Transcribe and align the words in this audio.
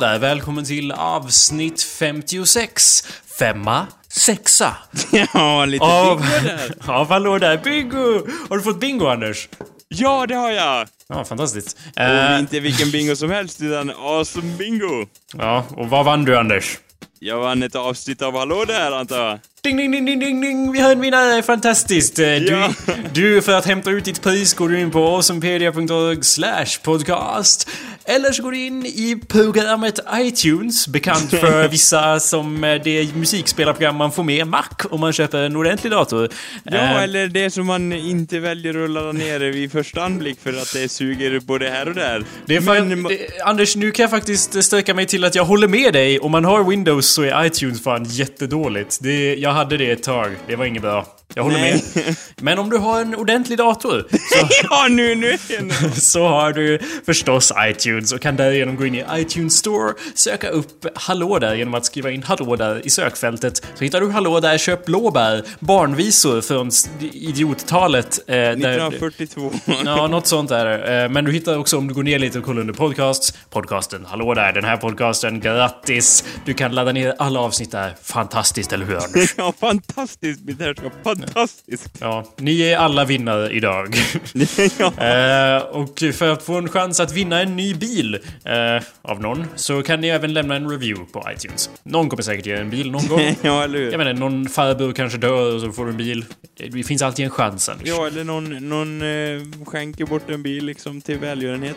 Där, 0.00 0.18
välkommen 0.18 0.64
till 0.64 0.92
avsnitt 0.92 1.82
56. 1.82 3.02
Femma, 3.38 3.86
sexa. 4.08 4.76
Ja, 5.34 5.64
lite 5.64 5.84
Av, 5.84 6.20
bingo 6.20 6.32
där. 6.42 6.74
av 6.90 7.08
hallå 7.08 7.38
där, 7.38 7.60
bingo! 7.64 8.26
Har 8.48 8.56
du 8.56 8.62
fått 8.62 8.80
bingo 8.80 9.06
Anders? 9.06 9.48
Ja, 9.88 10.26
det 10.26 10.34
har 10.34 10.50
jag! 10.50 10.88
Ja, 11.08 11.24
fantastiskt. 11.24 11.78
Och 11.96 12.00
Eh, 12.02 12.38
inte 12.38 12.60
vilken 12.60 12.90
bingo 12.90 13.16
som 13.16 13.30
helst, 13.30 13.60
utan 13.62 13.90
awesome 13.90 14.56
bingo! 14.58 15.06
ja, 15.38 15.64
och 15.76 15.88
vad 15.88 16.04
vann 16.04 16.24
du 16.24 16.36
Anders? 16.38 16.78
Jag 17.22 17.38
vann 17.40 17.62
ett 17.62 17.74
avsnitt 17.76 18.22
av 18.22 18.36
Hallå 18.38 18.64
där, 18.64 18.92
antar 18.92 19.26
jag. 19.28 19.38
Ding, 19.62 19.76
ding, 19.76 19.90
ding, 19.92 20.04
ding, 20.04 20.20
ding, 20.20 20.40
ding! 20.40 20.72
Vi 20.72 20.80
har 20.80 20.92
en 20.92 21.00
vinnare! 21.00 21.42
Fantastiskt! 21.42 22.18
Eh, 22.18 22.24
Du, 22.26 22.46
Ja. 22.50 22.72
du, 23.12 23.42
för 23.42 23.52
att 23.52 23.66
hämta 23.66 23.90
ut 23.90 24.04
ditt 24.04 24.22
pris 24.22 24.54
går 24.54 24.68
du 24.68 24.80
in 24.80 24.90
på 24.90 24.98
awesomepedia.org 25.06 26.22
slash 26.24 26.66
podcast. 26.82 27.68
Eller 28.04 28.32
så 28.32 28.42
går 28.42 28.50
du 28.52 28.58
in 28.66 28.86
i 28.86 29.20
programmet 29.28 30.00
iTunes, 30.14 30.88
bekant 30.88 31.30
för 31.40 31.68
vissa 31.68 32.20
som 32.20 32.64
eh, 32.64 32.82
det 32.84 33.14
musikspelarprogram 33.16 33.96
man 33.96 34.12
får 34.12 34.22
med 34.24 34.46
Mac 34.46 34.64
om 34.90 35.00
man 35.00 35.12
köper 35.12 35.38
en 35.42 35.56
ordentlig 35.56 35.92
dator. 35.92 36.28
Ja, 36.64 36.72
Eh, 36.78 37.02
eller 37.02 37.26
det 37.28 37.50
som 37.50 37.66
man 37.66 37.92
inte 37.92 38.38
väljer 38.38 38.84
att 38.84 38.90
ladda 38.90 39.12
ner 39.12 39.40
vid 39.40 39.72
första 39.72 40.02
anblick 40.02 40.38
för 40.42 40.52
att 40.52 40.72
det 40.72 40.88
suger 40.88 41.40
både 41.40 41.68
här 41.70 41.88
och 41.88 41.94
där. 41.94 42.24
Det 42.46 42.56
är 42.56 42.60
fan, 42.60 42.88
Men- 42.88 43.02
det, 43.02 43.40
Anders, 43.44 43.76
nu 43.76 43.90
kan 43.90 44.02
jag 44.02 44.10
faktiskt 44.10 44.62
sträcka 44.64 44.94
mig 44.94 45.06
till 45.06 45.24
att 45.24 45.34
jag 45.34 45.44
håller 45.44 45.68
med 45.68 45.92
dig. 45.92 46.18
Om 46.20 46.32
man 46.32 46.44
har 46.44 46.64
Windows 46.64 47.09
så 47.10 47.22
är 47.22 47.44
iTunes 47.44 47.82
fan 47.82 48.04
jättedåligt. 48.04 48.98
Det, 49.02 49.34
jag 49.34 49.50
hade 49.50 49.76
det 49.76 49.90
ett 49.90 50.02
tag. 50.02 50.36
Det 50.46 50.56
var 50.56 50.64
inget 50.64 50.82
bra. 50.82 51.06
Jag 51.34 51.42
håller 51.42 51.58
Nej. 51.58 51.84
med. 51.94 52.16
Men 52.36 52.58
om 52.58 52.70
du 52.70 52.76
har 52.76 53.00
en 53.00 53.14
ordentlig 53.14 53.58
dator 53.58 54.06
så, 54.10 54.48
ja, 54.70 54.86
nu, 54.90 55.14
nu 55.14 55.36
det 55.48 56.00
så 56.00 56.28
har 56.28 56.52
du 56.52 56.78
förstås 57.06 57.52
iTunes 57.58 58.12
och 58.12 58.20
kan 58.20 58.36
därigenom 58.36 58.76
gå 58.76 58.86
in 58.86 58.94
i 58.94 59.04
iTunes 59.12 59.54
Store, 59.54 59.94
söka 60.14 60.48
upp 60.48 60.86
Hallå 60.94 61.38
där 61.38 61.54
genom 61.54 61.74
att 61.74 61.84
skriva 61.86 62.10
in 62.10 62.22
Hallå 62.22 62.56
där 62.56 62.86
i 62.86 62.90
sökfältet. 62.90 63.62
Så 63.74 63.84
hittar 63.84 64.00
du 64.00 64.10
Hallå 64.10 64.40
där, 64.40 64.58
köp 64.58 64.84
blåbär, 64.84 65.42
barnvisor 65.58 66.40
från 66.40 66.70
idiottalet. 67.12 68.20
Eh, 68.26 68.34
där, 68.34 68.50
1942. 68.52 69.52
Ja, 69.84 70.06
något 70.06 70.26
sånt 70.26 70.48
där. 70.48 71.02
Eh, 71.04 71.08
Men 71.08 71.24
du 71.24 71.32
hittar 71.32 71.58
också 71.58 71.78
om 71.78 71.88
du 71.88 71.94
går 71.94 72.02
ner 72.02 72.18
lite 72.18 72.38
och 72.38 72.44
kollar 72.44 72.60
under 72.60 72.74
podcasts. 72.74 73.34
Podcasten, 73.50 74.06
hallå 74.08 74.34
där, 74.34 74.52
den 74.52 74.64
här 74.64 74.76
podcasten, 74.76 75.40
grattis! 75.40 76.24
Du 76.44 76.54
kan 76.54 76.74
ladda 76.74 76.92
ner 76.92 77.14
alla 77.18 77.40
avsnitt 77.40 77.70
där. 77.70 77.94
Fantastiskt, 78.02 78.72
eller 78.72 78.86
hur 78.86 78.94
Anders? 78.96 79.34
ja, 79.36 79.52
fantastiskt, 79.60 80.40
mitt 80.44 80.60
herrskap. 80.60 80.92
Fantastiskt. 81.22 81.90
Ja, 82.00 82.24
ni 82.36 82.60
är 82.62 82.76
alla 82.76 83.04
vinnare 83.04 83.50
idag. 83.50 83.94
ja. 84.78 84.92
Eh, 85.04 85.62
och 85.62 85.98
för 86.14 86.28
att 86.28 86.42
få 86.42 86.54
en 86.58 86.68
chans 86.68 87.00
att 87.00 87.12
vinna 87.12 87.40
en 87.42 87.56
ny 87.56 87.74
bil 87.74 88.14
eh, 88.44 88.82
av 89.02 89.20
någon 89.20 89.46
så 89.56 89.82
kan 89.82 90.00
ni 90.00 90.08
även 90.08 90.32
lämna 90.32 90.56
en 90.56 90.70
review 90.70 91.12
på 91.12 91.28
iTunes. 91.36 91.70
Någon 91.82 92.08
kommer 92.08 92.22
säkert 92.22 92.46
ge 92.46 92.54
en 92.54 92.70
bil 92.70 92.90
någon 92.90 93.06
gång. 93.08 93.36
ja, 93.42 93.64
eller 93.64 93.78
hur? 93.78 93.90
Jag 93.90 93.98
menar, 93.98 94.12
någon 94.12 94.48
farbror 94.48 94.92
kanske 94.92 95.18
dör 95.18 95.54
och 95.54 95.60
så 95.60 95.72
får 95.72 95.84
du 95.84 95.90
en 95.90 95.96
bil. 95.96 96.24
Det 96.70 96.82
finns 96.82 97.02
alltid 97.02 97.24
en 97.24 97.30
chans 97.30 97.68
Anders. 97.68 97.88
Ja, 97.88 98.06
eller 98.06 98.24
någon, 98.24 98.68
någon 98.68 99.02
eh, 99.02 99.64
skänker 99.66 100.06
bort 100.06 100.30
en 100.30 100.42
bil 100.42 100.64
liksom 100.64 101.00
till 101.00 101.18
välgörenhet. 101.18 101.76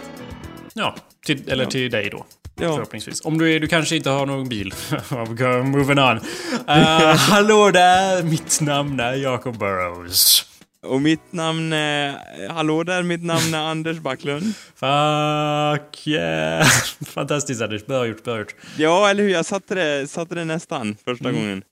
Ja, 0.73 0.95
till, 1.25 1.49
eller 1.49 1.63
Ja. 1.63 1.69
till 1.69 1.91
dig 1.91 2.09
då. 2.09 2.25
Ja. 2.55 2.73
Förhoppningsvis. 2.75 3.21
Om 3.25 3.37
du, 3.37 3.55
är, 3.55 3.59
du 3.59 3.67
kanske 3.67 3.95
inte 3.95 4.09
har 4.09 4.25
någon 4.25 4.49
bil. 4.49 4.73
Moving 5.63 5.99
on. 5.99 6.17
Uh, 6.17 6.23
hallå 7.15 7.71
där! 7.71 8.23
Mitt 8.23 8.61
namn 8.61 8.99
är 8.99 9.13
Jacob 9.13 9.57
Burrows. 9.57 10.45
Och 10.85 11.01
mitt 11.01 11.31
namn 11.33 11.73
är... 11.73 12.15
Hallå 12.49 12.83
där, 12.83 13.03
mitt 13.03 13.23
namn 13.23 13.53
är 13.53 13.59
Anders 13.59 13.97
Backlund. 13.99 14.43
Fuck 14.75 16.07
yeah! 16.07 16.65
Fantastiskt 17.05 17.61
Anders. 17.61 17.85
Bra 17.85 18.07
gjort, 18.07 18.23
bra 18.23 18.39
gjort. 18.39 18.55
Ja, 18.77 19.09
eller 19.09 19.23
hur? 19.23 19.29
Jag 19.29 19.45
satte 19.45 19.75
det, 19.75 20.07
satte 20.07 20.35
det 20.35 20.45
nästan 20.45 20.95
första 21.05 21.29
Mm. 21.29 21.41
gången. 21.41 21.63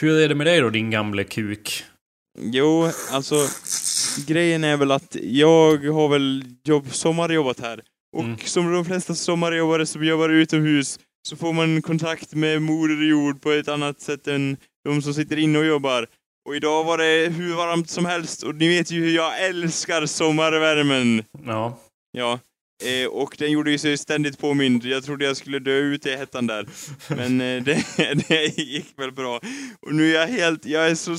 Hur 0.00 0.20
är 0.20 0.28
det 0.28 0.34
med 0.34 0.46
dig 0.46 0.60
då, 0.60 0.70
din 0.70 0.90
gamle 0.90 1.24
kuk? 1.24 1.84
Jo, 2.38 2.90
alltså... 3.12 3.34
Grejen 4.26 4.64
är 4.64 4.76
väl 4.76 4.90
att 4.90 5.16
jag 5.22 5.84
har 5.92 6.08
väl 6.08 6.44
jobb, 6.64 6.86
sommarjobbat 6.90 7.60
här. 7.60 7.80
Och 8.14 8.24
Mm. 8.24 8.38
som 8.44 8.72
de 8.72 8.84
flesta 8.84 9.14
sommarjobbare 9.14 9.86
som 9.86 10.04
jobbar 10.04 10.28
utomhus 10.28 10.98
så 11.28 11.36
får 11.36 11.52
man 11.52 11.82
kontakt 11.82 12.34
med 12.34 12.62
moder 12.62 13.02
jord 13.08 13.42
på 13.42 13.50
ett 13.52 13.68
annat 13.68 14.00
sätt 14.00 14.26
än 14.26 14.56
de 14.84 15.02
som 15.02 15.14
sitter 15.14 15.36
inne 15.38 15.58
och 15.58 15.64
jobbar. 15.66 16.06
Och 16.48 16.56
idag 16.56 16.84
var 16.84 16.98
det 16.98 17.28
hur 17.32 17.54
varmt 17.54 17.90
som 17.90 18.04
helst 18.04 18.42
och 18.42 18.54
ni 18.54 18.68
vet 18.68 18.90
ju 18.90 19.00
hur 19.04 19.14
jag 19.14 19.44
älskar 19.44 20.06
sommarvärmen. 20.06 21.24
Ja. 21.46 21.78
Ja, 22.16 22.38
eh, 22.84 23.08
och 23.08 23.36
den 23.38 23.50
gjorde 23.50 23.70
ju 23.70 23.78
sig 23.78 23.96
ständigt 23.98 24.38
påmind. 24.38 24.84
Jag 24.84 25.04
trodde 25.04 25.24
jag 25.24 25.36
skulle 25.36 25.58
dö 25.58 25.76
ute 25.78 26.10
i 26.10 26.16
hettan 26.16 26.46
där. 26.46 26.66
Men 27.08 27.40
eh, 27.40 27.62
det, 27.62 27.84
det 28.28 28.58
gick 28.58 28.98
väl 28.98 29.12
bra. 29.12 29.40
Och 29.80 29.94
nu 29.94 30.16
är 30.16 30.20
jag 30.20 30.26
helt, 30.26 30.66
jag 30.66 30.90
är 30.90 30.94
så 30.94 31.16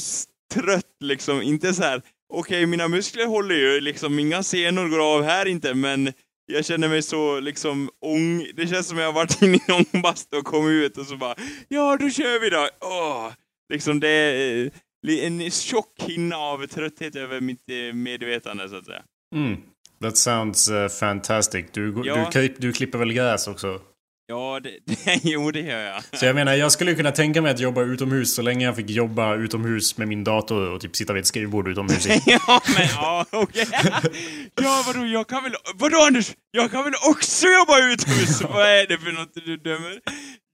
trött 0.54 0.96
liksom. 1.04 1.42
Inte 1.42 1.74
så 1.74 1.84
här. 1.84 2.02
okej 2.34 2.66
mina 2.66 2.88
muskler 2.88 3.26
håller 3.26 3.56
ju 3.56 3.82
liksom, 3.82 4.20
inga 4.20 4.44
senor 4.44 4.88
går 4.90 5.16
av 5.16 5.24
här 5.24 5.46
inte, 5.46 5.74
men 5.74 6.14
jag 6.46 6.66
känner 6.66 6.90
mig 6.90 7.02
så 7.02 7.40
liksom 7.40 7.90
ång... 8.02 8.48
Det 8.56 8.68
känns 8.68 8.88
som 8.88 8.98
jag 8.98 9.06
har 9.06 9.14
varit 9.14 9.42
inne 9.42 9.56
i 9.56 9.62
en 9.68 9.86
ångbastu 9.94 10.38
och 10.38 10.46
kommit 10.46 10.72
ut 10.72 10.98
och 10.98 11.06
så 11.06 11.18
bara, 11.18 11.36
ja 11.68 11.98
då 12.00 12.10
kör 12.10 12.42
vi 12.42 12.50
då. 12.50 12.70
Åh! 12.82 13.32
Liksom 13.74 14.00
det 14.00 14.10
är 14.10 14.66
eh, 15.08 15.26
en 15.26 15.52
tjock 15.52 15.94
hinna 16.02 16.38
av 16.38 16.68
trötthet 16.68 17.16
över 17.16 17.42
mitt 17.42 17.70
eh, 17.70 17.96
medvetande 17.96 18.70
så 18.70 18.76
att 18.76 18.86
säga. 18.86 19.04
Mm. 19.36 19.58
That 20.02 20.18
sounds 20.18 20.72
uh, 20.72 20.88
fantastic. 20.88 21.66
Du, 21.72 21.92
du, 21.92 22.08
Ja. 22.08 22.30
klipp, 22.32 22.54
du 22.58 22.74
klipper 22.74 22.98
väl 22.98 23.14
gräs 23.14 23.48
också? 23.48 23.82
Ja, 24.28 24.60
det, 24.64 24.70
det, 24.86 25.20
jo 25.24 25.52
det 25.52 25.60
gör 25.60 25.80
jag. 25.82 26.04
Så 26.20 26.26
jag 26.26 26.36
menar, 26.36 26.54
jag 26.54 26.72
skulle 26.72 26.96
kunna 26.96 27.12
tänka 27.12 27.42
mig 27.42 27.52
att 27.52 27.60
jobba 27.60 27.82
utomhus 27.82 28.36
så 28.36 28.42
länge 28.42 28.66
jag 28.66 28.76
fick 28.76 28.90
jobba 28.90 29.36
utomhus 29.36 29.98
med 29.98 30.08
min 30.08 30.24
dator 30.24 30.70
och 30.72 30.82
typ 30.82 30.96
sitta 30.96 31.14
vid 31.14 31.22
ett 31.22 31.28
skrivbord 31.28 31.68
utomhus. 31.68 32.06
ja, 32.26 32.62
men 32.78 32.88
ja, 32.96 33.26
okej. 33.32 33.66
Ja, 34.62 34.84
vadå, 34.88 35.06
jag 35.06 35.28
kan 35.28 35.44
väl... 35.44 35.54
Vadå 35.76 35.98
Anders? 35.98 36.32
Jag 36.52 36.72
kan 36.72 36.84
väl 36.84 36.94
också 37.10 37.46
jobba 37.48 37.80
utomhus? 37.94 38.42
Vad 38.42 38.66
är 38.70 38.88
det 38.88 38.98
för 38.98 39.12
något 39.12 39.34
du 39.46 39.58
dömer? 39.58 40.00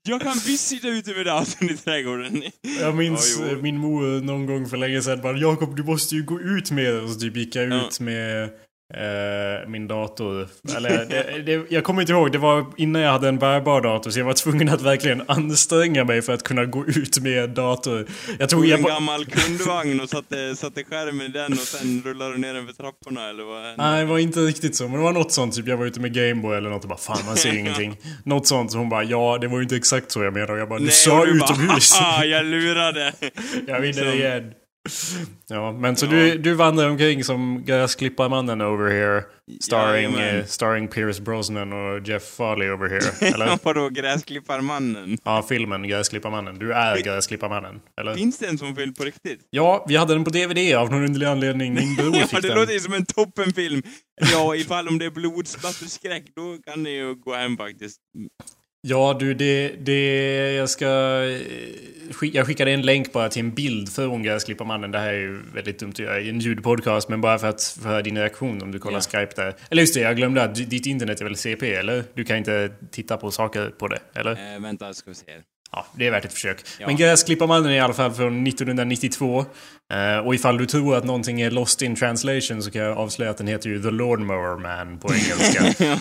Jag 0.10 0.22
kan 0.22 0.34
visst 0.46 0.68
sitta 0.68 0.88
ute 0.88 1.14
med 1.14 1.26
datorn 1.26 1.70
i 1.70 1.78
trädgården. 1.78 2.44
Jag 2.80 2.96
minns 2.96 3.38
Ja, 3.40 3.52
eh, 3.52 3.58
min 3.58 3.78
mor 3.78 4.22
någon 4.22 4.46
gång 4.46 4.70
för 4.70 4.78
länge 4.78 5.02
sedan 5.02 5.22
bara 5.22 5.38
Jakob 5.38 5.76
du 5.76 5.84
måste 5.84 6.16
ju 6.16 6.24
gå 6.24 6.40
ut 6.42 6.72
med 6.72 6.86
det." 6.94 7.02
Och 7.02 7.10
så 7.10 7.20
typ 7.20 7.38
gick 7.38 7.56
jag 7.56 7.70
Ja. 7.72 7.88
ut 7.88 8.00
med 8.00 8.50
eh, 8.94 9.70
min 9.70 9.88
dator. 9.88 10.48
Eller 10.78 11.06
det, 11.06 11.42
det, 11.46 11.66
jag 11.72 11.84
kommer 11.84 12.02
inte 12.02 12.14
ihåg, 12.14 12.32
det 12.32 12.38
var 12.38 12.66
innan 12.78 13.02
jag 13.02 13.12
hade 13.12 13.28
en 13.30 13.38
bärbar 13.38 13.82
dator 13.82 14.12
så 14.12 14.20
jag 14.20 14.26
var 14.26 14.34
tvungen 14.34 14.70
att 14.70 14.82
verkligen 14.82 15.24
anstränga 15.28 16.04
mig 16.04 16.22
för 16.22 16.34
att 16.34 16.44
kunna 16.44 16.66
gå 16.66 16.86
ut 16.86 17.20
med 17.20 17.50
dator. 17.50 18.06
Jag 18.40 18.50
Tog 18.50 18.66
jag 18.66 18.78
en 18.78 18.84
bara... 18.84 18.94
gammal 18.94 19.26
kundvagn 19.26 20.00
och 20.02 20.10
satte, 20.10 20.56
satte 20.56 20.84
skärmen 20.84 21.22
i 21.26 21.30
den 21.30 21.52
och 21.54 21.58
sen 21.60 22.02
rullade 22.06 22.32
du 22.32 22.38
ner 22.38 22.54
den 22.54 22.68
för 22.68 22.74
trapporna 22.74 23.30
eller 23.30 23.44
vad? 23.44 23.78
Nej, 23.78 24.00
det 24.06 24.12
var 24.12 24.20
inte 24.20 24.40
riktigt 24.40 24.76
så. 24.76 24.84
Men 24.84 24.94
det 24.94 25.04
var 25.04 25.14
något 25.14 25.32
sånt. 25.32 25.56
Typ 25.56 25.68
jag 25.68 25.78
var 25.78 25.86
ute 25.86 26.00
med 26.00 26.14
Gameboy 26.14 26.58
eller 26.58 26.70
något 26.70 26.84
och 26.84 26.90
bara 26.90 26.98
fan 27.00 27.26
man 27.26 27.36
ser 27.38 27.54
ingenting. 27.60 27.98
Något 28.24 28.48
sånt. 28.48 28.72
Så 28.72 28.78
hon 28.78 28.90
bara 28.90 29.04
ja, 29.04 29.38
det 29.42 29.48
var 29.48 29.58
ju 29.58 29.64
inte 29.64 29.76
exakt 29.76 30.12
så 30.12 30.24
jag 30.24 30.34
menade. 30.34 30.54
Och 30.54 30.60
jag 30.60 30.70
bara 30.70 30.80
du 30.80 30.86
Nej, 30.86 30.94
sa 30.94 31.18
bara, 31.18 31.28
utomhus. 31.30 31.94
"Haha, 32.00 32.26
jag 32.26 32.46
lurade. 32.46 33.14
jag 33.68 33.80
vinner 33.82 33.86
liksom. 33.88 34.08
igen. 34.08 34.52
Ja, 35.48 35.72
men 35.72 35.96
så 35.96 36.06
Ja. 36.06 36.12
du, 36.12 36.38
du 36.38 36.54
vandrar 36.54 36.90
omkring 36.90 37.24
som 37.24 37.64
gräsklipparmannen 37.66 38.62
over 38.62 38.90
here. 38.92 39.24
Starring, 39.62 40.14
Jajamän. 40.14 40.40
eh, 40.40 40.46
starring 40.46 40.88
Pierce 40.88 41.20
Brosnan 41.22 41.74
och 41.74 42.08
Jeff 42.08 42.24
Farley 42.24 42.70
over 42.70 42.90
here. 42.90 43.32
Eller? 43.34 43.60
Vadå, 43.64 43.90
gräsklipparmannen? 43.90 45.18
ja, 45.24 45.46
filmen 45.50 45.88
Gräsklipparmannen. 45.88 46.60
Du 46.60 46.74
är 46.74 47.02
Gräsklipparmannen. 47.04 47.80
Eller? 48.02 48.16
Finns 48.16 48.38
det 48.38 48.48
en 48.48 48.58
sån 48.58 48.76
film 48.76 48.94
på 48.94 49.04
riktigt? 49.04 49.40
Ja, 49.50 49.86
vi 49.88 49.96
hade 49.96 50.14
den 50.14 50.24
på 50.24 50.30
DVD 50.30 50.76
av 50.76 50.92
någon 50.92 51.04
underlig 51.06 51.26
anledning. 51.28 51.74
Min 51.74 51.96
bror 51.96 52.16
Ja, 52.18 52.28
fick 52.28 52.42
det 52.42 52.48
den. 52.48 52.58
låter 52.58 52.74
ju 52.74 52.80
som 52.80 52.94
en 52.94 53.06
toppenfilm. 53.06 53.82
Ja, 54.34 54.56
ifall 54.56 54.88
om 54.88 54.98
det 55.00 55.06
är 55.06 55.12
blodsplatterskräck, 55.12 56.24
då 56.36 56.58
kan 56.72 56.84
ni 56.84 56.90
ju 56.90 57.16
gå 57.16 57.34
hem 57.36 57.58
faktiskt. 57.58 57.98
Ja 58.82 59.18
du, 59.20 59.34
det, 59.34 59.68
det 59.80 60.54
jag 60.54 60.70
ska... 60.70 60.86
eh, 60.86 62.28
Jag 62.34 62.48
skickade 62.48 62.72
en 62.72 62.82
länk 62.82 63.12
bara 63.14 63.30
till 63.30 63.40
en 63.40 63.52
bild 63.52 63.90
från 63.94 64.24
Gräsklipparmannen. 64.24 64.92
Det 64.92 65.00
här 65.00 65.14
är 65.14 65.20
ju 65.20 65.40
väldigt 65.54 65.80
dumt 65.80 65.90
att 65.92 66.00
göra 66.00 66.20
i 66.20 66.30
en 66.30 66.40
ljudpodcast, 66.40 67.10
men 67.10 67.22
bara 67.22 67.40
för 67.40 67.48
att 67.48 67.78
höra 67.84 68.02
din 68.02 68.18
reaktion 68.18 68.62
om 68.62 68.72
du 68.72 68.80
kollar 68.80 69.02
Ja. 69.14 69.20
Skype 69.20 69.42
där. 69.42 69.56
Eller 69.70 69.82
just 69.82 69.94
det, 69.94 70.00
jag 70.00 70.16
glömde 70.16 70.44
att 70.44 70.56
ditt 70.56 70.86
internet 70.86 71.22
är 71.22 71.26
väl 71.26 71.36
CP, 71.36 71.74
eller? 71.74 72.04
Du 72.14 72.24
kan 72.24 72.38
inte 72.38 72.72
titta 72.92 73.18
på 73.18 73.32
saker 73.32 73.70
på 73.70 73.88
det, 73.88 74.00
eller? 74.16 74.56
Eh, 74.56 74.62
vänta, 74.62 74.94
ska 74.94 75.10
vi 75.12 75.16
se. 75.16 75.24
Ja, 75.72 75.86
det 75.96 76.08
är 76.08 76.12
värt 76.12 76.26
ett 76.26 76.34
försök. 76.34 76.62
Ja. 76.80 76.88
Men 76.88 76.96
Gräsklipparmannen 76.98 77.72
är 77.72 77.76
i 77.76 77.80
alla 77.80 77.94
fall 77.94 78.12
från 78.14 78.48
1992. 78.48 79.46
Eh, 79.94 80.18
och 80.18 80.36
ifall 80.36 80.58
du 80.58 80.66
tror 80.66 80.96
att 80.96 81.04
någonting 81.06 81.42
är 81.42 81.52
lost 81.52 81.82
in 81.82 81.96
translation 81.96 82.64
så 82.64 82.72
kan 82.72 82.82
jag 82.82 82.98
avslöja 82.98 83.32
att 83.32 83.38
den 83.38 83.48
heter 83.48 83.70
ju 83.70 83.82
The 83.82 83.90
Lawnmower 83.92 84.58
Man 84.60 85.00
på 85.00 85.14
engelska. 85.14 85.64
ja, 85.86 86.00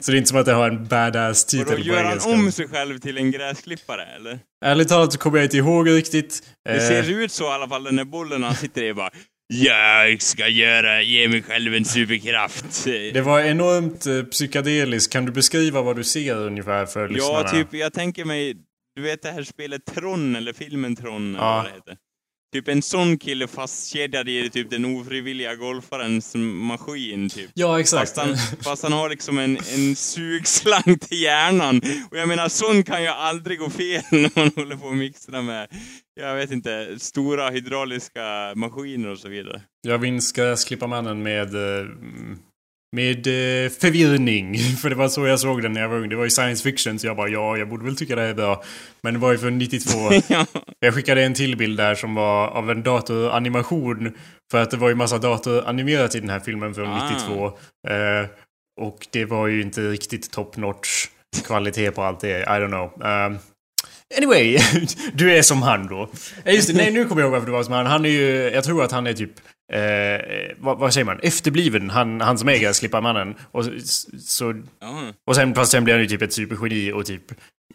så 0.00 0.10
det 0.10 0.16
är 0.16 0.18
inte 0.18 0.28
som 0.28 0.38
att 0.38 0.46
det 0.46 0.52
har 0.52 0.68
en 0.68 0.86
badass 0.86 1.44
titel 1.44 1.74
på 1.76 1.80
gör 1.80 1.96
han 1.96 2.06
engelska. 2.06 2.30
om 2.30 2.52
sig 2.52 2.68
själv 2.68 2.98
till 2.98 3.16
en 3.18 3.30
gräsklippare, 3.30 4.04
eller? 4.16 4.38
Ärligt 4.64 4.88
talat 4.88 5.12
så 5.12 5.18
kommer 5.18 5.38
jag 5.38 5.44
inte 5.46 5.56
ihåg 5.56 5.90
riktigt. 5.90 6.42
Det 6.64 6.70
Eh, 6.74 6.78
ser 6.88 7.10
ut 7.10 7.32
så 7.32 7.44
i 7.44 7.48
alla 7.48 7.68
fall, 7.68 7.84
den 7.84 7.96
där 7.96 8.04
bollen 8.04 8.42
han 8.42 8.54
sitter 8.54 8.82
i 8.82 8.94
bara 8.94 9.10
Jag 9.46 10.22
ska 10.22 10.48
göra, 10.48 11.02
ge 11.02 11.28
mig 11.28 11.42
själv 11.42 11.74
en 11.74 11.84
superkraft. 11.84 12.84
Det 12.84 13.20
var 13.20 13.40
enormt 13.40 14.06
eh, 14.06 14.22
psykedeliskt. 14.22 15.12
Kan 15.12 15.24
du 15.26 15.32
beskriva 15.32 15.82
vad 15.82 15.96
du 15.96 16.04
ser 16.04 16.36
ungefär 16.36 16.86
för 16.86 17.08
lyssnarna? 17.08 17.40
Ja, 17.44 17.48
typ, 17.48 17.68
jag 17.74 17.92
tänker 17.92 18.24
mig, 18.24 18.54
du 18.98 19.04
vet 19.04 19.22
det 19.22 19.30
här 19.30 19.42
spelet 19.42 19.84
Tron, 19.84 20.36
eller 20.36 20.52
filmen 20.52 20.96
Tron, 20.96 21.34
eller 21.34 21.44
Ja. 21.46 21.56
vad 21.56 21.64
det 21.64 21.70
heter. 21.74 21.96
Typ 22.52 22.68
en 22.68 22.82
sån 22.82 23.18
kille 23.18 23.46
fastkedjad 23.46 24.28
i 24.28 24.50
typ 24.50 24.70
den 24.70 24.84
ofrivilliga 24.84 25.54
golfarens 25.54 26.34
maskin, 26.34 27.28
typ. 27.28 27.50
Ja, 27.54 27.80
exakt. 27.80 28.00
Fast 28.00 28.16
han, 28.28 28.36
fast 28.64 28.82
han 28.82 28.92
har 28.92 29.08
liksom 29.08 29.38
en, 29.38 29.56
en 29.56 29.96
sugslang 29.96 30.98
till 30.98 31.22
hjärnan. 31.22 31.80
Och 32.10 32.16
jag 32.18 32.28
menar, 32.28 32.48
sån 32.48 32.82
kan 32.82 33.02
ju 33.02 33.08
aldrig 33.08 33.58
gå 33.58 33.70
fel 33.70 34.02
när 34.10 34.30
man 34.38 34.50
håller 34.56 34.76
på 34.76 34.86
och 34.86 34.96
mixtra 34.96 35.42
med, 35.42 35.68
jag 36.20 36.34
vet 36.34 36.50
inte, 36.50 36.96
stora 36.98 37.50
hydrauliska 37.50 38.52
maskiner 38.56 39.08
och 39.08 39.18
så 39.18 39.28
vidare. 39.28 39.62
Jag 39.82 40.00
minns 40.00 40.32
Gräsklipparmannen 40.32 41.22
med... 41.22 41.48
Med 42.96 43.26
eh, 43.26 43.70
förvirring. 43.70 44.58
För 44.82 44.90
det 44.90 44.96
var 44.96 45.08
så 45.08 45.26
jag 45.26 45.40
såg 45.40 45.62
den 45.62 45.72
när 45.72 45.80
jag 45.80 45.88
var 45.88 45.96
ung. 45.96 46.08
Det 46.08 46.16
var 46.16 46.24
ju 46.24 46.30
science 46.30 46.62
fiction 46.62 46.98
så 46.98 47.06
jag 47.06 47.16
bara 47.16 47.28
ja, 47.28 47.56
jag 47.56 47.68
borde 47.68 47.84
väl 47.84 47.96
tycka 47.96 48.14
det 48.14 48.22
här 48.22 48.28
är 48.28 48.34
bra. 48.34 48.64
Men 49.02 49.14
det 49.14 49.20
var 49.20 49.32
ju 49.32 49.38
från 49.38 49.58
92. 49.58 49.98
ja. 50.28 50.46
Jag 50.80 50.94
skickade 50.94 51.22
en 51.22 51.34
till 51.34 51.56
bild 51.56 51.76
där 51.76 51.94
som 51.94 52.14
var 52.14 52.48
av 52.48 52.70
en 52.70 52.82
datoranimation. 52.82 54.14
För 54.50 54.62
att 54.62 54.70
det 54.70 54.76
var 54.76 54.88
ju 54.88 54.94
massa 54.94 55.18
datoranimerat 55.18 56.14
i 56.14 56.20
den 56.20 56.30
här 56.30 56.40
filmen 56.40 56.74
från 56.74 56.88
Ah. 56.88 57.10
92. 57.10 57.46
Eh, 57.88 58.26
och 58.80 59.06
det 59.10 59.24
var 59.24 59.46
ju 59.46 59.62
inte 59.62 59.80
riktigt 59.80 60.30
top 60.30 60.56
notch 60.56 61.06
kvalitet 61.46 61.90
på 61.90 62.02
allt 62.02 62.20
det. 62.20 62.40
I 62.40 62.44
don't 62.44 62.68
know. 62.68 63.02
Um, 63.06 63.38
anyway, 64.16 64.58
du 65.12 65.36
är 65.36 65.42
som 65.42 65.62
han 65.62 65.86
då. 65.86 66.10
Just 66.44 66.68
det, 66.68 66.74
nej 66.74 66.92
nu 66.92 67.04
kommer 67.04 67.22
jag 67.22 67.26
ihåg 67.26 67.32
varför 67.32 67.46
du 67.46 67.52
var 67.52 67.62
som 67.62 67.74
han. 67.74 67.86
Han 67.86 68.04
är 68.04 68.08
ju, 68.08 68.50
jag 68.54 68.64
tror 68.64 68.84
att 68.84 68.92
han 68.92 69.06
är 69.06 69.12
typ 69.12 69.32
Eh, 69.72 70.56
vad, 70.58 70.78
vad 70.78 70.94
säger 70.94 71.04
man? 71.04 71.20
Efterbliven. 71.22 71.90
Han, 71.90 72.20
han 72.20 72.38
som 72.38 72.48
är 72.48 72.58
Gräsklipparmannen. 72.58 73.34
Och, 73.50 73.64
så, 74.18 74.62
ja. 74.80 75.12
och 75.24 75.34
sen, 75.36 75.54
fast 75.54 75.72
sen 75.72 75.84
blir 75.84 75.94
han 75.94 76.02
ju 76.02 76.08
typ 76.08 76.22
ett 76.22 76.32
supergeni 76.32 76.92
och 76.92 77.06
typ 77.06 77.22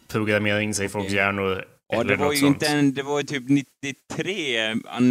programmerar 0.08 0.60
in 0.60 0.74
sig 0.74 0.86
i 0.86 0.88
folks 0.88 1.12
hjärnor. 1.12 1.64
Ja, 1.92 2.00
eller 2.00 2.10
det 2.10 2.16
var 2.16 2.26
något 2.26 2.34
ju 2.34 2.38
sånt. 2.40 2.54
inte 2.62 2.66
en, 2.66 2.94
det 2.94 3.02
var 3.02 3.20
ju 3.20 3.26
typ 3.26 3.42
93, 3.48 4.58
an, 4.86 5.10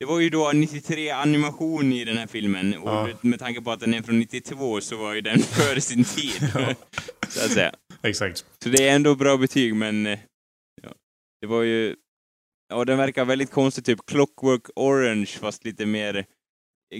det 0.00 0.06
var 0.06 0.20
ju 0.20 0.30
då 0.30 0.52
93 0.54 1.10
animation 1.10 1.92
i 1.92 2.04
den 2.04 2.16
här 2.18 2.26
filmen. 2.26 2.74
Och 2.76 2.88
Ja. 2.90 3.08
med 3.20 3.38
tanke 3.38 3.60
på 3.60 3.72
att 3.72 3.80
den 3.80 3.94
är 3.94 4.02
från 4.02 4.18
92 4.18 4.80
så 4.80 4.96
var 4.96 5.14
ju 5.14 5.20
den 5.20 5.38
före 5.42 5.80
sin 5.80 6.04
tid. 6.04 6.50
så 7.28 7.44
att 7.44 7.50
säga. 7.52 7.72
Exakt. 8.02 8.44
Så 8.62 8.68
det 8.68 8.88
är 8.88 8.94
ändå 8.94 9.14
bra 9.14 9.36
betyg, 9.36 9.74
men 9.74 10.06
eh, 10.06 10.18
ja, 10.82 10.88
det 11.40 11.46
var 11.46 11.62
ju... 11.62 11.96
Ja, 12.68 12.84
den 12.84 12.98
verkar 12.98 13.24
väldigt 13.24 13.50
konstig, 13.50 13.84
typ 13.84 13.98
Clockwork 14.10 14.62
Orange, 14.76 15.26
fast 15.26 15.64
lite 15.64 15.86
mer... 15.86 16.24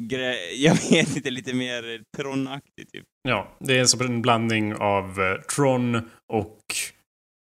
jag 0.55 0.75
vet 0.91 1.17
inte, 1.17 1.31
lite 1.31 1.55
mer 1.55 2.03
Tron-aktig 2.17 2.91
typ. 2.93 3.05
Ja, 3.29 3.57
det 3.61 3.79
är 3.79 3.85
som 3.85 4.01
en 4.01 4.23
blandning 4.23 4.75
av 4.75 5.21
eh, 5.21 5.41
Tron 5.41 6.11
och 6.33 6.61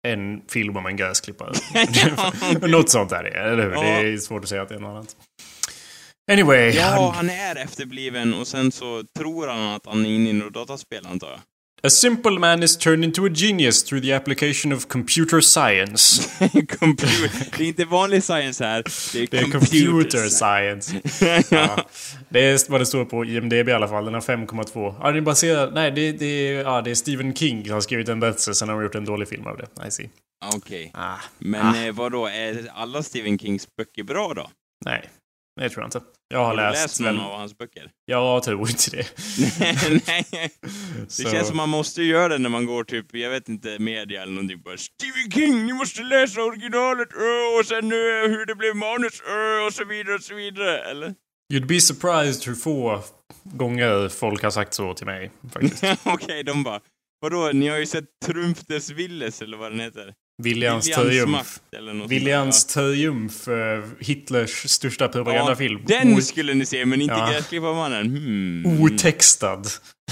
en 0.07 0.41
film 0.47 0.77
om 0.77 0.85
en 0.85 0.97
gräsklippare. 0.97 1.53
Något 2.68 2.89
sånt 2.89 3.12
är 3.12 3.23
det, 3.23 3.29
eller 3.29 3.63
hur? 3.63 3.71
Ja. 3.71 3.81
Det 3.81 4.07
är 4.13 4.18
svårt 4.18 4.44
att 4.44 4.50
säga 4.50 4.62
att 4.62 4.69
det 4.69 4.75
är 4.75 4.79
något 4.79 4.89
annat. 4.89 5.15
Anyway. 6.31 6.69
Ja, 6.71 6.83
han- 6.83 7.13
han 7.15 7.29
är 7.29 7.56
efterbliven 7.56 8.33
och 8.33 8.47
sen 8.47 8.71
så 8.71 9.03
tror 9.18 9.47
han 9.47 9.59
att 9.75 9.85
han 9.85 10.06
är 10.06 10.09
inne 10.09 10.29
i 10.29 10.33
något 10.33 10.53
dataspel, 10.53 11.06
antar 11.06 11.29
jag. 11.29 11.39
A 11.83 11.89
simple 11.89 12.39
man 12.39 12.63
is 12.63 12.78
turned 12.78 13.04
into 13.06 13.25
a 13.25 13.30
genius 13.33 13.83
through 13.83 14.01
the 14.04 14.13
application 14.13 14.74
of 14.74 14.88
computer 14.88 15.42
science. 15.42 16.22
computer. 16.80 17.57
Det 17.57 17.63
är 17.63 17.68
inte 17.68 17.86
vanlig 17.86 18.24
science 18.24 18.63
här. 18.66 18.83
Det 19.13 19.19
är, 19.24 19.28
Det 19.31 19.38
är 19.38 19.51
computer 19.51 20.30
science. 20.30 21.01
Ja. 21.56 21.86
Det 22.30 22.39
är 22.45 22.72
vad 22.72 22.81
det 22.81 22.86
står 22.86 23.06
på 23.06 23.25
IMDB 23.25 23.69
i 23.69 23.72
alla 23.72 23.88
fall. 23.88 24.06
Den 24.06 24.13
har 24.13 24.22
5,2. 24.22 24.95
Ja, 25.01 25.12
det 25.12 25.18
är 25.18 25.22
baserad... 25.22 25.74
Nej, 25.74 25.92
det, 25.92 26.12
det, 26.12 26.45
ja, 26.51 26.81
det 26.81 26.92
är 26.92 26.95
Stephen 26.95 27.36
King 27.36 27.63
som 27.66 27.74
har 27.74 27.81
skrivit 27.81 28.10
en 28.10 28.19
berättelse. 28.19 28.54
Sen 28.54 28.69
har 28.69 28.75
de 28.75 28.83
gjort 28.83 28.95
en 28.95 29.06
dålig 29.06 29.28
film 29.28 29.48
av 29.48 29.57
det. 29.57 29.88
I 29.88 29.92
see. 29.92 30.10
Okej. 30.56 30.92
Ah, 30.94 31.16
Men 31.39 31.62
Ah. 31.75 31.86
eh, 31.86 31.94
vad 31.94 32.12
då 32.12 32.28
är 32.28 32.68
alla 32.75 33.04
Stephen 33.04 33.39
Kings 33.39 33.68
böcker 33.78 34.04
bra 34.04 34.33
då? 34.33 34.50
nej. 34.86 35.10
Det 35.59 35.69
tror 35.69 35.81
jag 35.83 35.88
inte. 35.88 36.01
Jag 36.30 36.39
har, 36.39 36.45
Har 36.45 36.56
läst... 36.56 36.83
läst 36.83 37.00
någon 37.00 37.19
av 37.19 37.38
hans 37.38 37.57
böcker? 37.57 37.92
Jag 38.06 38.44
tror 38.44 38.69
inte 38.69 38.92
det. 38.92 39.07
Nej. 40.07 40.25
Det 40.62 41.12
Så- 41.12 41.30
känns 41.30 41.48
som 41.48 41.57
man 41.57 41.69
måste 41.69 42.03
göra 42.03 42.27
det 42.27 42.38
när 42.38 42.50
man 42.50 42.65
går 42.65 42.83
typ, 42.83 43.06
jag 43.15 43.30
vet 43.30 43.50
inte, 43.50 43.80
media 43.80 44.21
eller 44.21 44.33
någonting. 44.33 44.62
Bara 44.62 44.77
Stephen 44.77 45.31
King, 45.31 45.65
ni 45.65 45.74
måste 45.74 46.01
läsa 46.01 46.42
originalet, 46.44 47.07
och 47.59 47.65
sen 47.65 47.92
hur 47.92 48.45
det 48.45 48.56
blev 48.56 48.75
manus, 48.75 49.21
och 49.68 49.74
så 49.74 49.86
vidare 49.86 50.15
och 50.15 50.21
så 50.24 50.36
vidare, 50.36 50.80
eller? 50.83 51.13
You'd 51.54 51.65
be 51.68 51.81
surprised 51.81 52.47
hur 52.47 52.56
få 52.56 53.04
gånger 53.44 54.09
folk 54.09 54.44
har 54.44 54.51
sagt 54.51 54.74
så 54.74 54.94
till 54.94 55.06
mig. 55.06 55.31
Faktiskt. 55.54 55.83
Okej, 56.04 56.44
de 56.44 56.63
bara, 56.63 56.80
vadå, 57.21 57.50
ni 57.54 57.68
har 57.68 57.77
ju 57.77 57.86
sett 57.86 58.06
Trumf 58.25 58.59
des 58.65 58.89
Villes, 58.89 59.42
eller 59.42 59.57
vad 59.57 59.71
den 59.71 59.80
heter? 59.80 60.13
Williams 60.43 60.85
triumf. 60.89 61.59
Williams 62.09 62.65
triumf. 62.65 63.47
eh, 63.47 63.53
Hitlers 63.99 64.69
största 64.71 65.07
propagandafilm. 65.07 65.79
Ja, 65.88 65.99
den 65.99 66.21
skulle 66.21 66.53
ni 66.53 66.65
se, 66.65 66.85
men 66.85 67.01
inte 67.01 67.13
Ja. 67.15 67.29
Gräsklipparmannen. 67.31 68.05
Hmm. 68.05 68.81
Otextad. 68.83 69.68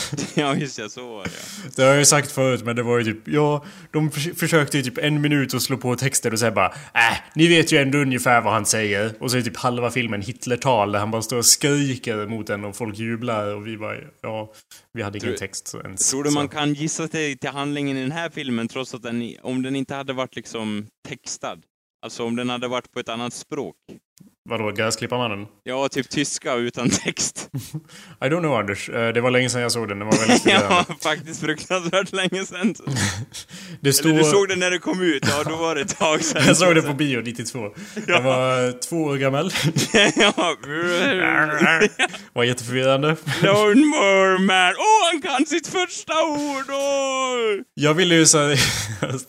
Ja, 0.35 0.55
just 0.55 0.77
det, 0.77 0.89
så 0.89 1.07
var 1.13 1.23
det 1.23 1.29
ja. 1.33 1.69
Det 1.75 1.81
har 1.81 1.89
jag 1.89 1.99
ju 1.99 2.05
sagt 2.05 2.31
förut, 2.31 2.65
men 2.65 2.75
det 2.75 2.83
var 2.83 2.97
ju 2.99 3.03
typ, 3.03 3.27
ja, 3.27 3.65
de 3.91 4.11
förs- 4.11 4.39
försökte 4.39 4.77
i 4.77 4.83
typ 4.83 4.97
en 4.97 5.21
minut 5.21 5.53
att 5.53 5.61
slå 5.61 5.77
på 5.77 5.95
texten 5.95 6.33
och 6.33 6.39
säga 6.39 6.51
bara 6.51 6.67
äh, 6.93 7.17
ni 7.35 7.47
vet 7.47 7.71
ju 7.71 7.77
ändå 7.77 7.97
ungefär 7.97 8.41
vad 8.41 8.53
han 8.53 8.65
säger. 8.65 9.13
Och 9.19 9.31
så 9.31 9.37
är 9.37 9.41
typ 9.41 9.57
halva 9.57 9.91
filmen 9.91 10.21
Hitlertal 10.21 10.91
där 10.91 10.99
han 10.99 11.11
bara 11.11 11.21
står 11.21 11.37
och 11.37 11.45
skriker 11.45 12.27
mot 12.27 12.49
en 12.49 12.65
och 12.65 12.75
folk 12.75 12.97
jublar 12.97 13.55
och 13.55 13.67
vi 13.67 13.77
bara, 13.77 13.95
ja, 14.21 14.53
vi 14.93 15.01
hade 15.01 15.17
ingen 15.17 15.35
text 15.37 15.75
ens. 15.83 16.09
Tror 16.09 16.23
du 16.23 16.29
så. 16.29 16.35
man 16.35 16.47
kan 16.47 16.73
gissa 16.73 17.07
sig 17.07 17.37
till 17.37 17.49
handlingen 17.49 17.97
i 17.97 18.01
den 18.01 18.11
här 18.11 18.29
filmen 18.29 18.67
trots 18.67 18.93
att 18.93 19.03
den, 19.03 19.35
om 19.41 19.61
den 19.61 19.75
inte 19.75 19.95
hade 19.95 20.13
varit 20.13 20.35
liksom 20.35 20.87
textad? 21.07 21.57
Alltså 22.01 22.23
om 22.25 22.35
den 22.35 22.49
hade 22.49 22.67
varit 22.67 22.91
på 22.91 22.99
ett 22.99 23.09
annat 23.09 23.33
språk? 23.33 23.75
Vadå, 24.49 24.71
Gräsklipparmannen? 24.71 25.47
Ja, 25.63 25.89
typ 25.89 26.09
tyska 26.09 26.53
utan 26.53 26.89
text. 26.89 27.49
I 28.21 28.25
don't 28.25 28.39
know 28.39 28.53
Anders, 28.53 28.89
Eh, 28.89 29.13
det 29.13 29.21
var 29.21 29.31
länge 29.31 29.49
sedan 29.49 29.61
jag 29.61 29.71
såg 29.71 29.87
den, 29.89 29.99
den 29.99 30.07
var 30.07 30.17
väldigt 30.17 30.45
ja, 30.69 30.85
faktiskt 31.01 31.41
fruktansvärt 31.41 32.11
länge 32.11 32.45
sedan. 32.45 32.75
Det 33.81 33.93
står... 33.93 34.09
Eller 34.09 34.19
du 34.19 34.23
såg 34.23 34.47
den 34.47 34.59
när 34.59 34.71
det 34.71 34.79
kom 34.79 35.01
ut, 35.01 35.23
ja 35.27 35.43
då 35.43 35.55
var 35.55 35.75
det 35.75 35.81
ett 35.81 35.97
tag 35.97 36.23
sedan. 36.23 36.43
Jag 36.47 36.57
såg 36.57 36.75
det 36.75 36.81
på 36.81 36.93
bio 36.93 37.21
92. 37.21 37.59
Jag 38.07 38.21
var 38.21 38.79
två 38.79 39.03
år 39.03 39.17
gammal. 39.17 39.51
ja. 40.15 40.33
var 42.33 42.43
jätteförvirrande. 42.43 43.15
Lone 43.41 43.85
more 43.85 44.39
man. 44.39 44.73
Åh, 44.77 44.83
oh, 44.83 45.11
han 45.11 45.21
kan 45.21 45.45
sitt 45.45 45.67
första 45.67 46.13
ord! 46.23 46.69
Åh! 46.69 47.63
Jag 47.73 47.93
ville 47.93 48.15
ju 48.15 48.25
så 48.25 48.55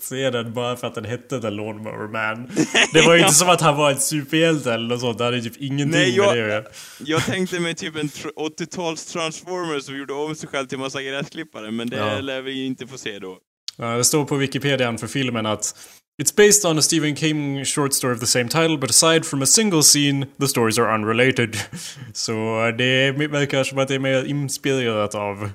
se 0.00 0.30
den 0.30 0.54
bara 0.54 0.76
för 0.76 0.86
att 0.86 0.94
den 0.94 1.04
hette 1.04 1.40
The 1.40 1.50
Lawnmower 1.50 2.08
Man. 2.08 2.50
Det 2.92 3.02
var 3.02 3.14
ju 3.14 3.20
inte 3.20 3.34
som 3.34 3.48
att 3.48 3.60
han 3.60 3.76
var 3.76 3.90
ett 3.90 4.02
superhjälte 4.02 4.72
eller 4.74 4.96
något 5.02 5.08
sånt. 5.10 5.18
Det 5.18 5.24
hade 5.24 5.42
typ 5.42 5.56
ingenting 5.56 5.90
Nej, 6.00 6.16
jag- 6.16 6.26
med 6.36 6.44
det 6.44 6.48
göra. 6.52 6.64
Jag 7.04 7.24
tänkte 7.26 7.60
mig 7.60 7.74
typ 7.74 7.96
en 7.96 8.08
tr- 8.08 8.30
80-tals 8.58 9.04
Transformers 9.04 9.84
som 9.84 9.98
gjorde 9.98 10.12
om 10.12 10.34
sig 10.34 10.48
själv 10.48 10.66
till 10.66 10.78
massa 10.78 11.02
gräsklippare, 11.02 11.70
men 11.70 11.90
det 11.90 11.96
Ja. 11.96 12.20
lär 12.20 12.42
vi 12.42 12.66
inte 12.66 12.86
få 12.86 12.98
se 12.98 13.18
då. 13.18 13.38
Ja, 13.76 13.96
Det 13.96 14.04
står 14.04 14.24
på 14.24 14.36
Wikipedia 14.36 14.98
för 14.98 15.06
filmen 15.06 15.46
att 15.46 15.74
It's 16.22 16.36
based 16.36 16.70
on 16.70 16.78
a 16.78 16.82
Stephen 16.82 17.16
King 17.16 17.64
short 17.64 17.92
story 17.94 18.14
of 18.14 18.20
the 18.20 18.26
same 18.26 18.48
title, 18.48 18.76
but 18.78 18.90
aside 18.90 19.26
from 19.26 19.42
a 19.42 19.46
single 19.46 19.82
scene, 19.82 20.26
the 20.40 20.48
stories 20.48 20.78
are 20.78 20.94
unrelated. 20.94 21.56
Så 22.14 22.32
det 22.78 23.10
verkar 23.12 23.64
som 23.64 23.78
att 23.78 23.88
det 23.88 23.94
är 23.94 23.98
mer 23.98 24.24
inspirerat 24.24 25.14
av 25.14 25.50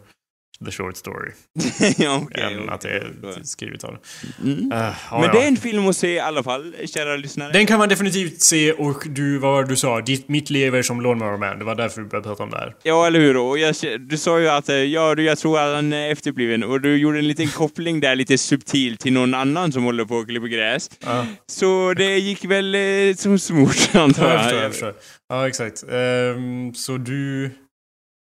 the 0.65 0.71
short 0.71 0.97
story. 0.97 1.31
ja, 1.97 2.21
okej. 2.23 2.43
än 2.43 2.59
okej, 2.59 2.69
att 2.69 2.81
det 2.81 2.89
är 2.89 3.43
skrivet 3.43 3.83
av 3.83 3.97
Mm. 4.43 4.71
Uh, 4.71 4.77
ja, 4.77 4.93
Men 5.11 5.21
ja. 5.23 5.31
det 5.31 5.43
är 5.43 5.47
en 5.47 5.57
film 5.57 5.87
att 5.87 5.97
se 5.97 6.13
i 6.13 6.19
alla 6.19 6.43
fall, 6.43 6.73
kära 6.85 7.15
lyssnare. 7.15 7.51
Den 7.51 7.65
kan 7.65 7.79
man 7.79 7.89
definitivt 7.89 8.41
se 8.41 8.71
och 8.71 9.03
du, 9.05 9.37
vad 9.37 9.51
var 9.51 9.63
du 9.63 9.75
sa? 9.75 10.01
Ditt, 10.01 10.29
mitt 10.29 10.49
liv 10.49 10.75
är 10.75 10.81
som 10.81 11.01
Lawnmower 11.01 11.37
Man. 11.37 11.59
Det 11.59 11.65
var 11.65 11.75
därför 11.75 12.01
vi 12.01 12.07
började 12.07 12.27
prata 12.27 12.43
om 12.43 12.49
det 12.49 12.57
här. 12.57 12.75
Ja, 12.83 13.07
eller 13.07 13.19
hur? 13.19 13.37
Och 13.37 13.57
jag, 13.59 13.75
du 13.99 14.17
sa 14.17 14.39
ju 14.39 14.49
att 14.49 14.69
eh, 14.69 14.75
ja, 14.75 15.15
du, 15.15 15.23
jag 15.23 15.37
tror 15.37 15.59
att 15.59 15.75
han 15.75 15.93
är 15.93 16.11
efterbliven 16.11 16.63
och 16.63 16.81
du 16.81 16.97
gjorde 16.97 17.19
en 17.19 17.27
liten 17.27 17.47
koppling 17.47 17.99
där 17.99 18.15
lite 18.15 18.37
subtil 18.37 18.97
till 18.97 19.13
någon 19.13 19.33
annan 19.33 19.71
som 19.71 19.83
håller 19.83 20.05
på 20.05 20.15
och 20.15 20.27
klipper 20.27 20.47
gräs. 20.47 20.89
Ja, 21.05 21.25
Så 21.47 21.93
det 21.93 22.17
gick 22.17 22.45
väl 22.45 22.75
eh, 22.75 23.15
som 23.15 23.39
smort, 23.39 23.89
antar 23.93 24.29
jag 24.29 24.33
jag. 24.35 24.41
förstår, 24.43 24.61
jag 24.61 24.71
förstår. 24.71 24.93
Ja, 25.29 25.47
exakt. 25.47 25.83
Ehm, 25.91 26.73
så 26.73 26.97
du 26.97 27.51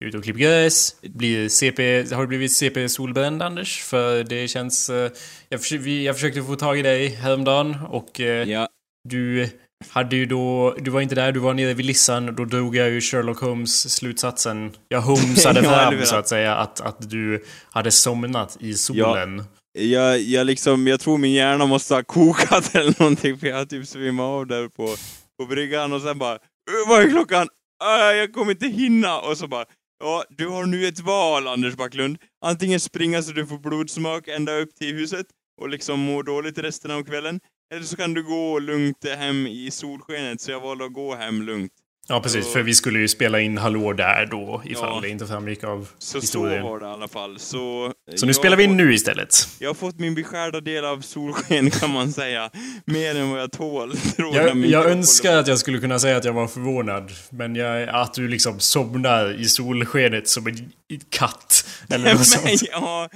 ute 0.03 0.19
och 0.19 0.25
klipper 0.25 0.41
gräs. 0.41 0.97
Blir 1.03 1.49
CP, 1.49 2.03
har 2.15 2.21
du 2.23 2.27
blivit 2.27 2.53
CP-solbränd, 2.53 3.43
Anders? 3.43 3.83
För 3.83 4.25
det 4.25 4.49
känns... 4.49 4.91
eh, 4.91 5.11
jag, 5.49 5.61
försö- 5.61 5.79
vi, 5.79 6.05
jag 6.07 6.15
försökte 6.17 6.43
få 6.43 6.57
tag 6.57 6.79
i 6.79 6.83
dig 6.83 7.09
häromdagen 7.09 7.77
och 7.89 8.21
eh, 8.21 8.49
Ja, 8.51 8.69
du 9.09 9.49
hade 9.89 10.17
ju 10.17 10.27
då... 10.27 10.77
Du 10.79 10.91
var 10.91 11.01
inte 11.01 11.15
där, 11.15 11.33
du 11.33 11.41
var 11.41 11.55
nere 11.55 11.75
vid 11.75 11.87
Lissan. 11.87 12.35
Då 12.37 12.45
drog 12.45 12.77
jag 12.77 12.91
ju 12.91 13.01
Sherlock 13.01 13.41
Holmes-slutsatsen. 13.41 14.71
Jag 14.89 15.01
homsade 15.01 15.61
Ja, 15.65 15.71
fram, 15.91 16.07
så 16.07 16.17
att 16.17 16.29
säga, 16.29 16.55
att, 16.55 16.81
att 16.81 17.11
du 17.11 17.45
hade 17.71 17.91
somnat 17.91 18.57
i 18.61 18.75
solen. 18.75 19.45
jag, 19.79 20.21
jag 20.21 20.47
liksom, 20.47 20.87
jag 20.87 21.01
tror 21.01 21.19
min 21.19 21.33
hjärna 21.33 21.67
måste 21.67 21.95
ha 21.95 22.03
kokat 22.03 22.75
eller 22.75 22.95
någonting 23.01 23.39
för 23.39 23.47
jag 23.47 23.57
har 23.57 23.65
typ 23.65 23.87
svimmat 23.87 24.25
av 24.25 24.47
där 24.47 24.69
på, 24.69 24.95
på 25.41 25.47
bryggan 25.47 25.93
och 25.93 26.01
sen 26.03 26.19
bara 26.19 26.35
"Ö, 26.35 26.39
vad 26.89 27.03
är 27.03 27.11
klockan? 27.11 27.49
"Äh, 27.85 28.17
jag 28.17 28.33
kommer 28.33 28.51
inte 28.53 28.67
hinna. 28.67 29.19
Och 29.21 29.39
så 29.39 29.49
bara, 29.49 29.65
ja, 30.03 30.25
du 30.29 30.49
har 30.49 30.67
nu 30.67 30.87
ett 30.87 31.01
val 31.01 31.49
Anders 31.49 31.77
Backlund. 31.77 32.19
Antingen 32.41 32.81
springa 32.81 33.23
så 33.23 33.33
du 33.33 33.47
får 33.47 33.59
blodsmak 33.59 34.29
ända 34.29 34.57
upp 34.57 34.75
till 34.75 34.95
huset 34.95 35.27
och 35.61 35.69
liksom 35.69 36.01
må 36.01 36.23
dåligt 36.23 36.59
resten 36.59 36.91
av 36.91 37.05
kvällen. 37.05 37.41
Eller 37.75 37.85
så 37.85 37.97
kan 37.97 38.15
du 38.15 38.23
gå 38.23 38.59
lugnt 38.59 39.09
hem 39.09 39.47
i 39.47 39.71
solskenet, 39.71 40.41
så 40.41 40.51
jag 40.51 40.61
valde 40.61 40.85
att 40.85 40.93
gå 40.93 41.15
hem 41.15 41.43
lugnt. 41.43 41.73
Ja, 42.09 42.21
precis. 42.21 42.45
Så- 42.45 42.51
För 42.51 42.63
vi 42.63 42.75
skulle 42.75 42.99
ju 42.99 43.09
spela 43.09 43.41
in 43.41 43.59
Hallå 43.59 43.93
där 43.93 44.27
då, 44.31 44.63
ifall 44.65 44.89
Ja. 44.95 45.01
det 45.03 45.09
inte 45.09 45.27
framgick 45.27 45.65
av 45.65 45.89
Så 45.99 46.21
historien. 46.21 46.63
så 46.63 46.69
var 46.69 46.81
det 46.81 46.87
i 46.87 46.89
alla 46.89 47.09
fall. 47.09 47.39
Så, 47.39 47.93
Så 48.15 48.27
nu 48.27 48.31
jag 48.31 48.37
spelar 48.37 48.57
vi 48.57 48.65
in 48.65 48.71
fått- 48.71 48.77
nu 48.77 48.95
istället. 48.95 49.35
Jag 49.59 49.69
har 49.69 49.75
fått 49.75 49.99
min 49.99 50.15
beskärda 50.15 50.61
del 50.61 50.85
av 50.85 51.01
solsken 51.01 51.71
kan 51.81 51.91
man 51.91 52.13
säga. 52.13 52.51
Mer 52.85 53.15
än 53.17 53.31
vad 53.31 53.41
jag 53.41 53.53
tål. 53.53 53.97
tror 54.17 54.37
Jag, 54.37 54.57
jag 54.67 54.83
kropp 54.83 54.93
önskar 54.97 55.37
att 55.37 55.47
jag 55.47 55.59
skulle 55.59 55.79
kunna 55.79 55.99
säga 55.99 56.17
att 56.17 56.25
jag 56.25 56.33
var 56.33 56.47
förvånad. 56.47 57.11
Men 57.31 57.57
jag, 57.57 57.89
att 57.89 58.15
du 58.15 58.29
liksom 58.29 58.61
somnar 58.61 59.41
i 59.41 59.45
solskenet 59.45 60.29
som 60.29 60.47
en 60.47 60.71
katt. 61.11 61.62
Eller 61.91 62.15
något 62.15 62.27
sånt. 62.27 62.63
ja, 62.71 63.09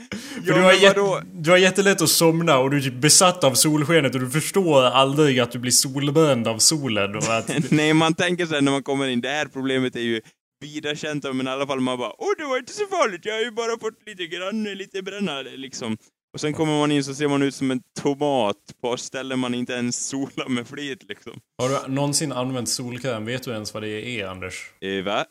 ja 0.44 0.54
du, 0.54 0.60
har 0.60 0.72
jätt, 0.72 0.96
du 1.32 1.50
har 1.50 1.58
jättelätt 1.58 2.02
att 2.02 2.10
somna 2.10 2.58
och 2.58 2.70
du 2.70 2.76
är 2.76 2.80
typ 2.80 2.94
besatt 2.94 3.44
av 3.44 3.54
solskenet 3.54 4.14
och 4.14 4.20
du 4.20 4.30
förstår 4.30 4.82
aldrig 4.82 5.38
att 5.40 5.52
du 5.52 5.58
blir 5.58 5.72
solbränd 5.72 6.48
av 6.48 6.58
solen. 6.58 7.16
Och 7.16 7.22
att, 7.36 7.50
Nej, 7.70 7.94
man 7.94 8.14
tänker 8.14 8.46
sen 8.46 8.64
när 8.64 8.72
man 8.72 8.82
kommer 8.82 9.08
in, 9.08 9.20
det 9.20 9.28
här 9.28 9.46
problemet 9.46 9.96
är 9.96 10.00
ju 10.00 10.20
vida 10.60 10.94
känt 10.94 11.24
men 11.24 11.46
i 11.46 11.50
alla 11.50 11.66
fall 11.66 11.80
man 11.80 11.98
bara 11.98 12.12
åh 12.18 12.32
det 12.38 12.44
var 12.44 12.58
inte 12.58 12.72
så 12.72 12.86
farligt, 12.86 13.20
jag 13.24 13.34
har 13.34 13.40
ju 13.40 13.50
bara 13.50 13.78
fått 13.80 13.98
lite 14.06 14.26
grann, 14.26 14.64
lite 14.64 15.02
brännare 15.02 15.56
liksom. 15.56 15.96
Och 16.36 16.40
sen 16.40 16.52
kommer 16.52 16.78
man 16.78 16.92
in 16.92 17.04
så 17.04 17.14
ser 17.14 17.28
man 17.28 17.42
ut 17.42 17.54
som 17.54 17.70
en 17.70 17.82
tomat 18.00 18.56
på 18.80 18.96
ställen 18.96 19.38
man 19.38 19.54
inte 19.54 19.72
ens 19.72 20.06
solar 20.08 20.48
med 20.48 20.68
flit 20.68 21.02
liksom. 21.08 21.40
har 21.58 21.68
du 21.68 21.94
någonsin 21.94 22.32
använt 22.32 22.68
solkräm? 22.68 23.24
Vet 23.24 23.42
du 23.42 23.50
ens 23.50 23.74
vad 23.74 23.82
det 23.82 24.20
är, 24.20 24.26
Anders? 24.26 24.72
Eh, 24.80 25.04
va? 25.04 25.24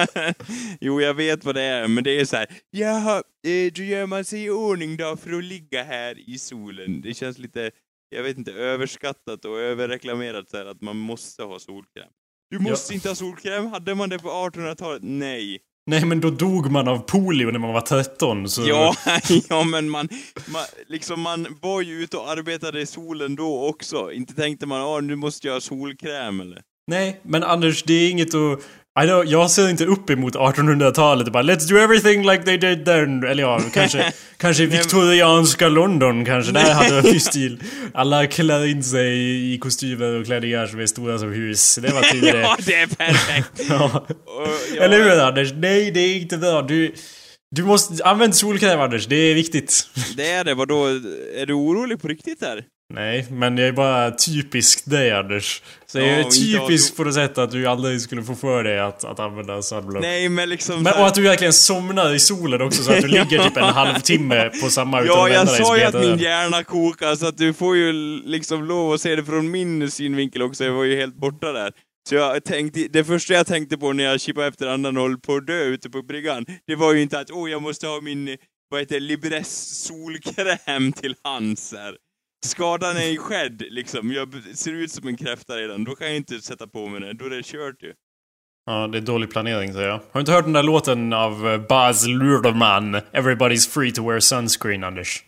jo, 0.80 1.00
jag 1.00 1.14
vet 1.14 1.44
vad 1.44 1.54
det 1.54 1.62
är, 1.62 1.88
men 1.88 2.04
det 2.04 2.20
är 2.20 2.24
så 2.24 2.36
här. 2.36 2.46
Jaha, 2.70 3.16
eh, 3.16 3.72
då 3.74 3.82
gör 3.82 4.06
man 4.06 4.24
sig 4.24 4.44
i 4.44 4.50
ordning 4.50 4.96
då 4.96 5.16
för 5.16 5.32
att 5.32 5.44
ligga 5.44 5.82
här 5.82 6.30
i 6.30 6.38
solen. 6.38 7.00
Det 7.00 7.14
känns 7.14 7.38
lite, 7.38 7.70
jag 8.08 8.22
vet 8.22 8.38
inte, 8.38 8.52
överskattat 8.52 9.44
och 9.44 9.58
överreklamerat 9.58 10.50
så 10.50 10.56
här 10.56 10.66
att 10.66 10.80
man 10.80 10.96
måste 10.96 11.42
ha 11.42 11.58
solkräm. 11.58 12.10
Du 12.50 12.58
måste 12.58 12.94
inte 12.94 13.08
ha 13.08 13.14
solkräm, 13.14 13.66
hade 13.66 13.94
man 13.94 14.08
det 14.08 14.18
på 14.18 14.28
1800-talet? 14.28 15.02
Nej. 15.02 15.58
Nej, 15.90 16.04
men 16.04 16.20
då 16.20 16.30
dog 16.30 16.70
man 16.70 16.88
av 16.88 16.98
polio 16.98 17.50
när 17.50 17.58
man 17.58 17.72
var 17.72 17.80
13. 17.80 18.48
Så... 18.48 18.62
Ja, 18.68 18.94
ja 19.48 19.64
men 19.64 19.90
man, 19.90 20.08
man, 20.46 20.62
liksom 20.88 21.20
man 21.20 21.58
var 21.60 21.80
ju 21.80 22.02
ute 22.02 22.16
och 22.16 22.30
arbetade 22.30 22.80
i 22.80 22.86
solen 22.86 23.36
då 23.36 23.68
också. 23.68 24.12
Inte 24.12 24.34
tänkte 24.34 24.66
man, 24.66 24.82
åh 24.82 25.02
nu 25.02 25.16
måste 25.16 25.46
jag 25.46 25.54
ha 25.54 25.60
solkräm 25.60 26.40
eller? 26.40 26.62
Nej, 26.86 27.20
men 27.22 27.42
Anders, 27.42 27.82
det 27.82 27.94
är 27.94 28.10
inget 28.10 28.34
att... 28.34 28.60
I 29.02 29.06
know, 29.06 29.24
jag 29.26 29.50
ser 29.50 29.70
inte 29.70 29.84
upp 29.84 30.10
emot 30.10 30.34
1800-talet 30.34 31.26
och 31.26 31.32
bara 31.32 31.42
Let's 31.42 31.68
do 31.68 31.76
everything 31.78 32.22
like 32.26 32.42
they 32.42 32.56
did 32.56 32.84
then. 32.84 33.24
Eller 33.24 33.42
ja, 33.42 33.60
kanske, 33.74 34.12
kanske 34.36 34.66
viktorianska 34.66 35.68
London 35.68 36.24
kanske. 36.24 36.52
Där 36.52 36.74
hade 36.74 37.00
vi 37.00 37.20
stil. 37.20 37.62
Alla 37.94 38.26
klär 38.26 38.66
in 38.66 38.82
sig 38.84 39.08
i 39.54 39.58
kostymer 39.58 40.20
och 40.20 40.26
klänningar 40.26 40.66
som 40.66 40.80
är 40.80 40.86
stora 40.86 41.18
som 41.18 41.32
hus. 41.32 41.78
Det 41.82 41.92
var 41.92 42.02
tidigare. 42.02 42.40
ja, 42.42 42.56
det 42.66 42.74
är 42.74 42.86
perfekt! 42.86 43.50
ja. 43.68 44.06
Jag- 44.74 44.84
Eller 44.84 44.98
hur 45.04 45.20
Anders? 45.20 45.52
Nej, 45.56 45.90
det 45.90 46.00
är 46.00 46.16
inte 46.16 46.36
bra. 46.38 46.62
Du, 46.62 46.94
du 47.56 47.62
måste... 47.64 48.04
Använd 48.04 48.34
solkräm 48.36 48.80
Anders, 48.80 49.06
det 49.06 49.16
är 49.16 49.34
viktigt. 49.34 49.88
Det 50.16 50.30
är 50.30 50.44
det, 50.44 50.54
vadå? 50.54 50.86
Är 51.36 51.46
du 51.46 51.52
orolig 51.52 52.02
på 52.02 52.08
riktigt 52.08 52.42
här? 52.42 52.64
Nej, 52.92 53.26
men 53.30 53.56
det 53.56 53.62
är 53.62 53.72
bara 53.72 54.10
typiskt 54.10 54.90
dig 54.90 55.12
Anders. 55.12 55.62
Så 55.86 55.98
det 55.98 56.06
Ja, 56.06 56.12
är 56.12 56.20
inte 56.20 56.36
typiskt 56.36 56.96
på 56.96 57.04
det 57.04 57.12
sättet 57.12 57.38
att 57.38 57.50
du 57.50 57.66
aldrig 57.66 58.00
skulle 58.00 58.22
få 58.22 58.34
för 58.34 58.64
dig 58.64 58.80
att, 58.80 59.04
att 59.04 59.20
använda 59.20 59.62
sunblock. 59.62 60.02
Nej, 60.02 60.28
men 60.28 60.48
liksom... 60.48 60.82
Men, 60.82 60.92
och 60.92 61.06
att 61.06 61.14
du 61.14 61.22
verkligen 61.22 61.52
somnar 61.52 62.14
i 62.14 62.18
solen 62.18 62.62
också 62.62 62.82
så 62.82 62.92
att 62.92 63.00
du 63.00 63.08
ligger 63.18 63.44
typ 63.44 63.56
en 63.56 63.64
halvtimme 63.64 64.50
på 64.62 64.70
samma 64.70 65.00
utan 65.00 65.16
Ja, 65.16 65.28
jag 65.28 65.48
sa 65.48 65.76
ju 65.78 65.84
att 65.84 66.00
min 66.00 66.18
hjärna 66.18 66.64
kokar, 66.64 67.14
så 67.14 67.26
att 67.26 67.38
du 67.38 67.52
får 67.52 67.76
ju 67.76 67.92
liksom 68.24 68.64
lov 68.64 68.92
att 68.92 69.00
se 69.00 69.16
det 69.16 69.24
från 69.24 69.50
min 69.50 69.90
synvinkel 69.90 70.42
också. 70.42 70.64
Jag 70.64 70.72
var 70.72 70.84
ju 70.84 70.96
helt 70.96 71.16
borta 71.16 71.52
där. 71.52 71.72
Så 72.08 72.14
jag 72.14 72.44
tänkte, 72.44 72.86
det 72.90 73.04
första 73.04 73.34
jag 73.34 73.46
tänkte 73.46 73.78
på 73.78 73.92
när 73.92 74.04
jag 74.04 74.20
chippade 74.20 74.46
efter 74.46 74.66
andan 74.66 74.96
och 74.96 75.02
höll 75.02 75.18
på 75.18 75.34
att 75.34 75.46
dö 75.46 75.62
ute 75.62 75.90
på 75.90 76.02
bryggan, 76.02 76.46
det 76.66 76.74
var 76.74 76.92
ju 76.94 77.02
inte 77.02 77.18
att 77.20 77.30
åh, 77.30 77.50
jag 77.50 77.62
måste 77.62 77.86
ha 77.86 78.00
min, 78.00 78.36
vad 78.70 78.80
heter 78.80 78.94
det, 78.94 79.00
Libresse 79.00 79.74
solkräm 79.74 80.92
till 80.92 81.14
hands 81.24 81.72
här. 81.72 81.94
Skadan 82.46 82.96
är 82.96 83.06
ju 83.10 83.18
skedd, 83.18 83.62
liksom. 83.70 84.12
Jag 84.12 84.34
ser 84.54 84.72
ut 84.72 84.92
som 84.92 85.08
en 85.08 85.16
kräfta 85.16 85.56
redan. 85.56 85.84
Då 85.84 85.94
kan 85.94 86.06
jag 86.06 86.16
inte 86.16 86.40
sätta 86.40 86.66
på 86.66 86.86
mig 86.88 87.00
det. 87.00 87.12
Då 87.12 87.24
är 87.24 87.30
det 87.30 87.42
kört 87.42 87.82
ju. 87.82 87.92
Ja, 88.66 88.86
det 88.86 88.98
är 88.98 89.02
dålig 89.02 89.30
planering 89.30 89.72
säger 89.72 89.88
jag. 89.88 89.94
Har 89.94 90.10
du 90.12 90.20
inte 90.20 90.32
hört 90.32 90.44
den 90.44 90.52
där 90.52 90.62
låten 90.62 91.12
av 91.12 91.48
eh, 91.48 91.58
Baz 91.68 92.06
Luhrmann? 92.06 92.94
Everybody's 92.94 93.70
free 93.70 93.92
to 93.92 94.08
wear 94.08 94.20
sunscreen, 94.20 94.84
Anders. 94.84 95.24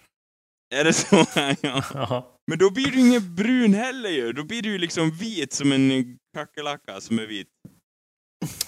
Är 0.74 0.84
det 0.84 0.92
så? 0.92 1.26
ja. 1.94 2.28
Men 2.46 2.58
då 2.58 2.70
blir 2.70 2.86
du 2.86 3.00
ingen 3.00 3.34
brun 3.34 3.74
heller 3.74 4.10
ju. 4.10 4.32
Då 4.32 4.44
blir 4.44 4.62
du 4.62 4.68
ju 4.68 4.78
liksom 4.78 5.10
vit 5.10 5.52
som 5.52 5.72
en 5.72 6.18
kackerlacka 6.34 7.00
som 7.00 7.18
är 7.18 7.26
vit. 7.26 7.48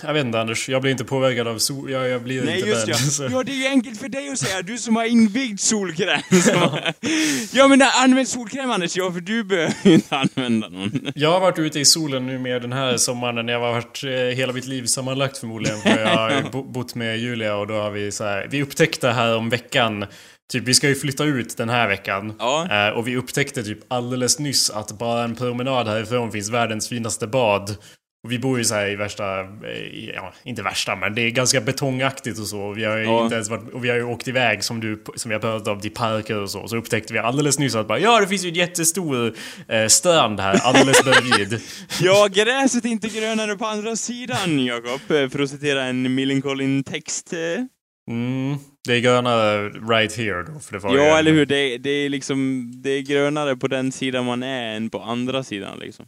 Jag 0.02 0.12
vet 0.14 0.24
inte 0.26 0.40
Anders, 0.40 0.68
jag 0.68 0.82
blir 0.82 0.92
inte 0.92 1.04
påverkad 1.04 1.48
av 1.48 1.58
sol. 1.58 1.90
Jag, 1.90 2.08
jag 2.08 2.22
blir 2.22 2.42
Nej 2.42 2.56
inte 2.56 2.68
just 2.68 2.86
den. 2.86 2.94
ja. 3.04 3.10
så- 3.10 3.28
Ja 3.32 3.42
det 3.42 3.52
är 3.52 3.56
ju 3.56 3.66
enkelt 3.66 4.00
för 4.00 4.08
dig 4.08 4.28
att 4.28 4.38
säga, 4.38 4.62
du 4.62 4.78
som 4.78 4.96
har 4.96 5.04
invigd 5.04 5.60
solkräm. 5.60 6.20
Ja 7.52 7.68
men 7.68 7.82
använd 7.82 8.28
solkräm 8.28 8.70
Anders, 8.70 8.96
ja 8.96 9.12
för 9.12 9.20
du 9.20 9.44
behöver 9.44 9.74
ju 9.82 9.92
inte 9.94 10.16
använda 10.16 10.68
någon. 10.68 11.12
Jag 11.14 11.30
har 11.32 11.40
varit 11.40 11.58
ute 11.58 11.80
i 11.80 11.84
solen 11.84 12.26
nu 12.26 12.38
med 12.38 12.62
den 12.62 12.72
här 12.72 12.96
sommaren 12.96 13.46
när 13.46 13.52
jag 13.52 13.60
har 13.60 13.72
varit 13.72 14.04
eh, 14.04 14.10
hela 14.36 14.52
mitt 14.52 14.66
liv 14.66 14.86
sammanlagt 14.86 15.38
förmodligen. 15.38 15.80
För 15.80 15.98
jag 16.00 16.08
har 16.08 16.50
bo- 16.52 16.62
bott 16.62 16.94
med 16.94 17.18
Julia 17.18 17.56
och 17.56 17.66
då 17.66 17.74
har 17.74 17.90
vi 17.90 18.12
så 18.12 18.24
här, 18.24 18.46
Vi 18.50 18.62
upptäckte 18.62 19.08
här 19.10 19.36
om 19.36 19.50
veckan 19.50 20.04
Typ 20.52 20.64
vi 20.64 20.74
ska 20.74 20.88
ju 20.88 20.94
flytta 20.94 21.24
ut 21.24 21.56
den 21.56 21.68
här 21.68 21.88
veckan. 21.88 22.34
Ja. 22.38 22.86
Eh, 22.88 22.94
och 22.94 23.08
vi 23.08 23.16
upptäckte 23.16 23.62
typ 23.64 23.78
alldeles 23.88 24.38
nyss 24.38 24.70
att 24.70 24.98
bara 24.98 25.24
en 25.24 25.34
promenad 25.36 25.88
härifrån 25.88 26.32
finns 26.32 26.50
världens 26.50 26.88
finaste 26.88 27.26
bad. 27.26 27.76
Och 28.24 28.32
vi 28.32 28.38
bor 28.38 28.58
ju 28.58 28.64
så 28.64 28.74
här 28.74 28.90
i 28.90 28.96
värsta, 28.96 29.40
eh, 29.40 30.10
ja 30.14 30.32
inte 30.44 30.62
värsta 30.62 30.96
men 30.96 31.14
det 31.14 31.22
är 31.22 31.30
ganska 31.30 31.60
betongaktigt 31.60 32.38
och 32.38 32.46
så. 32.46 32.72
Vi 32.72 32.84
har 32.84 32.96
ju 32.96 33.04
Ja. 33.04 33.22
inte 33.22 33.34
ens 33.34 33.50
varit, 33.50 33.72
och 33.72 33.84
vi 33.84 33.88
har 33.88 33.96
ju 33.96 34.04
åkt 34.04 34.28
iväg 34.28 34.64
som 34.64 34.80
du, 34.80 35.04
som 35.16 35.28
vi 35.28 35.32
har 35.34 35.40
pratat 35.40 35.68
om 35.68 35.80
till 35.80 35.90
parker 35.94 36.38
och 36.38 36.50
så. 36.50 36.68
Så 36.68 36.76
upptäckte 36.76 37.12
vi 37.12 37.18
alldeles 37.18 37.58
nyss 37.58 37.74
att 37.74 37.88
bara 37.88 37.98
ja 37.98 38.20
det 38.20 38.26
finns 38.26 38.44
ju 38.44 38.48
en 38.48 38.54
jättestor 38.54 39.34
eh, 39.68 39.86
strand 39.86 40.40
här 40.40 40.54
alldeles 40.62 41.04
bredvid. 41.04 41.60
Ja, 42.00 42.28
gräset 42.34 42.84
är 42.84 42.88
inte 42.88 43.08
grönare 43.08 43.56
på 43.56 43.66
andra 43.66 43.96
sidan, 43.96 44.64
Jakob. 44.66 45.10
eh, 45.10 45.28
För 45.28 45.38
att 45.42 45.50
citera 45.50 45.82
en 45.84 46.14
Millencolin-text. 46.14 47.32
eh. 47.32 47.64
Mm, 48.10 48.58
det 48.86 48.92
är 48.94 49.00
grönare 49.00 49.68
right 49.68 50.16
here 50.16 50.42
då. 50.42 50.60
För 50.60 50.72
det 50.72 50.78
var 50.78 50.96
Ja, 50.96 51.02
en- 51.12 51.16
eller 51.16 51.32
hur? 51.32 51.46
Det, 51.46 51.78
det 51.78 51.90
är 51.90 52.08
liksom, 52.08 52.70
det 52.82 52.90
är 52.90 53.00
grönare 53.02 53.56
på 53.56 53.68
den 53.68 53.92
sidan 53.92 54.24
man 54.24 54.42
är 54.42 54.76
än 54.76 54.90
på 54.90 55.00
andra 55.00 55.42
sidan 55.44 55.78
liksom. 55.78 56.06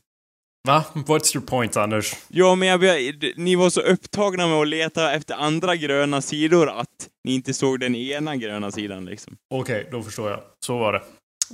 Va? 0.67 0.85
What's 0.95 1.37
your 1.37 1.47
point 1.47 1.77
Anders? 1.77 2.15
Ja, 2.29 2.55
men 2.55 2.69
jag, 2.69 3.15
ni 3.37 3.57
var 3.57 3.71
så 3.71 3.81
upptagna 3.81 4.47
med 4.47 4.57
att 4.57 4.69
leta 4.69 5.13
efter 5.13 5.35
andra 5.35 5.77
gröna 5.77 6.23
sidor 6.23 6.69
att 6.69 7.09
ni 7.25 7.35
inte 7.35 7.55
såg 7.55 7.81
den 7.81 7.95
ena 7.95 8.37
gröna 8.37 8.71
sidan 8.71 9.05
liksom. 9.05 9.37
Okej, 9.55 9.89
då 9.91 10.03
förstår 10.03 10.31
jag. 10.31 10.41
Så 10.67 10.79
var 10.79 10.93
det. 10.93 11.03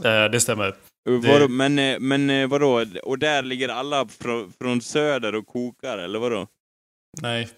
Eh, 0.08 0.30
det 0.30 0.40
stämmer. 0.40 0.76
Det... 1.22 1.48
Men, 1.48 1.78
eh, 1.78 1.98
men 2.00 2.30
eh, 2.30 2.48
vadå? 2.48 2.84
Och 3.02 3.18
där 3.18 3.42
ligger 3.42 3.68
alla 3.68 4.08
från, 4.08 4.52
från 4.58 4.80
söder 4.80 5.34
och 5.34 5.46
kokar, 5.46 5.98
eller 5.98 6.18
vadå? 6.18 6.46
Nej. 7.20 7.48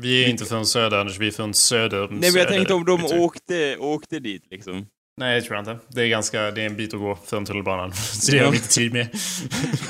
Vi 0.00 0.24
är 0.24 0.28
inte 0.28 0.44
från 0.44 0.66
söder 0.66 0.98
Anders, 0.98 1.18
vi 1.18 1.26
är 1.26 1.30
från 1.30 1.54
söder. 1.54 1.98
Nej, 1.98 2.08
men 2.10 2.22
jag 2.22 2.32
söder, 2.32 2.50
tänkte 2.50 2.74
om 2.74 2.84
de 2.84 3.04
åkte, 3.04 3.76
åkte 3.76 4.18
dit 4.18 4.42
liksom. 4.50 4.86
Nej, 5.20 5.40
det 5.40 5.46
tror 5.46 5.56
jag 5.56 5.62
inte. 5.62 5.78
Det 5.88 6.02
är 6.02 6.08
ganska, 6.08 6.50
det 6.50 6.62
är 6.62 6.66
en 6.66 6.76
bit 6.76 6.94
att 6.94 7.00
gå 7.00 7.18
från 7.26 7.44
tunnelbanan. 7.44 7.92
Så 7.94 8.32
det 8.32 8.38
har 8.38 8.50
vi 8.50 8.56
inte 8.56 8.68
tid 8.68 8.92
med. 8.92 9.08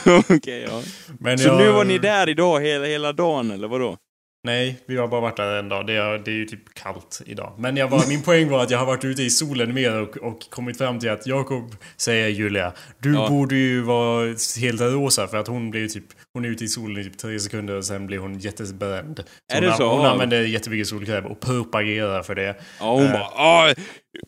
Okej, 0.31 0.67
ja. 0.69 0.83
Men 1.21 1.39
Så 1.39 1.49
jag- 1.49 1.59
nu 1.59 1.71
var 1.73 1.85
ni 1.85 1.99
där 1.99 2.29
idag 2.29 2.61
hela, 2.61 2.85
hela 2.87 3.13
dagen, 3.13 3.51
eller 3.51 3.69
vadå? 3.69 3.97
Nej, 4.45 4.81
vi 4.87 4.97
har 4.97 5.09
bara 5.09 5.21
varit 5.21 5.37
där 5.37 5.59
en 5.59 5.69
dag. 5.69 5.87
Det 5.87 5.93
är, 5.93 6.19
det 6.19 6.31
är 6.31 6.35
ju 6.35 6.45
typ 6.45 6.75
kallt 6.75 7.23
idag. 7.27 7.55
Men 7.59 7.77
jag 7.77 7.89
var, 7.89 8.09
min 8.09 8.23
poäng 8.23 8.49
var 8.49 8.63
att 8.63 8.71
jag 8.71 8.79
har 8.79 8.87
varit 8.87 9.05
ute 9.05 9.23
i 9.23 9.31
solen 9.31 9.75
mer 9.75 10.01
och, 10.01 10.17
och 10.17 10.51
kommit 10.51 10.79
fram 10.79 10.99
till 10.99 11.11
att 11.11 11.27
Jakob 11.27 11.77
säger 11.97 12.29
Julia, 12.29 12.73
du 12.99 13.15
Ja. 13.15 13.29
borde 13.29 13.55
ju 13.55 13.81
vara 13.83 14.27
helt 14.61 14.81
rosa 14.81 15.29
för 15.29 15.37
att 15.37 15.49
hon 15.49 15.71
blir 15.71 15.89
typ, 15.89 16.05
hon 16.35 16.45
är 16.45 16.49
ute 16.49 16.65
i 16.65 16.69
solen 16.69 17.01
i 17.01 17.05
typ 17.05 17.19
tre 17.19 17.41
suden 17.41 17.77
och 17.77 17.85
sen 17.85 18.07
blir 18.07 18.19
hon 18.19 18.39
jättebränd. 18.39 19.23
Är 19.53 19.61
det 19.61 19.69
hon, 19.69 19.77
så? 19.77 19.97
Hon 19.97 20.07
använder 20.07 20.43
jättemycket 20.43 20.87
solkräm 20.87 21.27
och 21.27 21.41
propagerar 21.41 22.23
för 22.23 22.35
det. 22.35 22.57
Ja, 22.81 22.93
hon 22.95 23.05
Eh. 23.07 23.13
bara 23.13 23.29
"Ah, 23.35 23.71
i- 23.71 23.75
ja, 23.77 24.21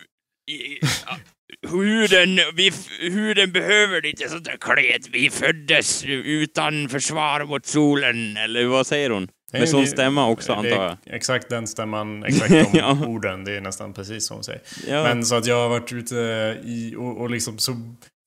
huden, 1.71 2.39
vi, 2.57 2.73
huden 3.01 3.53
behöver 3.53 4.03
lite 4.03 4.29
sånt 4.29 4.45
där 4.45 4.57
klet. 4.61 5.09
Vi 5.13 5.31
föddes 5.31 6.05
utan 6.07 6.89
försvar 6.89 7.45
mot 7.45 7.67
solen. 7.67 8.37
Eller 8.37 8.65
vad 8.65 8.87
säger 8.87 9.11
hon? 9.11 9.29
Med 9.53 9.69
sån 9.69 9.87
stämma 9.87 10.29
också, 10.29 10.53
antar 10.53 10.69
jag. 10.69 10.97
Exakt 11.07 11.49
den 11.49 11.67
stämman, 11.67 12.25
exakt 12.25 12.51
de 12.51 12.67
Ja. 12.79 12.99
orden. 13.07 13.45
Det 13.45 13.57
är 13.57 13.61
nästan 13.61 13.93
precis 13.95 14.27
som 14.27 14.37
hon 14.37 14.45
säger. 14.45 14.61
Ja. 14.89 15.03
Men 15.03 15.25
så 15.25 15.35
att 15.35 15.47
jag 15.47 15.57
har 15.57 15.69
varit 15.69 15.93
ute 15.93 16.15
i 16.65 16.95
och, 16.97 17.21
och 17.21 17.31
liksom 17.31 17.59
så 17.59 17.73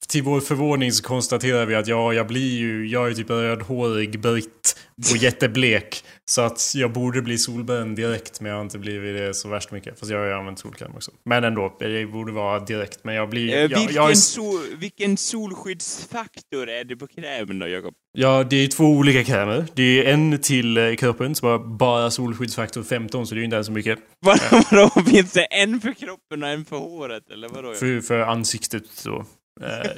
till 0.07 0.23
vår 0.23 0.39
förvåning 0.39 0.91
så 0.91 1.03
konstaterar 1.03 1.65
vi 1.65 1.75
att 1.75 1.87
ja, 1.87 2.13
jag 2.13 2.27
blir 2.27 2.57
ju, 2.57 2.87
jag 2.87 3.09
är 3.09 3.13
typ 3.13 3.29
rödhårig 3.29 4.21
britt 4.21 4.79
och 5.11 5.17
jätteblek. 5.17 6.03
Så 6.25 6.41
att 6.41 6.73
jag 6.75 6.93
borde 6.93 7.21
bli 7.21 7.37
solbränd 7.37 7.95
direkt 7.95 8.41
men 8.41 8.49
jag 8.49 8.57
har 8.57 8.63
inte 8.63 8.79
blivit 8.79 9.17
det 9.17 9.33
så 9.33 9.49
värst 9.49 9.71
mycket. 9.71 9.99
Fast 9.99 10.11
jag 10.11 10.19
har 10.19 10.25
ju 10.25 10.33
använt 10.33 10.59
solkräm 10.59 10.91
också. 10.95 11.11
Men 11.25 11.43
ändå, 11.43 11.77
det 11.79 12.05
borde 12.05 12.31
vara 12.31 12.59
direkt. 12.59 12.99
Men 13.03 13.15
jag 13.15 13.29
blir... 13.29 13.53
Eh, 13.53 13.61
jag, 13.61 13.67
vilken, 13.67 13.95
jag 13.95 14.11
är, 14.11 14.15
sol, 14.15 14.59
vilken 14.77 15.17
solskyddsfaktor 15.17 16.69
är 16.69 16.83
det 16.83 16.95
på 16.95 17.07
krämen 17.07 17.59
då, 17.59 17.67
Jakob? 17.67 17.93
ja, 18.17 18.43
det 18.43 18.55
är 18.55 18.67
två 18.67 18.83
olika 18.83 19.23
krämer. 19.23 19.65
Det 19.73 19.83
är 19.83 20.13
en 20.13 20.39
till 20.39 20.77
eh, 20.77 20.95
kroppen 20.95 21.35
som 21.35 21.49
har 21.49 21.59
bara 21.59 22.11
solskyddsfaktor 22.11 22.83
15 22.83 23.27
så 23.27 23.35
det 23.35 23.37
är 23.37 23.39
ju 23.39 23.45
inte 23.45 23.55
ens 23.55 23.67
så 23.67 23.73
mycket. 23.73 23.99
Vadå, 24.19 24.63
vadå, 24.71 25.09
finns 25.09 25.31
det 25.31 25.43
en 25.43 25.81
för 25.81 25.93
kroppen 25.93 26.43
och 26.43 26.49
en 26.49 26.65
för 26.65 26.77
håret, 26.77 27.29
eller 27.29 27.49
vadå? 27.49 27.73
För, 27.73 28.01
för 28.01 28.19
ansiktet 28.19 28.83
så. 28.93 29.25
Eh, 29.61 29.91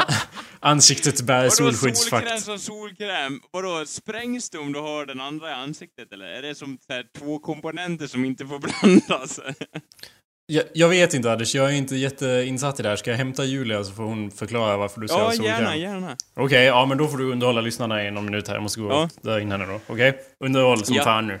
ansiktet 0.60 1.22
bär 1.22 1.42
Vadå 1.42 1.72
solkräm 1.72 2.38
som 2.38 2.58
solkräm? 2.58 3.40
Vadå, 3.50 3.86
sprängs 3.86 4.50
det 4.50 4.58
om 4.58 4.72
du 4.72 4.80
har 4.80 5.06
den 5.06 5.20
andra 5.20 5.50
i 5.50 5.52
ansiktet 5.52 6.12
eller? 6.12 6.26
Är 6.26 6.42
det 6.42 6.54
som 6.54 6.78
här, 6.88 7.04
två 7.18 7.38
komponenter 7.38 8.06
som 8.06 8.24
inte 8.24 8.46
får 8.46 8.58
blandas? 8.82 9.40
Jag, 10.46 10.64
jag 10.74 10.88
vet 10.88 11.14
inte 11.14 11.32
Anders, 11.32 11.54
jag 11.54 11.66
är 11.70 11.72
inte 11.76 11.96
jätteinsatt 11.96 12.80
i 12.80 12.82
det 12.82 12.88
här. 12.88 12.96
Ska 12.96 13.10
jag 13.10 13.18
hämta 13.18 13.44
Julia 13.44 13.84
så 13.84 13.92
får 13.92 14.02
hon 14.02 14.30
förklara 14.30 14.76
varför 14.76 15.00
du 15.00 15.08
ska 15.08 15.16
ja, 15.18 15.24
ha 15.24 15.30
solkräm? 15.32 15.54
gärna, 15.54 15.76
gärna. 15.76 16.16
Okej, 16.34 16.64
ja 16.64 16.86
men 16.86 16.98
då 16.98 17.08
får 17.08 17.18
du 17.18 17.32
underhålla 17.32 17.60
lyssnarna 17.60 18.04
i 18.06 18.10
någon 18.10 18.24
minut 18.24 18.48
här. 18.48 18.54
Jag 18.54 18.62
måste 18.62 18.80
gå 18.80 18.88
Ja. 18.88 19.02
och 19.02 19.10
dra 19.22 19.40
in 19.40 19.50
henne 19.52 19.66
då. 19.66 19.80
Okej? 19.86 20.18
Underhåll 20.44 20.84
som 20.84 20.94
Ja. 20.96 21.04
fan 21.04 21.26
nu. 21.26 21.38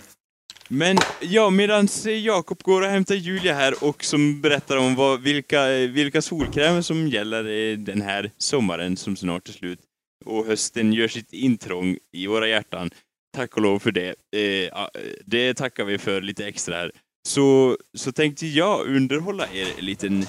Men 0.74 0.96
ja, 1.20 1.50
medan 1.50 1.88
Jakob 2.22 2.62
går 2.62 2.82
och 2.82 2.88
hämtar 2.88 3.14
Julia 3.14 3.54
här 3.54 3.84
och 3.84 4.04
som 4.04 4.40
berättar 4.40 4.76
om 4.76 4.94
vad, 4.94 5.20
vilka, 5.20 5.68
vilka 5.68 6.22
solkrämer 6.22 6.82
som 6.82 7.08
gäller 7.08 7.44
eh, 7.44 7.78
den 7.78 8.02
här 8.02 8.30
sommaren 8.38 8.96
som 8.96 9.16
snart 9.16 9.48
är 9.48 9.52
slut 9.52 9.80
och 10.24 10.46
hösten 10.46 10.92
gör 10.92 11.08
sitt 11.08 11.32
intrång 11.32 11.98
i 12.12 12.26
våra 12.26 12.48
hjärtan. 12.48 12.90
Tack 13.36 13.56
och 13.56 13.62
lov 13.62 13.78
för 13.78 13.92
det. 13.92 14.14
Eh, 14.36 14.86
det 15.24 15.54
tackar 15.54 15.84
vi 15.84 15.98
för 15.98 16.20
lite 16.20 16.46
extra 16.46 16.76
här. 16.76 16.92
Så, 17.28 17.78
så 17.96 18.12
tänkte 18.12 18.46
jag 18.46 18.86
underhålla 18.86 19.48
er 19.52 19.66
en 19.78 19.84
liten... 19.84 20.26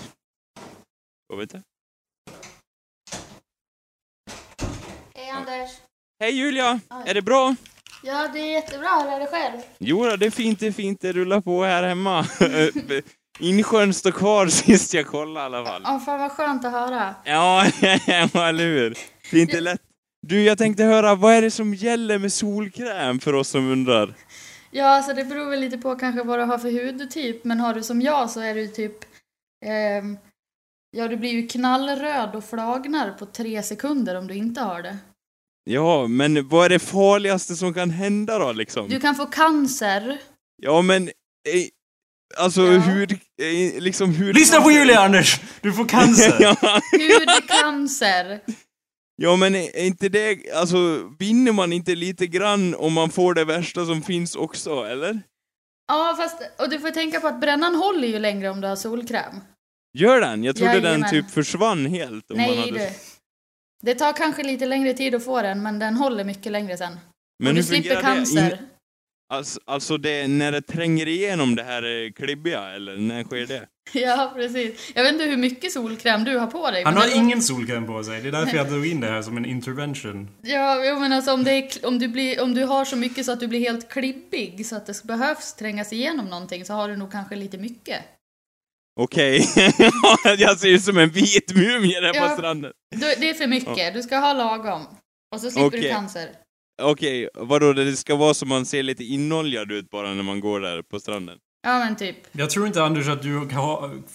Vad 1.28 1.40
vet 1.40 1.54
jag? 1.54 1.62
Hej 5.16 5.30
Anders. 5.30 5.70
Hej 6.20 6.32
Julia! 6.32 6.80
Oj. 6.90 7.04
Är 7.06 7.14
det 7.14 7.22
bra? 7.22 7.56
Ja, 8.08 8.28
det 8.34 8.40
är 8.40 8.52
jättebra. 8.52 8.90
Hur 8.90 9.12
är 9.12 9.20
det 9.20 9.28
själv? 9.28 9.62
Jo, 9.78 10.16
det 10.16 10.26
är 10.26 10.32
fint, 10.32 10.60
det 10.60 10.68
är 10.68 10.72
fint. 10.72 11.02
Det 11.02 11.14
rullar 11.14 11.42
på 11.42 11.64
här 11.64 11.84
hemma. 11.84 12.26
Insjön 13.40 13.94
står 13.94 14.12
kvar 14.12 14.48
sist 14.48 14.94
jag 14.94 15.08
kollade 15.08 15.56
i 15.56 15.58
alla 15.58 15.66
fall. 15.66 15.82
Ja, 15.86 16.00
fan 16.00 16.20
vad 16.20 16.32
skönt 16.32 16.66
att 16.66 16.72
höra. 16.72 17.16
Ja, 17.24 17.66
eller 18.50 18.64
hur? 18.66 18.98
Det 19.32 19.38
är 19.38 19.42
inte 19.42 19.60
lätt. 19.60 19.82
Du, 20.22 20.44
jag 20.44 20.58
tänkte 20.58 20.84
höra, 20.84 21.16
vad 21.16 21.34
är 21.34 21.42
det 21.42 21.52
som 21.52 21.74
gäller 21.74 22.20
med 22.20 22.34
solkräm 22.34 23.20
för 23.20 23.34
oss 23.34 23.50
som 23.50 23.72
undrar? 23.72 24.14
Ja, 24.72 24.86
alltså 24.86 25.14
det 25.14 25.24
beror 25.26 25.50
väl 25.50 25.60
lite 25.60 25.78
på 25.78 25.96
kanske 25.96 26.24
vad 26.24 26.40
du 26.40 26.44
har 26.44 26.58
för 26.58 26.86
hudtyp, 26.86 27.44
men 27.44 27.60
har 27.60 27.74
du 27.74 27.84
som 27.84 28.02
jag 28.02 28.30
så 28.30 28.40
är 28.40 28.56
du 28.56 28.68
typ... 28.68 28.98
ehm, 29.66 30.18
ja, 30.92 31.08
du 31.08 31.18
blir 31.18 31.30
ju 31.30 31.48
knallröd 31.48 32.36
och 32.36 32.44
flagnar 32.44 33.12
på 33.12 33.26
tre 33.26 33.64
sekunder 33.64 34.16
om 34.16 34.28
du 34.28 34.34
inte 34.34 34.62
har 34.62 34.82
det. 34.82 34.98
Ja, 35.70 36.08
men 36.08 36.48
vad 36.48 36.66
är 36.66 36.70
det 36.70 36.80
farligaste 36.80 37.56
som 37.56 37.74
kan 37.74 37.90
hända 37.90 38.40
då, 38.40 38.52
liksom? 38.52 38.90
Du 38.90 39.00
kan 39.00 39.16
få 39.16 39.26
cancer. 39.26 40.18
Ja, 40.62 40.82
men... 40.82 41.08
Eh, 41.08 41.12
alltså, 42.38 42.62
Ja. 42.62 42.80
hud... 42.80 43.12
Eh, 43.12 43.82
liksom 43.82 44.14
hud... 44.16 44.36
Lyssna 44.36 44.62
på 44.62 44.72
Julia 44.72 45.00
Anders! 45.00 45.40
Du 45.62 45.74
får 45.74 45.86
cancer! 45.86 46.36
ja, 46.40 46.56
Hudcancer. 46.92 48.40
ja, 49.16 49.36
men 49.36 49.56
är 49.56 49.86
inte 49.86 50.10
det... 50.10 50.52
Alltså, 50.56 51.12
vinner 51.20 51.52
man 51.52 51.74
inte 51.74 51.96
lite 51.96 52.28
grann 52.28 52.76
om 52.76 52.94
man 52.94 53.10
får 53.10 53.34
det 53.34 53.46
värsta 53.46 53.86
som 53.86 54.02
finns 54.02 54.36
också, 54.36 54.84
eller? 54.84 55.22
Ja, 55.88 56.16
fast... 56.18 56.42
Och 56.60 56.70
du 56.70 56.80
får 56.80 56.92
tänka 56.92 57.20
på 57.20 57.28
att 57.28 57.42
brännan 57.42 57.76
håller 57.76 58.08
ju 58.08 58.20
längre 58.20 58.50
om 58.50 58.62
du 58.62 58.68
har 58.68 58.76
solkräm. 58.76 59.36
Gör 59.98 60.22
den? 60.22 60.44
Jag 60.44 60.56
trodde 60.56 60.74
den 60.74 60.84
Jajamän. 60.84 61.10
typ 61.10 61.32
försvann 61.32 61.86
helt. 61.86 62.32
Om 62.32 62.38
man 62.38 62.48
Nej 62.48 62.60
hade... 62.60 62.72
du. 62.72 62.90
Det 63.84 63.96
tar 63.96 64.14
kanske 64.14 64.44
lite 64.44 64.66
längre 64.66 64.94
tid 64.94 65.16
att 65.16 65.26
få 65.26 65.42
den, 65.42 65.64
men 65.64 65.80
den 65.80 65.96
håller 65.96 66.24
mycket 66.24 66.52
längre 66.52 66.78
sen. 66.78 67.00
Men 67.40 67.50
och 67.50 67.56
du 67.56 67.64
slipper 67.64 67.96
det? 67.96 68.02
cancer. 68.02 68.52
In- 68.52 68.58
Alltså, 69.34 69.60
alltså 69.66 69.98
det, 69.98 70.28
när 70.28 70.52
det 70.52 70.62
tränger 70.62 71.08
igenom 71.08 71.56
det 71.56 71.64
här 71.64 71.84
eh, 72.06 72.12
klibbiga, 72.12 72.70
eller 72.76 72.98
när 72.98 73.24
sker 73.24 73.46
det? 73.48 73.68
Ja, 74.00 74.32
precis. 74.36 74.92
Jag 74.96 75.04
vet 75.04 75.14
inte 75.14 75.26
hur 75.26 75.38
mycket 75.38 75.72
solkräm 75.72 76.24
du 76.24 76.38
har 76.38 76.48
på 76.48 76.72
dig. 76.72 76.84
Han 76.84 76.98
har 76.98 77.08
det- 77.08 77.14
ingen 77.16 77.42
solkräm 77.42 77.86
på 77.88 78.04
sig. 78.04 78.22
Det 78.22 78.28
är 78.28 78.32
därför 78.32 78.58
jag 78.58 78.70
drog 78.72 78.86
in 78.88 79.00
det 79.02 79.08
här 79.08 79.22
som 79.22 79.38
en 79.38 79.46
intervention. 79.46 80.30
Ja, 80.42 80.86
jo, 80.86 81.00
men 81.00 81.14
alltså 81.14 81.34
om, 81.34 81.44
det 81.44 81.52
är, 81.52 81.86
om, 81.86 82.00
du 82.00 82.08
blir, 82.08 82.42
om 82.44 82.54
du 82.54 82.64
har 82.64 82.86
så 82.86 82.96
mycket 82.96 83.26
så 83.26 83.32
att 83.32 83.40
du 83.40 83.48
blir 83.48 83.60
helt 83.60 83.90
klibbig 83.90 84.66
så 84.66 84.76
att 84.76 84.86
det 84.86 85.04
behövs 85.04 85.54
trängas 85.54 85.94
igenom 85.94 86.26
någonting 86.26 86.66
så 86.66 86.74
har 86.74 86.90
du 86.90 86.96
nog 86.96 87.12
kanske 87.12 87.36
lite 87.36 87.58
mycket. 87.58 88.00
Okej, 89.00 89.46
jag 90.38 90.60
ser 90.60 90.68
ut 90.68 90.84
som 90.84 90.98
en 90.98 91.10
vit 91.10 91.56
mumie 91.56 92.02
där 92.02 92.14
Ja. 92.16 92.28
på 92.28 92.34
stranden. 92.34 92.72
Du, 92.92 93.00
det 93.00 93.30
är 93.30 93.34
för 93.34 93.48
mycket. 93.48 93.94
Du 93.94 94.02
ska 94.04 94.18
ha 94.18 94.34
lagom. 94.34 94.82
Och 95.36 95.42
så 95.42 95.52
slipper 95.52 95.70
du 95.72 95.78
Okej. 95.78 95.92
cancer. 95.92 96.30
Okej, 96.82 97.30
vadå, 97.34 97.74
det 97.74 97.96
ska 97.96 98.16
vara 98.16 98.34
så 98.34 98.46
man 98.46 98.66
ser 98.66 98.84
lite 98.84 99.04
inoljad 99.04 99.72
ut 99.72 99.90
bara 99.90 100.14
när 100.14 100.24
man 100.24 100.40
går 100.40 100.60
där 100.60 100.82
på 100.82 101.00
stranden? 101.00 101.38
Ja, 101.66 101.80
men 101.80 101.96
typ. 101.96 102.16
Jag 102.32 102.50
tror 102.50 102.68
inte 102.68 102.84
Anders 102.84 103.08
att 103.08 103.22
du 103.22 103.50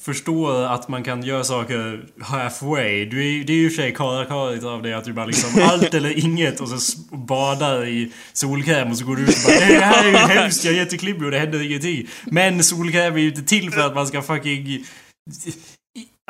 förstår 0.00 0.64
att 0.64 0.88
man 0.88 1.04
kan 1.04 1.22
göra 1.22 1.44
saker 1.44 2.04
halfway. 2.20 3.04
Du 3.04 3.18
är, 3.40 3.44
det 3.44 3.52
är 3.52 3.56
ju 3.56 3.64
i 3.64 3.68
och 3.68 3.72
för 3.72 3.82
sig 3.82 3.94
karakarigt 3.94 4.64
av 4.64 4.82
dig 4.82 4.92
att 4.94 5.04
du 5.04 5.12
bara 5.12 5.26
liksom 5.26 5.62
allt 5.70 5.94
eller 5.94 6.24
inget 6.24 6.60
och 6.60 6.68
så 6.68 6.98
badar 7.16 7.86
i 7.86 8.12
solkräm 8.32 8.90
och 8.90 8.98
så 8.98 9.04
går 9.04 9.16
du 9.16 9.22
ut 9.22 9.28
och 9.28 9.34
bara 9.46 9.58
"Nej, 9.60 9.74
det 9.78 9.84
här 9.84 10.04
är 10.04 10.10
ju 10.10 10.16
hemskt, 10.16 10.64
jag 10.64 10.74
är 10.74 10.78
jätteklibbig 10.78 11.24
och 11.24 11.30
det 11.30 11.38
händer 11.38 11.62
ingenting. 11.66 12.08
Men 12.24 12.64
solkräm 12.64 13.14
är 13.14 13.18
ju 13.18 13.28
inte 13.28 13.42
till 13.42 13.70
för 13.70 13.80
att 13.80 13.94
man 13.94 14.06
ska 14.06 14.22
fucking... 14.22 14.84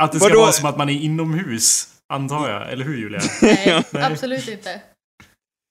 Att 0.01 0.13
det 0.13 0.19
ska 0.21 0.29
Vadå? 0.29 0.41
vara 0.41 0.53
som 0.53 0.69
att 0.69 0.77
man 0.79 0.89
är 0.89 1.01
inomhus. 1.01 1.89
Antar 2.13 2.51
jag, 2.51 2.73
eller 2.73 2.85
hur 2.85 2.97
Julia? 2.97 3.21
Nej, 3.43 3.83
Nej. 3.91 4.03
absolut 4.05 4.49
inte. 4.49 4.81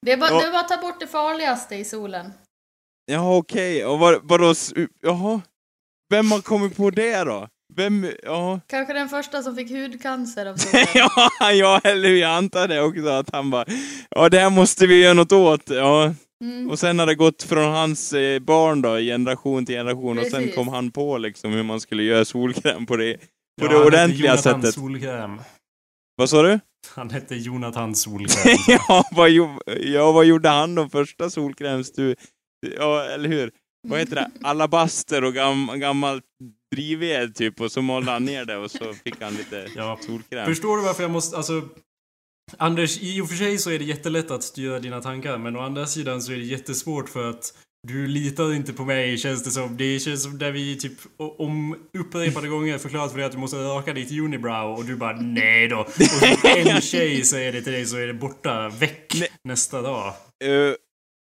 Det 0.06 0.12
är, 0.12 0.18
bara, 0.18 0.30
Ja. 0.30 0.40
det 0.42 0.48
är 0.48 0.52
bara 0.52 0.62
att 0.62 0.68
ta 0.70 0.78
bort 0.78 1.00
det 1.00 1.08
farligaste 1.08 1.76
i 1.76 1.86
solen. 1.86 2.32
Ja, 3.12 3.38
okej, 3.38 3.86
och 3.86 4.00
vad, 4.00 4.20
vadå, 4.24 4.54
jaha? 5.02 5.42
Vem 6.10 6.32
har 6.32 6.42
kommit 6.42 6.78
på 6.78 6.90
det 6.90 7.24
då? 7.24 7.48
Vem, 7.76 8.12
ja... 8.24 8.60
Kanske 8.68 8.94
den 8.94 9.10
första 9.10 9.44
som 9.44 9.56
fick 9.56 9.72
hudcancer 9.72 10.46
av 10.46 10.56
ja, 10.94 11.52
ja, 11.52 11.82
eller 11.84 12.10
jag 12.10 12.32
antar 12.32 12.68
det 12.68 12.82
också, 12.82 13.08
att 13.08 13.30
han 13.32 13.50
bara, 13.50 13.66
ja 14.10 14.30
det 14.30 14.40
här 14.40 14.50
måste 14.50 14.88
vi 14.88 15.02
göra 15.02 15.14
något 15.14 15.32
åt, 15.32 15.70
ja. 15.70 16.14
Mm. 16.44 16.70
Och 16.70 16.80
sen 16.80 17.00
har 17.00 17.06
det 17.06 17.16
gått 17.16 17.44
från 17.44 17.72
hans 17.72 18.14
eh, 18.14 18.40
barn 18.40 18.82
då, 18.82 18.98
generation 18.98 19.66
till 19.66 19.76
generation, 19.76 20.20
och 20.20 20.26
sen 20.26 20.40
Precis. 20.40 20.56
kom 20.56 20.68
han 20.68 20.92
på 20.92 21.18
liksom 21.18 21.54
hur 21.54 21.64
man 21.64 21.80
skulle 21.82 22.04
göra 22.04 22.26
solkräm 22.26 22.86
på 22.86 22.96
det, 22.96 23.18
på 23.62 23.66
Ja, 23.66 23.68
det 23.70 23.86
ordentliga 23.86 24.30
Jonathan 24.32 24.62
sättet. 24.62 24.76
Solkräm. 24.76 25.42
Vad 26.16 26.30
sa 26.30 26.44
du? 26.44 26.60
Han 26.96 27.10
hette 27.10 27.36
Jonathan 27.36 27.96
Solkräm. 27.96 28.58
ja, 28.68 29.04
vad, 29.12 29.30
ja, 29.80 30.12
vad 30.12 30.26
gjorde 30.26 30.50
han 30.50 30.76
då? 30.76 30.90
Första 30.90 31.30
solkrämsstu... 31.30 32.16
Ja, 32.78 33.04
eller 33.04 33.30
hur? 33.30 33.52
Vad 33.88 34.00
heter 34.00 34.16
det? 34.16 34.32
Alabaster 34.44 35.24
och 35.24 35.34
gam, 35.34 35.72
gammalt 35.76 36.24
drivved 36.76 37.36
typ, 37.36 37.62
och 37.62 37.72
så 37.72 37.82
malde 37.82 38.12
han 38.12 38.26
ner 38.26 38.46
det 38.46 38.58
och 38.58 38.72
så 38.72 38.94
fick 38.94 39.22
han 39.22 39.34
lite 39.34 39.68
Ja. 39.76 40.00
solkräm. 40.02 40.46
Förstår 40.46 40.78
du 40.78 40.84
varför 40.84 41.04
jag 41.04 41.12
måste, 41.12 41.38
alltså... 41.38 41.62
Anders, 42.58 43.02
i 43.02 43.22
och 43.22 43.30
för 43.30 43.36
sig 43.36 43.58
så 43.58 43.70
är 43.72 43.80
det 43.80 43.86
jättelätt 43.86 44.32
att 44.32 44.44
styra 44.44 44.80
dina 44.80 45.02
tankar, 45.02 45.38
men 45.38 45.56
å 45.56 45.60
andra 45.60 45.88
sidan 45.88 46.22
så 46.22 46.32
är 46.32 46.36
det 46.38 46.44
jättesvårt 46.44 47.10
för 47.10 47.30
att 47.30 47.54
du 47.88 48.08
litar 48.08 48.54
inte 48.54 48.74
på 48.74 48.86
mig, 48.86 49.18
känns 49.18 49.44
det 49.44 49.52
som. 49.52 49.78
Det 49.78 50.00
känns 50.00 50.24
som 50.24 50.38
där 50.38 50.52
vi 50.52 50.78
typ 50.78 50.94
om 51.18 51.76
upprepade 52.00 52.48
gånger 52.48 52.78
förklarat 52.78 53.12
för 53.12 53.18
dig 53.18 53.26
att 53.26 53.32
du 53.32 53.38
måste 53.38 53.58
raka 53.58 53.94
ditt 53.94 54.12
unibrow 54.12 54.74
och 54.78 54.86
du 54.86 54.96
bara 54.96 55.22
nej 55.22 55.68
då. 55.68 55.80
Och 55.80 56.46
en 56.58 56.82
tjej 56.82 57.24
säger 57.26 57.52
det 57.54 57.62
till 57.62 57.74
dig 57.74 57.86
så 57.86 57.98
är 57.98 58.08
det 58.08 58.14
borta, 58.14 58.70
väck 58.70 59.14
nästa 59.44 59.82
dag. 59.82 60.08
Eh, 60.44 60.74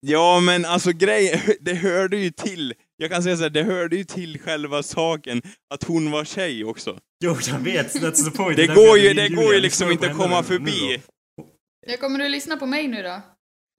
ja, 0.07 0.40
men 0.40 0.64
alltså 0.64 0.92
grejen, 0.92 1.40
det 1.61 1.75
hörde 1.75 2.16
ju 2.16 2.31
till. 2.31 2.75
Jag 2.97 3.11
kan 3.11 3.23
säga 3.23 3.37
så 3.37 3.42
här, 3.42 3.51
det 3.51 3.62
hörde 3.62 3.97
ju 3.97 4.05
till 4.05 4.40
själva 4.40 4.83
saken 4.83 5.42
att 5.75 5.85
hon 5.85 6.11
var 6.11 6.25
tjej 6.25 6.64
också. 6.64 6.99
Jo, 7.25 7.37
jag 7.47 7.59
vet. 7.59 7.95
That's 7.95 8.25
the 8.25 8.31
point. 8.31 8.57
Det 8.57 8.66
går 8.66 8.99
jag 8.99 8.99
ju, 8.99 9.14
det 9.14 9.29
går 9.29 9.55
ju 9.55 9.61
liksom 9.61 9.90
inte 9.90 10.11
att 10.11 10.16
komma 10.16 10.42
förbi. 10.42 11.03
då. 11.37 11.45
Ja, 11.87 11.97
kommer 11.97 12.19
du 12.19 12.29
lyssna 12.29 12.57
på 12.57 12.66
mig 12.66 12.88
nu 12.88 13.03
då? 13.03 13.21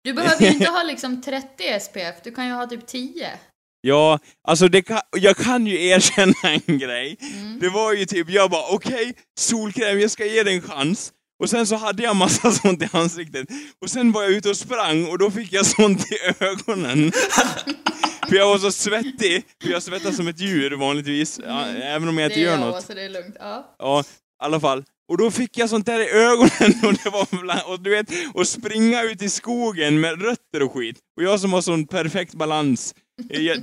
Du 0.03 0.13
behöver 0.13 0.45
ju 0.45 0.51
inte 0.51 0.69
ha 0.69 0.83
liksom 0.83 1.21
30 1.21 1.79
SPF, 1.79 2.15
du 2.23 2.31
kan 2.31 2.47
ju 2.47 2.53
ha 2.53 2.67
typ 2.67 2.87
10. 2.87 3.31
Ja, 3.81 4.19
alltså 4.47 4.67
det 4.67 4.81
kan, 4.81 4.99
jag 5.17 5.37
kan 5.37 5.67
ju 5.67 5.87
erkänna 5.87 6.33
en 6.67 6.77
grej. 6.77 7.17
Mm. 7.21 7.59
Det 7.59 7.69
var 7.69 7.93
ju 7.93 8.05
typ, 8.05 8.29
jag 8.29 8.49
bara 8.51 8.75
okej, 8.75 9.13
solkräm, 9.39 9.99
jag 9.99 10.11
ska 10.11 10.25
ge 10.25 10.43
det 10.43 10.51
en 10.51 10.61
chans. 10.61 11.13
Och 11.39 11.49
sen 11.49 11.67
så 11.67 11.75
hade 11.75 12.03
jag 12.03 12.15
massa 12.15 12.51
sånt 12.61 12.81
i 12.83 12.89
ansiktet. 12.91 13.47
Och 13.81 13.89
sen 13.89 14.11
var 14.11 14.23
jag 14.23 14.31
ute 14.31 14.49
och 14.49 14.57
sprang 14.57 15.05
och 15.07 15.17
då 15.17 15.31
fick 15.31 15.53
jag 15.53 15.65
sånt 15.65 16.11
i 16.11 16.43
ögonen. 16.43 17.11
för 18.29 18.35
jag 18.35 18.47
var 18.47 18.57
så 18.57 18.71
svettig, 18.71 19.43
för 19.63 19.69
jag 19.69 19.83
svettas 19.83 20.15
som 20.15 20.27
ett 20.27 20.39
djur 20.39 20.71
vanligtvis, 20.71 21.39
ja, 21.45 21.65
även 21.65 22.09
om 22.09 22.17
jag 22.17 22.25
inte 22.25 22.35
det 22.39 22.43
gör 22.43 22.51
jag, 22.51 22.59
något. 22.59 22.83
så 22.83 22.93
det 22.93 23.01
är 23.01 23.09
lugnt. 23.09 23.35
Ja. 23.39 23.75
Ja, 23.79 24.01
i 24.01 24.03
alla 24.43 24.59
fall. 24.59 24.83
Och 25.09 25.17
då 25.17 25.31
fick 25.31 25.57
jag 25.57 25.69
sånt 25.69 25.85
där 25.85 25.99
i 25.99 26.09
ögonen 26.09 26.73
och 26.83 26.93
det 27.03 27.09
var 27.09 27.41
bland, 27.41 27.61
och 27.65 27.79
du 27.79 27.89
vet, 27.89 28.07
och 28.33 28.47
springa 28.47 29.03
ut 29.03 29.21
i 29.21 29.29
skogen 29.29 29.99
med 29.99 30.21
rötter 30.21 30.63
och 30.63 30.73
skit. 30.73 30.97
Och 31.17 31.23
jag 31.23 31.39
som 31.39 31.53
har 31.53 31.61
sån 31.61 31.87
perfekt 31.87 32.33
balans. 32.33 32.95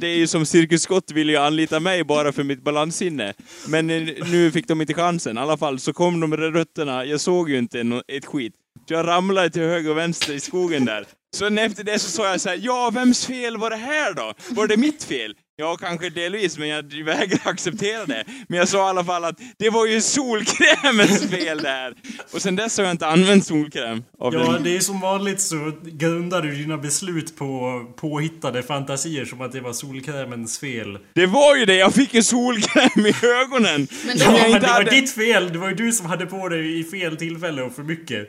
Det 0.00 0.06
är 0.06 0.16
ju 0.16 0.26
som 0.26 0.46
Cirkus 0.46 0.82
Scott 0.82 1.10
ville 1.10 1.32
ju 1.32 1.38
anlita 1.38 1.80
mig 1.80 2.04
bara 2.04 2.32
för 2.32 2.42
mitt 2.42 2.62
balanssinne. 2.62 3.34
Men 3.68 3.90
eh, 3.90 4.28
nu 4.30 4.50
fick 4.50 4.68
de 4.68 4.80
inte 4.80 4.94
chansen. 4.94 5.36
I 5.36 5.40
alla 5.40 5.56
fall 5.56 5.78
så 5.78 5.92
kom 5.92 6.20
de 6.20 6.30
med 6.30 6.38
rötterna, 6.38 7.04
jag 7.04 7.20
såg 7.20 7.50
ju 7.50 7.58
inte 7.58 8.02
ett 8.08 8.24
skit. 8.24 8.54
Så 8.88 8.94
jag 8.94 9.06
ramlade 9.06 9.50
till 9.50 9.62
höger 9.62 9.90
och 9.90 9.98
vänster 9.98 10.32
i 10.32 10.40
skogen 10.40 10.84
där. 10.84 11.06
Så 11.36 11.46
efter 11.46 11.84
det 11.84 11.98
så 11.98 12.10
sa 12.10 12.30
jag 12.30 12.40
så 12.40 12.48
här, 12.48 12.60
ja 12.62 12.90
vems 12.94 13.26
fel 13.26 13.56
var 13.56 13.70
det 13.70 13.76
här 13.76 14.14
då? 14.14 14.34
Var 14.48 14.66
det 14.66 14.76
mitt 14.76 15.04
fel? 15.04 15.34
Ja, 15.56 15.76
kanske 15.76 16.10
delvis, 16.10 16.58
men 16.58 16.68
jag 16.68 16.82
vägrar 17.04 17.40
acceptera 17.44 18.04
det. 18.06 18.24
Men 18.48 18.58
jag 18.58 18.68
sa 18.68 18.78
i 18.86 18.90
alla 18.90 19.04
fall 19.04 19.24
att 19.24 19.38
det 19.58 19.70
var 19.70 19.86
ju 19.86 20.00
solkrämens 20.00 21.30
fel 21.30 21.62
där. 21.62 21.94
Och 22.32 22.42
sen 22.42 22.56
dess 22.56 22.76
har 22.78 22.84
jag 22.84 22.90
inte 22.90 23.06
använt 23.06 23.46
solkräm. 23.46 24.04
Av 24.18 24.34
Ja, 24.34 24.52
den. 24.52 24.62
det 24.62 24.76
är 24.76 24.80
som 24.80 25.00
vanligt 25.00 25.40
så 25.40 25.72
grundar 25.82 26.42
du 26.42 26.54
dina 26.54 26.78
beslut 26.78 27.36
på 27.36 27.80
påhittade 27.96 28.62
fantasier 28.62 29.24
som 29.24 29.40
att 29.40 29.52
det 29.52 29.60
var 29.60 29.72
solkrämens 29.72 30.58
fel. 30.58 30.98
Det 31.14 31.26
var 31.26 31.56
ju 31.56 31.64
det, 31.64 31.74
jag 31.76 31.94
fick 31.94 32.14
ju 32.14 32.22
solkräm 32.22 33.06
i 33.06 33.14
ögonen. 33.26 33.88
Men 34.06 34.18
Ja, 34.18 34.24
Som 34.24 34.34
jag 34.34 34.50
men 34.50 34.60
det 34.60 34.66
var 34.66 34.74
hade- 34.74 34.90
ditt 34.90 35.14
fel! 35.14 35.52
Det 35.52 35.58
var 35.58 35.68
ju 35.68 35.74
du 35.74 35.92
som 35.92 36.06
hade 36.06 36.26
på 36.26 36.48
dig 36.48 36.80
i 36.80 36.84
fel 36.84 37.16
tillfälle 37.16 37.62
och 37.62 37.74
för 37.74 37.82
mycket. 37.82 38.28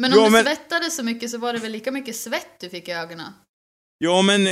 Men 0.00 0.12
om 0.12 0.18
Ja, 0.18 0.24
du 0.24 0.30
men- 0.30 0.44
svettades 0.44 0.96
så 0.96 1.02
mycket 1.02 1.30
så 1.30 1.38
var 1.38 1.52
det 1.52 1.58
väl 1.58 1.72
lika 1.72 1.90
mycket 1.92 2.16
svett 2.16 2.60
du 2.60 2.68
fick 2.70 2.88
i 2.88 2.92
ögonen? 2.92 3.32
Ja, 3.98 4.22
men... 4.22 4.46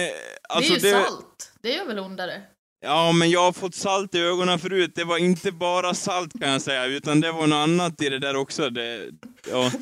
Alltså, 0.49 0.75
det 0.75 0.89
är 0.91 0.99
ju 0.99 1.05
salt. 1.05 1.50
Det 1.63 1.71
gör 1.71 1.87
väl 1.87 1.99
ondare? 1.99 2.43
Ja, 2.81 3.13
men 3.13 3.31
jag 3.31 3.41
har 3.41 3.53
fått 3.53 3.75
salt 3.75 4.15
i 4.15 4.21
ögonen 4.21 4.59
förut. 4.59 4.93
Det 4.95 5.05
var 5.05 5.19
inte 5.19 5.53
bara 5.53 5.95
salt 5.95 6.41
kan 6.41 6.51
jag 6.51 6.63
säga, 6.63 6.87
utan 6.87 7.21
det 7.21 7.33
var 7.33 7.47
något 7.47 7.57
annat 7.57 8.03
i 8.03 8.09
det 8.09 8.19
där 8.19 8.37
också. 8.37 8.71
Det, 8.71 9.11
ja. 9.51 9.71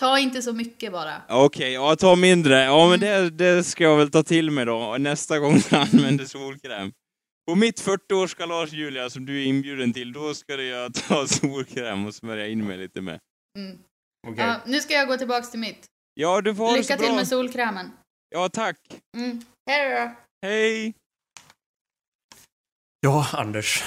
Ta 0.00 0.18
inte 0.18 0.42
så 0.42 0.52
mycket 0.52 0.92
bara. 0.92 1.22
Okej, 1.28 1.72
ja, 1.72 1.96
ta 1.96 2.16
mindre. 2.16 2.62
Ja, 2.62 2.88
men 2.88 3.00
det, 3.00 3.30
det 3.30 3.64
ska 3.64 3.84
jag 3.84 3.96
väl 3.96 4.10
ta 4.10 4.22
till 4.22 4.50
mig 4.50 4.64
då, 4.64 4.96
nästa 4.98 5.38
gång 5.42 5.62
jag 5.70 5.80
använder 5.80 6.24
solkräm. 6.24 6.92
På 7.48 7.54
mitt 7.54 7.82
40-årskalas, 7.82 8.74
Julia, 8.74 9.10
som 9.10 9.26
du 9.26 9.42
är 9.42 9.46
inbjuden 9.46 9.92
till, 9.92 10.12
då 10.12 10.34
ska 10.34 10.62
jag 10.62 10.94
ta 10.94 11.26
solkräm 11.26 12.06
och 12.06 12.14
smörja 12.14 12.46
in 12.46 12.66
mig 12.66 12.78
lite 12.78 13.00
med. 13.00 13.18
Mm. 13.58 13.78
Okej. 14.28 14.44
Ja, 14.44 14.60
nu 14.66 14.80
ska 14.80 14.94
jag 14.94 15.08
gå 15.08 15.16
tillbaks 15.16 15.50
till 15.50 15.60
mitt. 15.60 15.86
Ja, 16.14 16.40
du 16.40 16.54
får 16.54 16.76
Lycka 16.76 16.96
till 16.96 17.14
med 17.14 17.28
solkrämen. 17.28 17.90
Ja, 18.28 18.48
tack. 18.48 18.78
Mm. 19.16 19.42
Hej 19.70 19.90
då. 19.90 20.25
Hej. 20.42 20.94
Ja, 23.00 23.26
Anders. 23.32 23.82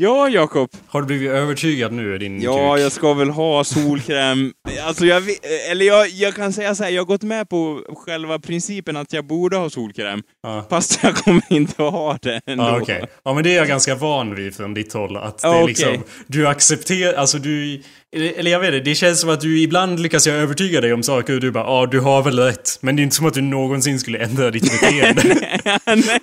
Ja, 0.00 0.28
Jakob. 0.28 0.70
Har 0.86 1.00
du 1.00 1.06
blivit 1.06 1.30
övertygad 1.30 1.92
nu 1.92 2.14
i 2.14 2.18
din 2.18 2.42
Ja, 2.42 2.74
kuk? 2.74 2.84
jag 2.84 2.92
ska 2.92 3.14
väl 3.14 3.30
ha 3.30 3.64
solkräm. 3.64 4.52
Alltså 4.82 5.06
jag, 5.06 5.22
eller 5.70 5.86
jag, 5.86 6.08
jag 6.08 6.34
kan 6.34 6.52
säga 6.52 6.74
så 6.74 6.84
här, 6.84 6.90
jag 6.90 7.00
har 7.02 7.06
gått 7.06 7.22
med 7.22 7.48
på 7.48 7.82
själva 8.06 8.38
principen 8.38 8.96
att 8.96 9.12
jag 9.12 9.26
borde 9.26 9.56
ha 9.56 9.70
solkräm. 9.70 10.22
Ja. 10.42 10.66
Fast 10.70 11.02
jag 11.02 11.16
kommer 11.16 11.42
inte 11.52 11.86
att 11.86 11.92
ha 11.92 12.18
det 12.22 12.40
ändå. 12.46 12.64
Ja, 12.64 12.80
okej. 12.80 13.04
Ja, 13.24 13.34
men 13.34 13.44
det 13.44 13.50
är 13.52 13.56
jag 13.56 13.68
ganska 13.68 13.94
van 13.94 14.34
vid 14.34 14.56
från 14.56 14.74
ditt 14.74 14.92
håll. 14.92 15.16
Att 15.16 15.38
det 15.38 15.48
Ja, 15.48 15.54
är 15.54 15.62
okej. 15.62 15.66
liksom, 15.66 16.02
du 16.26 16.48
accepterar, 16.48 17.14
alltså 17.14 17.38
du... 17.38 17.82
Eller 18.16 18.50
jag 18.50 18.60
vet 18.60 18.74
inte, 18.74 18.90
det 18.90 18.94
känns 18.94 19.20
som 19.20 19.30
att 19.30 19.40
du 19.40 19.60
ibland 19.60 20.00
lyckas 20.00 20.26
jag 20.26 20.36
övertyga 20.36 20.80
dig 20.80 20.92
om 20.92 21.02
saker 21.02 21.34
och 21.34 21.40
du 21.40 21.50
bara 21.50 21.64
ja, 21.64 21.86
du 21.86 22.00
har 22.00 22.22
väl 22.22 22.38
rätt. 22.38 22.78
Men 22.80 22.96
det 22.96 23.02
är 23.02 23.04
inte 23.04 23.16
som 23.16 23.26
att 23.26 23.34
du 23.34 23.42
någonsin 23.42 24.00
skulle 24.00 24.18
ändra 24.18 24.50
ditt 24.50 24.62
beteende. 24.62 25.22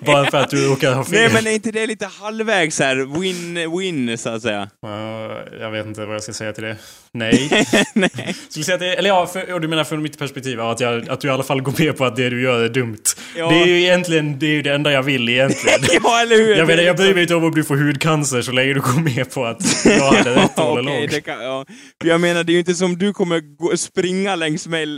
Bara 0.00 0.30
för 0.30 0.38
att 0.38 0.50
du 0.50 0.66
råkar 0.66 0.94
ha 0.94 1.04
fel. 1.04 1.12
Nej, 1.12 1.30
men 1.32 1.46
är 1.46 1.50
inte 1.50 1.70
det 1.70 1.86
lite 1.86 2.06
halvvägs 2.06 2.78
här? 2.78 2.96
Win-win, 2.96 4.16
så 4.16 4.28
att 4.28 4.42
säga. 4.42 4.70
Ja, 4.82 5.38
jag 5.60 5.70
vet 5.70 5.86
inte 5.86 6.04
vad 6.04 6.14
jag 6.14 6.22
ska 6.22 6.32
säga 6.32 6.52
till 6.52 6.64
det. 6.64 6.76
Nej. 7.14 7.66
Nej. 7.94 8.36
Skulle 8.48 8.64
säga 8.64 8.74
att 8.74 8.80
det, 8.80 8.94
eller 8.94 9.08
ja, 9.08 9.26
för, 9.26 9.60
du 9.60 9.68
menar 9.68 9.84
från 9.84 10.02
mitt 10.02 10.18
perspektiv, 10.18 10.58
ja, 10.58 10.72
att, 10.72 10.80
jag, 10.80 11.08
att 11.08 11.20
du 11.20 11.28
i 11.28 11.30
alla 11.30 11.42
fall 11.42 11.62
går 11.62 11.74
med 11.78 11.96
på 11.96 12.04
att 12.04 12.16
det 12.16 12.30
du 12.30 12.42
gör 12.42 12.64
är 12.64 12.68
dumt. 12.68 13.02
Ja. 13.36 13.50
Det 13.50 13.54
är 13.54 13.66
ju 13.66 13.80
egentligen 13.80 14.38
det, 14.38 14.46
är 14.46 14.50
ju 14.50 14.62
det 14.62 14.74
enda 14.74 14.92
jag 14.92 15.02
vill 15.02 15.28
egentligen. 15.28 15.80
Ja, 16.02 16.22
eller 16.22 16.36
hur? 16.36 16.56
Jag, 16.56 16.66
vet, 16.66 16.84
jag 16.84 16.96
bryr 16.96 17.14
mig 17.14 17.22
inte 17.22 17.34
om 17.34 17.44
om 17.44 17.54
du 17.54 17.64
får 17.64 17.76
hudcancer 17.76 18.42
så 18.42 18.52
länge 18.52 18.74
du 18.74 18.80
går 18.80 19.00
med 19.00 19.30
på 19.30 19.44
att 19.44 19.62
jag 19.84 20.12
hade 20.12 20.34
rätt 20.34 20.58
all 20.58 20.78
along. 20.78 21.06
det 21.10 21.20
kan, 21.20 21.42
ja. 21.42 21.66
För 22.02 22.08
Jag 22.08 22.20
menar, 22.20 22.44
det 22.44 22.52
är 22.52 22.54
ju 22.54 22.58
inte 22.58 22.74
som 22.74 22.98
du 22.98 23.12
kommer 23.12 23.40
gå, 23.40 23.76
springa 23.76 24.36
längs 24.36 24.66
med, 24.66 24.88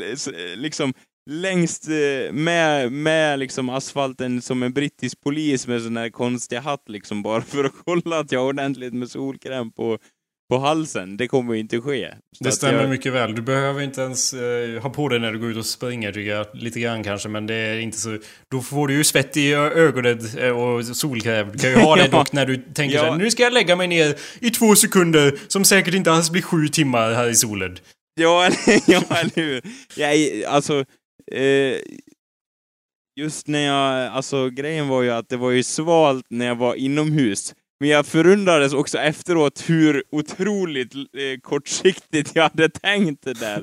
liksom, 0.57 0.95
längst 1.31 1.89
eh, 1.89 2.33
med, 2.33 2.93
med 2.93 3.39
liksom 3.39 3.69
asfalten 3.69 4.43
som 4.43 4.63
en 4.63 4.73
brittisk 4.73 5.21
polis 5.21 5.67
med 5.67 5.83
sån 5.83 5.97
här 5.97 6.11
konstig 6.11 6.57
hatt 6.57 6.89
liksom, 6.89 7.23
bara 7.23 7.43
för 7.43 7.65
att 7.65 7.73
kolla 7.85 8.19
att 8.19 8.33
jag 8.33 8.41
har 8.41 8.47
ordentligt 8.47 8.95
med 8.95 9.11
solkräm 9.11 9.73
på, 9.73 9.99
på 10.51 10.59
halsen. 10.59 11.17
Det 11.17 11.29
kommer 11.29 11.55
ju 11.55 11.61
inte 11.61 11.81
ske. 11.81 12.15
Så 12.39 12.45
Det 12.45 12.53
stämmer 12.53 12.81
jag, 12.81 12.91
mycket 12.91 13.13
väl. 13.13 13.35
Du 13.35 13.43
behöver 13.43 13.83
inte 13.83 14.01
ens 14.01 14.33
eh, 14.33 14.83
ha 14.83 14.91
på 14.91 15.09
dig 15.09 15.19
när 15.21 15.33
du 15.33 15.39
går 15.39 15.51
ut 15.51 15.57
och 15.57 15.67
springer 15.67 16.13
tycker 16.13 16.31
jag. 16.31 16.47
Lite 16.55 16.81
grann 16.81 17.05
kanske, 17.05 17.29
men 17.29 17.47
det 17.47 17.55
är 17.55 17.79
inte 17.79 17.99
så... 17.99 18.19
Då 18.51 18.61
får 18.61 18.89
du 18.89 18.95
ju 18.95 19.05
svett 19.05 19.37
i 19.37 19.53
ögonen 19.55 20.21
eh, 20.39 20.51
och 20.51 20.85
solkräm. 20.97 21.49
Du 21.53 21.59
kan 21.59 21.71
ju 21.71 21.77
ha 21.77 21.97
det 21.97 22.09
dock 22.11 22.33
när 22.33 22.47
du 22.47 22.57
tänker 22.57 22.97
Ja. 22.97 23.03
så 23.05 23.11
här, 23.11 23.19
nu 23.19 23.31
ska 23.31 23.43
jag 23.43 23.53
lägga 23.53 23.77
mig 23.77 23.87
ner 23.89 24.15
i 24.41 24.51
två 24.51 24.75
sekunder 24.75 25.39
som 25.49 25.65
säkert 25.65 25.95
inte 25.95 26.13
alls 26.13 26.31
blir 26.31 26.43
sju 26.43 26.69
timmar 26.69 27.13
här 27.13 27.29
i 27.29 27.35
solen. 27.35 27.79
Ja, 28.21 28.51
ja, 28.87 29.03
eller 29.11 29.35
hur? 29.37 29.63
Jag, 29.97 30.45
alltså, 30.45 30.85
eh, 31.33 31.77
just 33.21 33.49
när 33.49 33.67
jag, 33.67 34.13
alltså 34.13 34.51
grejen 34.51 34.89
var 34.89 35.03
ju 35.03 35.11
att 35.11 35.29
det 35.29 35.37
var 35.37 35.51
ju 35.51 35.63
svalt 35.63 36.27
när 36.31 36.47
jag 36.47 36.55
var 36.57 36.75
inomhus. 36.75 37.55
Men 37.81 37.89
jag 37.89 38.07
förundrades 38.07 38.73
också 38.73 38.99
efteråt 38.99 39.65
hur 39.67 40.05
otroligt 40.11 40.95
eh, 40.95 41.41
kortsiktigt 41.43 42.31
jag 42.35 42.43
hade 42.43 42.69
tänkt 42.69 43.25
det 43.25 43.41
där. 43.41 43.62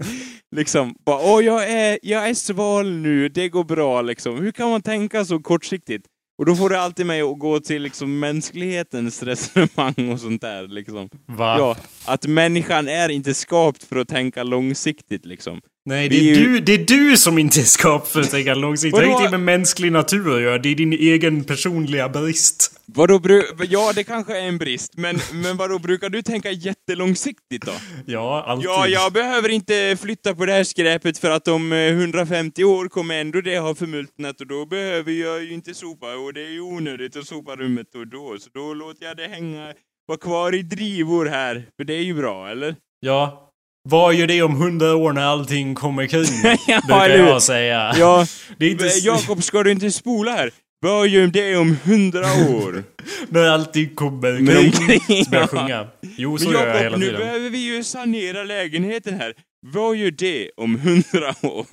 Liksom, 0.55 0.95
bara 1.05 1.33
åh 1.33 1.45
jag 1.45 1.71
är, 1.71 1.99
jag 2.01 2.29
är 2.29 2.33
sval 2.33 2.91
nu, 2.91 3.29
det 3.29 3.49
går 3.49 3.63
bra 3.63 4.01
liksom. 4.01 4.39
Hur 4.39 4.51
kan 4.51 4.69
man 4.69 4.81
tänka 4.81 5.25
så 5.25 5.39
kortsiktigt? 5.39 6.05
Och 6.37 6.45
då 6.45 6.55
får 6.55 6.69
det 6.69 6.79
alltid 6.79 7.05
mig 7.05 7.21
att 7.21 7.39
gå 7.39 7.59
till 7.59 7.81
liksom 7.81 8.19
mänsklighetens 8.19 9.23
resonemang 9.23 10.11
och 10.11 10.19
sånt 10.19 10.41
där 10.41 10.67
liksom. 10.67 11.09
Va? 11.25 11.57
Ja, 11.57 11.77
att 12.05 12.27
människan 12.27 12.87
är 12.87 13.09
inte 13.09 13.33
skapt 13.33 13.83
för 13.83 13.95
att 13.95 14.07
tänka 14.07 14.43
långsiktigt 14.43 15.25
liksom. 15.25 15.61
Nej, 15.85 16.09
det 16.09 16.15
är, 16.15 16.21
ju- 16.23 16.33
du, 16.35 16.59
det 16.59 16.73
är 16.73 16.85
du 16.85 17.17
som 17.17 17.37
inte 17.37 17.59
är 17.59 17.63
skapad 17.63 18.07
för 18.07 18.21
att 18.21 18.31
tänka 18.31 18.53
långsiktigt. 18.55 18.99
Det 18.99 19.05
har 19.05 19.11
ingenting 19.19 19.31
med 19.31 19.39
mänsklig 19.39 19.91
natur 19.91 20.35
att 20.35 20.41
göra. 20.41 20.57
Det 20.57 20.69
är 20.69 20.75
din 20.75 20.93
egen 20.93 21.43
personliga 21.43 22.09
brist. 22.09 22.79
Vadå, 22.85 23.19
bru- 23.19 23.65
ja 23.69 23.91
det 23.95 24.03
kanske 24.03 24.37
är 24.37 24.41
en 24.47 24.57
brist, 24.57 24.97
men, 24.97 25.19
men 25.33 25.57
vadå, 25.57 25.79
brukar 25.79 26.09
du 26.09 26.21
tänka 26.21 26.51
jättelångsiktigt 26.51 27.65
då? 27.65 27.71
Ja, 28.05 28.43
alltid. 28.47 28.65
Ja, 28.69 28.87
jag 28.87 29.13
behöver 29.13 29.49
inte 29.49 29.97
flytta 30.01 30.35
på 30.35 30.45
det 30.45 30.51
här 30.53 30.63
skräpet 30.63 31.17
för 31.17 31.29
att 31.29 31.47
om 31.47 31.73
eh, 31.73 31.77
150 31.79 32.63
år 32.63 32.87
kommer 32.87 33.21
ändå 33.21 33.41
det 33.41 33.57
ha 33.59 33.75
förmultnat 33.75 34.41
och 34.41 34.47
då 34.47 34.65
behöver 34.65 35.11
jag 35.11 35.43
ju 35.43 35.53
inte 35.53 35.73
sopa 35.73 36.15
och 36.15 36.33
det 36.33 36.41
är 36.41 36.51
ju 36.51 36.61
onödigt 36.61 37.15
att 37.15 37.27
sopa 37.27 37.55
rummet 37.55 37.87
då 37.93 37.99
och 37.99 38.07
då, 38.07 38.35
så 38.39 38.49
då 38.53 38.73
låter 38.73 39.05
jag 39.05 39.17
det 39.17 39.27
hänga, 39.27 39.73
vara 40.07 40.17
kvar 40.17 40.55
i 40.55 40.61
drivor 40.61 41.25
här, 41.25 41.65
för 41.77 41.83
det 41.83 41.93
är 41.93 42.03
ju 42.03 42.13
bra, 42.13 42.49
eller? 42.49 42.75
Ja. 42.99 43.49
Vad 43.89 44.13
gör 44.13 44.27
det 44.27 44.41
om 44.41 44.55
hundra 44.55 44.95
år 44.95 45.13
när 45.13 45.21
allting 45.21 45.75
kommer 45.75 46.07
kring? 46.07 46.23
Ja, 46.67 46.81
brukar 46.87 47.09
jag 47.09 47.43
säga. 47.43 47.93
Ja, 47.97 48.25
Det 48.57 48.65
är 48.65 48.69
inte... 48.71 48.85
Jakob, 48.85 49.43
ska 49.43 49.63
du 49.63 49.71
inte 49.71 49.91
spola 49.91 50.31
här? 50.31 50.51
Vad 50.81 51.07
gör 51.07 51.27
det 51.27 51.55
om 51.55 51.77
hundra 51.83 52.25
år? 52.49 52.83
När 53.29 53.49
allting 53.49 53.95
kommer 53.95 54.37
kring. 54.37 54.45
börjar 54.47 55.27
jag 55.31 55.41
ja. 55.43 55.47
sjunga. 55.47 55.87
Jo, 56.17 56.37
så 56.37 56.49
Men 56.49 56.53
gör 56.53 56.67
jag 56.67 56.73
hela 56.73 56.83
Jakob, 56.85 56.99
nu 56.99 57.05
tiden. 57.05 57.19
behöver 57.21 57.49
vi 57.49 57.57
ju 57.57 57.83
sanera 57.83 58.43
lägenheten 58.43 59.13
här. 59.19 59.33
Vad 59.65 59.95
gör 59.95 60.11
det 60.11 60.49
om 60.57 60.79
hundra 60.79 61.29
år? 61.41 61.65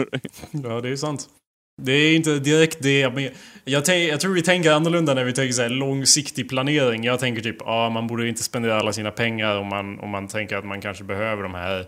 Ja, 0.51 0.81
det 0.81 0.89
är 0.89 0.97
sant. 0.97 1.27
Det 1.83 1.93
är 1.93 2.17
inte 2.17 2.39
direkt 2.39 2.77
det, 2.81 3.11
men 3.15 3.29
jag, 3.65 3.89
jag 3.89 4.21
tror 4.21 4.35
vi 4.35 4.43
tänker 4.43 4.71
annorlunda 4.73 5.15
när 5.15 5.25
vi 5.25 5.33
tänker 5.33 5.53
så 5.53 5.69
långsiktig 5.69 6.49
planering. 6.49 7.05
Jag 7.05 7.21
tänker 7.21 7.43
typ, 7.43 7.57
ja 7.61 7.91
man 7.91 8.07
borde 8.07 8.29
inte 8.29 8.43
spendera 8.43 8.79
alla 8.81 8.93
sina 8.93 9.11
pengar 9.11 9.57
om 9.57 9.67
man, 9.67 10.01
om 10.01 10.11
man 10.11 10.29
tänker 10.29 10.57
att 10.57 10.65
man 10.65 10.81
kanske 10.81 11.05
behöver 11.05 11.43
de 11.43 11.55
här 11.55 11.81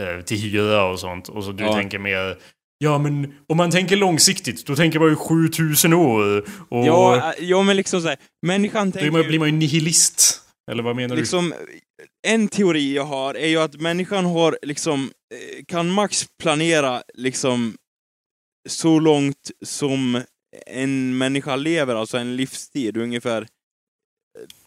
eh, 0.00 0.20
till 0.24 0.36
hyra 0.38 0.84
och 0.84 1.00
sånt. 1.00 1.28
Och 1.28 1.44
så 1.44 1.52
du 1.52 1.64
Ja. 1.64 1.74
tänker 1.74 1.98
mer, 1.98 2.36
ja 2.78 2.98
men 2.98 3.34
om 3.48 3.56
man 3.56 3.70
tänker 3.70 3.96
långsiktigt, 3.96 4.66
då 4.66 4.76
tänker 4.76 4.98
man 4.98 5.08
ju 5.08 5.16
7000 5.16 5.92
år. 5.92 6.44
Och 6.68 6.86
Ja, 6.86 7.16
äh, 7.38 7.44
ja, 7.44 7.62
men 7.62 7.76
liksom 7.76 8.00
så 8.02 8.08
här, 8.08 8.16
människan 8.46 8.90
då 8.90 8.98
tänker 9.00 9.18
ju- 9.18 9.28
blir 9.28 9.38
man 9.38 9.48
ju 9.48 9.54
nihilist. 9.54 10.40
Eller 10.70 10.82
vad 10.82 10.96
menar 10.96 11.16
liksom, 11.16 11.54
en 12.26 12.48
teori 12.48 12.94
jag 12.96 13.04
har 13.04 13.34
är 13.34 13.46
ju 13.48 13.58
att 13.58 13.80
människan 13.80 14.24
har 14.24 14.58
liksom, 14.62 15.10
eh, 15.34 15.64
kan 15.68 15.90
max 15.90 16.24
planera 16.42 17.02
liksom 17.14 17.74
så 18.68 19.00
långt 19.00 19.50
som 19.62 20.22
en 20.66 21.18
människa 21.18 21.56
lever, 21.56 21.94
alltså 21.94 22.18
en 22.18 22.36
livstid 22.36 22.96
ungefär. 22.96 23.46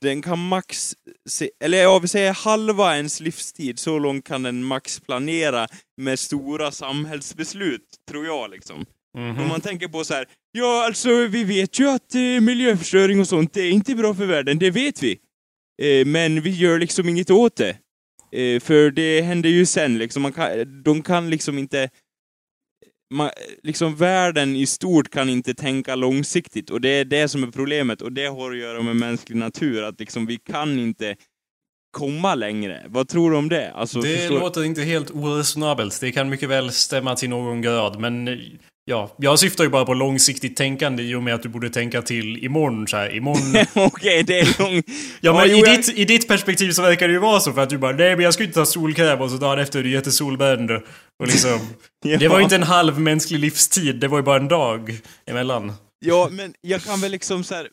Den 0.01 0.21
kan 0.21 0.47
max, 0.47 0.95
se, 1.29 1.49
eller 1.59 1.77
jag 1.77 1.99
vill 1.99 2.09
säga 2.09 2.31
halva 2.31 2.95
ens 2.95 3.19
livstid, 3.19 3.79
så 3.79 3.99
långt 3.99 4.27
kan 4.27 4.43
den 4.43 4.63
max 4.63 4.99
planera 4.99 5.67
med 5.97 6.19
stora 6.19 6.71
samhällsbeslut, 6.71 7.85
tror 8.09 8.25
jag 8.25 8.51
liksom. 8.51 8.85
du? 9.13 9.19
Mhm. 9.19 9.39
Om 9.39 9.47
man 9.47 9.61
tänker 9.61 9.87
på 9.87 10.03
så 10.03 10.13
här, 10.13 10.27
ja 10.51 10.85
alltså 10.85 11.27
vi 11.27 11.43
vet 11.43 11.79
ju 11.79 11.89
att 11.89 12.15
eh, 12.15 12.41
miljöförstöring 12.41 13.19
och 13.19 13.27
sånt, 13.27 13.53
det 13.53 13.61
är 13.61 13.71
inte 13.71 13.95
bra 13.95 14.13
för 14.13 14.25
världen, 14.25 14.59
det 14.59 14.71
vet 14.71 15.03
vi. 15.03 15.19
Eh, 15.81 16.05
men 16.05 16.41
vi 16.41 16.49
gör 16.49 16.79
liksom 16.79 17.09
inget 17.09 17.31
åt 17.31 17.55
det. 17.55 17.77
Eh, 18.31 18.59
för 18.59 18.91
det 18.91 19.21
händer 19.21 19.49
ju 19.49 19.65
sen, 19.65 19.97
liksom, 19.97 20.21
man 20.21 20.33
kan, 20.33 20.83
de 20.83 21.03
kan 21.03 21.29
liksom 21.29 21.57
inte... 21.57 21.89
Man, 23.09 23.29
liksom 23.63 23.95
världen 23.95 24.55
i 24.55 24.65
stort 24.65 25.09
kan 25.09 25.29
inte 25.29 25.53
tänka 25.53 25.95
långsiktigt, 25.95 26.69
och 26.69 26.81
det 26.81 26.89
är 26.89 27.05
det 27.05 27.27
som 27.29 27.43
är 27.43 27.47
problemet, 27.51 28.01
och 28.01 28.11
det 28.11 28.25
har 28.25 28.51
att 28.51 28.57
göra 28.57 28.81
med 28.81 28.95
mänsklig 28.95 29.35
natur, 29.37 29.83
att 29.83 29.99
liksom 29.99 30.25
vi 30.25 30.37
kan 30.37 30.79
inte 30.79 31.15
komma 31.91 32.35
längre. 32.35 32.85
Vad 32.87 33.07
tror 33.07 33.31
du 33.31 33.37
om 33.37 33.49
det? 33.49 33.71
Alltså, 33.71 34.01
Det 34.01 34.17
förstår- 34.17 34.39
låter 34.39 34.63
inte 34.63 34.81
helt 34.81 35.11
oresonabelt. 35.11 36.01
Det 36.01 36.11
kan 36.11 36.29
mycket 36.29 36.49
väl 36.49 36.71
stämma 36.71 37.15
till 37.15 37.29
någon 37.29 37.61
grad, 37.61 37.99
men 37.99 38.27
eh, 38.27 38.37
ja, 38.89 39.15
jag 39.17 39.39
syftar 39.39 39.63
ju 39.63 39.69
bara 39.69 39.85
på 39.85 39.93
långsiktigt 39.93 40.55
tänkande 40.55 41.03
i 41.03 41.15
och 41.15 41.23
med 41.23 41.35
att 41.35 41.43
du 41.43 41.49
borde 41.49 41.69
tänka 41.69 42.01
till 42.01 42.45
imorgon 42.45 42.87
så 42.87 42.97
här, 42.97 43.15
imorgon. 43.15 43.65
Okej, 43.85 44.23
det 44.23 44.39
är 44.39 44.59
lång... 44.59 44.83
Ja 45.21 45.33
men 45.33 45.51
i, 45.51 45.61
ditt, 45.61 45.97
i 45.97 46.05
ditt 46.05 46.27
perspektiv 46.27 46.71
så 46.71 46.81
verkar 46.81 47.07
det 47.07 47.13
ju 47.13 47.19
vara 47.19 47.39
så 47.39 47.53
för 47.53 47.61
att 47.61 47.69
du 47.69 47.77
bara 47.77 47.95
nej 47.95 48.15
men 48.15 48.23
jag 48.23 48.33
ska 48.33 48.43
inte 48.43 48.55
ta 48.55 48.65
solkräm 48.65 49.21
och 49.21 49.31
så 49.31 49.37
dagen 49.37 49.59
efter 49.59 49.79
är 49.79 49.83
du 49.83 49.91
jättesolbränd. 49.91 50.71
Och 50.71 51.27
liksom, 51.27 51.59
Ja. 52.05 52.17
Det 52.17 52.27
var 52.27 52.37
ju 52.37 52.43
inte 52.43 52.55
en 52.55 52.63
halv 52.63 52.99
mänsklig 52.99 53.39
livstid, 53.39 53.95
det 53.95 54.07
var 54.07 54.17
ju 54.17 54.23
bara 54.23 54.37
en 54.37 54.47
dag 54.47 54.99
emellan. 55.25 55.73
Ja, 55.99 56.29
men 56.31 56.53
jag 56.61 56.81
kan 56.81 57.01
väl 57.01 57.11
liksom 57.11 57.43
så 57.43 57.55
här. 57.55 57.67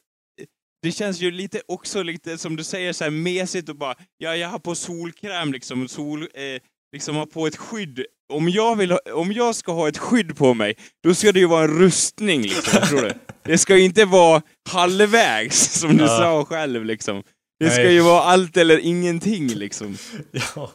Det 0.83 0.93
känns 0.93 1.21
ju 1.21 1.31
lite 1.31 1.61
också 1.69 2.03
lite 2.03 2.39
som 2.39 2.57
du 2.57 2.65
säger 2.65 2.93
så 2.93 3.05
här 3.05 3.11
mesigt 3.11 3.69
och 3.69 3.77
bara, 3.77 3.95
ja 4.19 4.37
jag 4.37 4.49
har 4.49 4.59
på 4.59 4.75
solkräm 4.75 5.53
liksom, 5.53 5.89
sol, 5.89 6.23
eh, 6.23 6.61
liksom 6.95 7.17
har 7.17 7.27
på 7.27 7.47
ett 7.47 7.57
skydd. 7.57 8.05
Om 8.33 8.49
jag, 8.49 8.77
vill 8.77 8.91
ha, 8.91 8.99
om 9.15 9.33
jag 9.33 9.55
ska 9.55 9.73
ha 9.73 9.89
ett 9.89 9.99
skydd 9.99 10.37
på 10.37 10.55
mig, 10.55 10.75
då 11.05 11.15
ska 11.15 11.33
det 11.33 11.39
ju 11.41 11.47
vara 11.47 11.65
en 11.65 11.79
rustning 11.79 12.43
liksom, 12.43 12.83
tror 12.89 13.01
du? 13.03 13.13
Det 13.45 13.59
ska 13.59 13.77
ju 13.77 13.85
inte 13.85 14.05
vara 14.05 14.43
halvvägs, 14.69 15.81
som 15.81 15.97
du 15.97 16.05
Ja. 16.05 16.09
sa 16.09 16.45
själv 16.45 16.85
liksom. 16.85 17.23
Det 17.61 17.71
ska 17.71 17.83
Nej. 17.83 17.93
ju 17.93 18.01
vara 18.01 18.23
allt 18.23 18.57
eller 18.57 18.79
ingenting 18.79 19.49
liksom. 19.49 19.97
Ja. 20.57 20.71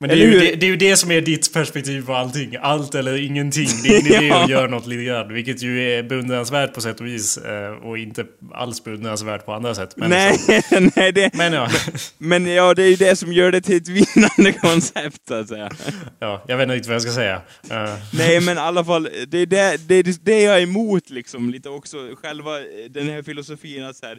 Men 0.00 0.08
det 0.08 0.14
är, 0.14 0.18
ju 0.18 0.38
det, 0.40 0.54
det 0.56 0.66
är 0.66 0.70
ju 0.70 0.76
det 0.76 0.96
som 0.96 1.10
är 1.10 1.20
ditt 1.20 1.52
perspektiv 1.52 2.06
på 2.06 2.14
allting. 2.14 2.56
Allt 2.60 2.94
eller 2.94 3.16
ingenting. 3.26 3.68
Det 3.82 3.88
är 3.88 4.00
en 4.00 4.06
idé 4.06 4.26
Ja. 4.26 4.44
att 4.44 4.50
göra 4.50 4.66
något 4.66 4.86
lite 4.86 5.04
grann. 5.04 5.32
Vilket 5.34 5.62
ju 5.62 5.82
är 5.92 6.02
beundransvärt 6.02 6.74
på 6.74 6.80
sätt 6.80 7.00
och 7.00 7.06
vis. 7.06 7.38
eh, 7.38 7.72
Och 7.72 7.98
inte 7.98 8.26
alls 8.54 8.84
beundransvärt 8.84 9.44
på 9.46 9.52
andra 9.52 9.74
sätt. 9.74 9.94
Men, 9.96 10.10
nej, 10.10 10.38
nej 10.96 11.12
det, 11.12 11.34
men 11.34 11.52
ja. 11.52 11.68
men 12.18 12.46
ja, 12.46 12.74
det 12.74 12.82
är 12.82 12.88
ju 12.88 12.96
det 12.96 13.16
som 13.16 13.32
gör 13.32 13.52
det 13.52 13.60
till 13.60 13.76
ett 13.76 13.88
vinnande 13.88 14.52
koncept 14.60 15.20
så 15.28 15.34
att 15.34 15.48
säga. 15.48 15.70
ja. 16.18 16.44
Jag 16.48 16.56
vet 16.56 16.64
inte 16.64 16.74
riktigt 16.74 16.88
vad 16.88 16.94
jag 16.94 17.02
ska 17.02 17.12
säga. 17.12 17.42
Eh, 17.70 17.94
Nej 18.18 18.40
men 18.40 18.56
i 18.56 18.60
alla 18.60 18.84
fall, 18.84 19.08
det 19.28 19.38
är 19.38 19.46
det, 19.46 19.76
det, 19.88 19.94
är 19.94 20.24
det 20.24 20.42
jag 20.42 20.56
är 20.58 20.62
emot 20.62 21.10
liksom, 21.10 21.50
lite 21.50 21.68
också, 21.68 21.96
själva 22.22 22.58
eh, 22.60 22.64
den 22.90 23.08
här 23.08 23.22
filosofin 23.22 23.84
att 23.84 23.96
så 23.96 24.06
här, 24.06 24.18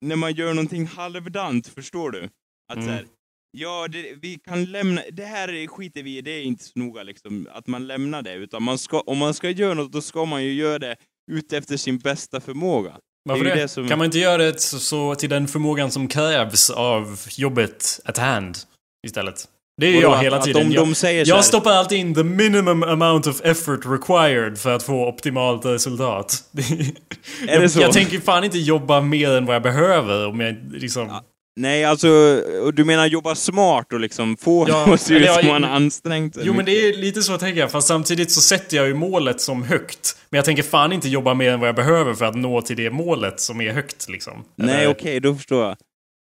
när 0.00 0.16
man 0.16 0.32
gör 0.32 0.54
någonting 0.54 0.86
halvdant, 0.86 1.68
förstår 1.74 2.10
du? 2.10 2.28
Att 2.68 2.76
Mm. 2.76 2.86
så 2.86 2.92
här, 2.92 3.04
ja, 3.54 3.88
det, 3.88 4.14
vi 4.22 4.38
kan 4.48 4.64
lämna, 4.64 5.02
det 5.12 5.24
här 5.24 5.66
skiter 5.66 6.02
vi 6.02 6.18
i, 6.18 6.20
det 6.20 6.30
är 6.30 6.42
inte 6.42 6.64
så 6.64 6.70
noga 6.74 7.02
liksom, 7.02 7.48
att 7.52 7.66
man 7.66 7.86
lämnar 7.86 8.22
det, 8.22 8.34
utan 8.34 8.62
man 8.62 8.78
ska, 8.78 9.00
om 9.00 9.18
man 9.18 9.34
ska 9.34 9.50
göra 9.50 9.74
något, 9.74 9.92
då 9.92 10.00
ska 10.00 10.24
man 10.24 10.44
ju 10.44 10.52
göra 10.52 10.78
det 10.78 10.96
utefter 11.32 11.76
sin 11.76 11.98
bästa 11.98 12.40
förmåga. 12.40 12.92
Varför 13.28 13.44
Det 13.44 13.54
det? 13.54 13.68
som- 13.68 13.88
Kan 13.88 13.98
man 13.98 14.04
inte 14.04 14.18
göra 14.18 14.36
det 14.36 14.60
så, 14.60 14.78
så 14.78 15.14
till 15.14 15.30
den 15.30 15.48
förmågan 15.48 15.90
som 15.90 16.08
krävs 16.08 16.70
av 16.70 17.20
jobbet 17.36 18.00
at 18.04 18.18
hand 18.18 18.56
istället? 19.06 19.44
Det 19.80 19.86
är 19.86 20.00
jag 20.02 20.12
att- 20.14 20.22
hela 20.24 20.36
att 20.36 20.44
tiden. 20.44 20.68
de- 20.68 20.74
jag, 20.74 20.86
de 20.88 20.94
så 20.94 21.06
här- 21.06 21.28
jag 21.28 21.44
stoppar 21.44 21.70
alltid 21.72 21.98
in 21.98 22.14
the 22.14 22.22
minimum 22.24 22.82
amount 22.82 23.30
of 23.30 23.40
effort 23.44 23.80
required 23.86 24.58
för 24.58 24.76
att 24.76 24.82
få 24.82 25.08
optimalt 25.08 25.64
resultat. 25.64 26.44
Är 27.48 27.52
jag, 27.52 27.60
det 27.62 27.68
så? 27.68 27.80
jag 27.80 27.92
tänker 27.92 28.20
fan 28.20 28.44
inte 28.44 28.58
jobba 28.58 29.00
mer 29.00 29.30
än 29.30 29.46
vad 29.46 29.54
jag 29.54 29.62
behöver 29.62 30.26
om 30.26 30.40
jag 30.40 30.56
liksom... 30.72 31.10
Nej, 31.56 31.84
alltså, 31.84 32.42
du 32.74 32.84
menar 32.84 33.06
jobba 33.06 33.34
smart 33.34 33.92
och 33.92 34.00
liksom 34.00 34.36
få 34.36 34.66
Ja, 34.68 34.84
det 34.86 34.92
att 34.94 35.00
se 35.00 35.14
ut 35.14 35.30
som 35.30 35.46
man 35.46 35.64
ansträngt 35.64 36.36
Jo 36.42 36.44
men 36.54 36.64
mycket. 36.64 36.66
det 36.66 36.88
är 36.88 36.96
lite 36.96 37.22
så 37.22 37.38
tänker 37.38 37.60
jag, 37.60 37.70
fast 37.70 37.88
samtidigt 37.88 38.30
så 38.30 38.40
sätter 38.40 38.76
jag 38.76 38.86
ju 38.86 38.94
målet 38.94 39.40
som 39.40 39.62
högt. 39.62 40.16
Men 40.30 40.38
jag 40.38 40.44
tänker 40.44 40.62
fan 40.62 40.92
inte 40.92 41.08
jobba 41.08 41.34
mer 41.34 41.50
än 41.52 41.60
vad 41.60 41.68
jag 41.68 41.76
behöver 41.76 42.14
för 42.14 42.24
att 42.24 42.34
nå 42.34 42.62
till 42.62 42.76
det 42.76 42.90
målet 42.90 43.40
som 43.40 43.60
är 43.60 43.72
högt 43.72 44.08
liksom. 44.08 44.44
Nej, 44.56 44.88
okej, 44.88 45.20
då 45.20 45.34
förstår 45.34 45.64
jag. 45.64 45.76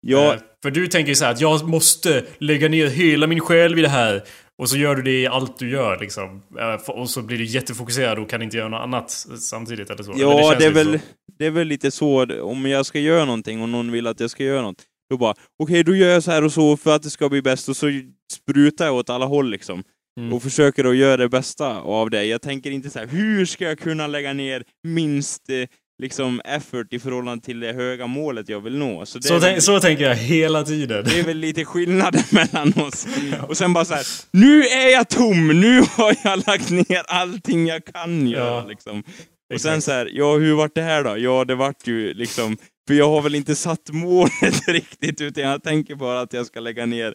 Jag, 0.07 0.33
Eh, 0.33 0.39
För 0.63 0.71
du 0.71 0.87
tänker 0.87 1.09
ju 1.09 1.15
så 1.15 1.25
här 1.25 1.31
att 1.31 1.41
jag 1.41 1.69
måste 1.69 2.23
lägga 2.37 2.69
ner 2.69 2.87
hela 2.87 3.27
min 3.27 3.39
själ 3.39 3.79
i 3.79 3.81
det 3.81 3.89
här. 3.89 4.23
Och 4.61 4.69
så 4.69 4.77
gör 4.77 4.95
du 4.95 5.01
det 5.01 5.11
i 5.21 5.27
allt 5.27 5.59
du 5.59 5.69
gör 5.71 5.97
liksom. 5.99 6.41
Eh, 6.59 6.89
Och 6.91 7.09
så 7.09 7.21
blir 7.21 7.37
du 7.37 7.45
jättefokuserad 7.45 8.19
och 8.19 8.29
kan 8.29 8.41
inte 8.41 8.57
göra 8.57 8.67
något 8.69 8.81
annat 8.83 9.11
samtidigt 9.39 9.89
eller 9.89 10.03
så. 10.03 10.13
Ja, 10.15 10.41
känns 10.49 10.57
det 10.59 10.65
är, 10.65 10.71
väl, 10.71 10.99
så. 10.99 11.05
det 11.39 11.45
är 11.45 11.51
väl 11.51 11.67
lite 11.67 11.91
så, 11.91 12.41
om 12.41 12.65
jag 12.65 12.85
ska 12.85 12.99
göra 12.99 13.25
någonting 13.25 13.61
och 13.61 13.69
någon 13.69 13.91
vill 13.91 14.07
att 14.07 14.19
jag 14.19 14.29
ska 14.29 14.43
göra 14.43 14.61
något, 14.61 14.83
då 15.11 15.17
bara, 15.17 15.33
okej, 15.63 15.83
då 15.83 15.95
gör 15.95 16.09
jag 16.09 16.23
så 16.23 16.31
här 16.31 16.43
och 16.43 16.53
så 16.53 16.77
för 16.77 16.95
att 16.95 17.03
det 17.03 17.09
ska 17.09 17.29
bli 17.29 17.41
bäst, 17.41 17.69
och 17.69 17.77
så 17.77 17.87
sprutar 18.33 18.85
jag 18.85 18.95
åt 18.95 19.09
alla 19.09 19.25
håll 19.25 19.49
liksom. 19.51 19.83
Mm. 20.19 20.33
Och 20.33 20.43
försöker 20.43 20.85
att 20.85 20.95
göra 20.95 21.17
det 21.17 21.29
bästa 21.29 21.77
av 21.81 22.09
det. 22.09 22.25
Jag 22.25 22.41
tänker 22.41 22.71
inte 22.71 22.89
så 22.89 22.99
här, 22.99 23.07
hur 23.07 23.45
ska 23.45 23.63
jag 23.65 23.79
kunna 23.79 24.07
lägga 24.07 24.33
ner 24.33 24.63
minst 24.87 25.49
eh, 25.49 25.55
liksom 26.01 26.41
effort 26.45 26.93
i 26.93 26.99
förhållande 26.99 27.45
till 27.45 27.59
det 27.59 27.73
höga 27.73 28.07
målet 28.07 28.49
jag 28.49 28.59
vill 28.59 28.77
nå? 28.77 29.05
Så 29.05 29.21
Så, 29.21 29.39
väl, 29.39 29.61
så 29.61 29.79
tänker 29.79 30.03
jag 30.03 30.15
hela 30.15 30.63
tiden. 30.63 31.05
det 31.05 31.19
är 31.19 31.23
väl 31.23 31.37
lite 31.37 31.65
skillnaden 31.65 32.23
mellan 32.31 32.73
oss. 32.87 33.07
Och 33.47 33.57
sen 33.57 33.73
bara 33.73 33.85
så 33.85 33.93
här, 33.93 34.05
nu 34.31 34.63
är 34.63 34.89
jag 34.93 35.09
tom, 35.09 35.47
nu 35.47 35.79
har 35.95 36.15
jag 36.23 36.47
lagt 36.47 36.69
ner 36.69 37.03
allting 37.07 37.67
jag 37.67 37.85
kan 37.85 38.27
göra 38.27 38.45
Ja. 38.45 38.65
liksom. 38.69 38.99
Och 38.99 39.55
Exakt. 39.55 39.73
sen 39.73 39.81
så 39.81 39.91
här, 39.91 40.09
ja 40.13 40.37
hur 40.37 40.53
vart 40.53 40.75
det 40.75 40.81
här 40.81 41.03
då? 41.03 41.17
Ja 41.17 41.45
det 41.45 41.55
vart 41.55 41.87
ju 41.87 42.13
liksom, 42.13 42.57
för 42.91 42.95
jag 42.97 43.09
har 43.09 43.21
väl 43.21 43.35
inte 43.35 43.55
satt 43.55 43.89
målet 43.91 44.67
riktigt 44.67 45.21
utan 45.21 45.43
jag 45.43 45.63
tänker 45.63 45.95
bara 45.95 46.21
att 46.21 46.33
jag 46.33 46.45
ska 46.45 46.59
lägga 46.59 46.85
ner 46.85 47.13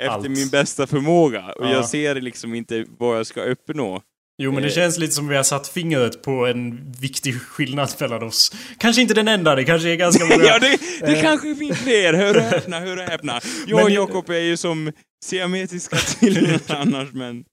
efter 0.00 0.10
Allt. 0.14 0.30
min 0.30 0.48
bästa 0.48 0.86
förmåga. 0.86 1.44
Och 1.52 1.64
Ja. 1.66 1.72
jag 1.72 1.88
ser 1.88 2.14
liksom 2.20 2.54
inte 2.54 2.84
vad 2.98 3.18
jag 3.18 3.26
ska 3.26 3.42
uppnå. 3.42 4.02
Jo 4.42 4.52
men 4.52 4.62
det 4.62 4.68
Eh. 4.68 4.74
känns 4.74 4.98
lite 4.98 5.12
som 5.12 5.28
vi 5.28 5.36
har 5.36 5.42
satt 5.42 5.68
fingret 5.68 6.22
på 6.22 6.46
en 6.46 6.92
viktig 7.00 7.40
skillnad 7.42 7.90
mellan 8.00 8.22
oss. 8.22 8.52
Kanske 8.78 9.02
inte 9.02 9.14
den 9.14 9.28
enda, 9.28 9.54
det 9.54 9.64
kanske 9.64 9.88
är 9.90 9.96
ganska 9.96 10.24
många. 10.30 10.44
ja 10.44 10.58
det, 10.58 10.78
det 11.00 11.12
Eh. 11.16 11.22
kanske 11.22 11.54
finns 11.54 11.78
fler, 11.78 12.12
hör 12.14 12.36
och 12.36 12.42
häpna, 12.52 12.80
hör 12.80 12.96
och 12.96 13.02
häpna. 13.04 13.40
Jag 13.66 13.82
och 13.84 13.90
Jakob 13.90 14.30
är 14.30 14.40
ju 14.40 14.56
som 14.56 14.92
siamesiska 15.24 15.96
tvillingar 15.96 16.60
annars 16.68 17.08
men... 17.12 17.44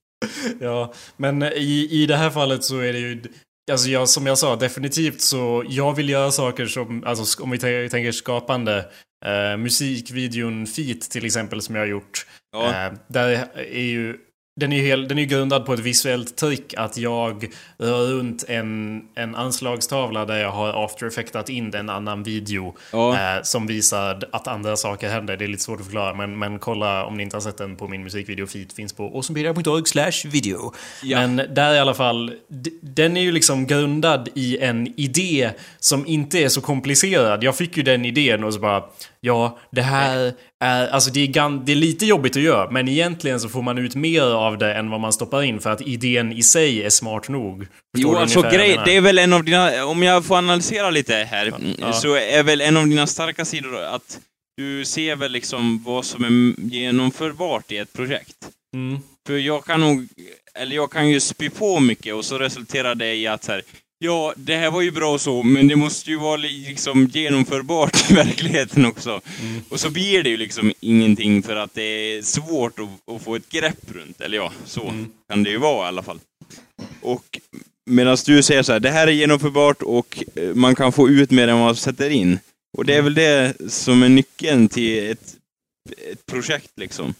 Ja, 0.60 0.94
men 1.16 1.42
i, 1.42 1.88
i 1.90 2.06
det 2.06 2.16
här 2.16 2.30
fallet 2.30 2.64
så 2.64 2.78
är 2.78 2.92
det 2.92 2.98
ju... 2.98 3.22
Alltså 3.72 3.88
jag, 3.88 4.08
som 4.08 4.26
jag 4.26 4.38
sa, 4.38 4.56
definitivt 4.56 5.20
så... 5.20 5.64
Jag 5.68 5.94
vill 5.94 6.08
göra 6.08 6.30
saker 6.30 6.66
som, 6.66 7.04
alltså 7.04 7.42
om 7.42 7.50
vi 7.50 7.56
tän- 7.58 7.88
tänker 7.88 8.12
skapande. 8.12 8.78
Eh, 9.24 9.56
musikvideon 9.56 10.66
Feet 10.66 11.10
till 11.10 11.26
exempel 11.26 11.62
som 11.62 11.74
jag 11.74 11.82
har 11.82 11.88
gjort. 11.88 12.26
Ja. 12.52 12.86
Eh, 12.86 12.92
där 13.08 13.48
är 13.56 13.82
ju... 13.82 14.16
Den 14.56 14.72
är 14.72 14.82
ju 14.96 15.06
den 15.06 15.18
är 15.18 15.24
grundad 15.24 15.66
på 15.66 15.72
ett 15.74 15.80
visuellt 15.80 16.36
trick 16.36 16.74
att 16.76 16.96
jag 16.96 17.46
rör 17.78 18.06
runt 18.06 18.44
en, 18.48 19.02
en 19.14 19.34
anslagstavla 19.34 20.24
där 20.24 20.36
jag 20.38 20.50
har 20.50 20.84
after 20.84 21.06
effectat 21.06 21.48
in 21.48 21.74
en 21.74 21.90
annan 21.90 22.22
video 22.22 22.76
Ja. 22.92 23.12
eh, 23.14 23.42
som 23.42 23.66
visar 23.66 24.28
att 24.32 24.48
andra 24.48 24.76
saker 24.76 25.08
händer. 25.08 25.36
Det 25.36 25.44
är 25.44 25.48
lite 25.48 25.62
svårt 25.62 25.78
att 25.80 25.86
förklara 25.86 26.14
men, 26.14 26.38
men 26.38 26.58
kolla 26.58 27.04
om 27.04 27.16
ni 27.16 27.22
inte 27.22 27.36
har 27.36 27.40
sett 27.40 27.58
den 27.58 27.76
på 27.76 27.88
min 27.88 28.02
musikvideo 28.04 28.46
feed 28.46 28.72
finns 28.72 28.92
på 28.92 29.04
awesomepedia.org 29.06 29.86
slash 29.86 30.28
video. 30.30 30.72
Ja. 31.02 31.26
Men 31.26 31.54
där 31.54 31.74
i 31.74 31.78
alla 31.78 31.94
fall, 31.94 32.32
den 32.80 33.16
är 33.16 33.20
ju 33.22 33.32
liksom 33.32 33.66
grundad 33.66 34.28
i 34.34 34.58
en 34.58 35.00
idé 35.00 35.50
som 35.78 36.06
inte 36.06 36.38
är 36.38 36.48
så 36.48 36.60
komplicerad. 36.60 37.44
Jag 37.44 37.56
fick 37.56 37.76
ju 37.76 37.82
den 37.82 38.04
idén 38.04 38.44
och 38.44 38.54
så 38.54 38.60
bara 38.60 38.84
Ja, 39.20 39.58
det 39.70 39.82
här 39.82 40.16
är, 40.16 40.32
alltså 40.64 41.10
det 41.10 41.20
är, 41.20 41.64
det 41.64 41.72
är 41.72 41.76
lite 41.76 42.06
jobbigt 42.06 42.36
att 42.36 42.42
göra, 42.42 42.70
men 42.70 42.88
egentligen 42.88 43.40
så 43.40 43.48
får 43.48 43.62
man 43.62 43.78
ut 43.78 43.94
mer 43.94 44.22
av 44.22 44.58
det 44.58 44.74
än 44.74 44.90
vad 44.90 45.00
man 45.00 45.12
stoppar 45.12 45.42
in 45.42 45.60
för 45.60 45.70
att 45.70 45.80
idén 45.80 46.32
i 46.32 46.42
sig 46.42 46.82
är 46.82 46.90
smart 46.90 47.28
nog. 47.28 47.66
Jo, 47.96 48.16
alltså 48.16 48.42
grej, 48.42 48.80
det 48.84 48.96
är 48.96 49.00
väl 49.00 49.18
en 49.18 49.32
av 49.32 49.44
dina, 49.44 49.84
om 49.86 50.02
jag 50.02 50.24
får 50.24 50.36
analysera 50.36 50.90
lite 50.90 51.14
här, 51.14 51.52
Ja. 51.78 51.92
så 51.92 52.14
är 52.14 52.42
väl 52.42 52.60
en 52.60 52.76
av 52.76 52.86
dina 52.86 53.06
starka 53.06 53.44
sidor 53.44 53.82
att 53.82 54.18
du 54.56 54.84
ser 54.84 55.16
väl 55.16 55.32
liksom 55.32 55.82
vad 55.82 56.04
som 56.04 56.24
är 56.24 56.60
genomförbart 56.72 57.72
i 57.72 57.78
ett 57.78 57.92
projekt. 57.92 58.36
Mm. 58.74 59.00
För 59.26 59.36
jag 59.38 59.64
kan 59.64 59.80
nog, 59.80 60.08
eller 60.54 60.76
jag 60.76 60.90
kan 60.90 61.08
ju 61.08 61.20
spy 61.20 61.50
på 61.50 61.80
mycket 61.80 62.14
och 62.14 62.24
så 62.24 62.38
resulterar 62.38 62.94
det 62.94 63.14
i 63.14 63.26
att 63.26 63.44
så 63.44 63.52
här, 63.52 63.62
ja, 64.04 64.34
det 64.36 64.56
här 64.56 64.70
var 64.70 64.80
ju 64.80 64.90
bra 64.90 65.12
och 65.12 65.20
så, 65.20 65.42
men 65.42 65.68
det 65.68 65.76
måste 65.76 66.10
ju 66.10 66.16
vara 66.16 66.36
li- 66.36 66.64
liksom 66.68 67.06
genomförbart 67.06 68.10
i 68.10 68.14
verkligheten 68.14 68.86
också. 68.86 69.20
Och 69.68 69.80
så 69.80 69.90
blir 69.90 70.22
det 70.22 70.28
ju 70.30 70.36
liksom 70.36 70.72
ingenting 70.80 71.42
för 71.42 71.56
att 71.56 71.74
det 71.74 71.82
är 71.82 72.22
svårt 72.22 72.78
att, 72.78 73.14
att 73.14 73.22
få 73.22 73.34
ett 73.36 73.48
grepp 73.48 73.90
runt, 73.94 74.20
eller 74.20 74.36
ja, 74.36 74.52
så 74.64 74.92
kan 75.28 75.42
det 75.42 75.50
ju 75.50 75.58
vara 75.58 75.84
i 75.84 75.88
alla 75.88 76.02
fall. 76.02 76.18
Och 77.00 77.38
medan 77.90 78.16
du 78.26 78.42
säger 78.42 78.62
så 78.62 78.72
här, 78.72 78.80
det 78.80 78.90
här 78.90 79.06
är 79.06 79.12
genomförbart 79.12 79.82
och 79.82 80.24
eh, 80.34 80.54
man 80.54 80.74
kan 80.74 80.92
få 80.92 81.08
ut 81.08 81.30
mer 81.30 81.48
än 81.48 81.56
vad 81.58 81.64
man 81.66 81.76
sätter 81.76 82.10
in. 82.10 82.38
Och 82.78 82.84
det 82.84 82.94
är 82.94 83.02
väl 83.02 83.14
det 83.14 83.54
som 83.68 84.02
är 84.02 84.08
nyckeln 84.08 84.68
till 84.68 85.10
ett, 85.10 85.34
ett 86.12 86.26
projekt 86.26 86.70
liksom. 86.76 87.14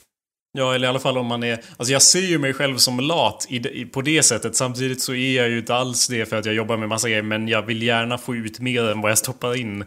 Ja, 0.56 0.74
eller 0.74 0.86
i 0.86 0.88
alla 0.88 0.98
fall 0.98 1.18
om 1.18 1.26
man 1.26 1.42
är... 1.42 1.58
Alltså 1.76 1.92
jag 1.92 2.02
ser 2.02 2.20
ju 2.20 2.38
mig 2.38 2.52
själv 2.54 2.76
som 2.76 3.00
lat 3.00 3.46
i, 3.50 3.84
på 3.84 4.02
det 4.02 4.22
sättet. 4.22 4.56
Samtidigt 4.56 5.02
så 5.02 5.14
är 5.14 5.36
jag 5.36 5.48
ju 5.48 5.58
inte 5.58 5.74
alls 5.74 6.08
det 6.08 6.26
för 6.26 6.36
att 6.36 6.46
jag 6.46 6.54
jobbar 6.54 6.76
med 6.76 6.88
massa 6.88 7.08
grejer. 7.08 7.22
Men 7.22 7.48
jag 7.48 7.62
vill 7.62 7.82
gärna 7.82 8.18
få 8.18 8.34
ut 8.36 8.60
mer 8.60 8.84
än 8.90 9.00
vad 9.00 9.10
jag 9.10 9.18
stoppar 9.18 9.56
in. 9.56 9.78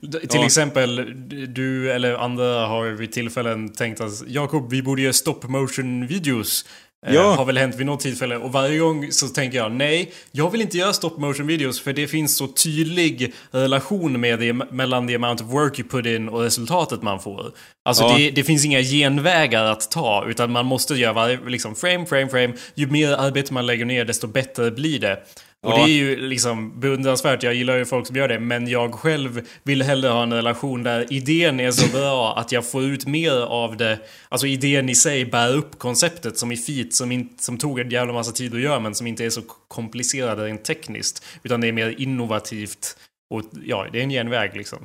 D- 0.00 0.18
Till 0.20 0.28
Ja. 0.40 0.46
exempel, 0.46 1.12
du 1.54 1.92
eller 1.92 2.14
andra 2.14 2.66
har 2.66 2.86
vid 2.86 3.12
tillfällen 3.12 3.68
tänkt 3.72 4.00
att 4.00 4.12
Jakob, 4.28 4.70
vi 4.70 4.82
borde 4.82 5.02
göra 5.02 5.12
stop 5.12 5.40
motion 5.48 6.06
videos. 6.06 6.64
Eh, 7.06 7.14
Ja. 7.14 7.34
Har 7.34 7.44
väl 7.44 7.58
hänt 7.58 7.74
vid 7.74 7.86
något 7.86 8.00
tillfälle. 8.00 8.36
Och 8.36 8.52
varje 8.52 8.78
gång 8.78 9.12
så 9.12 9.28
tänker 9.28 9.58
jag 9.58 9.72
nej, 9.72 10.12
jag 10.32 10.50
vill 10.50 10.60
inte 10.60 10.78
göra 10.78 10.92
stop 10.92 11.10
motion 11.18 11.46
videos 11.46 11.80
för 11.80 11.92
det 11.92 12.06
finns 12.06 12.36
så 12.36 12.46
tydlig 12.46 13.32
relation 13.50 14.20
med 14.20 14.38
det, 14.40 14.52
mellan 14.52 15.08
the 15.08 15.14
amount 15.14 15.44
of 15.44 15.50
work 15.50 15.78
you 15.78 15.88
put 15.88 16.06
in 16.06 16.28
och 16.28 16.40
resultatet 16.40 17.02
man 17.02 17.20
får. 17.20 17.52
Alltså 17.84 18.04
Ja. 18.04 18.14
det, 18.18 18.30
det 18.30 18.44
finns 18.44 18.64
inga 18.64 18.80
genvägar 18.82 19.64
att 19.64 19.90
ta 19.90 20.24
utan 20.28 20.52
man 20.52 20.66
måste 20.66 20.94
göra 20.94 21.12
varje, 21.12 21.38
liksom 21.46 21.74
frame, 21.74 22.06
frame, 22.06 22.28
frame. 22.28 22.52
Ju 22.74 22.86
mer 22.86 23.12
arbete 23.12 23.52
man 23.54 23.66
lägger 23.66 23.84
ner 23.84 24.04
desto 24.04 24.26
bättre 24.26 24.70
blir 24.70 24.98
det. 25.00 25.18
Och 25.66 25.72
Ja. 25.72 25.76
det 25.86 25.92
är 25.92 25.94
ju 25.94 26.16
liksom 26.28 26.80
beundransvärt, 26.80 27.42
jag 27.42 27.54
gillar 27.54 27.76
ju 27.76 27.84
folk 27.84 28.06
som 28.06 28.16
gör 28.16 28.28
det, 28.28 28.38
men 28.40 28.68
jag 28.68 28.94
själv 28.94 29.46
vill 29.62 29.82
hellre 29.82 30.08
ha 30.08 30.22
en 30.22 30.32
relation 30.32 30.82
där 30.82 31.12
idén 31.12 31.60
är 31.60 31.70
så 31.70 31.88
bra 31.96 32.36
att 32.38 32.52
jag 32.52 32.70
får 32.70 32.84
ut 32.84 33.06
mer 33.06 33.32
av 33.32 33.76
det. 33.76 33.98
Alltså 34.28 34.46
idén 34.46 34.88
i 34.88 34.94
sig 34.94 35.24
bär 35.24 35.54
upp 35.54 35.78
konceptet 35.78 36.38
som 36.38 36.52
i 36.52 36.56
Feet 36.56 36.94
som, 36.94 37.28
som 37.38 37.58
tog 37.58 37.78
en 37.80 37.90
jävla 37.90 38.12
massa 38.12 38.32
tid 38.32 38.54
att 38.54 38.60
göra 38.60 38.80
men 38.80 38.94
som 38.94 39.06
inte 39.06 39.24
är 39.24 39.30
så 39.30 39.42
komplicerad 39.68 40.38
rent 40.38 40.64
tekniskt. 40.64 41.24
Utan 41.42 41.60
det 41.60 41.68
är 41.68 41.72
mer 41.72 41.94
innovativt 41.98 42.96
och 43.34 43.42
ja, 43.64 43.86
det 43.92 43.98
är 43.98 44.02
en 44.02 44.10
genväg 44.10 44.56
liksom. 44.56 44.78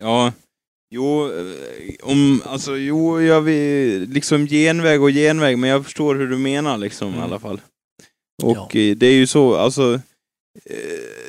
Ja. 0.00 0.32
Jo, 0.94 1.24
eh, 1.26 2.10
om, 2.10 2.42
alltså, 2.46 2.76
jo, 2.76 3.20
jag 3.22 3.40
vill 3.40 4.08
liksom 4.10 4.46
genväg 4.46 5.02
och 5.02 5.10
genväg, 5.10 5.58
men 5.58 5.70
jag 5.70 5.84
förstår 5.84 6.14
hur 6.14 6.26
du 6.28 6.38
menar 6.38 6.78
liksom 6.78 7.08
Mm. 7.08 7.20
i 7.20 7.22
alla 7.22 7.38
fall. 7.38 7.60
Och 8.42 8.76
eh, 8.76 8.96
det 8.96 9.06
är 9.06 9.12
ju 9.14 9.26
så, 9.26 9.54
alltså, 9.56 10.00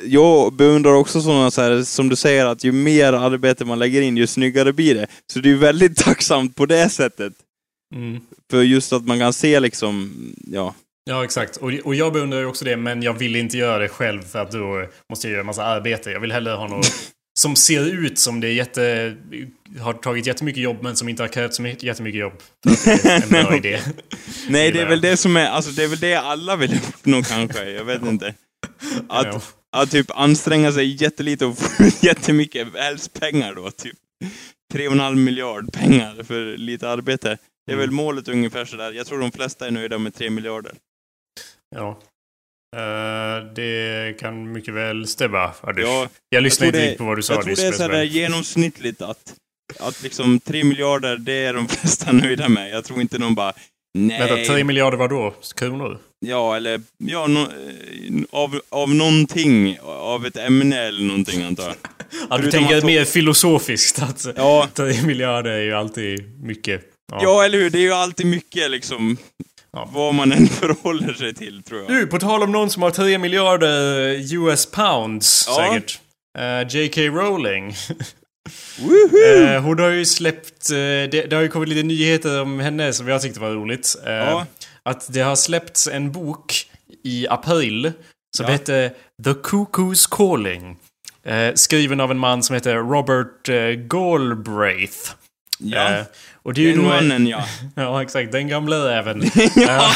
jag 0.04 0.52
beundrar 0.52 0.92
också 0.92 1.20
sådana 1.20 1.50
så 1.50 1.62
här, 1.62 1.82
som 1.82 2.08
du 2.08 2.16
säger, 2.16 2.46
att 2.46 2.64
ju 2.64 2.72
mer 2.72 3.12
arbete 3.12 3.64
man 3.64 3.78
lägger 3.78 4.02
in, 4.02 4.16
ju 4.16 4.26
snyggare 4.26 4.72
blir 4.72 4.94
det. 4.94 5.06
Så 5.32 5.38
det 5.38 5.50
är 5.50 5.54
väldigt 5.54 5.96
tacksamt 6.04 6.56
på 6.56 6.66
det 6.66 6.88
sättet. 6.88 7.32
Mm. 7.94 8.20
För 8.50 8.62
just 8.62 8.92
att 8.92 9.06
man 9.06 9.18
kan 9.18 9.32
se 9.32 9.60
liksom, 9.60 10.12
ja. 10.46 10.74
Ja, 11.10 11.24
exakt. 11.24 11.56
Och, 11.56 11.72
och 11.84 11.94
jag 11.94 12.12
beundrar 12.12 12.38
ju 12.40 12.46
också 12.46 12.64
det, 12.64 12.76
men 12.76 13.02
jag 13.02 13.12
vill 13.12 13.36
inte 13.36 13.56
göra 13.56 13.78
det 13.78 13.88
själv 13.88 14.22
för 14.22 14.38
att 14.38 14.50
då 14.50 14.86
måste 15.10 15.26
jag 15.26 15.32
göra 15.32 15.40
en 15.40 15.46
massa 15.46 15.64
arbete. 15.64 16.10
Jag 16.10 16.20
vill 16.20 16.32
hellre 16.32 16.52
ha 16.52 16.68
något 16.68 16.92
som 17.38 17.56
ser 17.56 17.86
ut 17.86 18.18
som 18.18 18.40
det 18.40 18.48
är 18.48 18.52
jätte... 18.52 19.16
Har 19.80 19.92
tagit 19.92 20.26
jättemycket 20.26 20.62
jobb, 20.62 20.76
men 20.80 20.96
som 20.96 21.08
inte 21.08 21.22
har 21.22 21.28
krävt 21.28 21.54
så 21.54 21.62
mycket, 21.62 21.82
jättemycket 21.82 22.20
jobb. 22.20 22.32
Det 22.84 23.04
är 23.04 23.22
en 23.22 23.28
bra 23.28 23.56
idé. 23.64 23.80
Nej, 24.48 24.72
det 24.72 24.80
är 24.80 24.86
väl 24.86 25.00
det 25.00 25.16
som 25.16 25.36
är, 25.36 25.46
alltså 25.46 25.70
det 25.70 25.84
är 25.84 25.88
väl 25.88 26.00
det 26.00 26.14
alla 26.14 26.56
vill 26.56 26.74
uppnå 26.74 27.22
kanske, 27.22 27.70
jag 27.70 27.84
vet 27.84 28.02
inte. 28.02 28.34
Att, 29.08 29.56
att 29.72 29.90
typ 29.90 30.06
anstränga 30.10 30.72
sig 30.72 31.02
jättelite 31.02 31.46
och 31.46 31.58
få 31.58 31.82
ut 31.84 32.02
jättemycket, 32.02 32.68
pengar 33.20 33.54
då, 33.54 33.70
typ. 33.70 33.96
Tre 34.72 34.86
och 34.86 34.92
en 34.92 35.00
halv 35.00 35.16
miljard 35.16 35.72
pengar 35.72 36.22
för 36.22 36.56
lite 36.56 36.88
arbete. 36.88 37.38
Det 37.66 37.72
är 37.72 37.74
Mm. 37.76 37.80
väl 37.80 37.90
målet 37.90 38.28
ungefär 38.28 38.64
sådär. 38.64 38.92
Jag 38.92 39.06
tror 39.06 39.18
de 39.20 39.32
flesta 39.32 39.66
är 39.66 39.70
nöjda 39.70 39.98
med 39.98 40.14
tre 40.14 40.30
miljarder. 40.30 40.72
Ja. 41.76 42.00
Eh, 42.76 43.52
det 43.54 44.18
kan 44.20 44.52
mycket 44.52 44.74
väl 44.74 45.06
stämma, 45.06 45.52
Anders. 45.60 45.84
Ja, 45.84 46.08
jag 46.28 46.42
lyssnade 46.42 46.66
jag 46.66 46.74
inte 46.74 46.82
riktigt 46.84 46.98
på 46.98 47.04
vad 47.04 47.18
du 47.18 47.22
sa 47.22 47.34
jag 47.34 47.44
tror 47.44 47.56
det 47.56 47.66
är 47.66 47.72
sådär 47.72 48.02
genomsnittligt 48.02 49.02
att, 49.02 49.34
att 49.80 50.02
liksom 50.02 50.40
tre 50.40 50.64
miljarder, 50.64 51.16
det 51.16 51.32
är 51.32 51.54
de 51.54 51.68
flesta 51.68 52.12
nöjda 52.12 52.48
med. 52.48 52.70
Jag 52.70 52.84
tror 52.84 53.00
inte 53.00 53.18
någon 53.18 53.34
bara, 53.34 53.52
nej. 53.98 54.18
Vänta, 54.18 54.54
3 54.54 54.64
miljarder 54.64 54.98
vad 54.98 55.10
då? 55.10 55.34
Kronor? 55.56 55.98
Ja, 56.26 56.56
eller 56.56 56.80
ja, 56.98 57.26
no, 57.26 57.38
eh, 57.40 58.22
av, 58.30 58.60
av 58.68 58.94
någonting, 58.94 59.78
av 59.84 60.26
ett 60.26 60.36
ämne 60.36 60.80
eller 60.80 61.02
någonting 61.04 61.42
antar 61.42 61.64
jag. 61.64 61.74
Ja, 62.30 62.38
du 62.38 62.50
tänker 62.50 62.78
att- 62.78 62.84
mer 62.84 63.04
filosofiskt 63.04 64.02
att 64.02 64.26
Ja, 64.36 64.68
3 64.74 65.02
miljarder 65.02 65.50
är 65.50 65.62
ju 65.62 65.74
alltid 65.74 66.40
mycket. 66.44 66.82
ja. 67.12 67.44
eller 67.44 67.58
hur? 67.58 67.70
Det 67.70 67.78
är 67.78 67.82
ju 67.82 67.92
alltid 67.92 68.26
mycket 68.26 68.70
liksom, 68.70 69.16
Ja. 69.72 69.90
vad 69.92 70.14
man 70.14 70.32
än 70.32 70.46
förhåller 70.60 71.12
sig 71.14 71.34
till 71.34 71.62
tror 71.62 71.80
jag. 71.80 71.88
Du, 71.90 72.06
på 72.06 72.18
tal 72.18 72.42
om 72.42 72.52
någon 72.52 72.70
som 72.70 72.82
har 72.82 72.90
3 72.90 73.18
miljarder 73.18 74.34
US 74.34 74.66
pounds 74.66 75.44
Ja. 75.48 75.56
säkert. 75.72 76.00
Eh, 76.38 76.76
J.K. 76.76 77.00
Rowling. 77.00 77.74
Eh, 79.36 79.62
hon 79.62 79.78
har 79.78 79.88
ju 79.88 80.04
släppt... 80.04 80.70
eh, 80.70 80.76
det, 80.76 81.08
det 81.30 81.32
har 81.36 81.42
ju 81.42 81.48
kommit 81.48 81.68
lite 81.68 81.82
nyheter 81.82 82.42
om 82.42 82.60
henne 82.60 82.92
som 82.92 83.08
jag 83.08 83.22
tyckte 83.22 83.40
var 83.40 83.50
roligt. 83.50 83.96
Eh, 84.06 84.12
Ja. 84.12 84.46
Att 84.88 85.12
det 85.12 85.20
har 85.20 85.36
släppts 85.36 85.86
en 85.88 86.12
bok 86.12 86.66
i 87.04 87.26
april 87.28 87.92
som 88.36 88.46
Ja. 88.46 88.52
heter 88.52 88.88
The 89.24 89.30
Cuckoo's 89.30 90.08
Calling. 90.10 90.76
Eh, 91.24 91.54
skriven 91.54 92.00
av 92.00 92.10
en 92.10 92.18
man 92.18 92.42
som 92.42 92.54
heter 92.54 92.74
Robert 92.76 93.48
eh, 93.48 93.56
Galbraith. 93.86 94.98
ja, 95.58 95.88
Eh, 95.98 96.04
och 96.42 96.54
det 96.54 96.60
är 96.60 96.62
ju 96.62 96.72
den 96.72 96.82
då... 96.82 96.88
mannen 96.88 97.26
ja. 97.26 97.44
Ja, 97.74 98.02
exakt. 98.02 98.32
Den 98.32 98.48
gamla 98.48 98.76
räven. 98.76 99.22
ja. 99.56 99.62
Eh, 99.62 99.90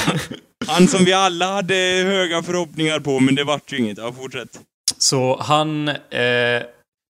Han 0.66 0.88
som 0.88 1.04
vi 1.04 1.12
alla 1.12 1.52
hade 1.52 1.74
höga 2.06 2.42
förhoppningar 2.42 3.00
på, 3.00 3.20
men 3.20 3.34
det 3.34 3.44
vart 3.44 3.72
ju 3.72 3.78
inget. 3.78 3.98
Ja, 3.98 4.12
fortsätt. 4.12 4.60
Så 4.98 5.40
han... 5.42 5.90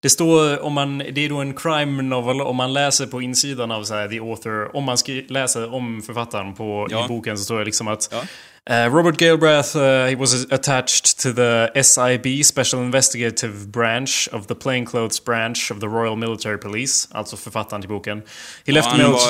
Det 0.02 0.10
står 0.10 0.62
om 0.62 0.72
man... 0.72 0.98
Det 0.98 1.24
är 1.24 1.28
då 1.28 1.36
en 1.36 1.54
crime 1.54 2.02
novel 2.02 2.40
om 2.40 2.56
man 2.56 2.72
läser 2.72 3.06
på 3.06 3.22
insidan 3.22 3.70
av 3.70 3.84
så 3.84 3.94
här, 3.94 4.08
the 4.08 4.18
author. 4.18 4.76
Om 4.76 4.84
man 4.84 4.96
läser 5.28 5.74
om 5.74 6.02
författaren 6.02 6.54
på, 6.54 6.86
Ja. 6.90 7.04
i 7.04 7.08
boken 7.08 7.38
så 7.38 7.44
står 7.44 7.58
det 7.58 7.64
liksom 7.64 7.88
att... 7.88 8.08
Ja. 8.12 8.22
eh, 8.74 8.94
Robert 8.94 9.16
Galbraith, 9.16 9.76
uh, 9.76 9.82
he 9.82 10.16
was 10.16 10.52
attached 10.52 11.04
to 11.22 11.32
the 11.32 11.82
SIB, 11.84 12.44
Special 12.44 12.82
Investigative 12.82 13.66
Branch 13.66 14.28
of 14.32 14.46
the 14.46 14.54
Plainclothes 14.54 15.24
Branch 15.24 15.70
of 15.72 15.80
the 15.80 15.86
Royal 15.86 16.16
Military 16.16 16.56
Police. 16.58 17.08
Alltså 17.12 17.36
författaren 17.36 17.82
till 17.82 17.88
boken. 17.90 18.18
He 18.18 18.24
Och 18.66 18.72
left 18.72 18.88
han, 18.88 19.12
var, 19.12 19.20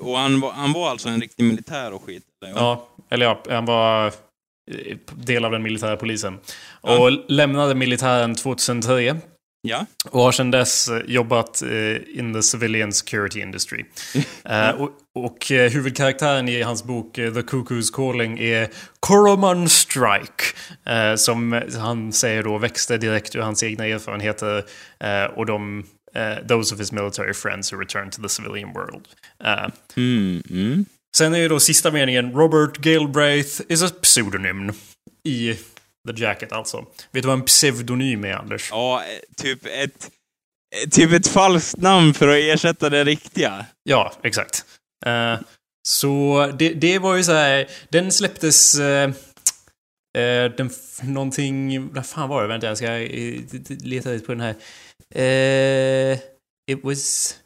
och 0.00 0.16
han, 0.18 0.40
var, 0.40 0.52
han 0.52 0.72
var 0.72 0.90
alltså 0.90 1.08
en 1.08 1.20
riktig 1.20 1.44
militär 1.44 1.92
och 1.92 2.02
skit? 2.04 2.22
Eller? 2.46 2.54
Ja, 2.60 2.88
eller 3.10 3.26
ja, 3.26 3.42
han 3.48 3.64
var 3.66 4.06
eh, 4.06 4.96
del 5.14 5.44
av 5.44 5.52
den 5.52 5.62
militära 5.62 5.96
polisen. 5.96 6.38
Ja. 6.82 6.98
Och 6.98 7.10
lämnade 7.28 7.74
militären 7.74 8.34
2003. 8.34 9.16
Ja. 9.62 9.86
Och 10.10 10.22
har 10.22 10.32
sedan 10.32 10.50
dess 10.50 10.88
eh, 10.88 11.02
jobbat 11.06 11.62
eh, 11.62 12.18
in 12.18 12.34
the 12.34 12.42
civilian 12.42 12.92
security 12.92 13.40
industry. 13.40 13.84
Eh, 14.44 14.70
och 14.70 14.90
och 15.14 15.52
eh, 15.52 15.70
huvudkaraktären 15.70 16.48
i 16.48 16.62
hans 16.62 16.84
bok 16.84 17.18
eh, 17.18 17.34
The 17.34 17.40
Cuckoo's 17.40 17.92
Calling 17.92 18.38
är 18.38 18.68
Koroman 19.00 19.68
Strike. 19.68 20.44
Som 21.16 21.62
han 21.78 22.12
säger 22.12 22.42
då 22.42 22.58
växte 22.58 22.98
direkt 22.98 23.36
ur 23.36 23.40
hans 23.40 23.62
egna 23.62 23.86
erfarenheter. 23.86 24.64
Och 25.34 25.46
de, 25.46 25.84
those 26.48 26.74
of 26.74 26.80
his 26.80 26.92
military 26.92 27.34
friends 27.34 27.72
who 27.72 27.80
returned 27.80 28.12
to 28.12 28.22
the 28.22 28.28
civilian 28.28 28.72
world. 28.72 29.08
Mm, 29.96 30.42
mm. 30.50 30.84
Sen 31.16 31.34
är 31.34 31.38
ju 31.38 31.48
då 31.48 31.60
sista 31.60 31.90
meningen 31.90 32.32
Robert 32.32 32.78
Galbraith 32.78 33.60
is 33.68 33.82
a 33.82 33.88
pseudonym. 34.02 34.72
I 35.24 35.56
The 36.08 36.22
Jacket 36.22 36.52
alltså. 36.52 36.86
Vet 37.10 37.22
du 37.22 37.28
vad 37.28 37.38
en 37.38 37.44
pseudonym 37.44 38.24
är 38.24 38.32
Anders? 38.32 38.70
Ja, 38.70 39.02
typ 39.36 39.66
ett, 39.66 40.10
typ 40.90 41.12
ett 41.12 41.26
falskt 41.26 41.76
namn 41.76 42.14
för 42.14 42.28
att 42.28 42.36
ersätta 42.36 42.90
det 42.90 43.04
riktiga. 43.04 43.66
Ja, 43.82 44.12
exakt. 44.22 44.64
Eh, 45.06 45.38
så 45.88 46.46
det, 46.58 46.68
det 46.68 46.98
var 46.98 47.16
ju 47.16 47.24
så 47.24 47.32
här. 47.32 47.68
Den 47.88 48.12
släpptes... 48.12 48.78
eh, 48.78 49.10
eh, 50.18 50.50
den, 50.56 50.70
någonting... 51.02 51.88
Vad 51.92 52.06
fan 52.06 52.28
var 52.28 52.42
det? 52.42 52.48
Vänta, 52.48 52.66
jag 52.66 52.76
ska 52.76 52.90
leta 53.68 54.10
lite 54.10 54.26
på 54.26 54.34
den 54.34 54.40
här. 54.40 54.54
Eh, 55.14 56.18
it 56.70 56.84
was... 56.84 57.36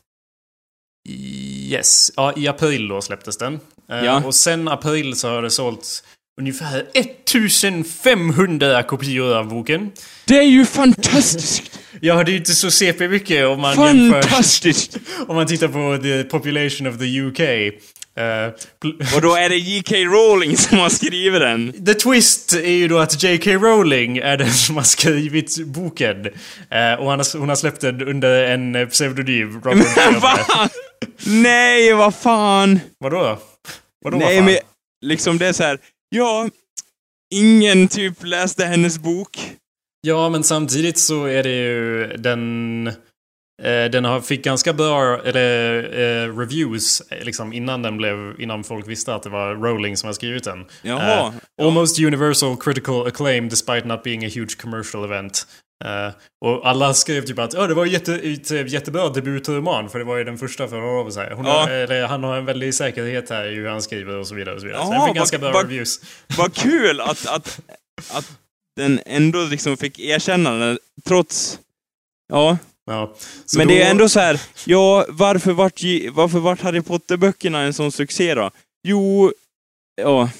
Yes. 1.08 2.12
Ja, 2.16 2.32
i 2.36 2.48
april 2.48 2.88
då 2.88 3.02
släpptes 3.02 3.38
den. 3.38 3.60
Ja. 3.86 4.24
Och 4.24 4.34
sen 4.34 4.68
april 4.68 5.16
så 5.16 5.28
har 5.28 5.42
det 5.42 5.50
sålts 5.50 6.04
ungefär 6.40 6.84
1500 6.94 8.82
kopior 8.82 9.34
av 9.36 9.48
boken. 9.48 9.90
Det 10.26 10.38
är 10.38 10.42
ju 10.42 10.64
fantastiskt! 10.66 11.80
Ja, 12.00 12.14
det 12.24 12.30
är 12.30 12.32
ju 12.32 12.38
inte 12.38 12.54
så 12.54 12.70
CP 12.70 13.08
mycket 13.08 13.46
om 13.46 13.60
man 13.60 13.70
jämför... 13.96 14.22
fantastiskt! 14.22 14.96
Om 15.28 15.36
man 15.36 15.46
tittar 15.46 15.68
på 15.68 16.02
the 16.02 16.24
population 16.24 16.86
of 16.86 16.98
the 16.98 17.20
UK. 17.20 17.40
Eh, 17.40 18.22
pl- 18.82 19.14
Och 19.16 19.20
då 19.22 19.34
är 19.34 19.48
det 19.48 19.56
J.K. 19.56 19.94
Rowling 19.96 20.56
som 20.56 20.78
har 20.78 20.88
skrivit 20.88 21.40
den. 21.40 21.84
the 21.86 21.94
twist 21.94 22.52
är 22.52 22.68
ju 22.70 22.88
då 22.88 22.98
att 22.98 23.22
J.K. 23.22 23.50
Rowling 23.50 24.18
är 24.18 24.36
den 24.36 24.52
som 24.52 24.76
har 24.76 24.82
skrivit 24.82 25.64
boken. 25.66 26.26
Eh, 26.70 26.92
och 26.98 27.06
har, 27.10 27.38
hon 27.38 27.48
har 27.48 27.56
släppt 27.56 27.80
den 27.80 28.02
under 28.08 28.44
en 28.44 28.74
eh, 28.74 28.86
pseudonym. 28.88 29.60
Robert 29.64 29.86
Men 29.96 30.20
va? 30.20 30.38
Nej, 31.26 31.92
vad 31.92 32.14
fan! 32.14 32.80
Vadå 33.00 33.16
då? 33.22 33.38
Vadå 34.04 34.16
Nej, 34.16 34.26
vad 34.26 34.34
fan? 34.36 34.44
men 34.44 34.56
liksom 35.10 35.38
det 35.38 35.46
är 35.46 35.52
så 35.52 35.62
här. 35.62 35.78
Ja, 36.08 36.48
ingen 37.34 37.88
typ 37.88 38.24
läste 38.24 38.64
hennes 38.64 38.98
bok. 38.98 39.38
Ja, 40.06 40.28
men 40.28 40.44
samtidigt 40.44 40.98
så 40.98 41.24
är 41.24 41.42
det 41.42 41.56
ju 41.56 42.06
den... 42.06 42.86
eh, 43.62 43.90
den 43.92 44.04
har, 44.04 44.20
fick 44.20 44.44
ganska 44.44 44.72
bra 44.72 45.22
eller, 45.24 45.84
eh, 45.84 46.38
reviews 46.38 47.00
eh, 47.10 47.24
liksom, 47.24 47.52
innan 47.52 47.82
den 47.82 47.96
blev, 47.96 48.40
innan 48.40 48.64
folk 48.64 48.88
visste 48.88 49.14
att 49.14 49.22
det 49.22 49.30
var 49.30 49.54
Rowling 49.54 49.96
som 49.96 50.06
har 50.06 50.14
skrivit 50.14 50.44
den. 50.44 50.66
Jaha. 50.82 51.26
Eh, 51.58 51.66
almost 51.66 51.98
universal 51.98 52.56
critical 52.56 53.06
acclaim 53.06 53.48
despite 53.48 53.86
not 53.88 54.02
being 54.02 54.24
a 54.24 54.28
huge 54.34 54.56
commercial 54.62 55.04
event. 55.04 55.46
Eh, 55.84 56.10
och 56.44 56.68
alla 56.68 56.94
skrev 56.94 57.24
typ 57.26 57.38
att 57.38 57.54
oh, 57.54 57.68
det 57.68 57.74
var 57.74 57.86
jätte, 57.86 58.14
ett, 58.14 58.50
jättebra 58.72 59.08
debutroman 59.08 59.88
för 59.90 59.98
det 59.98 60.04
var 60.04 60.16
ju 60.16 60.24
den 60.24 60.38
första 60.38 60.68
för 60.68 60.80
honom. 60.80 61.12
Så 61.12 61.20
här. 61.20 61.30
Hon 61.30 61.46
Ja. 61.46 61.52
har, 61.60 61.68
eller, 61.70 62.06
han 62.06 62.24
har 62.24 62.36
en 62.36 62.44
väldig 62.44 62.74
säkerhet 62.74 63.30
här 63.30 63.46
i 63.46 63.54
hur 63.54 63.66
han 63.68 63.82
skriver 63.82 64.16
och 64.16 64.26
så 64.26 64.34
vidare. 64.34 64.54
Och 64.54 64.60
så 64.60 64.66
vidare. 64.66 64.82
så 64.86 64.92
Jaha, 64.92 64.98
den 64.98 65.06
fick 65.08 65.16
ganska 65.16 65.38
bra 65.38 65.62
reviews. 65.62 66.00
Vad 66.38 66.54
kul 66.54 67.00
att, 67.00 67.26
att, 67.26 67.60
att 68.12 68.32
den 68.76 69.00
ändå 69.06 69.44
liksom 69.44 69.76
fick 69.76 69.98
erkännande 70.00 70.78
trots... 71.04 71.58
Ja, 72.28 72.58
Ja. 72.86 73.14
Så 73.46 73.58
men 73.58 73.68
då- 73.68 73.74
det 73.74 73.82
är 73.82 73.90
ändå 73.90 74.08
så 74.08 74.20
här. 74.20 74.40
ja, 74.64 75.06
varför 75.08 75.52
vart, 75.52 75.80
varför 76.12 76.38
vart 76.38 76.60
Harry 76.60 76.80
Potter-böckerna 76.82 77.60
en 77.60 77.72
sån 77.74 77.92
succé 77.92 78.34
då? 78.34 78.50
Jo, 78.88 79.32
ja, 80.02 80.30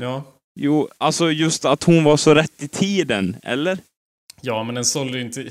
Ja. 0.00 0.22
jo, 0.60 0.88
alltså 0.98 1.30
just 1.30 1.64
att 1.64 1.82
hon 1.84 2.04
var 2.04 2.16
så 2.16 2.34
rätt 2.34 2.62
i 2.62 2.68
tiden, 2.68 3.36
eller? 3.42 3.78
Ja, 4.42 4.62
men 4.62 4.74
den 4.74 4.84
sålde 4.84 5.18
ju 5.18 5.24
inte... 5.24 5.46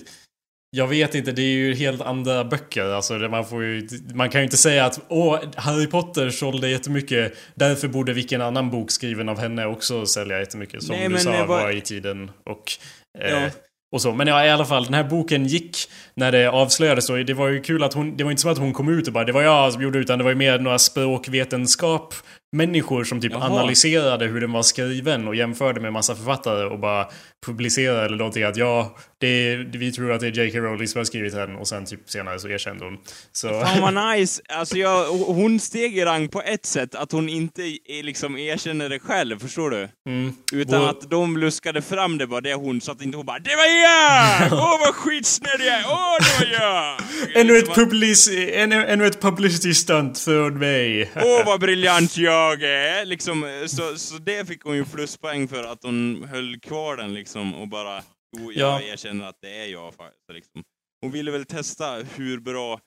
Jag 0.78 0.88
vet 0.88 1.16
inte, 1.16 1.32
det 1.32 1.42
är 1.42 1.54
ju 1.54 1.74
helt 1.76 2.02
andra 2.02 2.44
böcker. 2.44 2.84
Alltså, 2.86 3.14
man, 3.14 3.46
får 3.46 3.64
ju, 3.64 3.88
man 4.14 4.30
kan 4.30 4.42
ju 4.42 4.44
inte 4.46 4.58
säga 4.58 4.86
att 4.86 5.00
Åh, 5.08 5.40
Harry 5.56 5.88
Potter 5.88 6.30
sålde 6.30 6.70
jättemycket. 6.70 7.34
Därför 7.56 7.88
borde 7.88 8.14
vilken 8.14 8.42
annan 8.42 8.70
bok 8.70 8.92
skriven 8.92 9.30
av 9.30 9.40
henne 9.40 9.66
också 9.66 10.06
sälja 10.06 10.40
jättemycket. 10.40 10.84
Som 10.84 10.96
Nej, 10.96 11.10
du 11.10 11.18
sa 11.18 11.32
var- 11.32 11.46
var 11.48 11.72
i 11.72 11.82
tiden. 11.82 12.32
Och, 12.46 12.72
eh, 13.20 13.30
Ja. 13.32 13.50
och 13.96 14.02
så. 14.02 14.14
Men 14.14 14.28
ja, 14.28 14.46
i 14.46 14.50
alla 14.50 14.66
fall, 14.66 14.84
den 14.86 14.94
här 14.94 15.04
boken 15.04 15.46
gick 15.46 15.78
när 16.16 16.32
det 16.32 16.50
avslöjades. 16.50 17.10
Och 17.10 17.26
det 17.26 17.34
var 17.34 17.48
ju 17.48 17.62
kul 17.62 17.84
att 17.84 17.94
hon... 17.94 18.18
Det 18.18 18.24
var 18.24 18.32
inte 18.32 18.42
som 18.42 18.52
att 18.52 18.58
hon 18.58 18.74
kom 18.74 18.90
ut 19.00 19.08
och 19.08 19.14
bara 19.14 19.24
det 19.26 19.32
var 19.32 19.42
jag 19.42 19.74
som 19.74 19.82
gjorde 19.82 20.00
det", 20.00 20.04
utan 20.04 20.18
det 20.18 20.24
var 20.24 20.32
ju 20.32 20.38
mer 20.38 20.60
några 20.60 20.80
språkvetenskap 20.80 22.14
människor 22.52 23.04
som 23.04 23.22
typ 23.22 23.32
Jaha. 23.32 23.46
analyserade 23.46 24.26
hur 24.26 24.42
den 24.42 24.52
var 24.52 24.64
skriven 24.64 25.28
och 25.28 25.36
jämförde 25.36 25.80
med 25.80 25.94
massa 25.94 26.16
författare 26.16 26.66
och 26.66 26.80
bara 26.80 27.08
publicerade 27.46 28.06
eller 28.06 28.18
någonting 28.18 28.44
att 28.44 28.58
ja, 28.58 28.98
det 29.20 29.28
är, 29.28 29.58
vi 29.78 29.92
tror 29.92 30.12
att 30.12 30.20
det 30.22 30.28
är 30.28 30.32
J.K. 30.46 30.60
Rowling 30.60 30.88
som 30.88 31.00
har 31.00 31.06
skrivit 31.06 31.34
den 31.34 31.56
och 31.56 31.68
sen 31.68 31.86
typ 31.86 32.10
senare 32.10 32.40
så 32.40 32.50
erkände 32.50 32.86
hon. 32.86 32.98
Så... 33.32 33.48
Fan 33.50 33.82
vad 33.96 34.18
nice! 34.18 34.42
Alltså 34.50 34.78
jag, 34.78 35.06
hon 35.10 35.60
steg 35.60 35.98
i 35.98 36.06
rang 36.06 36.28
på 36.28 36.42
ett 36.42 36.66
sätt, 36.66 36.96
att 36.96 37.12
hon 37.12 37.30
inte 37.30 37.62
är, 37.62 38.04
liksom 38.04 38.38
erkänner 38.38 38.90
det 38.90 39.00
själv, 39.00 39.40
förstår 39.40 39.70
du? 39.70 39.88
Mm. 40.08 40.34
Utan 40.54 40.82
Och- 40.84 40.90
att 40.90 41.10
de 41.10 41.38
luskade 41.38 41.82
fram 41.82 42.18
det 42.18 42.28
bara, 42.28 42.42
det 42.42 42.52
är 42.52 42.56
hon, 42.56 42.82
så 42.82 42.92
att 42.92 43.02
inte 43.02 43.18
hon 43.18 43.26
bara 43.26 43.40
”Det 43.40 43.56
var 43.56 43.66
jag! 43.66 44.54
Åh 44.60 44.80
vad 44.80 44.96
skitsnäll 44.96 45.52
jag 45.60 45.76
är! 45.80 45.84
Åh 45.88 46.18
det 46.20 46.46
var 46.46 46.66
jag!” 46.66 46.98
Ännu 47.42 47.58
ett, 47.58 47.66
Liksom, 47.68 47.84
publici- 47.86 48.52
ännu, 48.54 48.86
ännu 48.86 49.06
ett 49.08 49.22
publicity 49.22 49.74
stunt 49.74 50.20
från 50.20 50.60
mig. 50.60 51.12
Åh 51.16 51.46
vad 51.46 51.60
briljant 51.60 52.18
jag 52.18 52.41
är! 52.50 53.06
Liksom, 53.06 53.66
så, 53.68 53.98
så 53.98 54.18
det 54.18 54.48
fick 54.48 54.64
hon 54.64 54.76
ju 54.76 54.86
pluspoäng 54.86 55.48
för 55.48 55.64
att 55.64 55.84
hon 55.84 56.24
höll 56.24 56.60
kvar 56.60 56.98
den 56.98 57.14
liksom 57.14 57.56
och 57.56 57.68
bara 57.68 58.04
Jo, 58.38 58.52
jag 58.52 58.82
Ja. 58.82 58.88
erkänner 58.88 59.26
att 59.28 59.38
det 59.42 59.58
är 59.64 59.66
jag. 59.68 59.94
Liksom. 60.34 60.64
Hon 61.02 61.12
ville 61.12 61.32
väl 61.32 61.46
testa 61.46 61.94
hur 61.96 62.40
bra 62.40 62.80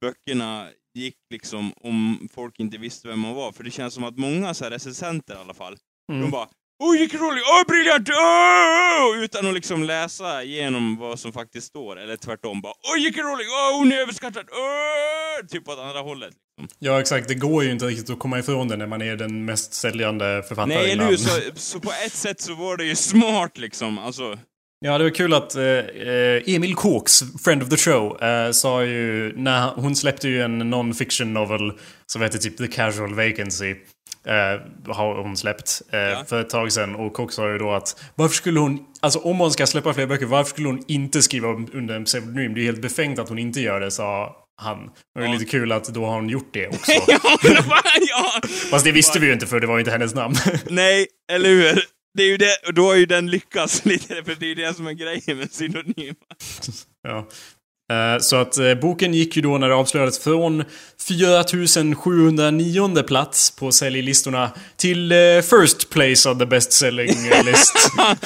böckerna 0.00 0.68
gick 0.94 1.16
liksom 1.30 1.72
om 1.76 2.28
folk 2.34 2.60
inte 2.60 2.78
visste 2.78 3.08
vem 3.08 3.18
man 3.20 3.34
var. 3.34 3.52
För 3.52 3.64
det 3.64 3.70
känns 3.70 3.94
som 3.94 4.04
att 4.04 4.16
många 4.18 4.54
så 4.54 4.64
här 4.64 4.70
recensenter 4.70 5.34
i 5.34 5.38
alla 5.38 5.54
fall, 5.54 5.76
Mm. 6.12 6.22
de 6.22 6.30
bara 6.30 6.48
Oj, 6.82 6.98
vilken 6.98 7.20
rolig! 7.20 7.42
Åh, 7.46 7.62
briljant! 7.68 8.08
Åh! 8.10 9.24
Utan 9.24 9.46
att 9.48 9.54
liksom 9.54 9.82
läsa 9.84 10.42
igenom 10.42 10.96
vad 10.96 11.18
som 11.20 11.32
faktiskt 11.32 11.66
står, 11.66 11.98
eller 11.98 12.16
tvärtom 12.16 12.60
bara 12.60 12.72
Oj, 12.94 13.02
vilken 13.04 13.24
rolig! 13.26 13.46
Åh, 13.50 13.78
hon 13.78 13.92
är 13.92 13.96
överskattad! 13.96 14.48
Åh! 14.52 15.46
Typ 15.48 15.68
åt 15.68 15.78
andra 15.78 16.00
hållet. 16.00 16.34
Ja, 16.78 17.00
exakt. 17.00 17.28
Det 17.28 17.34
går 17.34 17.64
ju 17.64 17.70
inte 17.70 17.84
riktigt 17.84 18.10
att 18.10 18.18
komma 18.18 18.38
ifrån 18.38 18.68
det 18.68 18.76
när 18.76 18.86
man 18.86 19.02
är 19.02 19.16
den 19.16 19.44
mest 19.44 19.74
säljande 19.74 20.42
författaren 20.48 20.68
Nej, 20.68 20.88
i 20.88 20.92
eller 20.92 21.04
hur? 21.04 21.10
namn. 21.10 21.18
Så, 21.18 21.40
så 21.54 21.80
på 21.80 21.92
ett 22.06 22.12
sätt 22.12 22.40
så 22.40 22.54
var 22.54 22.76
det 22.76 22.84
ju 22.84 22.96
smart 22.96 23.58
liksom. 23.58 23.98
Alltså, 23.98 24.38
Ja, 24.84 24.98
det 24.98 25.04
var 25.04 25.10
kul 25.10 25.34
att 25.34 25.54
eh, 25.54 25.62
eh, 25.64 26.42
Emil 26.46 26.74
Kåks, 26.74 27.22
friend 27.44 27.62
of 27.62 27.68
the 27.68 27.76
show, 27.76 28.22
eh, 28.22 28.50
sa 28.50 28.84
ju... 28.84 29.32
När 29.36 29.70
hon 29.70 29.96
släppte 29.96 30.28
ju 30.28 30.42
en 30.42 30.74
non-fiction 30.74 31.24
novel 31.32 31.72
som 32.06 32.22
heter 32.22 32.38
typ 32.38 32.56
The 32.56 32.66
Casual 32.66 33.14
Vacancy. 33.14 33.70
Eh, 34.26 34.92
har 34.94 35.22
hon 35.22 35.36
släppt 35.36 35.82
eh, 35.92 35.98
Ja. 35.98 36.24
för 36.26 36.40
ett 36.40 36.50
tag 36.50 36.72
sedan. 36.72 36.94
Och 36.94 37.12
Kåk 37.12 37.32
sa 37.32 37.50
ju 37.52 37.58
då 37.58 37.70
att 37.72 38.02
varför 38.14 38.34
skulle 38.34 38.60
hon... 38.60 38.78
Alltså 39.00 39.18
om 39.18 39.38
hon 39.38 39.50
ska 39.50 39.66
släppa 39.66 39.94
fler 39.94 40.06
böcker, 40.06 40.26
varför 40.26 40.50
skulle 40.50 40.68
hon 40.68 40.84
inte 40.88 41.22
skriva 41.22 41.48
under 41.48 41.94
en 41.96 42.04
pseudonym? 42.04 42.54
Det 42.54 42.60
är 42.60 42.64
helt 42.64 42.82
befängt 42.82 43.18
att 43.18 43.28
hon 43.28 43.38
inte 43.38 43.60
gör 43.60 43.80
det, 43.80 43.90
sa 43.90 44.36
han. 44.60 44.78
Det 45.14 45.20
var 45.20 45.26
Ja. 45.26 45.32
lite 45.32 45.44
kul 45.44 45.72
att 45.72 45.84
då 45.84 46.04
har 46.06 46.14
hon 46.14 46.28
gjort 46.28 46.50
det 46.52 46.68
också. 46.68 46.92
ja, 47.08 47.18
ja! 48.00 48.40
Fast 48.70 48.84
det 48.84 48.92
visste 48.92 49.18
vi 49.18 49.26
ju 49.26 49.32
inte 49.32 49.46
för 49.46 49.60
det 49.60 49.66
var 49.66 49.74
ju 49.74 49.80
inte 49.80 49.90
hennes 49.90 50.14
namn. 50.14 50.34
Nej, 50.70 51.06
eller 51.32 51.48
hur? 51.48 51.84
Det 52.18 52.22
är 52.22 52.26
ju 52.28 52.36
det, 52.36 52.56
och 52.66 52.74
då 52.74 52.86
har 52.86 52.94
ju 52.94 53.06
den 53.06 53.30
lyckats 53.30 53.84
lite, 53.84 54.14
för 54.24 54.34
det 54.40 54.46
är 54.46 54.48
ju 54.48 54.54
det 54.54 54.74
som 54.74 54.86
är 54.86 54.92
grejen 54.92 55.38
med 55.38 55.52
synonym. 55.52 56.14
Ja. 57.02 57.28
Eh, 57.92 58.18
Så 58.20 58.36
att 58.36 58.58
eh, 58.58 58.74
boken 58.74 59.14
gick 59.14 59.36
ju 59.36 59.42
då 59.42 59.58
när 59.58 59.68
det 59.68 59.74
avslöjades 59.74 60.18
från 60.24 60.64
4709 61.08 63.02
plats 63.02 63.50
på 63.56 63.72
säljlistorna 63.72 64.50
till 64.76 65.12
eh, 65.12 65.18
first 65.42 65.90
place 65.90 66.30
on 66.30 66.38
the 66.38 66.46
best 66.46 66.72
selling 66.72 67.08
list. 67.44 67.90
ja, 67.96 68.16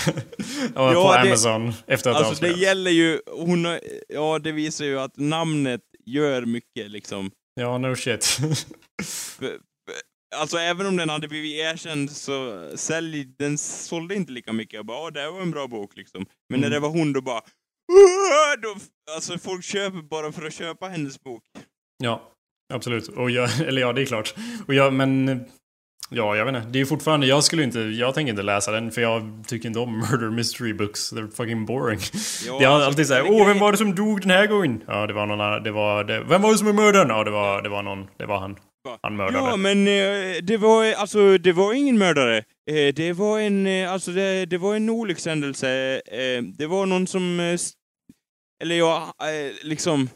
på 0.74 1.12
det- 1.12 1.20
Amazon 1.20 1.74
efter 1.86 2.10
att 2.10 2.16
Alltså 2.16 2.44
det 2.44 2.52
gäller 2.52 2.90
ju, 2.90 3.18
hon 3.32 3.78
ja 4.08 4.38
det 4.38 4.52
visar 4.52 4.84
ju 4.84 5.00
att 5.00 5.16
namnet 5.16 5.80
gör 6.06 6.44
mycket 6.46 6.90
liksom. 6.90 7.30
Ja, 7.60 7.78
no 7.78 7.96
shit. 7.96 8.38
Alltså 10.36 10.56
även 10.58 10.86
om 10.86 10.96
den 10.96 11.08
hade 11.08 11.28
blivit 11.28 11.54
erkänd 11.54 12.10
så 12.10 12.70
sälj, 12.76 13.24
den 13.38 13.58
sålde 13.58 14.14
inte 14.14 14.32
lika 14.32 14.52
mycket. 14.52 14.74
Jag 14.74 14.86
bara, 14.86 14.98
"Ja, 15.04 15.10
det 15.10 15.30
var 15.30 15.40
en 15.40 15.50
bra 15.50 15.66
bok 15.66 15.96
liksom. 15.96 16.26
Men 16.48 16.60
när 16.60 16.66
Mm. 16.66 16.70
det 16.76 16.80
var 16.80 16.88
hon 16.88 17.12
då 17.12 17.20
bara, 17.20 17.40
då, 18.62 18.76
alltså 19.10 19.38
folk 19.38 19.64
köper 19.64 20.02
bara 20.02 20.32
för 20.32 20.46
att 20.46 20.54
köpa 20.54 20.88
hennes 20.88 21.20
bok. 21.20 21.42
ja, 22.02 22.32
absolut. 22.74 23.08
Och 23.08 23.30
jag, 23.30 23.60
eller 23.68 23.80
ja, 23.82 23.92
det 23.92 24.02
är 24.02 24.06
klart. 24.06 24.34
Och 24.66 24.74
jag, 24.74 24.92
men... 24.92 25.44
Ja, 26.10 26.36
jag 26.36 26.44
vet 26.44 26.54
inte. 26.54 26.68
Det 26.68 26.80
är 26.80 26.84
fortfarande, 26.84 27.26
jag 27.26 27.44
skulle 27.44 27.62
inte, 27.62 27.78
jag 27.80 28.14
tänker 28.14 28.30
inte 28.30 28.42
läsa 28.42 28.70
den 28.72 28.90
för 28.90 29.00
jag 29.00 29.44
tycker 29.46 29.68
inte 29.68 29.78
om 29.80 29.98
murder 30.10 30.30
mystery 30.30 30.72
books. 30.72 31.12
They're 31.12 31.30
fucking 31.30 31.66
boring. 31.66 32.00
Ja, 32.46 32.58
Det 32.58 32.64
är 32.64 32.68
alltså, 32.68 32.86
alltid 32.86 33.06
såhär, 33.06 33.24
åh 33.30 33.46
vem 33.46 33.58
var 33.58 33.72
det 33.72 33.78
som 33.78 33.94
dog 33.94 34.20
den 34.20 34.30
här 34.30 34.46
gången? 34.46 34.82
Ja, 34.86 35.06
det 35.06 35.12
var 35.12 35.26
någon 35.26 35.62
det 35.62 35.70
var, 35.70 36.04
det, 36.04 36.20
vem 36.20 36.42
var 36.42 36.52
det 36.52 36.58
som 36.58 36.68
är 36.68 36.72
mördaren? 36.72 37.08
Ja, 37.08 37.24
det 37.24 37.30
var, 37.30 37.62
det 37.62 37.68
var 37.68 37.82
någon, 37.82 38.06
det 38.16 38.26
var 38.26 38.38
han. 38.38 38.56
Han 39.02 39.16
mördade. 39.16 39.38
Ja, 39.38 39.56
men 39.56 39.88
eh, 39.88 40.36
det 40.42 40.56
var 40.56 40.92
alltså, 40.92 41.38
det 41.38 41.52
var 41.52 41.72
ingen 41.72 41.98
mördare. 41.98 42.36
Eh, 42.70 42.94
det 42.94 43.12
var 43.12 43.40
en, 43.40 43.66
eh, 43.66 43.92
alltså 43.92 44.10
det, 44.10 44.46
det 44.46 44.58
var 44.58 44.74
en 44.74 44.90
olyckshändelse. 44.90 46.00
Det 46.58 46.66
var 46.66 46.86
någon 46.86 47.06
som, 47.06 47.40
eller 48.62 48.74
ja, 48.74 49.14
liksom, 49.62 50.08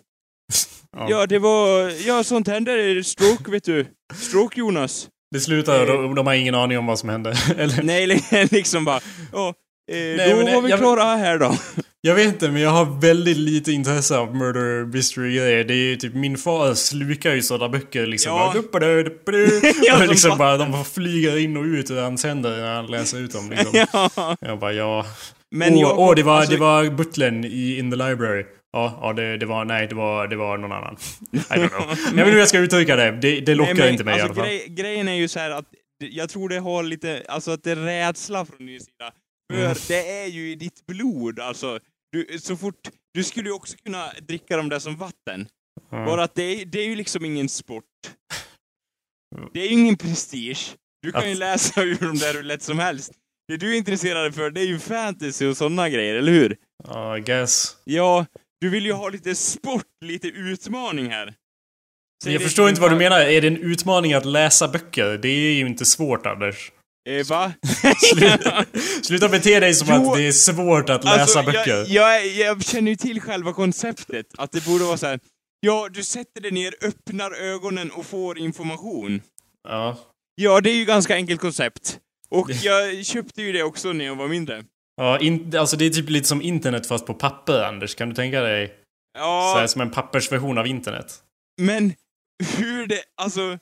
ja 1.09 1.26
det 1.26 1.39
var, 1.39 1.93
ja 2.07 2.24
sånt 2.24 2.49
händer. 2.49 3.03
Stroke 3.03 3.51
vet 3.51 3.64
du. 3.64 3.86
Stroke 4.14 4.61
Jonas. 4.61 5.09
Det 5.35 5.41
slutar 5.41 5.81
och 5.81 5.87
de, 5.87 6.14
de 6.14 6.26
har 6.26 6.35
ingen 6.35 6.55
aning 6.55 6.79
om 6.79 6.87
vad 6.87 6.99
som 6.99 7.09
hände. 7.09 7.31
Eller, 7.59 7.83
Nej, 7.83 8.07
li- 8.07 8.22
liksom 8.51 8.85
bara, 8.85 9.01
ja, 9.33 9.55
eh, 9.93 10.31
då 10.31 10.37
men 10.37 10.55
var 10.55 10.62
vi 10.62 10.70
jag- 10.70 10.79
klara 10.79 11.05
här 11.16 11.39
då. 11.39 11.55
jag 12.01 12.14
vet 12.14 12.26
inte, 12.26 12.49
men 12.51 12.62
jag 12.62 12.70
har 12.70 13.01
väldigt 13.01 13.37
lite 13.37 13.72
intresse 13.72 14.18
av 14.18 14.37
murder 14.37 14.85
mystery 14.85 15.37
grejer. 15.37 15.64
Det 15.64 15.74
är 15.74 15.97
typ, 15.97 16.14
min 16.14 16.37
far 16.37 16.74
slukar 16.74 17.35
ju 17.35 17.43
sådana 17.43 17.68
böcker 17.68 18.07
liksom. 18.07 18.33
Ja. 18.33 18.55
Bara. 18.72 18.87
Ja, 19.83 19.95
Och 19.95 19.99
som 19.99 20.09
liksom 20.09 20.39
bara, 20.39 20.57
de 20.57 20.72
bara 20.72 20.85
flyger 20.85 21.39
in 21.39 21.57
och 21.57 21.64
ut 21.64 21.91
ur 21.91 22.01
hans 22.01 22.24
händer 22.24 22.51
när 22.57 22.74
han 22.74 22.87
läser 22.87 23.18
ut 23.18 23.33
dem 23.33 23.51
liksom. 23.51 23.87
ja. 24.16 24.37
Jag 24.41 24.59
bara, 24.59 24.72
ja. 24.72 25.07
Men 25.51 25.74
åh, 25.74 25.81
jag, 25.81 25.99
åh, 25.99 26.14
det 26.14 26.22
var, 26.22 26.37
alltså, 26.37 26.53
det 26.53 26.59
var 26.61 26.85
butlern 26.91 27.45
i 27.45 27.79
In 27.79 27.91
the 27.91 27.97
Library. 27.97 28.45
Ja, 28.72 28.98
ja 29.02 29.12
det, 29.12 29.36
det 29.36 29.46
var, 29.46 29.64
nej, 29.64 29.86
det 29.86 29.94
var, 29.94 30.28
det 30.28 30.36
var 30.36 30.58
någon 30.58 30.72
annan. 30.72 30.96
I 31.32 31.36
don't 31.36 31.68
know. 31.68 31.88
Jag 31.88 31.96
vet 31.96 32.08
inte 32.08 32.30
hur 32.30 32.38
jag 32.38 32.48
ska 32.48 32.58
uttrycka 32.58 32.96
det. 32.96 33.10
Det, 33.10 33.40
det 33.40 33.54
lockar 33.54 33.74
Nej, 33.74 33.82
men 33.82 33.92
inte 33.92 34.04
mig 34.04 34.18
i 34.18 34.20
alltså, 34.20 34.40
alla 34.40 34.48
fall. 34.48 34.56
Grej, 34.56 34.66
grejen 34.68 35.08
är 35.08 35.12
ju 35.14 35.28
så 35.28 35.38
här 35.38 35.50
att 35.50 35.64
jag 35.98 36.28
tror 36.30 36.48
det 36.48 36.58
har 36.58 36.82
lite, 36.82 37.24
alltså 37.28 37.50
att 37.50 37.64
det 37.64 37.70
är 37.70 37.76
rädsla 37.76 38.44
från 38.44 38.66
din 38.66 38.80
sida. 38.80 39.12
För 39.52 39.60
Mm. 39.60 39.76
det 39.88 40.20
är 40.22 40.26
ju 40.26 40.50
i 40.50 40.54
ditt 40.54 40.86
blod, 40.86 41.40
alltså. 41.40 41.78
Du, 42.12 42.38
så 42.38 42.56
fort, 42.56 42.88
du 43.14 43.24
skulle 43.24 43.48
ju 43.48 43.54
också 43.54 43.76
kunna 43.84 44.12
dricka 44.28 44.56
dem 44.56 44.68
där 44.68 44.78
som 44.78 44.96
vatten. 44.96 45.46
Ja. 45.90 46.04
Bara 46.06 46.22
att 46.24 46.34
det 46.34 46.42
är, 46.42 46.64
det 46.64 46.80
är 46.80 46.86
ju 46.86 46.94
liksom 46.96 47.24
ingen 47.24 47.48
sport. 47.48 47.84
Det 49.52 49.60
är 49.60 49.64
ju 49.64 49.72
ingen 49.72 49.96
prestige. 49.96 50.76
Du 51.02 51.12
kan 51.12 51.28
ju 51.28 51.34
läsa 51.34 51.82
ur 51.82 51.94
dem 51.94 52.16
där 52.16 52.34
hur 52.34 52.42
lätt 52.42 52.62
som 52.62 52.78
helst. 52.78 53.12
Det 53.48 53.56
du 53.56 53.72
är 53.74 53.78
intresserad 53.78 54.34
för, 54.34 54.50
det 54.50 54.60
är 54.60 54.64
ju 54.66 54.78
fantasy 54.78 55.46
och 55.46 55.56
sådana 55.56 55.88
grejer, 55.88 56.14
eller 56.14 56.32
hur? 56.32 56.56
Ja, 56.84 57.18
I 57.18 57.20
guess. 57.20 57.76
Ja, 57.84 58.26
du 58.61 58.68
vill 58.68 58.86
ju 58.86 58.92
ha 58.92 59.09
lite 59.09 59.34
sport, 59.34 59.84
lite 60.04 60.28
utmaning 60.28 61.11
här. 61.11 61.34
Säg 62.24 62.32
jag 62.32 62.42
förstår 62.42 62.68
inte 62.68 62.80
vad 62.80 62.90
du 62.90 62.96
menar. 62.96 63.20
Är 63.20 63.40
det 63.40 63.46
en 63.46 63.56
utmaning 63.56 64.14
att 64.14 64.24
läsa 64.24 64.68
böcker? 64.68 65.18
Det 65.18 65.28
är 65.28 65.52
ju 65.52 65.66
inte 65.66 65.84
svårt, 65.84 66.26
Anders. 66.26 66.72
Eh, 67.09 67.26
va? 67.26 67.52
Sluta, 68.14 68.64
sluta 69.02 69.28
bete 69.28 69.61
dig 69.61 69.74
som 69.74 69.88
Jo, 69.90 70.11
att 70.11 70.18
det 70.18 70.26
är 70.26 70.32
svårt 70.32 70.90
att 70.90 71.04
läsa 71.04 71.20
alltså, 71.20 71.42
böcker. 71.42 71.86
Jag, 71.88 72.26
jag, 72.26 72.26
jag 72.26 72.64
känner 72.64 72.90
ju 72.90 72.96
till 72.96 73.20
själva 73.20 73.52
konceptet, 73.52 74.26
att 74.38 74.52
det 74.52 74.64
borde 74.64 74.84
vara 74.84 74.96
så 74.96 75.06
här. 75.06 75.20
Ja, 75.61 75.88
du 75.90 76.04
sätter 76.04 76.40
dig 76.40 76.50
ner, 76.50 76.74
öppnar 76.82 77.32
ögonen 77.32 77.90
och 77.90 78.06
får 78.06 78.38
information. 78.38 79.22
Ja. 79.68 79.98
Ja, 80.34 80.61
det 80.61 80.70
är 80.70 80.74
ju 80.74 80.84
ganska 80.84 81.14
enkelt 81.14 81.40
koncept. 81.40 81.98
Och 82.28 82.50
jag 82.50 83.06
köpte 83.06 83.42
ju 83.42 83.52
det 83.52 83.62
också 83.62 83.92
när 83.92 84.04
jag 84.04 84.16
var 84.16 84.28
mindre. 84.28 84.64
Ja, 84.99 85.18
in, 85.18 85.57
alltså 85.57 85.76
det 85.76 85.84
är 85.86 85.90
typ 85.90 86.11
lite 86.11 86.28
som 86.28 86.42
internet 86.42 86.86
fast 86.86 87.07
på 87.07 87.14
papper, 87.14 87.62
Anders. 87.62 87.94
Kan 87.94 88.09
du 88.09 88.14
tänka 88.14 88.40
dig? 88.40 88.66
Så 88.68 88.74
Ja, 89.18 89.55
här, 89.59 89.66
som 89.66 89.80
en 89.80 89.90
pappersversion 89.90 90.59
av 90.59 90.66
internet. 90.66 91.22
men 91.61 91.92
hur 92.57 92.86
det, 92.86 93.03
alltså... 93.22 93.59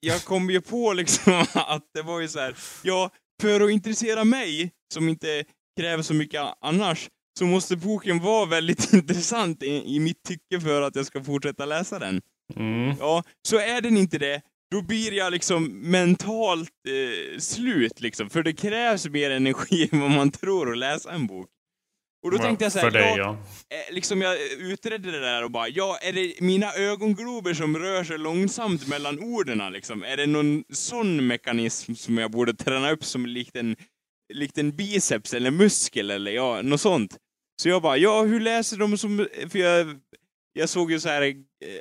Jag 0.00 0.24
kom 0.24 0.50
ju 0.50 0.60
på 0.60 0.92
liksom 0.92 1.44
att 1.54 1.84
det 1.94 2.02
var 2.02 2.20
ju 2.20 2.28
så 2.28 2.38
här. 2.40 2.56
ja, 2.82 3.10
för 3.42 3.60
att 3.60 3.70
intressera 3.70 4.24
mig, 4.24 4.70
som 4.94 5.08
inte 5.08 5.44
kräver 5.80 6.02
så 6.02 6.14
mycket 6.14 6.42
annars, 6.60 7.08
så 7.38 7.44
måste 7.44 7.76
boken 7.76 8.18
vara 8.20 8.46
väldigt 8.46 8.92
intressant 8.92 9.62
i, 9.62 9.96
i 9.96 10.00
mitt 10.00 10.22
tycke 10.22 10.60
för 10.60 10.82
att 10.82 10.96
jag 10.96 11.06
ska 11.06 11.24
fortsätta 11.24 11.64
läsa 11.64 11.98
den. 11.98 12.20
Mm. 12.56 12.96
Ja, 13.00 13.22
så 13.48 13.58
är 13.58 13.80
den 13.80 13.96
inte 13.96 14.18
det, 14.18 14.42
då 14.70 14.82
blir 14.82 15.12
jag 15.12 15.32
liksom 15.32 15.80
mentalt 15.90 16.72
eh, 16.88 17.38
slut 17.38 18.00
liksom. 18.00 18.30
För 18.30 18.42
det 18.42 18.52
krävs 18.52 19.08
mer 19.08 19.30
energi 19.30 19.88
än 19.92 20.00
vad 20.00 20.10
man 20.10 20.30
tror 20.30 20.72
att 20.72 20.78
läsa 20.78 21.12
en 21.12 21.26
bok. 21.26 21.48
Och 22.22 22.30
då 22.30 22.38
tänkte 22.38 22.64
jag 22.64 22.72
så 22.72 22.78
här, 22.78 22.90
För 22.90 22.98
dig, 22.98 23.14
ja, 23.16 23.38
ja. 23.68 23.76
eh, 23.76 23.94
liksom 23.94 24.22
jag 24.22 24.36
utredde 24.58 25.10
det 25.10 25.20
där 25.20 25.44
och 25.44 25.50
bara, 25.50 25.68
ja, 25.68 25.98
är 26.02 26.12
det 26.12 26.40
mina 26.40 26.72
ögonglober 26.72 27.54
som 27.54 27.78
rör 27.78 28.04
sig 28.04 28.18
långsamt 28.18 28.88
mellan 28.88 29.18
orden 29.18 29.72
liksom? 29.72 30.02
Är 30.02 30.16
det 30.16 30.26
någon 30.26 30.64
sån 30.72 31.26
mekanism 31.26 31.94
som 31.94 32.18
jag 32.18 32.30
borde 32.30 32.54
träna 32.54 32.90
upp 32.90 33.04
som 33.04 33.26
likt 33.26 33.56
en, 33.56 33.76
likt 34.34 34.58
en 34.58 34.76
biceps 34.76 35.34
eller 35.34 35.50
muskel 35.50 36.10
eller 36.10 36.30
ja, 36.30 36.62
något 36.62 36.80
sånt? 36.80 37.16
Så 37.62 37.68
jag 37.68 37.82
bara, 37.82 37.96
ja, 37.96 38.22
hur 38.22 38.40
läser 38.40 38.76
de 38.76 38.98
som, 38.98 39.28
för 39.50 39.58
jag, 39.58 40.00
jag 40.52 40.68
såg 40.68 40.92
ju 40.92 41.00
så 41.00 41.08
här 41.08 41.22
eh, 41.22 41.34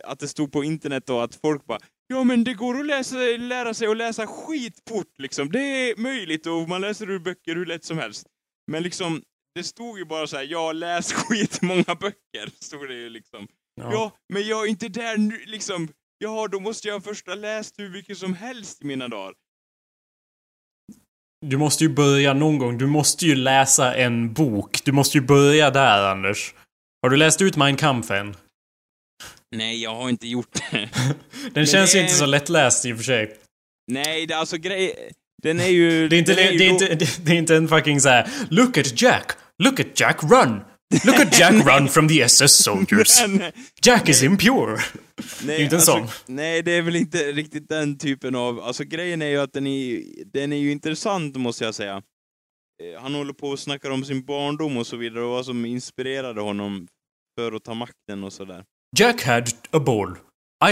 att 0.03 0.19
det 0.19 0.27
stod 0.27 0.51
på 0.51 0.63
internet 0.63 1.03
då 1.05 1.19
att 1.19 1.35
folk 1.35 1.65
bara 1.65 1.79
Ja 2.07 2.23
men 2.23 2.43
det 2.43 2.53
går 2.53 2.79
att 2.79 2.85
läsa, 2.85 3.15
lära 3.37 3.73
sig 3.73 3.87
att 3.87 3.97
läsa 3.97 4.27
skitfort 4.27 5.13
liksom. 5.17 5.51
Det 5.51 5.59
är 5.59 5.97
möjligt 5.97 6.45
och 6.45 6.69
man 6.69 6.81
läser 6.81 7.09
ur 7.09 7.19
böcker 7.19 7.55
hur 7.55 7.65
lätt 7.65 7.83
som 7.83 7.97
helst. 7.97 8.27
Men 8.71 8.83
liksom, 8.83 9.21
det 9.55 9.63
stod 9.63 9.99
ju 9.99 10.05
bara 10.05 10.27
så 10.27 10.37
här, 10.37 10.43
ja 10.43 10.71
läs 10.71 11.13
skitmånga 11.13 11.95
böcker, 11.99 12.63
stod 12.63 12.87
det 12.87 12.95
ju 12.95 13.09
liksom. 13.09 13.47
Ja. 13.81 14.11
men 14.33 14.47
jag 14.47 14.65
är 14.65 14.69
inte 14.69 14.89
där 14.89 15.17
nu 15.17 15.43
liksom. 15.45 15.87
Ja, 16.17 16.47
då 16.47 16.59
måste 16.59 16.87
jag 16.87 17.03
först 17.03 17.27
ha 17.27 17.35
läst 17.35 17.79
hur 17.79 17.89
mycket 17.89 18.17
som 18.17 18.33
helst 18.33 18.81
i 18.81 18.85
mina 18.85 19.07
dagar. 19.07 19.33
Du 21.45 21.57
måste 21.57 21.83
ju 21.83 21.89
börja 21.89 22.33
någon 22.33 22.57
gång. 22.57 22.77
Du 22.77 22.87
måste 22.87 23.25
ju 23.25 23.35
läsa 23.35 23.95
en 23.95 24.33
bok. 24.33 24.79
Du 24.83 24.91
måste 24.91 25.17
ju 25.17 25.23
börja 25.23 25.71
där, 25.71 26.11
Anders. 26.11 26.55
Har 27.01 27.09
du 27.09 27.17
läst 27.17 27.41
ut 27.41 27.55
Mein 27.55 27.75
Kampf 27.75 28.11
än? 28.11 28.35
Nej, 29.55 29.83
jag 29.83 29.95
har 29.95 30.09
inte 30.09 30.27
gjort 30.27 30.49
det. 30.71 30.89
Den 31.53 31.65
känns 31.65 31.91
det 31.91 31.97
ju 31.97 32.01
är- 32.01 32.03
inte 32.05 32.17
så 32.17 32.25
lättläst 32.25 32.85
i 32.85 32.93
och 32.93 32.97
för 32.97 33.03
sig. 33.03 33.37
Nej, 33.91 34.25
det, 34.25 34.33
alltså 34.33 34.57
grej... 34.57 35.11
Den 35.43 35.59
är 35.59 35.67
ju... 35.67 36.07
Det 36.07 36.15
är 36.15 36.19
inte, 36.19 36.33
det, 36.33 36.51
ju 36.51 36.57
det 36.57 36.65
är 36.65 36.69
inte, 36.69 36.95
det, 37.21 37.31
är 37.31 37.35
inte 37.35 37.55
en 37.55 37.67
fucking 37.67 38.01
så 38.01 38.09
här. 38.09 38.29
Look 38.49 38.77
at 38.77 39.01
Jack! 39.01 39.31
Look 39.63 39.79
at 39.79 39.99
Jack 39.99 40.23
run! 40.23 40.61
Look 41.05 41.15
at 41.19 41.39
Jack 41.39 41.53
run 41.67 41.87
from 41.89 42.07
the 42.07 42.21
SS 42.21 42.63
soldiers! 42.63 43.19
Jack 43.85 44.09
is 44.09 44.23
impure! 44.23 44.81
Nej, 45.43 45.55
är 45.55 45.63
inte 45.63 45.75
en 45.75 45.79
alltså, 45.79 45.91
sån. 45.91 46.07
Nej, 46.25 46.61
det 46.61 46.71
är 46.71 46.81
väl 46.81 46.95
inte 46.95 47.31
riktigt 47.31 47.69
den 47.69 47.97
typen 47.97 48.35
av... 48.35 48.59
Alltså 48.59 48.83
grejen 48.83 49.21
är 49.21 49.27
ju 49.29 49.37
att 49.37 49.53
den 49.53 49.67
är, 49.67 50.03
den 50.33 50.53
är 50.53 50.57
ju 50.57 50.71
intressant, 50.71 51.35
måste 51.35 51.63
jag 51.65 51.75
säga. 51.75 52.03
Eh, 52.83 53.01
Han 53.01 53.15
håller 53.15 53.33
på 53.33 53.47
och 53.49 53.59
snackar 53.59 53.89
om 53.89 54.05
sin 54.05 54.25
barndom 54.25 54.77
och 54.77 54.87
så 54.87 54.97
vidare, 54.97 55.23
och 55.23 55.29
vad 55.31 55.45
som 55.45 55.65
inspirerade 55.65 56.41
honom 56.41 56.87
för 57.39 57.51
att 57.51 57.63
ta 57.63 57.73
makten 57.73 58.23
och 58.23 58.33
sådär. 58.33 58.63
Jack 58.95 59.21
had 59.23 59.49
a 59.71 59.79
ball. 59.79 60.15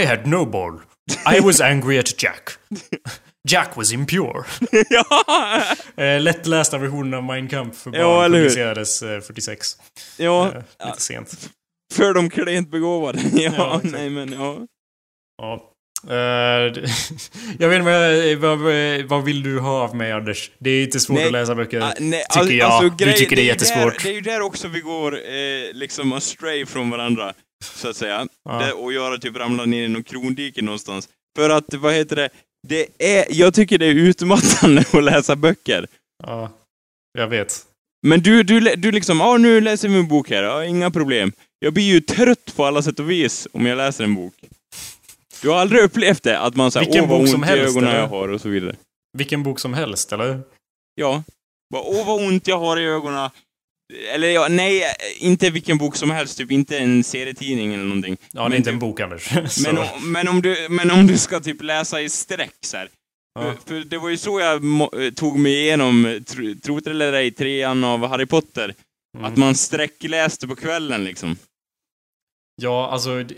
I 0.00 0.04
had 0.06 0.26
no 0.26 0.46
ball. 0.46 0.80
I 1.36 1.40
was 1.40 1.60
angry 1.70 1.98
at 1.98 2.22
Jack. 2.22 2.50
Jack 3.48 3.76
was 3.76 3.92
impure. 3.92 4.44
ja! 4.90 5.04
Eh, 6.04 6.20
lättlästa 6.20 6.78
versionen 6.78 7.14
av 7.14 7.22
Mein 7.24 7.48
Kampf 7.48 7.78
för 7.78 7.90
barn 7.90 8.00
Ja, 8.00 8.24
eller 8.24 8.38
publicerades 8.38 9.02
eh, 9.02 9.20
46. 9.20 9.76
ja, 10.16 10.46
Eh, 10.80 10.86
lite 10.86 11.02
sent. 11.02 11.50
för 11.94 12.14
de 12.14 12.30
klent 12.30 12.70
begåvade. 12.70 13.20
ja, 13.32 13.52
Ja, 13.56 13.80
nej 13.82 14.10
men 14.10 14.32
ja. 14.32 14.58
Ja. 15.42 15.72
Eh, 16.04 16.72
det- 16.72 16.90
jag 17.58 17.68
vet 17.68 17.78
inte, 17.78 18.36
vad, 18.36 18.58
vad, 18.58 19.02
vad 19.08 19.24
vill 19.24 19.42
du 19.42 19.58
ha 19.60 19.82
av 19.82 19.96
mig 19.96 20.12
Anders? 20.12 20.50
Det 20.58 20.70
är 20.70 20.84
inte 20.84 21.00
svårt 21.00 21.16
Nej, 21.16 21.26
att 21.26 21.32
läsa 21.32 21.54
böcker. 21.54 21.80
Ah, 21.80 21.92
nej, 22.00 22.24
tycker 22.30 22.40
al- 22.40 22.52
jag. 22.52 22.70
alltså, 22.70 22.96
du 22.96 23.04
grej- 23.04 23.16
tycker 23.16 23.36
det 23.36 23.42
är 23.42 23.44
ju 23.44 23.48
jättesvårt. 23.48 23.98
Där, 23.98 24.04
det 24.04 24.10
är 24.10 24.14
ju 24.14 24.20
där 24.20 24.40
också 24.40 24.68
vi 24.68 24.80
går 24.80 25.14
eh, 25.14 25.72
liksom 25.72 26.12
astray 26.12 26.66
från 26.66 26.90
varandra, 26.90 27.32
så 27.64 27.88
att 27.88 27.96
säga. 27.96 28.28
Ja. 28.44 28.58
Det, 28.58 28.72
och 28.72 28.92
göra 28.92 29.18
typ 29.18 29.36
ramla 29.36 29.64
ner 29.64 29.84
i 29.84 29.88
någon 29.88 30.02
krondike 30.02 30.62
någonstans. 30.62 31.08
För 31.36 31.50
att, 31.50 31.74
vad 31.74 31.94
heter 31.94 32.16
det, 32.16 32.28
det 32.68 32.86
är, 32.98 33.26
jag 33.30 33.54
tycker 33.54 33.78
det 33.78 33.86
är 33.86 33.94
utmattande 33.94 34.84
att 34.92 35.04
läsa 35.04 35.36
böcker. 35.36 35.86
Ja, 36.24 36.50
jag 37.18 37.28
vet. 37.28 37.66
Men 38.06 38.20
du, 38.20 38.42
du, 38.42 38.60
du 38.60 38.92
liksom, 38.92 39.20
ja 39.20 39.36
nu 39.36 39.60
läser 39.60 39.88
vi 39.88 39.98
en 39.98 40.08
bok 40.08 40.30
här, 40.30 40.42
ja, 40.42 40.64
inga 40.64 40.90
problem. 40.90 41.32
Jag 41.58 41.72
blir 41.72 41.84
ju 41.84 42.00
trött 42.00 42.56
på 42.56 42.64
alla 42.64 42.82
sätt 42.82 43.00
och 43.00 43.10
vis 43.10 43.48
om 43.52 43.66
jag 43.66 43.76
läser 43.76 44.04
en 44.04 44.14
bok. 44.14 44.34
Du 45.42 45.48
har 45.48 45.56
aldrig 45.56 45.82
upplevt 45.82 46.22
det? 46.22 46.38
Att 46.38 46.56
man 46.56 46.70
säger 46.70 47.02
åh 47.02 47.08
vad 47.08 47.20
ont 47.20 47.46
i 47.46 47.50
ögonen 47.50 47.88
eller? 47.90 48.00
jag 48.00 48.08
har 48.08 48.28
och 48.28 48.40
så 48.40 48.48
vidare. 48.48 48.76
Vilken 49.18 49.42
bok 49.42 49.60
som 49.60 49.74
helst, 49.74 50.12
eller? 50.12 50.40
Ja. 50.94 51.22
Bara, 51.72 51.82
åh 51.82 52.06
vad 52.06 52.26
ont 52.26 52.46
jag 52.48 52.58
har 52.58 52.76
i 52.80 52.84
ögonen. 52.84 53.30
Eller 54.12 54.28
ja, 54.28 54.48
nej, 54.48 54.82
inte 55.18 55.50
vilken 55.50 55.78
bok 55.78 55.96
som 55.96 56.10
helst, 56.10 56.38
typ 56.38 56.50
inte 56.50 56.78
en 56.78 57.04
serietidning 57.04 57.74
eller 57.74 57.84
någonting. 57.84 58.16
Ja, 58.32 58.42
det 58.42 58.48
Men 58.48 58.52
är 58.52 58.56
inte 58.56 58.68
typ- 58.70 58.72
en 58.74 58.78
bok, 58.78 59.00
Anders. 59.00 59.30
Men, 59.64 59.78
om- 59.98 60.12
men, 60.12 60.28
om 60.28 60.42
du, 60.42 60.66
men 60.70 60.90
om 60.90 61.06
du 61.06 61.18
ska 61.18 61.40
typ 61.40 61.62
läsa 61.62 62.00
i 62.02 62.08
sträck 62.08 62.54
så 62.60 62.76
här. 62.76 62.88
Ja. 63.34 63.54
För, 63.66 63.74
det 63.84 63.98
var 63.98 64.08
ju 64.08 64.16
så 64.16 64.40
jag 64.40 64.64
eh, 65.04 65.10
tog 65.10 65.38
mig 65.38 65.52
igenom, 65.52 66.06
eh, 66.06 66.22
tro, 66.62 66.80
det 66.80 66.90
eller 66.90 67.12
ej, 67.12 67.30
trean 67.30 67.84
av 67.84 68.06
Harry 68.06 68.26
Potter. 68.26 68.74
Mm. 69.18 69.24
Att 69.32 69.36
man 69.36 69.54
sträckläste 69.54 70.48
på 70.48 70.56
kvällen 70.56 71.04
liksom. 71.04 71.36
Ja, 72.62 72.90
alltså... 72.90 73.22
det- 73.22 73.34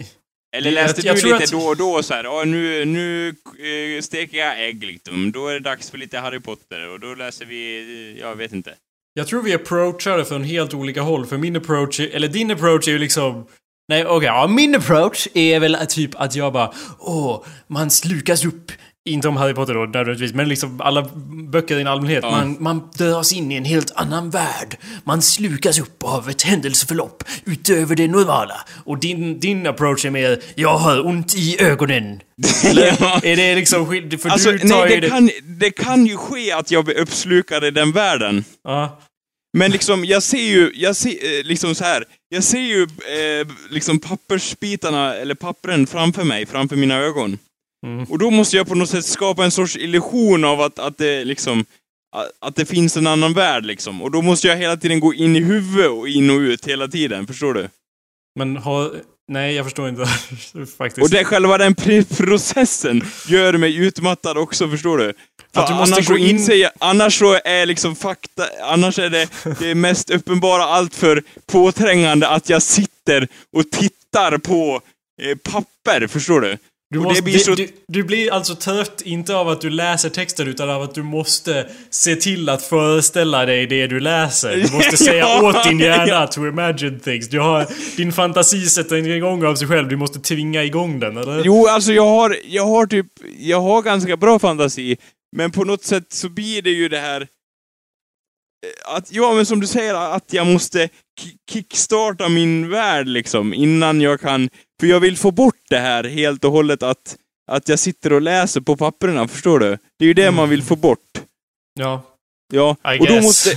Eller 0.56 0.66
Jag- 0.70 0.74
läste 0.74 1.06
jag 1.06 1.16
du 1.16 1.20
tror 1.20 1.32
lite 1.32 1.44
att- 1.44 1.50
då 1.50 1.60
och 1.60 1.76
då 1.76 2.02
så 2.02 2.14
här, 2.14 2.24
"Ja, 2.24 2.44
nu, 2.44 2.84
nu 2.84 3.28
eh, 3.28 4.00
steker 4.02 4.38
jag 4.38 4.64
ägg 4.68 4.84
liksom. 4.84 5.32
Då 5.32 5.48
är 5.48 5.52
det 5.54 5.60
dags 5.60 5.90
för 5.90 5.98
lite 5.98 6.18
Harry 6.18 6.40
Potter 6.40 6.88
och 6.88 7.00
då 7.00 7.14
läser 7.14 7.44
vi, 7.46 8.18
jag 8.20 8.36
vet 8.36 8.52
inte. 8.52 8.74
Jag 9.14 9.26
tror 9.26 9.42
vi 9.42 9.54
approachar 9.54 10.18
det 10.18 10.24
från 10.24 10.44
helt 10.44 10.74
olika 10.74 11.02
håll, 11.02 11.26
för 11.26 11.38
min 11.38 11.56
approach, 11.56 12.00
är, 12.00 12.08
eller 12.08 12.28
din 12.28 12.50
approach 12.50 12.88
är 12.88 12.92
ju 12.92 12.98
liksom... 12.98 13.46
Nej, 13.88 14.06
okej, 14.06 14.26
ja, 14.26 14.46
min 14.46 14.74
approach 14.74 15.28
är 15.34 15.60
väl 15.60 15.76
typ 15.88 16.20
att 16.20 16.34
jag 16.34 16.52
bara, 16.52 16.72
åh, 16.98 17.44
man 17.66 17.90
slukas 17.90 18.44
upp. 18.44 18.72
Inte 19.08 19.28
om 19.28 19.36
Harry 19.36 19.54
Potter 19.54 19.74
då 19.74 19.80
nödvändigtvis, 19.80 20.34
men 20.34 20.48
liksom 20.48 20.80
alla 20.80 21.08
böcker 21.48 21.80
i 21.80 21.84
allmänhet. 21.84 22.24
Ja. 22.24 22.30
Man, 22.30 22.56
man 22.60 22.90
dras 22.98 23.32
in 23.32 23.52
i 23.52 23.54
en 23.54 23.64
helt 23.64 23.92
annan 23.94 24.30
värld. 24.30 24.76
Man 25.04 25.22
slukas 25.22 25.78
upp 25.80 26.04
av 26.04 26.28
ett 26.30 26.42
händelseförlopp 26.42 27.24
utöver 27.44 27.96
det 27.96 28.08
normala. 28.08 28.60
Och 28.84 28.98
din, 28.98 29.40
din 29.40 29.66
approach 29.66 30.04
är 30.04 30.10
mer, 30.10 30.42
jag 30.54 30.78
har 30.78 31.06
ont 31.06 31.34
i 31.34 31.62
ögonen. 31.62 32.20
Eller 32.64 32.86
Ja. 33.00 33.20
är 33.22 33.36
det 33.36 33.54
liksom 33.54 33.86
För 34.18 34.28
Alltså, 34.28 34.52
du 34.52 34.58
tar 34.58 34.84
nej, 34.84 34.94
ju 34.94 35.00
det 35.00 35.08
kan, 35.08 35.30
det 35.44 35.70
kan 35.70 36.06
ju 36.06 36.16
ske 36.16 36.52
att 36.52 36.70
jag 36.70 36.84
blir 36.84 36.98
uppslukad 36.98 37.64
i 37.64 37.70
den 37.70 37.92
världen. 37.92 38.44
Ja. 38.64 39.00
Men 39.58 39.70
liksom, 39.70 40.04
jag 40.04 40.22
ser 40.22 40.42
ju, 40.42 40.72
jag 40.74 40.96
ser, 40.96 41.10
eh, 41.10 41.44
liksom 41.44 41.74
så 41.74 41.84
här. 41.84 42.04
jag 42.28 42.44
ser 42.44 42.58
ju 42.58 42.82
eh, 42.82 43.46
liksom 43.70 43.98
pappersbitarna, 43.98 45.14
eller 45.14 45.34
pappren 45.34 45.86
framför 45.86 46.24
mig, 46.24 46.46
framför 46.46 46.76
mina 46.76 46.98
ögon. 46.98 47.38
Mm. 47.86 48.04
Och 48.04 48.18
då 48.18 48.30
måste 48.30 48.56
jag 48.56 48.68
på 48.68 48.74
något 48.74 48.90
sätt 48.90 49.04
skapa 49.04 49.44
en 49.44 49.50
sorts 49.50 49.76
illusion 49.76 50.44
av 50.44 50.60
att, 50.60 50.78
att 50.78 50.98
det 50.98 51.24
liksom, 51.24 51.64
att, 52.40 52.56
det 52.56 52.66
finns 52.66 52.96
en 52.96 53.06
annan 53.06 53.32
värld 53.32 53.66
liksom. 53.66 54.02
Och 54.02 54.10
då 54.10 54.22
måste 54.22 54.48
jag 54.48 54.56
hela 54.56 54.76
tiden 54.76 55.00
gå 55.00 55.14
in 55.14 55.36
i 55.36 55.40
huvudet 55.40 55.90
och 55.90 56.08
in 56.08 56.30
och 56.30 56.38
ut 56.38 56.66
hela 56.68 56.88
tiden, 56.88 57.26
förstår 57.26 57.54
du? 57.54 57.68
Men 58.38 58.56
har... 58.56 58.92
Nej, 59.30 59.54
jag 59.54 59.66
förstår 59.66 59.88
inte 59.88 60.06
faktiskt. 60.78 61.04
Och 61.04 61.10
det, 61.10 61.24
själva 61.24 61.58
den 61.58 61.74
pr- 61.74 62.16
processen 62.16 63.04
gör 63.28 63.52
mig 63.52 63.76
utmattad 63.76 64.38
också, 64.38 64.68
förstår 64.70 64.98
du? 64.98 65.12
För 65.54 65.60
Att 65.60 65.68
du 65.68 65.74
måste 65.74 65.94
annars, 65.94 66.08
gå 66.08 66.18
in- 66.18 66.26
inser 66.30 66.54
jag, 66.54 66.70
annars 66.78 67.18
så 67.18 67.38
är 67.44 67.66
liksom 67.66 67.96
fakta, 67.96 68.44
annars 68.62 68.98
är 68.98 69.10
det 69.10 69.28
det 69.58 69.74
mest 69.74 70.10
uppenbara 70.10 70.64
alltför 70.64 71.22
påträngande 71.46 72.28
att 72.28 72.48
jag 72.48 72.62
sitter 72.62 73.28
och 73.52 73.70
tittar 73.70 74.38
på 74.38 74.80
eh, 75.22 75.36
papper, 75.36 76.06
förstår 76.06 76.40
du? 76.40 76.56
Du, 76.90 76.98
måste, 77.00 77.22
blir 77.22 77.38
så... 77.38 77.54
du, 77.54 77.68
du 77.88 78.02
blir 78.02 78.32
alltså 78.32 78.54
trött, 78.54 79.02
inte 79.04 79.34
av 79.34 79.48
att 79.48 79.60
du 79.60 79.70
läser 79.70 80.08
texter, 80.08 80.46
utan 80.46 80.70
av 80.70 80.82
att 80.82 80.94
du 80.94 81.02
måste 81.02 81.66
se 81.90 82.16
till 82.16 82.48
att 82.48 82.62
föreställa 82.62 83.46
dig 83.46 83.66
det 83.66 83.86
du 83.86 84.00
läser. 84.00 84.56
Du 84.56 84.72
måste 84.72 84.96
säga 85.04 85.18
Ja, 85.18 85.48
åt 85.48 85.64
din 85.64 85.78
hjärna 85.78 86.06
ja. 86.06 86.26
to 86.26 86.46
imagine 86.46 87.00
things. 87.00 87.28
Du 87.28 87.40
har, 87.40 87.66
din 87.96 88.12
fantasi 88.12 88.66
sätter 88.66 89.08
igång 89.08 89.44
av 89.44 89.54
sig 89.54 89.68
själv, 89.68 89.88
du 89.88 89.96
måste 89.96 90.18
tvinga 90.18 90.64
igång 90.64 91.00
den, 91.00 91.16
eller? 91.16 91.42
Jo, 91.44 91.66
alltså 91.66 91.92
jag 91.92 92.06
har, 92.06 92.36
jag 92.44 92.66
har 92.66 92.86
typ, 92.86 93.06
jag 93.38 93.60
har 93.60 93.82
ganska 93.82 94.16
bra 94.16 94.38
fantasi, 94.38 94.96
Men 95.36 95.50
på 95.50 95.64
något 95.64 95.84
sätt 95.84 96.12
så 96.12 96.28
blir 96.28 96.62
det 96.62 96.70
ju 96.70 96.88
det 96.88 96.98
här 97.00 97.26
att, 98.86 99.12
ja 99.12 99.34
men 99.34 99.46
som 99.46 99.60
du 99.60 99.66
säger, 99.66 99.94
att 99.94 100.32
jag 100.32 100.46
måste 100.46 100.84
ki- 101.20 101.36
kickstarta 101.50 102.28
min 102.28 102.70
värld 102.70 103.08
liksom 103.08 103.54
innan 103.54 104.00
jag 104.00 104.20
kan, 104.20 104.50
för 104.80 104.86
jag 104.86 105.00
vill 105.00 105.16
få 105.16 105.30
bort 105.30 105.54
det 105.70 105.78
här 105.78 106.04
helt 106.04 106.44
och 106.44 106.52
hållet 106.52 106.82
att, 106.82 107.16
att 107.50 107.68
jag 107.68 107.78
sitter 107.78 108.12
och 108.12 108.22
läser 108.22 108.60
på 108.60 108.76
papperna, 108.76 109.28
förstår 109.28 109.58
du? 109.58 109.78
Det 109.98 110.04
är 110.04 110.06
ju 110.06 110.14
det 110.14 110.30
man 110.30 110.48
vill 110.48 110.62
få 110.62 110.76
bort. 110.76 110.98
Ja, 111.80 112.02
Ja, 112.52 112.76
I 112.94 113.00
och 113.00 113.06
då 113.06 113.12
guess. 113.14 113.24
måste, 113.24 113.50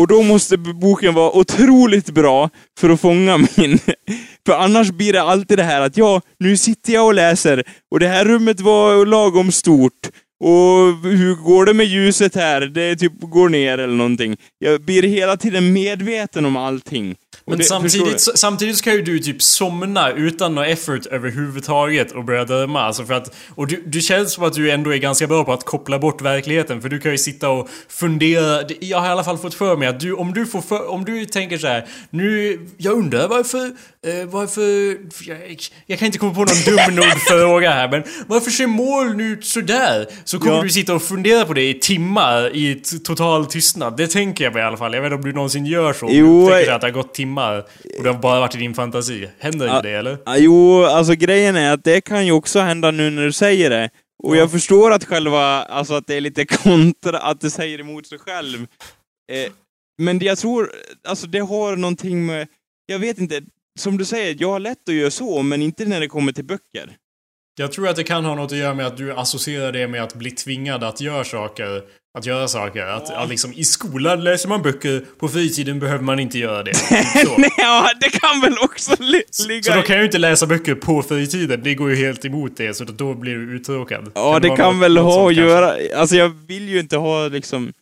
och 0.00 0.06
då 0.06 0.22
måste 0.22 0.56
boken 0.56 1.14
vara 1.14 1.36
otroligt 1.36 2.10
bra 2.10 2.50
för 2.80 2.90
att 2.90 3.00
fånga 3.00 3.36
min... 3.56 3.78
För 4.46 4.52
annars 4.54 4.90
blir 4.90 5.12
det 5.12 5.22
alltid 5.22 5.58
det 5.58 5.62
här 5.62 5.80
att 5.80 5.96
ja, 5.96 6.20
nu 6.38 6.56
sitter 6.56 6.92
jag 6.92 7.06
och 7.06 7.14
läser 7.14 7.64
och 7.90 8.00
det 8.00 8.08
här 8.08 8.24
rummet 8.24 8.60
var 8.60 9.06
lagom 9.06 9.52
stort. 9.52 9.92
Och 10.40 11.10
hur 11.10 11.34
går 11.34 11.66
det 11.66 11.74
med 11.74 11.86
ljuset 11.86 12.34
här? 12.34 12.60
Det 12.60 12.96
typ 12.96 13.12
går 13.20 13.48
ner 13.48 13.78
eller 13.78 13.94
någonting. 13.94 14.36
Jag 14.58 14.80
blir 14.80 15.02
hela 15.02 15.36
tiden 15.36 15.72
medveten 15.72 16.44
om 16.44 16.56
allting. 16.56 17.16
Men 17.46 17.58
det, 17.58 17.64
samtidigt, 17.64 18.20
samtidigt 18.38 18.76
ska 18.76 18.92
ju 18.92 19.02
du 19.02 19.18
typ 19.18 19.42
somna 19.42 20.10
utan 20.12 20.54
någon 20.54 20.64
effort 20.64 21.06
överhuvudtaget 21.06 22.12
och 22.12 22.24
börja 22.24 22.44
döma. 22.44 22.80
Alltså 22.82 23.04
för 23.04 23.14
att, 23.14 23.34
och 23.54 23.66
du, 23.66 23.82
du 23.86 24.00
känns 24.00 24.32
som 24.32 24.44
att 24.44 24.52
du 24.52 24.70
ändå 24.70 24.94
är 24.94 24.96
ganska 24.98 25.26
bra 25.26 25.44
på 25.44 25.52
att 25.52 25.64
koppla 25.64 25.98
bort 25.98 26.22
verkligheten. 26.22 26.82
För 26.82 26.88
du 26.88 27.00
kan 27.00 27.12
ju 27.12 27.18
sitta 27.18 27.48
och 27.48 27.68
fundera. 27.88 28.62
Jag 28.80 28.98
har 28.98 29.06
i 29.06 29.10
alla 29.10 29.24
fall 29.24 29.38
fått 29.38 29.54
för 29.54 29.76
mig 29.76 29.88
att 29.88 30.00
du, 30.00 30.12
om 30.12 30.32
du 30.34 30.46
får 30.46 30.60
för, 30.60 30.90
om 30.90 31.04
du 31.04 31.24
tänker 31.24 31.58
så 31.58 31.66
här, 31.66 31.86
nu, 32.10 32.58
jag 32.76 32.92
undrar 32.94 33.28
varför, 33.28 33.66
eh, 34.06 34.26
varför, 34.30 34.96
jag, 35.28 35.38
jag 35.86 35.98
kan 35.98 36.06
inte 36.06 36.18
komma 36.18 36.34
på 36.34 36.40
någon 36.40 36.76
dum 36.86 36.94
nog 36.94 37.04
fråga 37.28 37.70
här 37.70 37.90
men 37.90 38.02
varför 38.26 38.50
ser 38.50 38.66
moln 38.66 39.20
ut 39.20 39.44
sådär? 39.44 40.06
Så 40.24 40.38
kommer 40.38 40.56
Ja. 40.56 40.62
du 40.62 40.68
sitta 40.70 40.94
och 40.94 41.02
fundera 41.02 41.44
på 41.44 41.52
det 41.54 41.68
i 41.70 41.74
timmar 41.80 42.56
i 42.56 42.74
total 43.04 43.46
tystnad. 43.46 43.96
Det 43.96 44.06
tänker 44.06 44.44
jag 44.44 44.52
mig 44.54 44.62
i 44.62 44.66
alla 44.66 44.76
fall. 44.76 44.94
Jag 44.94 45.02
vet 45.02 45.12
inte 45.12 45.16
om 45.24 45.24
du 45.30 45.32
någonsin 45.32 45.66
gör 45.66 45.92
så. 45.92 46.06
Jo, 46.10 46.40
du 46.46 46.52
tänker 46.52 46.66
jag- 46.66 46.74
att 46.74 46.80
det 46.80 46.86
har 46.86 46.92
gått 46.92 47.14
timmar 47.14 47.27
och 47.36 48.02
det 48.02 48.08
har 48.08 48.18
bara 48.18 48.40
varit 48.40 48.54
i 48.54 48.58
din 48.58 48.74
fantasi. 48.74 49.28
Händer 49.38 49.76
inte 49.76 49.88
det 49.88 49.94
eller? 49.98 50.18
Jo, 50.36 50.84
alltså 50.84 51.14
grejen 51.14 51.56
är 51.56 51.72
att 51.72 51.84
det 51.84 52.00
kan 52.00 52.26
ju 52.26 52.32
också 52.32 52.60
hända 52.60 52.90
nu 52.90 53.10
när 53.10 53.24
du 53.24 53.32
säger 53.32 53.70
det. 53.70 53.90
Och 54.22 54.36
jag 54.36 54.50
förstår 54.50 54.90
att 54.90 55.04
själva, 55.04 55.40
alltså 55.62 55.94
att 55.94 56.06
det 56.06 56.14
är 56.14 56.20
lite 56.20 56.44
kontra, 56.64 57.18
att 57.18 57.40
det 57.40 57.50
säger 57.50 57.80
emot 57.80 58.06
sig 58.06 58.18
själv. 58.18 58.66
Eh, 59.32 59.52
men 59.98 60.18
det 60.18 60.26
jag 60.26 60.38
tror, 60.38 60.72
alltså 61.08 61.26
det 61.26 61.38
har 61.38 61.76
någonting 61.76 62.26
med, 62.26 62.48
jag 62.86 62.98
vet 62.98 63.18
inte, 63.18 63.42
som 63.78 63.98
du 63.98 64.04
säger, 64.04 64.36
jag 64.38 64.50
har 64.50 64.60
lätt 64.60 64.88
att 64.88 64.94
göra 64.94 65.10
så, 65.10 65.42
men 65.42 65.62
inte 65.62 65.84
när 65.84 66.00
det 66.00 66.08
kommer 66.08 66.32
till 66.32 66.44
böcker. 66.44 66.96
Jag 67.58 67.72
tror 67.72 67.88
att 67.88 67.96
det 67.96 68.04
kan 68.04 68.24
ha 68.24 68.34
något 68.34 68.52
att 68.52 68.58
göra 68.58 68.74
med 68.74 68.86
att 68.86 68.96
du 68.96 69.12
associerar 69.12 69.72
det 69.72 69.88
med 69.88 70.02
att 70.02 70.14
bli 70.14 70.30
tvingad 70.30 70.84
att 70.84 71.00
göra 71.00 71.24
saker. 71.24 71.82
Att 72.18 72.26
göra 72.26 72.48
saker. 72.48 72.86
Att, 72.86 73.10
att 73.14 73.28
liksom, 73.28 73.52
I 73.56 73.64
skolan 73.64 74.24
läser 74.24 74.48
man 74.48 74.62
böcker, 74.62 75.04
på 75.18 75.28
fritiden 75.28 75.78
behöver 75.78 76.04
man 76.04 76.18
inte 76.18 76.38
göra 76.38 76.62
det. 76.62 76.74
Så. 77.24 77.38
Nej, 77.38 77.50
ja, 77.56 77.90
det 78.00 78.10
kan 78.20 78.40
väl 78.40 78.54
också 78.62 78.92
li 78.98 79.22
ligga 79.48 79.62
Så 79.62 79.72
då 79.72 79.78
i- 79.80 79.82
kan 79.82 79.96
jag 79.96 80.02
ju 80.02 80.06
inte 80.06 80.18
läsa 80.18 80.46
böcker 80.46 80.74
på 80.74 81.02
fritiden. 81.02 81.60
Det 81.64 81.74
går 81.74 81.90
ju 81.90 81.96
helt 81.96 82.24
emot 82.24 82.56
det, 82.56 82.74
så 82.74 82.84
då 82.84 83.14
blir 83.14 83.34
du 83.34 83.56
uttråkad. 83.56 84.12
Ja, 84.14 84.38
det 84.38 84.48
vara 84.48 84.56
kan 84.56 84.72
något- 84.74 84.82
väl 84.82 84.94
något 84.94 85.14
ha 85.14 85.28
att 85.28 85.34
göra, 85.36 85.74
alltså 85.96 86.16
jag 86.16 86.28
vill 86.48 86.68
ju 86.68 86.80
inte 86.80 86.96
ha 86.96 87.28
liksom, 87.28 87.72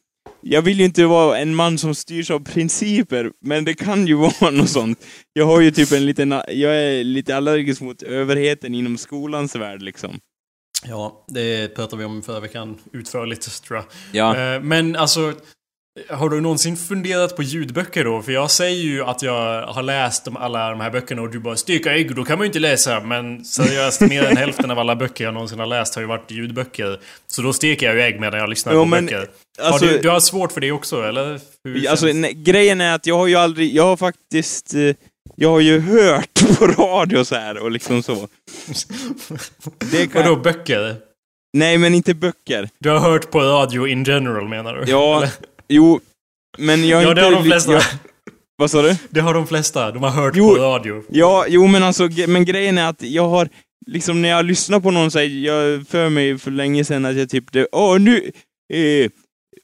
jag 0.49 0.63
vill 0.63 0.79
ju 0.79 0.85
inte 0.85 1.05
vara 1.07 1.39
en 1.39 1.55
man 1.55 1.79
som 1.79 1.95
styrs 1.95 2.31
av 2.31 2.41
principer, 2.45 3.33
men 3.41 3.65
det 3.65 3.75
kan 3.75 4.07
ju 4.07 4.15
vara 4.41 4.51
något 4.51 4.71
sånt. 4.71 5.07
Jag 5.33 5.47
har 5.47 5.61
ju 5.61 5.71
typ 5.71 5.93
en 5.93 6.07
liten, 6.07 6.31
jag 6.49 6.77
är 6.77 7.05
lite 7.05 7.37
allergisk 7.37 7.81
mot 7.81 8.03
överheten 8.03 8.75
inom 8.75 8.99
skolans 8.99 9.57
värld 9.57 9.83
liksom. 9.83 10.21
Ja, 10.85 11.25
det 11.29 11.75
pratade 11.75 11.99
vi 11.99 12.05
om 12.05 12.23
förra 12.23 12.41
veckan 12.41 12.79
utförligt, 12.93 13.63
tror 13.65 13.77
jag. 13.79 13.87
Ja. 14.13 14.55
Eh, 14.55 14.63
Men 14.63 14.97
alltså, 14.97 15.33
har 16.11 16.29
du 16.29 16.41
någonsin 16.41 16.77
funderat 16.77 17.37
på 17.37 17.43
ljudböcker 17.43 18.05
då? 18.05 18.23
För 18.23 18.33
jag 18.33 18.51
säger 18.51 18.83
ju 18.83 19.05
att 19.05 19.23
jag 19.23 19.67
har 19.67 19.83
läst 19.83 20.29
alla 20.35 20.71
de 20.71 20.81
här 20.81 20.91
böckerna 20.91 21.23
och 21.23 21.31
du 21.31 21.39
bara 21.39 21.57
steka 21.57 21.95
ägg, 21.95 22.15
då 22.15 22.25
kan 22.25 22.39
man 22.39 22.45
ju 22.45 22.47
inte 22.47 22.59
läsa. 22.59 23.01
Men 23.01 23.45
seriöst, 23.45 24.01
mer 24.01 24.25
än 24.25 24.37
hälften 24.37 24.71
av 24.71 24.79
alla 24.79 24.97
böcker 24.97 25.25
jag 25.25 25.35
någonsin 25.35 25.59
har 25.59 25.67
läst 25.67 25.95
har 25.95 26.03
ju 26.03 26.09
varit 26.09 26.31
ljudböcker. 26.31 27.01
Så 27.27 27.43
då 27.43 27.53
steker 27.53 27.87
jag 27.87 27.95
ju 27.95 28.03
ägg 28.03 28.21
medan 28.21 28.41
jag 28.41 28.49
lyssnar 28.49 28.73
Jo, 28.73 28.79
på 28.81 28.85
men, 28.87 29.07
böcker. 29.07 29.29
Alltså, 29.63 29.87
har 29.87 29.93
du, 29.93 29.99
du 29.99 30.09
har 30.09 30.21
svårt 30.21 30.53
för 30.53 30.61
det 30.61 30.73
också, 30.73 31.03
eller? 31.03 31.41
Alltså 31.89 32.07
nej, 32.07 32.33
grejen 32.35 32.81
är 32.81 32.95
att 32.95 33.07
jag 33.07 33.19
har 33.19 33.27
ju 33.27 33.35
aldrig, 33.37 33.75
jag 33.75 33.85
har 33.85 33.97
faktiskt, 33.97 34.75
eh, 34.75 34.95
jag 35.37 35.51
har 35.51 35.61
ju 35.61 35.81
hört 35.81 36.41
på 36.59 36.67
radio 36.67 37.25
så 37.25 37.35
här 37.35 37.59
och 37.63 37.71
liksom 37.71 38.03
så. 38.03 38.15
Det 39.91 40.07
kan, 40.07 40.23
Vadå 40.23 40.37
böcker? 40.37 40.97
nej 41.53 41.79
men 41.79 41.95
inte 41.95 42.15
böcker. 42.15 42.69
Du 42.81 42.91
har 42.91 42.99
hört 42.99 43.31
på 43.31 43.41
radio 43.41 43.87
in 43.87 44.05
general 44.05 44.49
menar 44.49 44.75
du? 44.75 44.91
Ja, 44.91 45.17
Eller? 45.17 45.31
Jo, 45.69 46.01
men 46.59 46.89
jag 46.89 46.97
har 46.97 47.03
Ja, 47.03 47.09
inte... 47.11 47.21
det 47.21 47.27
har 47.27 47.33
de 47.33 47.45
flesta. 47.45 47.73
Jag, 47.73 47.83
vad 48.57 48.71
sa 48.71 48.83
du? 48.83 48.97
Det 49.11 49.21
har 49.21 49.35
de 49.35 49.47
flesta. 49.47 49.91
De 49.93 50.03
har 50.03 50.11
hört 50.11 50.35
Jo. 50.37 50.55
på 50.55 50.61
radio. 50.63 51.03
Ja, 51.11 51.45
jo 51.49 51.67
men 51.67 51.83
alltså, 51.83 52.09
men 52.29 52.45
grejen 52.45 52.79
är 52.79 52.89
att 52.89 53.03
jag 53.03 53.29
har, 53.29 53.49
liksom 53.87 54.23
när 54.23 54.29
jag 54.29 54.45
lyssnar 54.45 54.81
på 54.81 54.91
någon 54.91 55.11
säger, 55.11 55.47
jag 55.47 55.87
för 55.89 56.09
mig 56.09 56.39
för 56.39 56.51
länge 56.51 56.85
sedan 56.85 57.05
att 57.05 57.17
jag 57.17 57.29
typ, 57.31 57.45
åh 57.73 57.99
nu, 57.99 58.31
eh, 58.73 59.11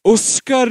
Oskar 0.09 0.67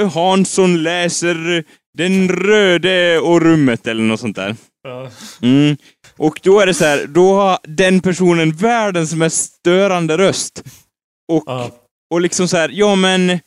eh, 0.00 0.10
Hansson 0.10 0.82
läser 0.82 1.64
Den 1.98 2.28
röde 2.28 3.18
och 3.18 3.42
rummet 3.42 3.86
eller 3.86 4.02
något 4.02 4.20
sånt 4.20 4.36
där. 4.36 4.56
Ja. 4.82 5.10
Mm. 5.42 5.76
Och 6.16 6.40
då 6.42 6.60
är 6.60 6.66
det 6.66 6.74
så 6.74 6.84
här, 6.84 7.06
då 7.06 7.34
har 7.34 7.58
den 7.62 8.00
personen 8.00 8.52
världens 8.52 9.14
mest 9.14 9.52
störande 9.54 10.18
röst. 10.18 10.62
Och, 11.32 11.42
Ja. 11.46 11.70
och 12.14 12.20
liksom 12.20 12.48
så 12.48 12.56
här, 12.56 12.70
ja 12.72 12.94
men... 12.94 13.40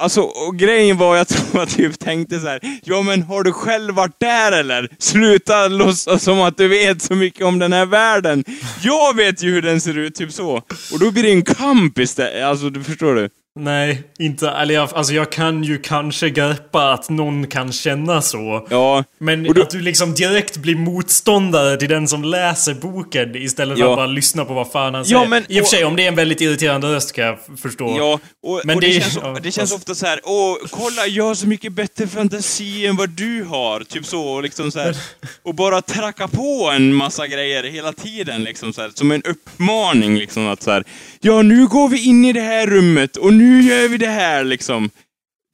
Alltså, 0.00 0.20
och 0.20 0.56
grejen 0.56 0.96
var, 0.96 1.16
jag 1.16 1.28
tror 1.28 1.46
jag 1.52 1.68
typ 1.68 1.98
tänkte 1.98 2.40
så 2.40 2.46
här, 2.46 2.60
ja 2.84 3.02
men 3.02 3.22
har 3.22 3.42
du 3.42 3.52
själv 3.52 3.94
varit 3.94 4.20
där 4.20 4.52
eller? 4.52 4.88
Sluta 4.98 5.68
låtsas 5.68 6.22
som 6.22 6.40
att 6.40 6.56
du 6.56 6.68
vet 6.68 7.02
så 7.02 7.14
mycket 7.14 7.46
om 7.46 7.58
den 7.58 7.72
här 7.72 7.86
världen. 7.86 8.44
Jag 8.82 9.16
vet 9.16 9.42
ju 9.42 9.50
hur 9.50 9.62
den 9.62 9.80
ser 9.80 9.98
ut, 9.98 10.14
typ 10.14 10.32
så. 10.32 10.50
Och 10.92 10.98
då 11.00 11.10
blir 11.10 11.22
det 11.22 11.30
en 11.30 11.42
kamp 11.42 11.98
istället, 11.98 12.44
alltså 12.44 12.70
du 12.70 12.84
förstår 12.84 13.14
du? 13.14 13.28
Nej, 13.60 14.02
inte... 14.18 14.48
Eller 14.48 14.74
jag, 14.74 14.88
alltså 14.94 15.12
jag 15.12 15.32
kan 15.32 15.64
ju 15.64 15.78
kanske 15.78 16.30
greppa 16.30 16.92
att 16.92 17.10
någon 17.10 17.46
kan 17.46 17.72
känna 17.72 18.22
så. 18.22 18.66
Ja, 18.70 19.04
Men 19.18 19.42
då- 19.44 19.62
att 19.62 19.70
du 19.70 19.80
liksom 19.80 20.14
direkt 20.14 20.56
blir 20.56 20.76
motståndare 20.76 21.76
till 21.76 21.88
den 21.88 22.08
som 22.08 22.24
läser 22.24 22.74
boken 22.74 23.36
istället 23.36 23.78
för 23.78 23.84
Ja. 23.84 23.90
att 23.90 23.96
bara 23.96 24.06
lyssna 24.06 24.44
på 24.44 24.54
vad 24.54 24.70
fan 24.72 24.94
han 24.94 25.04
Ja, 25.06 25.18
säger. 25.18 25.28
men- 25.28 25.44
I 25.48 25.60
och 25.60 25.64
för 25.66 25.76
sig, 25.76 25.84
om 25.84 25.96
det 25.96 26.04
är 26.04 26.08
en 26.08 26.14
väldigt 26.14 26.40
irriterande 26.40 26.94
röst 26.94 27.12
kan 27.12 27.24
jag 27.24 27.38
förstå. 27.62 27.94
Ja, 27.98 28.18
och, 28.42 28.60
Men 28.64 28.74
och 28.76 28.80
det, 28.80 28.86
det- 28.86 29.00
känns, 29.00 29.18
ja, 29.22 29.36
det 29.42 29.52
känns 29.52 29.72
ofta 29.72 29.94
så 29.94 30.06
här, 30.06 30.20
åh, 30.24 30.56
kolla, 30.70 31.06
jag 31.06 31.24
har 31.24 31.34
så 31.34 31.48
mycket 31.48 31.72
bättre 31.72 32.06
fantasi 32.06 32.86
än 32.86 32.96
vad 32.96 33.10
du 33.10 33.44
har, 33.44 33.80
typ 33.80 34.06
så, 34.06 34.22
och 34.28 34.42
liksom 34.42 34.70
så 34.70 34.78
här, 34.80 34.96
och 35.42 35.54
bara 35.54 35.82
tracka 35.82 36.28
på 36.28 36.70
en 36.76 36.94
massa 36.94 37.26
grejer 37.26 37.62
hela 37.64 37.92
tiden, 37.92 38.44
liksom 38.44 38.72
så 38.72 38.80
här, 38.82 38.90
som 38.94 39.10
en 39.12 39.22
uppmaning, 39.22 40.18
liksom 40.18 40.48
att 40.48 40.62
så 40.62 40.70
här, 40.70 40.84
ja, 41.20 41.42
nu 41.42 41.66
går 41.66 41.88
vi 41.88 42.04
in 42.04 42.24
i 42.24 42.32
det 42.32 42.40
här 42.40 42.66
rummet, 42.66 43.16
och 43.16 43.32
nu 43.32 43.47
gör 43.48 43.88
vi 43.88 43.98
det 43.98 44.06
här, 44.06 44.44
liksom. 44.44 44.90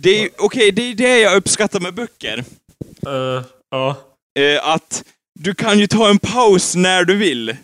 Det 0.02 0.22
är, 0.22 0.28
okej, 0.38 0.72
det 0.72 0.82
är 0.82 0.94
det 0.94 1.18
jag 1.18 1.36
uppskattar 1.36 1.80
med 1.80 1.94
böcker. 1.94 2.44
Eh, 3.06 3.42
ja. 3.70 3.96
Eh, 4.38 4.68
att 4.68 5.04
du 5.40 5.54
kan 5.54 5.78
ju 5.78 5.86
ta 5.86 6.08
en 6.10 6.18
paus 6.18 6.74
när 6.74 7.04
du 7.04 7.16
vill. 7.16 7.56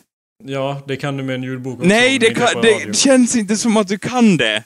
ja, 0.45 0.83
det 0.87 0.97
kan 0.97 1.17
du 1.17 1.23
med 1.23 1.35
en 1.35 1.43
ljudbok 1.43 1.75
också. 1.79 1.89
Nej, 1.89 2.19
det, 2.19 2.35
kan, 2.35 2.63
det 2.63 2.97
känns 2.97 3.37
inte 3.37 3.57
som 3.57 3.77
att 3.77 3.89
du 3.89 3.99
kan 3.99 4.37
det. 4.37 4.65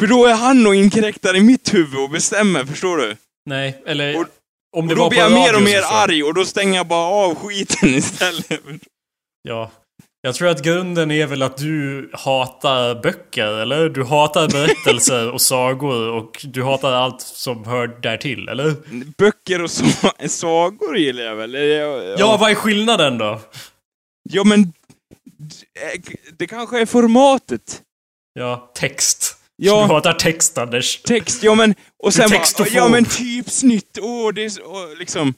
För 0.00 0.06
då 0.06 0.26
är 0.26 0.34
han 0.34 0.66
och 0.66 0.74
inkräktar 0.74 1.36
i 1.36 1.40
mitt 1.40 1.74
huvud 1.74 2.00
och 2.00 2.10
bestämmer, 2.10 2.64
förstår 2.64 2.96
du? 2.96 3.16
Nej, 3.46 3.82
eller... 3.86 4.20
Och- 4.20 4.26
om 4.76 4.86
det 4.86 4.94
Och 4.94 4.98
då 4.98 5.08
blir 5.10 5.18
jag 5.18 5.32
mer 5.32 5.56
och 5.56 5.62
mer 5.62 5.82
arg 5.82 6.22
och 6.24 6.34
då 6.34 6.44
stänger 6.44 6.76
jag 6.76 6.86
bara 6.86 7.06
av 7.06 7.34
skiten 7.34 7.88
istället. 7.94 8.60
Ja. 9.42 9.70
Jag 10.26 10.34
tror 10.34 10.48
att 10.48 10.62
grunden 10.62 11.10
är 11.10 11.26
väl 11.26 11.42
att 11.42 11.56
du 11.56 12.10
hatar 12.12 13.02
böcker, 13.02 13.46
eller? 13.46 13.88
Du 13.88 14.04
hatar 14.04 14.48
berättelser 14.48 15.30
och 15.30 15.40
sagor 15.40 16.08
och 16.12 16.44
du 16.48 16.62
hatar 16.64 16.92
allt 16.92 17.20
som 17.20 17.64
hör 17.64 17.86
därtill, 17.86 18.48
eller? 18.48 18.74
Böcker 19.18 19.62
och 19.62 19.70
sagor 20.30 20.98
gillar 20.98 21.22
jag 21.22 21.36
väl? 21.36 21.54
Ja, 21.54 22.02
Ja, 22.18 22.36
vad 22.40 22.50
är 22.50 22.54
skillnaden 22.54 23.18
då? 23.18 23.40
ja 24.30 24.44
men... 24.44 24.62
d- 24.62 24.72
Det 26.38 26.46
kanske 26.46 26.80
är 26.80 26.86
formatet. 26.86 27.82
Ja, 28.34 28.72
text. 28.74 29.36
Ja. 29.56 29.86
Du 29.88 29.94
hatar 29.94 30.12
text, 30.12 30.58
Anders. 30.58 31.02
Text, 31.02 31.42
ja 31.42 31.54
men... 31.54 31.74
Och 32.02 32.14
sen 32.14 32.30
bara, 32.30 32.66
ja 32.68 32.88
men 32.88 33.04
typsnitt, 33.04 33.98
åh 34.02 34.32
det 34.34 34.44
är 34.44 34.48
så, 34.48 34.62
åh, 34.64 34.98
liksom. 34.98 35.34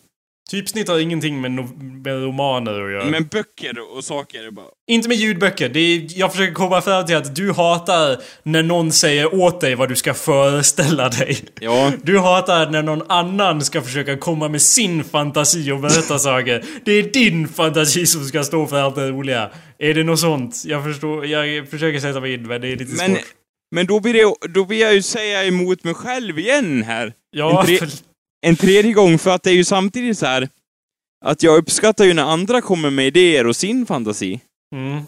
Typsnitt 0.51 0.89
har 0.89 0.99
ingenting 0.99 1.41
med, 1.41 1.51
no- 1.51 1.83
med 2.05 2.23
romaner 2.23 2.73
att 2.73 2.93
göra. 2.93 3.05
Men 3.05 3.27
böcker 3.27 3.97
och 3.97 4.05
saker 4.05 4.47
är 4.47 4.51
bara... 4.51 4.67
Inte 4.91 5.09
med 5.09 5.17
ljudböcker. 5.17 5.69
Det 5.69 5.81
är, 5.81 6.19
jag 6.19 6.33
försöker 6.33 6.55
komma 6.55 6.81
fram 6.81 7.07
till 7.07 7.17
att 7.17 7.37
du 7.37 7.53
hatar 7.53 8.17
när 8.43 8.63
någon 8.63 8.93
säger 8.93 9.35
åt 9.35 9.61
dig 9.61 9.75
vad 9.75 9.89
du 9.89 9.97
ska 9.97 10.15
föreställa 10.15 11.09
dig. 11.09 11.39
Ja. 11.61 11.93
Du 12.03 12.19
hatar 12.19 12.71
när 12.71 12.83
någon 12.83 13.03
annan 13.11 13.65
ska 13.65 13.83
försöka 13.83 14.17
komma 14.17 14.49
med 14.49 14.63
sin 14.63 15.05
fantasi 15.05 15.71
och 15.71 15.81
berätta 15.81 16.19
saker. 16.19 16.65
Det 16.85 16.93
är 16.93 17.03
din 17.03 17.49
fantasi 17.49 18.07
som 18.07 18.25
ska 18.25 18.45
stå 18.45 18.67
för 18.67 18.81
allt 18.81 18.95
det 18.95 19.11
roliga. 19.11 19.51
Är 19.79 19.95
det 19.95 20.05
något 20.05 20.21
sånt? 20.21 20.63
Jag 20.67 20.85
förstår, 20.85 21.27
jag 21.27 21.69
försöker 21.69 22.01
sätta 22.01 22.21
mig 22.21 22.35
in 22.35 22.47
men 22.47 22.61
det 22.61 22.69
är 22.69 22.77
lite 22.77 22.97
Men, 22.97 23.11
svårt. 23.11 23.25
Men 23.71 23.87
då 23.87 24.01
blir, 24.01 24.15
det, 24.15 24.49
då 24.55 24.65
blir 24.65 24.81
jag 24.81 24.95
ju 24.95 25.03
säga 25.03 25.45
emot 25.45 25.85
mig 25.85 25.95
själv 25.95 26.39
igen 26.39 26.83
här. 26.83 27.13
Ja, 27.31 27.65
för, 27.65 27.89
En 28.47 28.57
tredje 28.57 28.93
gång, 28.93 29.19
för 29.19 29.31
att 29.31 29.43
det 29.43 29.51
är 29.51 29.55
ju 29.55 29.65
samtidigt 29.65 30.19
så 30.19 30.27
här 30.27 30.49
att 31.25 31.43
jag 31.43 31.59
uppskattar 31.59 32.05
ju 32.05 32.15
när 32.15 32.23
andra 32.23 32.61
kommer 32.61 32.91
med 32.91 33.07
idéer 33.07 33.47
och 33.47 33.57
sin 33.57 33.87
fantasi. 33.87 34.41
mm. 34.75 35.03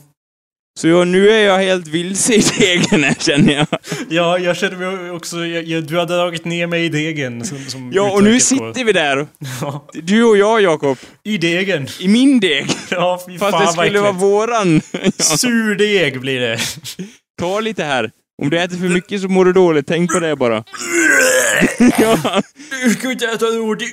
Så 0.78 0.89
jag, 0.89 1.09
nu 1.09 1.31
är 1.31 1.41
jag 1.47 1.59
helt 1.59 1.87
vilse 1.87 2.35
i 2.35 2.43
degen 2.59 3.05
här, 3.05 3.14
känner 3.14 3.53
jag. 3.55 3.66
Ja, 4.09 4.39
jag 4.39 4.57
känner 4.57 4.76
mig 4.76 5.11
också... 5.11 5.47
Jag, 5.47 5.64
jag, 5.64 5.85
du 5.85 5.97
har 5.97 6.07
dragit 6.07 6.45
ner 6.45 6.66
mig 6.66 6.85
i 6.85 6.89
degen. 6.89 7.45
Som, 7.45 7.59
som 7.64 7.91
Ja, 7.95 8.12
och 8.12 8.24
nu 8.24 8.41
sitter 8.41 8.85
vi 8.85 8.93
där. 8.93 9.26
Ja, 9.61 9.87
Du 9.93 10.24
och 10.24 10.37
jag, 10.37 10.62
Jakob. 10.62 10.99
I 11.24 11.39
degen. 11.39 11.89
I 12.01 12.09
min 12.09 12.41
deg. 12.41 12.66
Ja, 12.91 13.20
fy 13.26 13.39
Fast 13.39 13.51
fan 13.59 13.66
det 13.66 13.72
skulle 13.72 14.01
vara 14.01 14.12
våran. 14.12 14.81
Ja. 15.03 15.11
Surdeg 15.11 16.20
blir 16.20 16.41
det. 16.41 16.59
Ta 17.41 17.61
lite 17.61 17.85
här. 17.85 18.11
Om 18.41 18.51
du 18.51 18.59
äter 18.59 18.76
för 18.76 18.88
mycket 18.88 19.20
så 19.20 19.28
mår 19.28 19.45
du 19.45 19.53
dåligt. 19.53 19.86
Tänk 19.86 20.12
på 20.12 20.20
det 20.20 20.36
bara. 20.36 20.55
ja. 21.99 22.43
Du 22.84 22.95
kan 22.95 23.11
inte 23.11 23.26
äta 23.26 23.47
ord. 23.47 23.78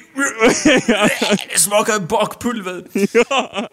Det 1.53 1.59
smakar 1.59 1.99
bakpulver. 1.99 2.83
ja. 3.13 3.67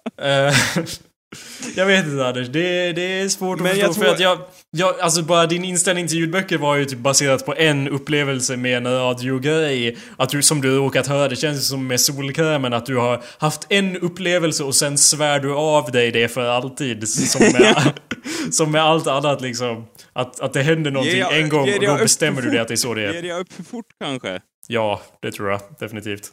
Jag 1.76 1.87
vet 1.87 2.05
inte 2.07 2.26
Anders, 2.26 2.49
det, 2.49 2.93
det 2.93 3.03
är 3.20 3.28
svårt 3.28 3.61
Men 3.61 3.72
att 3.72 3.76
jag 3.78 3.87
förstå 3.87 4.01
tror- 4.03 4.05
för 4.05 4.14
att 4.14 4.20
jag, 4.20 4.39
jag... 4.70 5.01
Alltså 5.01 5.22
bara 5.22 5.47
din 5.47 5.64
inställning 5.64 6.09
till 6.09 6.18
ljudböcker 6.18 6.59
var 6.59 6.76
ju 6.76 6.85
typ 6.85 6.99
baserat 6.99 7.47
på 7.47 7.55
en 7.55 7.89
upplevelse 7.89 8.57
med 8.57 8.76
en 8.76 8.87
radiogrej. 8.93 9.97
Att 10.16 10.28
du, 10.28 10.43
som 10.43 10.61
du 10.61 10.76
råkat 10.76 11.07
höra, 11.07 11.28
det 11.28 11.37
känns 11.37 11.68
som 11.68 11.87
med 11.87 12.01
solkrämen 12.01 12.72
att 12.72 12.87
du 12.87 12.97
har 12.97 13.22
haft 13.39 13.66
en 13.68 13.97
upplevelse 13.97 14.64
och 14.64 14.74
sen 14.74 14.99
svär 14.99 15.41
du 15.41 15.55
av 15.55 15.91
dig 15.91 16.11
det 16.11 16.28
för 16.28 16.47
alltid. 16.47 17.09
Som 17.09 17.41
med, 17.53 17.93
som 18.51 18.72
med 18.72 18.82
allt 18.82 19.07
annat 19.07 19.41
liksom. 19.41 19.87
Att, 20.12 20.41
att 20.41 20.53
det 20.53 20.62
händer 20.62 20.91
någonting 20.91 21.14
Ger 21.16 21.20
jag- 21.20 21.41
en 21.41 21.49
gång 21.49 21.66
ger 21.66 21.74
och 21.74 21.80
då 21.80 21.87
jag 21.87 21.99
bestämmer 21.99 22.43
du 22.43 22.51
det 22.51 22.62
att 22.62 22.68
det 22.68 22.74
är 22.74 22.76
så 22.76 22.95
det 22.95 23.01
Ger 23.03 23.09
är. 23.14 23.22
jag 23.22 23.41
upp 23.41 23.53
för 23.53 23.62
fort 23.62 23.87
kanske? 24.05 24.41
Ja, 24.66 25.03
det 25.22 25.32
tror 25.32 25.51
jag 25.51 25.61
definitivt. 25.80 26.30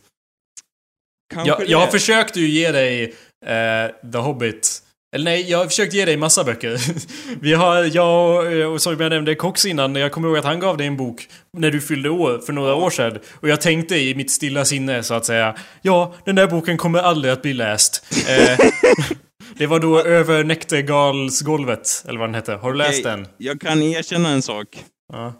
Kanske 1.33 1.47
Jag, 1.49 1.69
jag 1.69 1.77
har 1.79 1.87
försökt 1.87 2.35
ju 2.37 2.47
ge 2.47 2.71
dig 2.71 3.03
eh, 3.45 4.11
The 4.11 4.17
Hobbit. 4.17 4.79
Eller 5.15 5.25
nej, 5.25 5.49
jag 5.51 5.57
har 5.57 5.65
försökt 5.65 5.93
ge 5.93 6.05
dig 6.05 6.17
massa 6.17 6.43
böcker. 6.43 6.77
Vi 7.41 7.53
har, 7.53 7.83
jag 7.95 8.35
och- 8.45 8.51
eh, 8.51 8.65
och 8.73 8.81
som 8.81 8.99
jag 8.99 9.09
nämnde 9.09 9.35
Cox 9.35 9.65
innan, 9.65 9.95
jag 9.95 10.11
kommer 10.11 10.27
ihåg 10.27 10.37
att 10.37 10.45
han 10.45 10.59
gav 10.59 10.77
dig 10.77 10.87
en 10.87 10.97
bok 10.97 11.27
när 11.57 11.71
du 11.71 11.81
fyllde 11.81 12.09
år, 12.09 12.39
för 12.45 12.53
några 12.53 12.75
år 12.75 12.89
sedan. 12.89 13.19
Och 13.33 13.49
jag 13.49 13.61
tänkte 13.61 13.95
i 13.97 14.15
mitt 14.15 14.31
stilla 14.31 14.65
sinne 14.65 15.03
så 15.03 15.13
att 15.13 15.25
säga, 15.25 15.55
ja, 15.81 16.13
den 16.25 16.35
där 16.35 16.47
boken 16.47 16.77
kommer 16.77 16.99
aldrig 16.99 17.33
att 17.33 17.41
bli 17.41 17.53
läst. 17.53 18.05
Eh, 18.29 18.59
det 19.57 19.67
var 19.67 19.79
då 19.79 19.99
Över 20.03 20.43
Näktergalsgolvet, 20.43 22.03
eller 22.07 22.19
vad 22.19 22.29
den 22.29 22.35
hette. 22.35 22.53
Har 22.53 22.71
du 22.71 22.77
läst 22.77 23.03
den? 23.03 23.27
Jag 23.37 23.61
kan 23.61 23.81
erkänna 23.81 24.29
en 24.29 24.41
sak. 24.41 24.67
Ja. 25.13 25.33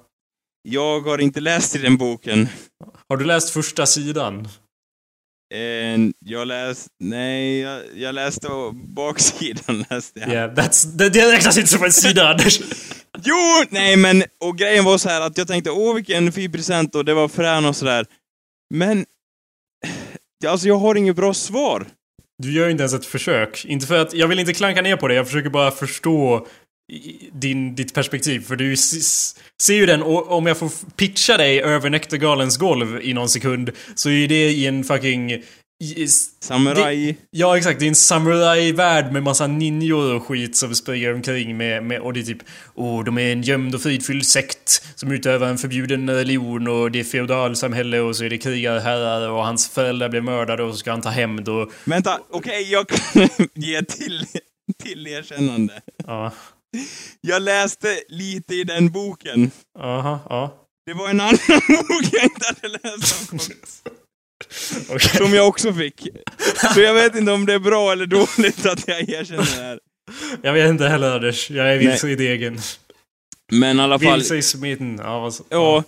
Jag 0.70 1.00
har 1.02 1.18
inte 1.22 1.40
läst 1.40 1.76
i 1.76 1.80
den 1.80 1.98
boken. 1.98 2.50
Har 3.10 3.18
du 3.18 3.26
läst 3.26 3.50
första 3.50 3.86
sidan? 3.86 4.48
Eh, 5.52 6.00
jag 6.26 6.48
läste... 6.48 6.90
Nej, 7.00 7.60
jag, 7.60 7.82
jag 7.96 8.16
läste 8.16 8.48
baksidan. 8.74 9.86
Läste 9.90 10.20
jag. 10.20 10.30
Ja, 10.30 10.48
that's, 10.48 10.86
det, 10.86 11.10
det 11.10 11.32
räknas 11.32 11.58
inte 11.58 11.70
som 11.70 11.84
en 11.84 11.92
sida, 11.92 12.30
Anders. 12.30 12.60
Jo! 13.24 13.66
Nej, 13.70 13.98
men... 13.98 14.24
Och 14.40 14.58
grejen 14.58 14.86
var 14.86 14.98
så 14.98 15.10
här 15.10 15.22
att 15.22 15.38
jag 15.38 15.48
tänkte, 15.48 15.72
åh 15.72 15.96
vilken 15.96 16.32
fin 16.32 16.52
present 16.52 16.96
och 16.96 17.06
det 17.06 17.14
var 17.14 17.28
frän 17.28 17.66
och 17.66 17.76
sådär. 17.76 18.06
Men... 18.70 19.06
Alltså, 20.48 20.68
jag 20.68 20.78
har 20.78 20.96
inget 20.96 21.16
bra 21.16 21.34
svar. 21.34 21.88
Du 22.44 22.54
gör 22.54 22.66
ju 22.66 22.72
inte 22.72 22.82
ens 22.82 22.94
ett 22.94 23.06
försök. 23.06 23.66
Inte 23.66 23.88
för 23.88 24.02
att, 24.02 24.14
jag 24.14 24.28
vill 24.28 24.40
inte 24.40 24.54
klanka 24.54 24.82
ner 24.82 24.96
på 24.96 25.08
det, 25.08 25.14
jag 25.14 25.28
försöker 25.28 25.50
bara 25.50 25.72
förstå 25.72 26.48
din, 27.32 27.76
ditt 27.76 27.94
perspektiv. 27.94 28.40
För 28.40 28.56
du 28.56 28.76
ser 28.78 29.74
ju 29.74 29.86
den, 29.86 30.04
och 30.04 30.32
om 30.32 30.46
jag 30.46 30.58
får 30.58 30.72
pitcha 30.96 31.38
dig 31.38 31.62
över 31.62 31.90
Näktergalens 31.90 32.58
golv 32.58 33.02
i 33.02 33.14
någon 33.14 33.30
sekund, 33.30 33.72
så 33.96 34.10
är 34.10 34.28
det 34.28 34.50
i 34.50 34.68
en 34.68 34.84
fucking... 34.84 35.44
Samurai... 36.40 37.16
Ja 37.32 37.58
exakt, 37.58 37.80
det 37.80 37.86
är 37.86 37.88
en 37.88 37.96
samurai-värld 37.96 39.12
med 39.12 39.24
massa 39.24 39.48
ninjor 39.48 40.16
och 40.16 40.24
skit 40.24 40.56
som 40.56 40.76
springer 40.76 41.14
omkring 41.14 41.58
med, 41.58 41.84
med 41.84 42.00
och 42.00 42.14
det 42.14 42.20
är 42.20 42.24
typ 42.24 42.44
Åh, 42.76 43.04
de 43.04 43.18
är 43.18 43.32
en 43.32 43.42
gömd 43.42 43.76
och 43.76 43.82
fridfull 43.82 44.24
sekt 44.24 44.86
som 44.96 45.12
utövar 45.12 45.48
en 45.48 45.58
förbjuden 45.58 46.10
religion 46.10 46.68
och 46.68 46.92
det 46.92 47.00
är 47.00 47.04
feodalsamhälle 47.04 48.00
och 48.00 48.16
så 48.16 48.24
är 48.24 48.30
det 48.30 48.38
krigarherrar 48.38 49.30
och 49.30 49.46
hans 49.46 49.70
föräldrar 49.70 50.10
blev 50.10 50.24
mördade 50.24 50.64
och 50.64 50.72
så 50.72 50.78
ska 50.78 50.92
han 50.92 51.02
ta 51.02 51.10
hämnd 51.10 51.50
och... 51.50 51.72
Vänta, 51.86 52.20
okej, 52.30 52.72
jag 52.72 52.88
kan 52.88 53.30
ge 53.56 53.84
till, 53.84 54.26
till 54.84 55.08
erkännande. 55.08 55.82
Ja. 56.08 56.32
Jag 57.22 57.42
läste 57.42 58.00
lite 58.10 58.56
i 58.56 58.64
den 58.64 58.92
boken. 58.92 59.52
Aha, 59.80 60.20
ja. 60.30 60.58
Det 60.86 60.94
var 60.94 61.10
en 61.10 61.20
annan 61.22 61.38
bok 61.68 62.10
jag 62.12 62.24
inte 62.24 62.46
hade 62.48 62.68
läst 62.68 63.22
av 63.22 63.38
Cox, 63.38 63.50
Okej. 64.90 65.10
Som 65.18 65.34
jag 65.34 65.48
också 65.48 65.74
fick. 65.74 66.08
Så 66.74 66.82
jag 66.82 66.94
vet 66.94 67.16
inte 67.16 67.32
om 67.32 67.46
det 67.46 67.54
är 67.54 67.60
bra 67.60 67.92
eller 67.92 68.06
dåligt 68.06 68.66
att 68.66 68.88
jag 68.88 69.10
erkänner 69.10 69.44
det 69.58 69.64
här. 69.64 69.80
Jag 70.42 70.54
vet 70.54 70.70
inte 70.70 70.88
heller 70.88 71.16
Anders. 71.16 71.50
Jag 71.52 71.74
är 71.74 71.78
vilse 71.78 72.10
i 72.10 72.16
degen. 72.16 72.60
Men 73.52 73.80
i 73.80 73.82
alla 73.82 74.00
fall, 74.00 74.14
Vilse 74.20 74.36
i 74.38 74.42
smitten. 74.42 75.00
Ja, 75.04 75.20
vad 75.20 75.34
så- 75.34 75.44
ja, 75.50 75.84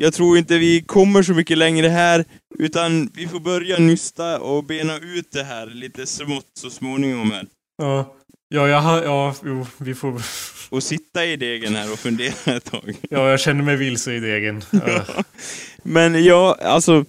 jag 0.00 0.14
tror 0.14 0.38
inte 0.38 0.58
vi 0.58 0.82
kommer 0.82 1.22
så 1.22 1.32
mycket 1.32 1.58
längre 1.58 1.88
här, 1.88 2.24
utan 2.58 3.10
vi 3.14 3.28
får 3.28 3.40
börja 3.40 3.78
nysta 3.78 4.38
och 4.40 4.64
bena 4.64 4.98
ut 4.98 5.32
det 5.32 5.42
här 5.44 5.66
lite 5.66 6.06
smått 6.06 6.46
så 6.60 6.70
småningom 6.70 7.30
här. 7.30 7.46
Ja. 7.76 8.14
Ja, 8.48 8.68
jag 8.68 8.80
har... 8.80 9.02
Ja, 9.02 9.34
jo, 9.44 9.66
vi 9.78 9.94
får... 9.94 10.22
Och 10.70 10.82
sitta 10.82 11.24
i 11.24 11.36
degen 11.36 11.76
här 11.76 11.92
och 11.92 11.98
fundera 11.98 12.32
ett 12.56 12.64
tag. 12.64 12.94
Ja, 13.10 13.30
jag 13.30 13.40
känner 13.40 13.62
mig 13.62 13.76
vilse 13.76 14.12
i 14.14 14.20
degen. 14.20 14.62
Ja. 14.86 15.04
Men 15.82 16.24
ja, 16.24 16.58
alltså... 16.62 17.04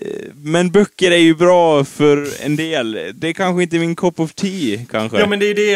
eh, 0.00 0.32
Men 0.34 0.70
böcker 0.70 1.10
är 1.10 1.16
ju 1.16 1.34
bra 1.34 1.84
för 1.84 2.44
en 2.44 2.56
del. 2.56 3.12
Det 3.14 3.28
är 3.28 3.32
kanske 3.32 3.62
inte 3.62 3.78
min 3.78 3.96
cup 3.96 4.20
of 4.20 4.34
tea, 4.34 4.80
kanske. 4.90 5.18
Ja 5.18 5.26
men 5.26 5.38
det 5.38 5.46
är 5.46 5.54
det 5.54 5.74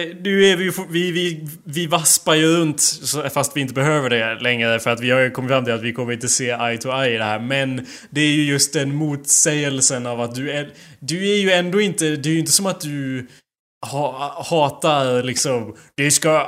eh, 0.00 0.16
Nu 0.22 0.44
är 0.46 0.56
vi 0.56 0.64
ju... 0.64 0.72
Vi, 0.90 1.10
vi, 1.12 1.48
vi 1.64 1.86
vaspar 1.86 2.34
ju 2.34 2.46
runt 2.56 2.82
fast 3.34 3.56
vi 3.56 3.60
inte 3.60 3.74
behöver 3.74 4.10
det 4.10 4.34
längre 4.40 4.78
för 4.78 4.90
att 4.90 5.00
vi 5.00 5.10
har 5.10 5.20
ju 5.20 5.30
kommit 5.30 5.50
fram 5.50 5.64
till 5.64 5.74
att 5.74 5.82
vi 5.82 5.92
kommer 5.92 6.12
inte 6.12 6.28
se 6.28 6.50
eye 6.50 6.78
to 6.78 6.88
eye 7.02 7.14
i 7.14 7.18
det 7.18 7.24
här. 7.24 7.40
Men 7.40 7.86
det 8.10 8.20
är 8.20 8.30
ju 8.32 8.44
just 8.44 8.72
den 8.72 8.94
motsägelsen 8.94 10.06
av 10.06 10.20
att 10.20 10.34
du 10.34 10.50
är... 10.50 10.70
Du 11.00 11.30
är 11.30 11.36
ju 11.36 11.50
ändå 11.50 11.80
inte... 11.80 12.04
Det 12.16 12.28
är 12.28 12.32
ju 12.32 12.38
inte 12.40 12.52
som 12.52 12.66
att 12.66 12.80
du... 12.80 13.26
Ha, 13.86 14.44
hatar 14.50 15.22
liksom... 15.22 15.74
Det 15.96 16.10
ska, 16.10 16.46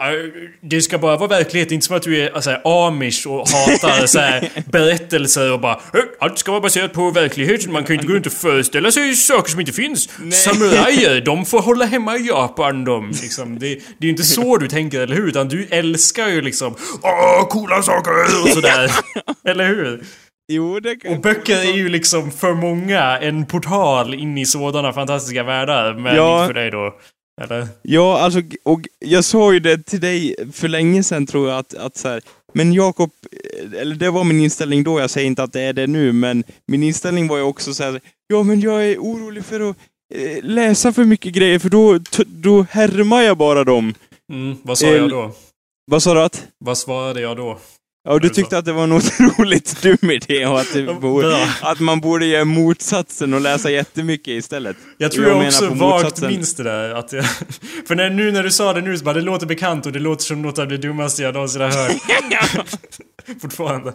det 0.62 0.80
ska 0.82 0.98
bara 0.98 1.16
vara 1.16 1.28
verklighet. 1.28 1.70
Inte 1.72 1.86
som 1.86 1.96
att 1.96 2.02
du 2.02 2.22
är 2.22 2.34
alltså, 2.34 2.50
amish 2.64 3.26
och 3.26 3.48
hatar 3.48 4.06
så 4.06 4.18
här, 4.18 4.48
berättelser 4.72 5.52
och 5.52 5.60
bara 5.60 5.72
"Eh, 5.72 6.00
Allt 6.20 6.38
ska 6.38 6.50
vara 6.50 6.60
baserat 6.60 6.92
på 6.92 7.10
verkligheten. 7.10 7.72
Man 7.72 7.84
kan 7.84 7.88
ju 7.88 7.94
inte 7.94 8.06
gå 8.06 8.14
runt 8.14 8.26
och 8.26 8.32
föreställa 8.32 8.92
sig 8.92 9.14
saker 9.14 9.50
som 9.50 9.60
inte 9.60 9.72
finns. 9.72 10.08
Samurajer, 10.44 11.20
de 11.24 11.44
får 11.44 11.60
hålla 11.62 11.84
hemma 11.84 12.16
i 12.16 12.26
Japan 12.26 12.84
de. 12.84 13.08
Liksom, 13.22 13.58
det, 13.58 13.66
det 13.74 13.74
är 13.74 14.04
ju 14.04 14.10
inte 14.10 14.22
så 14.22 14.56
du 14.56 14.68
tänker, 14.68 15.00
eller 15.00 15.16
hur? 15.16 15.28
Utan 15.28 15.48
du 15.48 15.66
älskar 15.70 16.28
ju 16.28 16.40
liksom 16.42 16.74
Åh, 17.02 17.46
coola 17.48 17.82
saker 17.82 18.12
och 18.42 18.48
sådär. 18.48 18.90
eller 19.48 19.66
hur? 19.66 20.02
Jo. 20.48 20.80
Och 21.08 21.20
böcker 21.20 21.56
är 21.56 21.72
ju 21.76 21.88
liksom 21.88 22.30
för 22.30 22.54
många 22.54 23.18
en 23.18 23.46
portal 23.46 24.14
in 24.14 24.38
i 24.38 24.46
sådana 24.46 24.92
fantastiska 24.92 25.42
världar. 25.42 25.94
Men 25.94 26.16
Ja. 26.16 26.42
inte 26.42 26.54
för 26.54 26.60
dig 26.60 26.70
då. 26.70 26.94
Eller? 27.42 27.68
Ja, 27.82 28.18
alltså, 28.20 28.40
och 28.62 28.80
jag 28.98 29.24
sa 29.24 29.52
ju 29.52 29.60
det 29.60 29.86
till 29.86 30.00
dig 30.00 30.36
för 30.52 30.68
länge 30.68 31.02
sedan 31.02 31.26
tror 31.26 31.48
jag 31.48 31.58
att, 31.58 31.74
att 31.74 31.96
så 31.96 32.08
här, 32.08 32.22
men 32.52 32.72
Jakob, 32.72 33.10
eh, 33.32 33.80
eller 33.80 33.94
det 33.94 34.10
var 34.10 34.24
min 34.24 34.40
inställning 34.40 34.84
då, 34.84 35.00
jag 35.00 35.10
säger 35.10 35.26
inte 35.26 35.42
att 35.42 35.52
det 35.52 35.60
är 35.60 35.72
det 35.72 35.86
nu, 35.86 36.12
men 36.12 36.44
min 36.66 36.82
inställning 36.82 37.28
var 37.28 37.36
ju 37.36 37.42
också 37.42 37.74
så 37.74 37.82
här, 37.84 38.00
ja 38.28 38.42
men 38.42 38.60
jag 38.60 38.86
är 38.86 38.98
orolig 38.98 39.44
för 39.44 39.70
att 39.70 39.76
eh, 40.14 40.42
läsa 40.44 40.92
för 40.92 41.04
mycket 41.04 41.32
grejer, 41.32 41.58
för 41.58 41.68
då, 41.68 41.98
då 42.26 42.66
härmar 42.70 43.22
jag 43.22 43.36
bara 43.36 43.64
dem. 43.64 43.94
Mm, 44.32 44.56
vad 44.62 44.78
sa 44.78 44.86
Eh, 44.86 44.92
jag 44.92 45.10
då? 45.10 45.30
Vad 45.86 46.02
sa 46.02 46.14
du 46.14 46.22
att? 46.22 46.46
Vad 46.58 46.78
svarade 46.78 47.20
jag 47.20 47.36
då? 47.36 47.58
Ja, 48.04 48.10
du 48.10 48.14
Alltså. 48.28 48.34
tyckte 48.34 48.58
att 48.58 48.64
det 48.64 48.72
var 48.72 48.84
en 48.84 48.92
otroligt 48.92 49.82
dum 49.82 50.10
idé 50.10 50.46
och 50.46 50.60
att, 50.60 51.00
borde, 51.00 51.48
att 51.62 51.80
man 51.80 52.00
borde 52.00 52.26
göra 52.26 52.44
motsatsen 52.44 53.34
och 53.34 53.40
läsa 53.40 53.70
jättemycket 53.70 54.28
istället. 54.28 54.76
Jag 54.98 55.12
tror 55.12 55.26
Jag 55.28 55.36
jag, 55.38 55.46
också 55.46 55.68
vagt 55.68 55.78
motsatsen. 55.80 56.28
minns 56.30 56.54
det 56.54 56.62
där. 56.62 56.94
Att 56.94 57.12
jag, 57.12 57.24
för 57.88 57.94
när, 57.94 58.10
nu 58.10 58.32
när 58.32 58.42
du 58.42 58.50
sa 58.50 58.72
det 58.72 58.80
nu 58.80 58.98
så 58.98 59.04
bara, 59.04 59.14
det 59.14 59.20
låter 59.20 59.46
bekant 59.46 59.86
och 59.86 59.92
det 59.92 59.98
låter 59.98 60.24
som 60.24 60.42
något 60.42 60.58
av 60.58 60.68
det 60.68 60.76
dummaste 60.76 61.22
jag 61.22 61.34
någonsin 61.34 61.60
har 61.60 61.70
hört. 61.70 62.68
Fortfarande. 63.42 63.92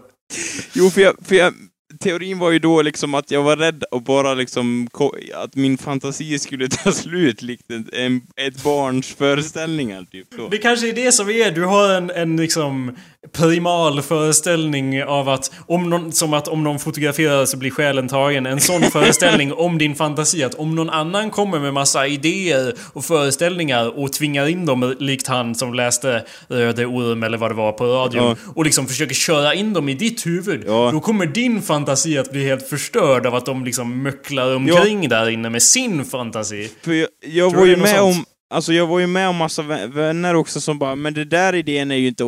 Jo, 0.74 0.90
för 0.90 1.02
jag, 1.02 1.16
för 1.26 1.36
jag 1.36 1.54
teorin 2.00 2.40
var 2.40 2.52
ju 2.52 2.60
då 2.60 2.82
liksom 2.82 3.14
att 3.14 3.32
jag 3.32 3.44
var 3.44 3.58
rädd 3.58 3.84
och 3.92 4.04
bara 4.04 4.34
liksom 4.34 4.88
att 5.36 5.56
min 5.56 5.78
fantasi 5.78 6.40
skulle 6.40 6.68
ta 6.68 6.92
slut 6.92 7.42
likt 7.42 7.72
en, 7.72 7.90
en, 7.94 8.22
ett 8.48 8.64
barns 8.64 9.16
föreställningar 9.16 10.06
typ. 10.12 10.28
Det 10.52 10.58
kanske 10.58 10.90
är 10.90 10.94
det 10.94 11.12
som 11.12 11.30
är, 11.30 11.52
du 11.52 11.64
har 11.66 11.90
en, 11.90 12.10
en 12.10 12.38
liksom 12.38 12.96
primal 13.32 14.02
föreställning 14.02 15.04
av 15.04 15.30
att 15.30 15.52
om 15.68 15.90
någon, 15.90 16.12
som 16.12 16.34
att 16.34 16.48
om 16.48 16.64
någon 16.64 16.80
fotograferar 16.80 17.46
så 17.46 17.58
blir 17.58 17.72
själen 17.72 18.08
tagen. 18.08 18.46
En 18.46 18.60
sån 18.60 18.82
föreställning 18.92 19.54
om 19.54 19.78
din 19.78 19.96
fantasi 19.96 20.44
att 20.44 20.54
om 20.54 20.76
någon 20.76 20.90
annan 20.90 21.30
kommer 21.30 21.60
med 21.60 21.74
massa 21.74 22.08
idéer 22.08 22.74
och 22.94 23.06
föreställningar 23.06 24.00
och 24.00 24.14
tvingar 24.14 24.48
in 24.48 24.66
dem 24.66 24.96
likt 25.00 25.28
han 25.28 25.56
som 25.56 25.74
läste 25.74 26.24
Röde 26.48 26.86
Orm 26.86 27.24
eller 27.24 27.38
vad 27.38 27.52
det 27.52 27.56
var 27.56 27.72
på 27.72 27.86
radion 27.86 28.24
Ja. 28.24 28.36
och 28.56 28.66
liksom 28.66 28.88
försöker 28.88 29.16
köra 29.16 29.54
in 29.54 29.74
dem 29.74 29.90
i 29.90 29.94
ditt 29.94 30.26
huvud. 30.26 30.64
Ja. 30.68 30.90
Då 30.94 31.00
kommer 31.00 31.26
din 31.26 31.62
fantasi 31.62 32.18
att 32.18 32.32
bli 32.32 32.44
helt 32.44 32.70
förstörd 32.70 33.26
av 33.26 33.36
att 33.36 33.46
de 33.46 33.66
liksom 33.66 34.04
möcklar 34.04 34.56
omkring 34.56 35.10
där 35.10 35.30
inne 35.30 35.50
med 35.50 35.64
sin 35.64 36.06
fantasi. 36.06 36.72
För 36.82 36.94
jag, 36.94 37.08
jag 37.26 37.56
var 37.56 37.66
ju 37.66 37.78
med 37.78 37.90
sånt? 37.90 38.18
om 38.18 38.26
Alltså 38.50 38.74
jag 38.74 38.88
var 38.88 39.00
ju 39.00 39.08
med 39.08 39.30
om 39.30 39.36
massa 39.36 39.62
vä- 39.62 39.88
vänner 39.88 40.36
också 40.36 40.62
som 40.62 40.80
bara, 40.80 40.96
men 40.96 41.14
det 41.14 41.26
där 41.26 41.56
idén 41.56 41.92
är 41.92 41.96
ju 41.96 42.08
inte 42.08 42.24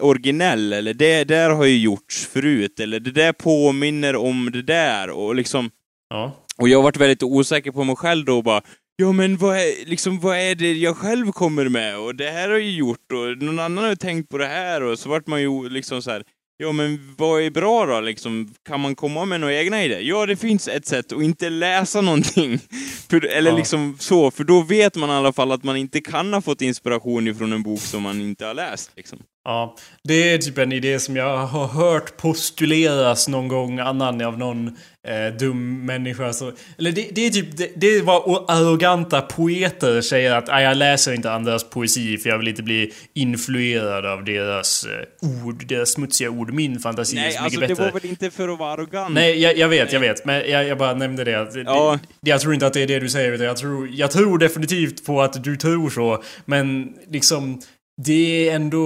originell, 0.00 0.72
eller 0.72 0.94
det 0.94 1.24
där 1.24 1.50
har 1.50 1.64
ju 1.64 1.78
gjorts 1.78 2.26
förut, 2.26 2.80
eller 2.80 3.00
det 3.00 3.10
där 3.10 3.32
påminner 3.32 4.16
om 4.16 4.50
det 4.52 4.62
där, 4.62 5.10
och 5.10 5.34
liksom... 5.34 5.70
Ja. 6.10 6.32
Och 6.56 6.68
jag 6.68 6.78
har 6.78 6.82
varit 6.82 6.96
väldigt 6.96 7.22
osäker 7.22 7.70
på 7.70 7.84
mig 7.84 7.96
själv 7.96 8.24
då 8.24 8.36
och 8.36 8.44
bara, 8.44 8.62
ja 8.96 9.12
men 9.12 9.36
vad 9.36 9.56
är, 9.56 9.86
liksom, 9.86 10.20
vad 10.20 10.36
är 10.36 10.54
det 10.54 10.72
jag 10.72 10.96
själv 10.96 11.32
kommer 11.32 11.68
med? 11.68 11.98
Och 11.98 12.14
det 12.14 12.30
här 12.30 12.42
har 12.48 12.54
jag 12.56 12.60
ju 12.62 12.76
gjort, 12.76 13.12
och 13.12 13.42
någon 13.42 13.58
annan 13.58 13.84
har 13.84 13.90
ju 13.90 13.96
tänkt 13.96 14.28
på 14.28 14.38
det 14.38 14.46
här, 14.46 14.82
och 14.82 14.98
så 14.98 15.08
vart 15.08 15.26
man 15.26 15.42
ju 15.42 15.68
liksom 15.68 16.02
så 16.02 16.10
här. 16.10 16.22
Ja 16.56 16.72
men 16.72 17.14
vad 17.18 17.42
är 17.42 17.50
bra 17.50 17.86
då 17.86 18.00
liksom? 18.00 18.54
Kan 18.68 18.80
man 18.80 18.94
komma 18.94 19.24
med 19.24 19.40
några 19.40 19.54
egna 19.54 19.84
idéer? 19.84 20.00
Ja 20.00 20.26
det 20.26 20.36
finns 20.36 20.68
ett 20.68 20.86
sätt 20.86 21.12
att 21.12 21.22
inte 21.22 21.50
läsa 21.50 22.00
någonting. 22.00 22.58
För, 23.10 23.24
eller 23.26 23.50
Ja. 23.50 23.56
liksom 23.56 23.96
så, 24.00 24.30
för 24.30 24.44
då 24.44 24.60
vet 24.62 24.96
man 24.96 25.10
i 25.10 25.12
alla 25.12 25.32
fall 25.32 25.52
att 25.52 25.64
man 25.64 25.76
inte 25.76 26.00
kan 26.00 26.32
ha 26.34 26.40
fått 26.40 26.62
inspiration 26.62 27.28
ifrån 27.28 27.52
en 27.52 27.62
bok 27.62 27.80
som 27.80 28.02
man 28.02 28.20
inte 28.20 28.46
har 28.46 28.54
läst. 28.54 28.90
Liksom. 28.96 29.18
Ja, 29.44 29.76
det 30.04 30.14
är 30.34 30.38
typ 30.38 30.58
en 30.58 30.72
idé 30.72 31.00
som 31.00 31.16
jag 31.16 31.46
har 31.46 31.66
hört 31.66 32.16
postuleras 32.16 33.28
någon 33.28 33.48
gång 33.48 33.78
annan 33.78 34.20
av 34.24 34.38
någon 34.38 34.66
eh, 35.08 35.34
dum 35.38 35.86
människa. 35.86 36.32
Så, 36.32 36.52
eller 36.78 36.92
det, 36.92 37.08
det 37.12 37.26
är 37.26 37.30
typ, 37.30 37.56
det, 37.56 37.70
det 37.76 37.86
är 37.86 38.02
vad 38.02 38.44
arroganta 38.50 39.20
poeter 39.20 40.00
säger 40.00 40.34
att 40.34 40.46
"Nej, 40.46 40.64
jag 40.64 40.76
läser 40.76 41.12
inte 41.12 41.32
andras 41.32 41.70
poesi 41.70 42.18
för 42.18 42.28
jag 42.30 42.38
vill 42.38 42.48
inte 42.48 42.62
bli 42.62 42.92
influerad 43.14 44.06
av 44.06 44.24
deras 44.24 44.84
eh, 44.84 45.44
ord, 45.46 45.66
deras 45.66 45.90
smutsiga 45.92 46.30
ord. 46.30 46.52
Min 46.52 46.78
fantasi 46.78 47.16
är 47.16 47.20
Nej, 47.20 47.32
så 47.32 47.42
mycket 47.42 47.44
alltså 47.44 47.60
det 47.60 47.68
bättre. 47.68 47.84
var 47.84 47.92
väl 48.00 48.06
inte 48.10 48.30
för 48.30 48.48
att 48.48 48.58
vara 48.58 48.72
arrogant? 48.72 49.14
Nej, 49.14 49.38
jag, 49.38 49.56
jag 49.58 49.68
vet, 49.68 49.92
jag 49.92 50.00
vet. 50.00 50.24
Men 50.24 50.50
jag, 50.50 50.64
jag 50.68 50.78
bara 50.78 50.94
nämnde 50.94 51.24
det. 51.24 51.40
Att, 51.40 51.54
Ja. 51.54 51.98
det. 52.20 52.30
Jag 52.30 52.40
tror 52.40 52.54
inte 52.54 52.66
att 52.66 52.72
det 52.72 52.82
är 52.82 52.86
det 52.86 52.98
du 52.98 53.08
säger. 53.08 53.32
Utan 53.32 53.46
jag, 53.46 53.56
tror, 53.56 53.88
jag 53.92 54.10
tror 54.10 54.38
definitivt 54.38 55.06
på 55.06 55.22
att 55.22 55.44
du 55.44 55.56
tror 55.56 55.90
så. 55.90 56.22
Men 56.44 56.92
liksom... 57.10 57.60
Det 58.04 58.48
är 58.48 58.54
ändå... 58.56 58.78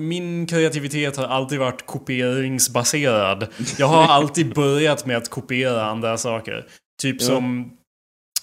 Min 0.00 0.46
kreativitet 0.46 1.16
har 1.16 1.24
alltid 1.24 1.58
varit 1.58 1.86
kopieringsbaserad. 1.86 3.46
Jag 3.78 3.86
har 3.86 4.02
alltid 4.14 4.54
börjat 4.54 5.06
med 5.06 5.16
att 5.16 5.28
kopiera 5.30 5.84
andra 5.84 6.16
saker. 6.18 6.66
Typ 7.02 7.16
Ja. 7.20 7.26
som... 7.26 7.70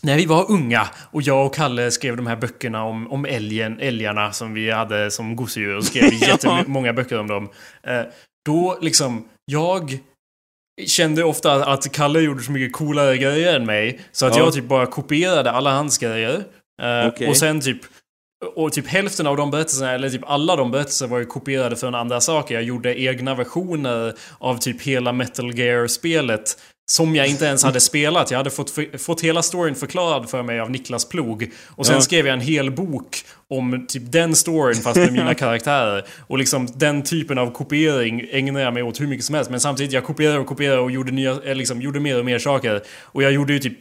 När 0.01 0.15
vi 0.17 0.25
var 0.25 0.51
unga 0.51 0.87
och 1.11 1.21
jag 1.21 1.45
och 1.45 1.55
Kalle 1.55 1.91
skrev 1.91 2.17
de 2.17 2.27
här 2.27 2.35
böckerna 2.35 2.83
om, 2.83 3.11
om 3.11 3.25
älgen, 3.25 3.79
älgarna 3.79 4.31
som 4.33 4.53
vi 4.53 4.71
hade 4.71 5.11
som 5.11 5.35
gosedjur 5.35 5.77
och 5.77 5.83
skrev 5.83 6.03
Ja. 6.21 6.27
jättemånga 6.27 6.93
böcker 6.93 7.19
om 7.19 7.27
dem. 7.27 7.49
Eh, 7.83 8.01
då 8.45 8.77
liksom, 8.81 9.27
jag 9.45 9.97
kände 10.85 11.23
ofta 11.23 11.65
att 11.65 11.91
Kalle 11.91 12.19
gjorde 12.19 12.43
så 12.43 12.51
mycket 12.51 12.73
coolare 12.77 13.17
grejer 13.17 13.55
än 13.55 13.65
mig. 13.65 13.99
Så 14.11 14.25
att 14.25 14.35
Ja. 14.37 14.43
jag 14.43 14.53
typ 14.53 14.65
bara 14.67 14.85
kopierade 14.85 15.51
alla 15.51 15.71
hans 15.71 15.97
grejer. 15.97 16.43
Eh, 16.81 17.07
Okej. 17.07 17.27
Och 17.29 17.37
sen 17.37 17.61
typ 17.61 17.81
och 18.55 18.73
typ 18.73 18.87
hälften 18.87 19.27
av 19.27 19.37
de 19.37 19.51
berättelserna, 19.51 19.91
eller 19.91 20.09
typ 20.09 20.21
alla 20.25 20.55
de 20.55 20.71
berättelserna 20.71 21.11
var 21.11 21.19
ju 21.19 21.25
kopierade 21.25 21.75
från 21.75 21.95
andra 21.95 22.21
saker. 22.21 22.55
Jag 22.55 22.63
gjorde 22.63 22.99
egna 23.01 23.35
versioner 23.35 24.13
av 24.39 24.57
typ 24.57 24.81
hela 24.81 25.13
Metal 25.13 25.55
Gear-spelet. 25.59 26.57
Som 26.91 27.15
jag 27.15 27.27
inte 27.27 27.45
ens 27.45 27.63
hade 27.63 27.79
spelat. 27.79 28.31
Jag 28.31 28.37
hade 28.37 28.49
fått, 28.49 28.73
fått 28.99 29.21
hela 29.21 29.41
storyn 29.41 29.75
förklarad 29.75 30.29
för 30.29 30.43
mig 30.43 30.59
av 30.59 30.71
Niklas 30.71 31.05
Plog. 31.05 31.51
Och 31.67 31.85
sen 31.85 31.95
Ja. 31.95 32.01
skrev 32.01 32.25
jag 32.27 32.33
en 32.33 32.41
hel 32.41 32.71
bok 32.71 33.17
om 33.49 33.85
typ 33.87 34.11
den 34.11 34.35
storyn 34.35 34.75
fast 34.81 34.95
med 34.95 35.13
mina 35.13 35.33
karaktärer. 35.43 36.05
Och 36.27 36.37
liksom 36.37 36.67
den 36.75 37.03
typen 37.03 37.37
av 37.37 37.51
kopiering 37.51 38.27
ägnar 38.31 38.61
jag 38.61 38.73
mig 38.73 38.83
åt 38.83 39.01
hur 39.01 39.07
mycket 39.07 39.25
som 39.25 39.35
helst. 39.35 39.51
Men 39.51 39.59
samtidigt, 39.59 39.91
jag 39.93 40.03
kopierade 40.03 40.39
och 40.39 40.47
kopierade 40.47 40.81
och 40.81 40.91
gjorde, 40.91 41.11
nya, 41.11 41.31
eh, 41.45 41.55
liksom, 41.55 41.81
gjorde 41.81 41.99
mer 41.99 42.19
och 42.19 42.25
mer 42.25 42.39
saker. 42.39 42.81
Och 43.01 43.23
jag 43.23 43.31
gjorde 43.31 43.53
ju 43.53 43.59
typ 43.59 43.77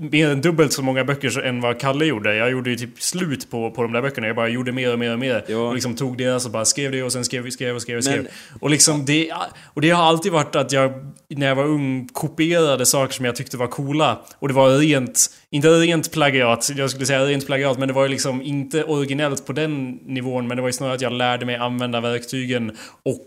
mer 0.00 0.30
än 0.30 0.40
dubbelt 0.40 0.72
så 0.72 0.82
många 0.82 1.04
böcker 1.04 1.40
än 1.40 1.60
vad 1.60 1.80
Kalle 1.80 2.04
gjorde. 2.04 2.34
Jag 2.36 2.50
gjorde 2.50 2.70
ju 2.70 2.76
typ 2.76 3.02
slut 3.02 3.50
på, 3.50 3.70
på 3.70 3.82
de 3.82 3.92
där 3.92 4.02
böckerna. 4.02 4.26
Jag 4.26 4.36
bara 4.36 4.48
gjorde 4.48 4.72
mer 4.72 4.92
och 4.92 4.98
mer 4.98 5.12
och 5.12 5.18
mer. 5.18 5.44
Ja. 5.48 5.56
Och 5.56 5.74
liksom 5.74 5.96
tog 5.96 6.18
deras 6.18 6.46
och 6.46 6.52
bara 6.52 6.64
skrev 6.64 6.92
det 6.92 7.02
och 7.02 7.12
sen 7.12 7.24
skrev, 7.24 7.50
skrev 7.50 7.74
och 7.74 7.82
skrev 7.82 7.96
och 7.96 8.04
skrev. 8.04 8.22
Men- 8.22 8.58
Och 8.60 8.70
liksom 8.70 9.04
det... 9.04 9.32
Och 9.64 9.80
det 9.80 9.90
har 9.90 10.04
alltid 10.04 10.32
varit 10.32 10.56
att 10.56 10.72
jag, 10.72 10.92
när 11.28 11.46
jag 11.46 11.54
var 11.54 11.64
ung, 11.64 12.08
kopierade 12.12 12.86
saker 12.86 13.14
som 13.14 13.24
jag 13.24 13.36
tyckte 13.36 13.56
var 13.56 13.66
coola. 13.66 14.20
Och 14.38 14.48
det 14.48 14.54
var 14.54 14.78
rent... 14.78 15.30
Inte 15.50 15.68
rent 15.68 16.12
plagiat, 16.12 16.70
jag 16.76 16.90
skulle 16.90 17.06
säga 17.06 17.24
rent 17.26 17.46
plagiat, 17.46 17.78
men 17.78 17.88
det 17.88 17.94
var 17.94 18.02
ju 18.02 18.08
liksom 18.08 18.42
inte 18.42 18.84
originellt 18.84 19.46
på 19.46 19.52
den 19.52 19.90
nivån. 19.90 20.48
Men 20.48 20.56
det 20.56 20.62
var 20.62 20.68
ju 20.68 20.72
snarare 20.72 20.94
att 20.94 21.00
jag 21.00 21.12
lärde 21.12 21.46
mig 21.46 21.56
använda 21.56 22.00
verktygen 22.00 22.76
och 23.04 23.26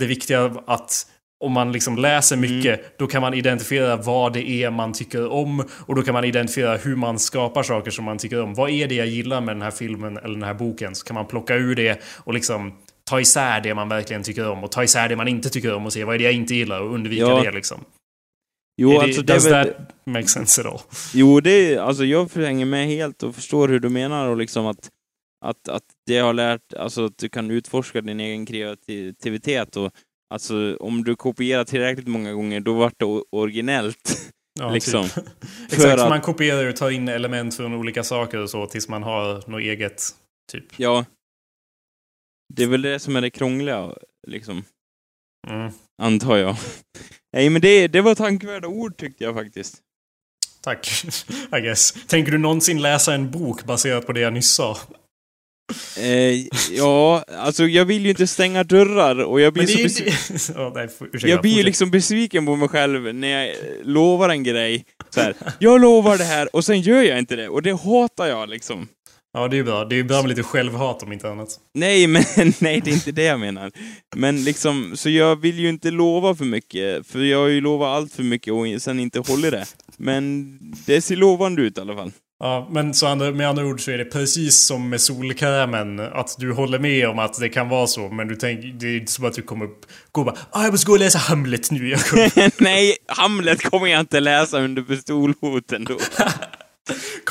det 0.00 0.06
viktiga 0.06 0.52
att 0.66 1.06
om 1.40 1.52
man 1.52 1.72
liksom 1.72 1.96
läser 1.98 2.36
mycket, 2.36 2.98
då 2.98 3.06
kan 3.06 3.22
man 3.22 3.34
identifiera 3.34 3.96
vad 3.96 4.32
det 4.32 4.48
är 4.48 4.70
man 4.70 4.92
tycker 4.92 5.28
om. 5.32 5.64
Och 5.86 5.94
då 5.94 6.02
kan 6.02 6.14
man 6.14 6.24
identifiera 6.24 6.76
hur 6.76 6.96
man 6.96 7.18
skapar 7.18 7.62
saker 7.62 7.90
som 7.90 8.04
man 8.04 8.18
tycker 8.18 8.42
om. 8.42 8.54
Vad 8.54 8.70
är 8.70 8.88
det 8.88 8.94
jag 8.94 9.06
gillar 9.06 9.40
med 9.40 9.54
den 9.56 9.62
här 9.62 9.70
filmen 9.70 10.16
eller 10.16 10.34
den 10.34 10.42
här 10.42 10.54
boken? 10.54 10.94
Så 10.94 11.06
kan 11.06 11.14
man 11.14 11.26
plocka 11.26 11.54
ur 11.54 11.74
det 11.74 12.00
och 12.24 12.34
liksom 12.34 12.72
ta 13.10 13.20
isär 13.20 13.60
det 13.60 13.74
man 13.74 13.88
verkligen 13.88 14.22
tycker 14.22 14.48
om. 14.50 14.64
Och 14.64 14.72
ta 14.72 14.84
isär 14.84 15.08
det 15.08 15.16
man 15.16 15.28
inte 15.28 15.48
tycker 15.50 15.74
om 15.74 15.86
och 15.86 15.92
se 15.92 16.04
vad 16.04 16.14
är 16.14 16.18
det 16.18 16.24
jag 16.24 16.32
inte 16.32 16.54
gillar 16.54 16.80
och 16.80 16.94
undvika 16.94 17.22
Ja. 17.22 17.42
det 17.42 17.50
liksom. 17.52 17.84
Jo, 18.76 18.90
Är 18.92 19.02
alltså 19.02 19.22
det 19.22 19.32
är 19.32 19.34
does 19.34 19.46
väl... 19.50 19.66
that 19.66 19.76
make 20.06 20.26
sense 20.26 20.60
at 20.60 20.66
all? 20.66 20.80
Jo, 21.14 21.40
det 21.40 21.50
är, 21.74 21.78
alltså 21.80 22.04
jag 22.04 22.30
hänger 22.34 22.66
med 22.66 22.86
helt 22.86 23.22
och 23.22 23.34
förstår 23.34 23.68
hur 23.68 23.80
du 23.80 23.88
menar 23.88 24.28
och 24.28 24.36
liksom 24.36 24.66
att, 24.66 24.90
att, 25.44 25.68
att 25.68 25.82
det 26.06 26.18
har 26.18 26.32
lärt, 26.32 26.74
alltså 26.78 27.04
att 27.04 27.18
du 27.18 27.28
kan 27.28 27.50
utforska 27.50 28.00
din 28.00 28.20
egen 28.20 28.46
kreativitet 28.46 29.76
och 29.76 29.92
alltså 30.30 30.76
om 30.80 31.04
du 31.04 31.16
kopierar 31.16 31.64
tillräckligt 31.64 32.08
många 32.08 32.32
gånger 32.32 32.60
då 32.60 32.74
vart 32.74 32.98
det 32.98 33.22
originellt. 33.32 34.30
Ja, 34.60 34.70
liksom. 34.70 35.08
Typ. 35.08 35.24
Exakt, 35.72 36.00
att- 36.00 36.08
man 36.08 36.20
kopierar 36.20 36.68
och 36.68 36.76
tar 36.76 36.90
in 36.90 37.08
element 37.08 37.56
från 37.56 37.74
olika 37.74 38.04
saker 38.04 38.38
och 38.38 38.50
så 38.50 38.66
tills 38.66 38.88
man 38.88 39.02
har 39.02 39.50
något 39.50 39.60
eget. 39.60 40.02
Typ. 40.52 40.64
Ja. 40.76 41.04
Det 42.54 42.62
är 42.62 42.66
väl 42.66 42.82
det 42.82 42.98
som 42.98 43.16
är 43.16 43.20
det 43.20 43.30
krångliga, 43.30 43.94
liksom. 44.26 44.64
Mm. 45.48 45.72
Antar 46.02 46.36
jag. 46.36 46.56
Nej, 47.32 47.50
men 47.50 47.62
det, 47.62 47.88
det 47.88 48.00
var 48.00 48.14
tankvärda 48.14 48.68
ord 48.68 48.96
tyckte 48.96 49.24
jag 49.24 49.34
faktiskt. 49.34 49.80
Tack, 50.60 51.04
I 51.56 51.60
guess. 51.60 52.06
Tänker 52.06 52.32
du 52.32 52.38
någonsin 52.38 52.82
läsa 52.82 53.14
en 53.14 53.30
bok 53.30 53.64
baserat 53.64 54.06
på 54.06 54.12
det 54.12 54.20
jag 54.20 54.32
nyss 54.32 54.54
sa? 54.54 54.78
Eh, 55.98 56.46
ja, 56.70 57.24
alltså 57.38 57.64
jag 57.64 57.84
vill 57.84 58.04
ju 58.04 58.10
inte 58.10 58.26
stänga 58.26 58.64
dörrar 58.64 59.24
och 59.24 59.40
jag 59.40 59.52
blir 59.52 59.66
så 59.66 59.82
besviken. 59.82 60.14
Ja, 60.62 60.72
nej, 60.74 60.88
ursäkta, 61.00 61.28
Jag 61.28 61.40
blir 61.40 61.56
ju 61.56 61.62
liksom 61.62 61.90
besviken 61.90 62.46
på 62.46 62.56
mig 62.56 62.68
själv 62.68 63.14
när 63.14 63.28
jag 63.28 63.48
eh, 63.48 63.54
lovar 63.84 64.28
en 64.28 64.42
grej. 64.42 64.84
Så 65.10 65.20
här, 65.20 65.34
jag 65.58 65.80
lovar 65.80 66.18
det 66.18 66.24
här 66.24 66.56
och 66.56 66.64
sen 66.64 66.80
gör 66.80 67.02
jag 67.02 67.18
inte 67.18 67.36
det. 67.36 67.48
Och 67.48 67.62
det 67.62 67.72
hatar 67.80 68.26
jag 68.26 68.48
liksom. 68.48 68.88
Ja, 69.32 69.48
det 69.48 69.56
är 69.56 69.58
ju 69.58 69.64
bra. 69.64 69.84
Det 69.84 69.94
är 69.94 69.96
ju 69.96 70.04
bra 70.04 70.22
med 70.22 70.28
lite 70.28 70.42
självhat 70.42 71.02
om 71.02 71.12
inte 71.12 71.30
annat. 71.30 71.48
Nej, 71.74 72.06
men 72.06 72.22
nej, 72.58 72.80
det 72.84 72.90
är 72.90 72.94
inte 72.94 73.12
det 73.12 73.24
jag 73.24 73.40
menar. 73.40 73.72
Men 74.16 74.44
liksom, 74.44 74.92
så 74.96 75.10
jag 75.10 75.36
vill 75.40 75.58
ju 75.58 75.68
inte 75.68 75.90
lova 75.90 76.34
för 76.34 76.44
mycket. 76.44 77.06
För 77.06 77.20
jag 77.20 77.38
har 77.38 77.48
ju 77.48 77.60
lovat 77.60 77.88
allt 77.88 78.12
för 78.12 78.22
mycket 78.22 78.52
och 78.52 78.82
sen 78.82 79.00
inte 79.00 79.18
hållit 79.18 79.50
det. 79.50 79.66
Men 79.96 80.58
det 80.86 81.00
ser 81.00 81.16
lovande 81.16 81.62
ut 81.62 81.78
i 81.78 81.80
alla 81.80 81.94
fall. 81.94 82.12
Ja, 82.38 82.68
men 82.70 82.94
så 82.94 83.06
andra, 83.06 83.30
med 83.30 83.48
andra 83.48 83.66
ord 83.66 83.80
så 83.80 83.90
är 83.90 83.98
det 83.98 84.04
precis 84.04 84.60
som 84.60 84.88
med 84.88 85.00
solkrämen. 85.00 86.00
Att 86.00 86.36
du 86.38 86.52
håller 86.52 86.78
med 86.78 87.08
om 87.08 87.18
att 87.18 87.40
det 87.40 87.48
kan 87.48 87.68
vara 87.68 87.86
så. 87.86 88.08
Men 88.08 88.28
du 88.28 88.36
tänker, 88.36 88.68
det 88.68 88.86
är 88.86 88.96
inte 88.96 89.12
som 89.12 89.24
att 89.24 89.34
du 89.34 89.42
kommer 89.42 89.66
gå 90.12 90.20
och 90.20 90.24
bara 90.24 90.36
ah, 90.50 90.62
jag 90.62 90.72
måste 90.72 90.86
gå 90.86 90.92
och 90.92 90.98
läsa 90.98 91.18
Hamlet 91.18 91.70
nu. 91.70 91.96
Kommer, 91.96 92.62
nej, 92.62 92.96
Hamlet 93.06 93.62
kommer 93.62 93.86
jag 93.86 94.00
inte 94.00 94.20
läsa 94.20 94.60
under 94.60 94.82
pistolhoten 94.82 95.84
då. 95.84 95.98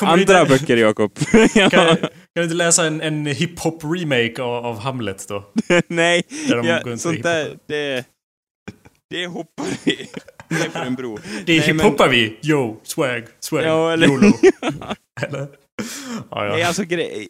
Andra 0.00 0.40
inte, 0.40 0.46
böcker, 0.48 0.76
Jakob. 0.76 1.18
Kan, 1.54 1.70
kan 1.70 1.98
du 2.34 2.42
inte 2.42 2.54
läsa 2.54 2.86
en, 2.86 3.00
en 3.00 3.26
hiphop-remake 3.26 4.42
av, 4.42 4.66
av 4.66 4.78
Hamlet 4.78 5.28
då? 5.28 5.52
Nej, 5.86 6.22
Där 6.48 6.56
de 6.56 6.66
ja, 6.66 6.96
sånt 6.96 7.22
där, 7.22 7.56
det... 7.68 8.04
Det 9.10 9.26
hoppar 9.26 9.66
vi 9.84 10.08
ner 10.48 10.68
på 10.68 10.78
en 10.78 10.94
bro. 10.94 11.18
Det 11.46 11.52
är 11.56 11.74
Nej, 11.74 11.92
men- 11.98 12.10
vi. 12.10 12.36
Yo, 12.42 12.80
swag, 12.82 13.24
swag, 13.40 13.62
Ja, 13.64 13.92
eller- 13.92 14.06
YOLO. 14.06 14.32
eller? 15.22 15.46
Ja, 16.30 16.44
Nej, 16.52 16.62
alltså 16.62 16.84
grej... 16.84 17.28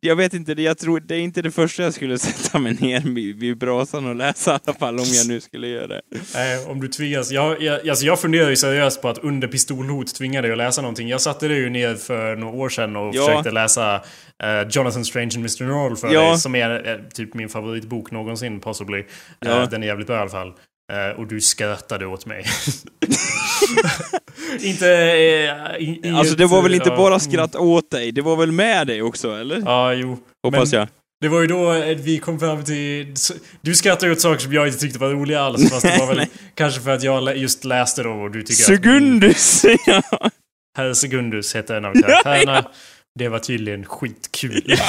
jag 0.00 0.16
vet 0.16 0.34
inte, 0.34 0.54
det- 0.54 0.62
jag 0.62 0.78
tror 0.78 1.00
det 1.00 1.14
är 1.14 1.18
inte 1.20 1.42
det 1.42 1.50
första 1.50 1.82
jag 1.82 1.94
skulle 1.94 2.18
sätta 2.18 2.58
mig 2.58 2.76
ner 2.80 3.00
vid, 3.00 3.36
vid 3.40 3.58
brasan 3.58 4.06
och 4.06 4.14
läsa 4.16 4.54
i 4.54 4.58
alla 4.64 4.78
fall, 4.78 4.98
om 4.98 5.04
jag 5.06 5.28
nu 5.28 5.40
skulle 5.40 5.68
göra 5.68 5.86
det. 5.86 6.00
Nej, 6.34 6.66
om 6.66 6.80
du 6.80 6.88
tvingas. 6.88 7.30
Jag, 7.30 7.62
jag, 7.62 7.88
alltså 7.88 8.06
jag 8.06 8.20
funderar 8.20 8.50
ju 8.50 8.56
seriöst 8.56 9.02
på 9.02 9.08
att 9.08 9.18
under 9.18 9.48
pistolhot 9.48 10.14
tvinga 10.14 10.42
dig 10.42 10.52
att 10.52 10.58
läsa 10.58 10.82
någonting. 10.82 11.08
Jag 11.08 11.20
satte 11.20 11.48
dig 11.48 11.56
ju 11.58 11.70
ner 11.70 11.94
för 11.94 12.36
några 12.36 12.54
år 12.54 12.68
sedan 12.68 12.96
och 12.96 13.14
Ja. 13.14 13.26
försökte 13.26 13.50
läsa 13.50 13.94
eh, 14.42 14.68
Jonathan 14.70 15.04
Strange 15.04 15.26
and 15.34 15.36
Mr. 15.36 15.64
Norrell 15.64 15.96
för 15.96 16.12
Ja. 16.14 16.20
dig. 16.30 16.38
Som 16.38 16.54
är 16.54 16.88
eh, 16.90 16.96
typ 17.14 17.34
min 17.34 17.48
favoritbok 17.48 18.10
någonsin, 18.10 18.60
possibly. 18.60 19.04
Ja. 19.40 19.62
Eh, 19.62 19.68
den 19.68 19.82
är 19.82 19.86
jävligt 19.86 20.06
bra 20.06 20.16
i 20.16 20.20
alla 20.20 20.30
fall. 20.30 20.52
Eh, 20.92 21.20
och 21.20 21.26
du 21.26 21.40
skrattade 21.40 22.06
åt 22.06 22.26
mig. 22.26 22.44
inte... 24.60 24.88
Eh, 24.88 25.76
i, 25.78 26.00
i 26.04 26.10
Alltså 26.14 26.34
det 26.34 26.46
var 26.46 26.62
väl 26.62 26.72
eh, 26.72 26.76
inte 26.76 26.88
ja, 26.88 26.96
bara 26.96 27.20
skratt 27.20 27.56
åt 27.56 27.90
dig, 27.90 28.12
det 28.12 28.22
var 28.22 28.36
väl 28.36 28.52
med 28.52 28.86
dig 28.86 29.02
också, 29.02 29.30
eller? 29.30 29.62
Ja, 29.64 29.92
jo. 29.92 30.18
Hoppas 30.42 30.72
men- 30.72 30.80
jag. 30.80 30.88
Det 31.20 31.28
var 31.28 31.40
ju 31.40 31.46
då 31.46 31.72
eh, 31.72 31.96
vi 31.96 32.18
kom 32.18 32.40
fram 32.40 32.64
till... 32.64 33.14
Du 33.60 33.74
skrattade 33.74 34.12
åt 34.12 34.20
saker 34.20 34.40
som 34.40 34.52
jag 34.52 34.66
inte 34.66 34.78
tyckte 34.78 34.98
var 34.98 35.10
roliga 35.10 35.40
alls. 35.40 35.70
Fast 35.70 35.82
det 35.86 35.98
var 35.98 36.14
väl 36.14 36.26
kanske 36.54 36.80
för 36.80 36.90
att 36.90 37.02
jag 37.02 37.36
just 37.36 37.64
läste 37.64 38.02
då 38.02 38.10
och 38.10 38.30
du 38.30 38.42
tycker 38.42 38.62
att... 38.62 38.66
Segundus! 38.66 39.64
ja. 39.86 40.02
Herr 40.78 40.94
Segundus 40.94 41.54
hette 41.54 41.76
en 41.76 41.84
av 41.84 41.92
karaktärerna. 41.94 42.64
Det 43.18 43.28
var 43.28 43.38
tydligen 43.38 43.84
skitkul. 43.84 44.74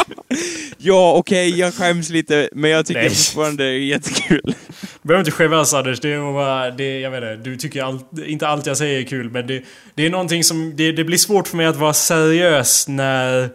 Ja, 0.86 1.14
okej, 1.18 1.60
jag 1.60 1.74
skäms 1.74 2.10
lite, 2.10 2.50
men 2.54 2.72
jag 2.72 2.86
tycker 2.86 3.02
Nej. 3.02 3.10
fortfarande 3.10 3.64
det 3.64 3.70
är 3.70 3.78
jättekul. 3.78 4.56
behöver 5.02 5.20
inte 5.22 5.32
skämmas 5.32 5.74
Anders. 5.74 6.00
Det 6.00 6.10
är 6.14 6.34
bara, 6.34 6.72
det, 6.72 7.00
jag 7.00 7.12
vet 7.12 7.18
inte, 7.18 7.50
du 7.50 7.58
tycker 7.58 7.84
allt, 7.84 8.06
inte 8.26 8.48
allt 8.48 8.66
jag 8.66 8.78
säger 8.78 9.00
är 9.00 9.04
kul. 9.04 9.30
Men 9.30 9.48
det, 9.48 9.64
det 9.96 10.06
är 10.06 10.10
någonting 10.10 10.44
som, 10.44 10.74
det, 10.76 10.92
det 10.92 11.04
blir 11.04 11.18
svårt 11.18 11.48
för 11.48 11.58
mig 11.58 11.66
att 11.66 11.76
vara 11.76 11.94
seriös 11.94 12.88
när 12.88 13.50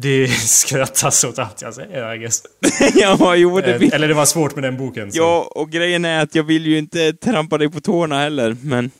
det 0.00 0.28
skrattas 0.40 1.24
åt 1.24 1.38
allt 1.38 1.62
jag 1.62 1.74
säger 1.74 2.14
I 2.14 2.18
guess. 2.18 2.42
ja, 2.94 3.36
jo, 3.36 3.60
det 3.60 3.72
Eh, 3.74 3.78
vill... 3.78 3.92
Eller 3.92 4.08
det 4.08 4.14
var 4.14 4.24
svårt 4.26 4.54
med 4.54 4.64
den 4.64 4.76
boken. 4.76 5.12
Så. 5.12 5.18
Ja, 5.18 5.50
och 5.54 5.70
grejen 5.70 6.04
är 6.04 6.22
att 6.22 6.34
jag 6.34 6.42
vill 6.44 6.66
ju 6.66 6.78
inte 6.78 7.12
trampa 7.12 7.58
dig 7.58 7.70
på 7.70 7.80
tårna 7.80 8.18
heller, 8.18 8.56
men... 8.62 8.90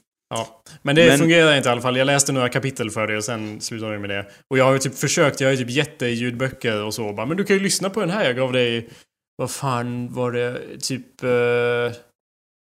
Men 0.83 0.97
det 0.97 1.07
Men- 1.09 1.18
fungerar 1.18 1.57
inte 1.57 1.68
i 1.68 1.72
alla 1.72 1.81
fall. 1.81 1.97
Jag 1.97 2.07
läste 2.07 2.33
några 2.33 2.49
kapitel 2.49 2.91
för 2.91 3.07
det 3.07 3.16
och 3.16 3.24
sen 3.24 3.61
slutade 3.61 3.93
jag 3.93 4.01
med 4.01 4.11
det. 4.11 4.26
Och 4.49 4.59
jag 4.59 4.64
har 4.64 4.72
ju 4.72 4.78
typ 4.78 4.95
försökt, 4.95 5.41
jag 5.41 5.49
har 5.49 5.53
ju 5.53 5.57
typ 5.57 5.70
gett 5.70 5.99
dig 5.99 6.14
ljudböcker 6.14 6.85
och 6.85 6.95
så. 6.95 7.12
Bara, 7.12 7.26
men 7.26 7.37
du 7.37 7.45
kan 7.45 7.57
ju 7.57 7.62
lyssna 7.62 7.91
på 7.91 8.01
den 8.01 8.11
här. 8.11 8.24
Jag 8.24 8.37
gav 8.37 8.53
dig, 8.53 8.89
vad 9.37 9.51
fan 9.51 10.12
var 10.14 10.33
det? 10.33 10.78
Typ 10.81 11.22
eh, 11.22 11.97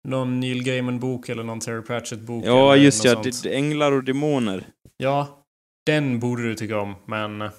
någon 0.07 0.39
Neil 0.39 0.63
Gaiman-bok 0.63 1.29
eller 1.29 1.43
någon 1.43 1.59
Terry 1.59 1.81
Pratchett-bok. 1.81 2.45
Ja, 2.45 2.75
just 2.75 3.05
ja, 3.05 3.13
sånt. 3.23 3.45
änglar 3.45 3.91
och 3.91 4.03
demoner. 4.03 4.63
Ja, 4.97 5.43
den 5.85 6.19
borde 6.19 6.43
du 6.43 6.55
tycka 6.55 6.79
om. 6.79 6.95
Men 7.05 7.41
eh, 7.41 7.49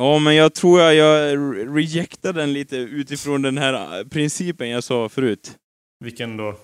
Ja, 0.00 0.18
men 0.18 0.34
jag 0.34 0.54
tror 0.54 0.80
jag, 0.80 0.94
jag 0.94 1.36
re- 1.38 1.74
rejectar 1.74 2.32
den 2.32 2.52
lite 2.52 2.76
utifrån 2.76 3.42
den 3.42 3.58
här 3.58 3.98
äh, 4.00 4.04
principen 4.08 4.68
jag 4.70 4.84
sa 4.84 5.08
förut. 5.08 5.52
vilken 6.04 6.36
då? 6.36 6.54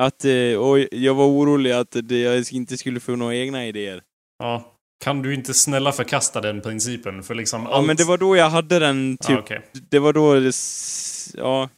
Att, 0.00 0.24
eh, 0.24 0.54
och 0.58 0.78
jag 0.92 1.14
var 1.14 1.26
orolig 1.26 1.70
att 1.72 1.96
jag 2.10 2.52
inte 2.52 2.76
skulle 2.76 3.00
få 3.00 3.16
några 3.16 3.34
egna 3.36 3.66
idéer. 3.66 4.02
Ja. 4.38 4.68
Kan 5.04 5.22
du 5.22 5.34
inte 5.34 5.54
snälla 5.54 5.92
förkasta 5.92 6.40
den 6.40 6.60
principen? 6.60 7.22
För 7.22 7.34
liksom 7.34 7.66
Ja, 7.70 7.80
men 7.82 7.96
det 7.96 8.04
var 8.04 8.18
då 8.18 8.36
jag 8.36 8.50
hade 8.50 8.78
den, 8.78 9.16
typ, 9.20 9.30
Ja, 9.30 9.38
okej. 9.38 9.60
det 9.90 9.98
var 9.98 10.12
då 10.12 10.34
det, 10.34 10.52
ja. 11.42 11.68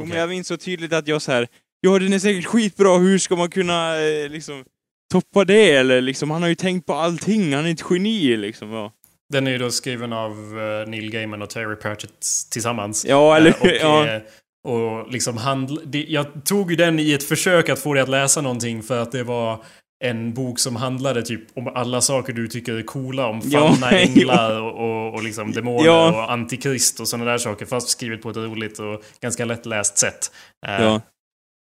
Jo, 0.00 0.06
Men 0.06 0.18
jag 0.18 0.28
minns 0.28 0.46
så 0.48 0.56
tydligt 0.56 0.92
att 0.92 1.08
jag 1.08 1.22
så 1.22 1.32
här. 1.32 1.48
ja 1.80 1.98
den 1.98 2.12
är 2.12 2.18
säkert 2.18 2.44
skitbra, 2.46 2.98
hur 2.98 3.18
ska 3.18 3.36
man 3.36 3.50
kunna 3.50 4.00
eh, 4.00 4.28
liksom 4.28 4.64
toppa 5.12 5.44
det? 5.44 5.70
Eller 5.72 6.00
liksom, 6.00 6.30
han 6.30 6.42
har 6.42 6.48
ju 6.48 6.54
tänkt 6.54 6.86
på 6.86 6.94
allting, 6.94 7.54
han 7.54 7.66
är 7.66 7.70
ett 7.72 7.84
geni 7.90 8.36
liksom. 8.36 8.70
Ja, 8.72 8.92
Den 9.32 9.46
är 9.46 9.50
ju 9.50 9.58
då 9.58 9.70
skriven 9.70 10.12
av 10.12 10.30
eh, 10.32 10.88
Neil 10.88 11.10
Gaiman 11.10 11.42
och 11.42 11.50
Terry 11.50 11.76
Pratchett 11.76 12.26
tillsammans. 12.50 13.04
ja 13.08 13.36
eller 13.36 13.50
Eh, 13.50 13.62
och, 13.62 14.06
ja. 14.06 14.20
Och 14.68 15.10
liksom 15.12 15.38
handl- 15.38 15.80
det, 15.86 16.04
Jag 16.08 16.26
tog 16.44 16.70
ju 16.70 16.76
den 16.76 16.98
i 16.98 17.12
ett 17.12 17.24
försök 17.24 17.68
att 17.68 17.78
få 17.78 17.94
dig 17.94 18.02
att 18.02 18.08
läsa 18.08 18.40
någonting 18.40 18.82
för 18.82 19.02
att 19.02 19.12
det 19.12 19.22
var 19.22 19.64
en 20.04 20.34
bok 20.34 20.58
som 20.58 20.76
handlade 20.76 21.22
typ 21.22 21.40
om 21.56 21.68
alla 21.68 22.00
saker 22.00 22.32
du 22.32 22.48
tycker 22.48 22.72
är 22.74 22.82
coola. 22.82 23.26
Om 23.26 23.42
fallna 23.42 23.90
änglar 24.00 24.60
och, 24.60 24.72
och, 25.06 25.14
och 25.14 25.22
liksom 25.22 25.52
demoner 25.52 25.86
Ja. 25.86 26.08
och 26.24 26.32
antikrist 26.32 27.00
och 27.00 27.08
sådana 27.08 27.30
där 27.30 27.38
saker. 27.38 27.66
Fast 27.66 27.88
skrivet 27.88 28.22
på 28.22 28.30
ett 28.30 28.36
roligt 28.36 28.78
och 28.78 29.02
ganska 29.20 29.44
lättläst 29.44 29.98
sätt. 29.98 30.30
Eh, 30.66 30.82
Ja. 30.84 31.00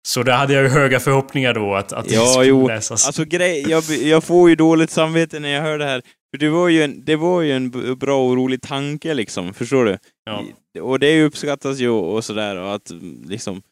Så 0.09 0.23
där 0.23 0.33
hade 0.33 0.55
jag 0.55 0.63
ju 0.63 0.69
höga 0.69 1.01
förhoppningar 1.01 1.55
då 1.55 1.75
att, 1.75 1.93
att 1.93 2.09
det 2.09 2.15
Ja, 2.15 2.27
skulle 2.27 2.47
jo. 2.47 2.69
läsas. 2.69 3.07
Alltså 3.07 3.25
grej, 3.25 3.65
jag, 3.69 3.85
jag 3.85 4.25
får 4.25 4.49
ju 4.49 4.55
dåligt 4.57 4.91
samvete 4.91 5.41
när 5.41 5.49
jag 5.49 5.63
hör 5.63 5.79
det 5.79 5.85
här. 5.85 6.03
För 6.31 6.39
det 6.39 6.49
var 6.49 6.69
ju 6.69 6.83
en, 6.83 7.05
det 7.05 7.17
var 7.17 7.43
ju 7.43 7.53
en 7.53 7.71
bra 7.99 8.27
och 8.29 8.37
rolig 8.37 8.63
tanke 8.63 9.15
liksom, 9.15 9.55
förstår 9.55 9.85
du? 9.85 9.99
Ja. 10.73 10.83
Och 10.83 10.99
det 10.99 11.23
uppskattas 11.23 11.79
ju 11.79 11.89
och 11.89 12.25
sådär 12.25 12.57
och 12.57 12.75
att 12.75 12.91
liksom... 13.25 13.63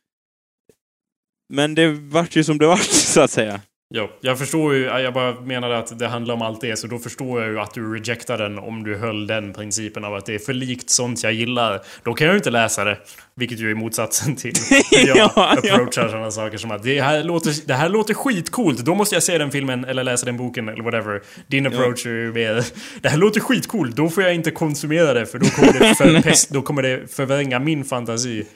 Men 1.48 1.74
det 1.74 1.92
vart 1.92 2.36
ju 2.36 2.44
som 2.44 2.58
det 2.58 2.66
vart, 2.66 2.82
så 2.90 3.20
att 3.20 3.30
säga. 3.30 3.60
Jo, 3.94 4.08
jag 4.20 4.38
förstår 4.38 4.74
ju, 4.74 4.84
jag 4.84 5.14
bara 5.14 5.40
menade 5.40 5.78
att 5.78 5.98
det 5.98 6.08
handlar 6.08 6.34
om 6.34 6.42
allt 6.42 6.60
det, 6.60 6.76
så 6.76 6.86
då 6.86 6.98
förstår 6.98 7.42
jag 7.42 7.50
ju 7.50 7.60
att 7.60 7.74
du 7.74 7.94
rejectar 7.94 8.38
den 8.38 8.58
om 8.58 8.84
du 8.84 8.96
höll 8.96 9.26
den 9.26 9.52
principen 9.52 10.04
av 10.04 10.14
att 10.14 10.26
det 10.26 10.34
är 10.34 10.38
för 10.38 10.52
likt 10.52 10.90
sånt 10.90 11.22
jag 11.22 11.32
gillar. 11.32 11.80
Då 12.02 12.14
kan 12.14 12.26
jag 12.26 12.34
ju 12.34 12.38
inte 12.38 12.50
läsa 12.50 12.84
det. 12.84 12.98
Vilket 13.36 13.60
ju 13.60 13.70
är 13.70 13.74
motsatsen 13.74 14.36
till 14.36 14.52
hur 14.90 15.06
jag 15.08 15.16
Ja, 15.16 15.32
ja. 15.34 15.74
approachar 15.74 16.08
sådana 16.08 16.30
saker 16.30 16.58
som 16.58 16.70
att 16.70 16.82
det 16.82 17.00
här, 17.00 17.24
låter, 17.24 17.66
det 17.66 17.74
här 17.74 17.88
låter 17.88 18.14
skitcoolt, 18.14 18.78
då 18.78 18.94
måste 18.94 19.14
jag 19.16 19.22
se 19.22 19.38
den 19.38 19.50
filmen 19.50 19.84
eller 19.84 20.04
läsa 20.04 20.26
den 20.26 20.36
boken 20.36 20.68
eller 20.68 20.82
whatever. 20.82 21.22
Din 21.46 21.66
approach 21.66 22.06
är 22.06 22.10
ju 22.10 22.32
mer, 22.32 22.64
det 23.00 23.08
här 23.08 23.18
låter 23.18 23.40
skitcoolt, 23.40 23.96
då 23.96 24.08
får 24.08 24.22
jag 24.22 24.34
inte 24.34 24.50
konsumera 24.50 25.14
det 25.14 25.26
för 25.26 25.38
då 25.38 25.46
kommer 25.46 25.72
det, 25.72 25.94
förpest, 25.94 26.50
då 26.52 26.62
kommer 26.62 26.82
det 26.82 27.12
förvränga 27.14 27.58
min 27.58 27.84
fantasi. 27.84 28.46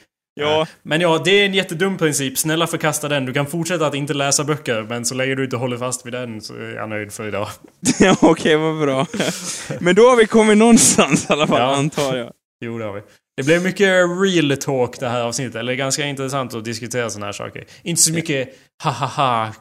Ja, 0.41 0.67
Men 0.83 1.01
ja, 1.01 1.23
det 1.25 1.31
är 1.31 1.47
en 1.47 1.55
jättedum 1.55 1.99
princip. 1.99 2.39
Snälla 2.39 2.67
förkasta 2.67 3.09
den. 3.09 3.25
Du 3.27 3.33
kan 3.33 3.47
fortsätta 3.47 3.87
att 3.87 3.95
inte 3.95 4.15
läsa 4.15 4.45
böcker, 4.45 4.83
men 4.89 5.05
så 5.05 5.15
länge 5.15 5.35
du 5.35 5.45
inte 5.45 5.57
håller 5.57 5.77
fast 5.77 6.07
vid 6.07 6.13
den 6.13 6.41
så 6.41 6.55
är 6.55 6.75
jag 6.75 6.89
nöjd 6.89 7.13
för 7.13 7.29
idag. 7.29 7.49
ja 8.01 8.17
okej, 8.23 8.57
vad 8.57 8.79
bra. 8.81 9.07
Men 9.81 9.95
då 9.95 10.03
har 10.09 10.17
vi 10.17 10.27
kommit 10.27 10.59
någonstans 10.59 11.31
i 11.31 11.33
alla 11.33 11.47
fall, 11.47 11.61
Ja. 11.61 11.75
antar 11.77 12.17
jag. 12.17 12.33
Jo, 12.65 12.79
det 12.79 12.85
har 12.85 12.93
vi. 12.93 13.01
Det 13.37 13.43
blev 13.43 13.63
mycket 13.63 13.89
real 14.23 14.57
talk 14.57 15.01
det 15.01 15.09
här 15.09 15.21
avsnittet. 15.23 15.55
Eller 15.55 15.75
ganska 15.75 16.05
intressant 16.07 16.55
att 16.55 16.65
diskutera 16.65 17.11
sådana 17.11 17.27
här 17.27 17.33
saker. 17.33 17.65
Inte 17.83 18.03
så 18.03 18.13
mycket 18.13 18.49
ha-ha-ha 18.83 19.53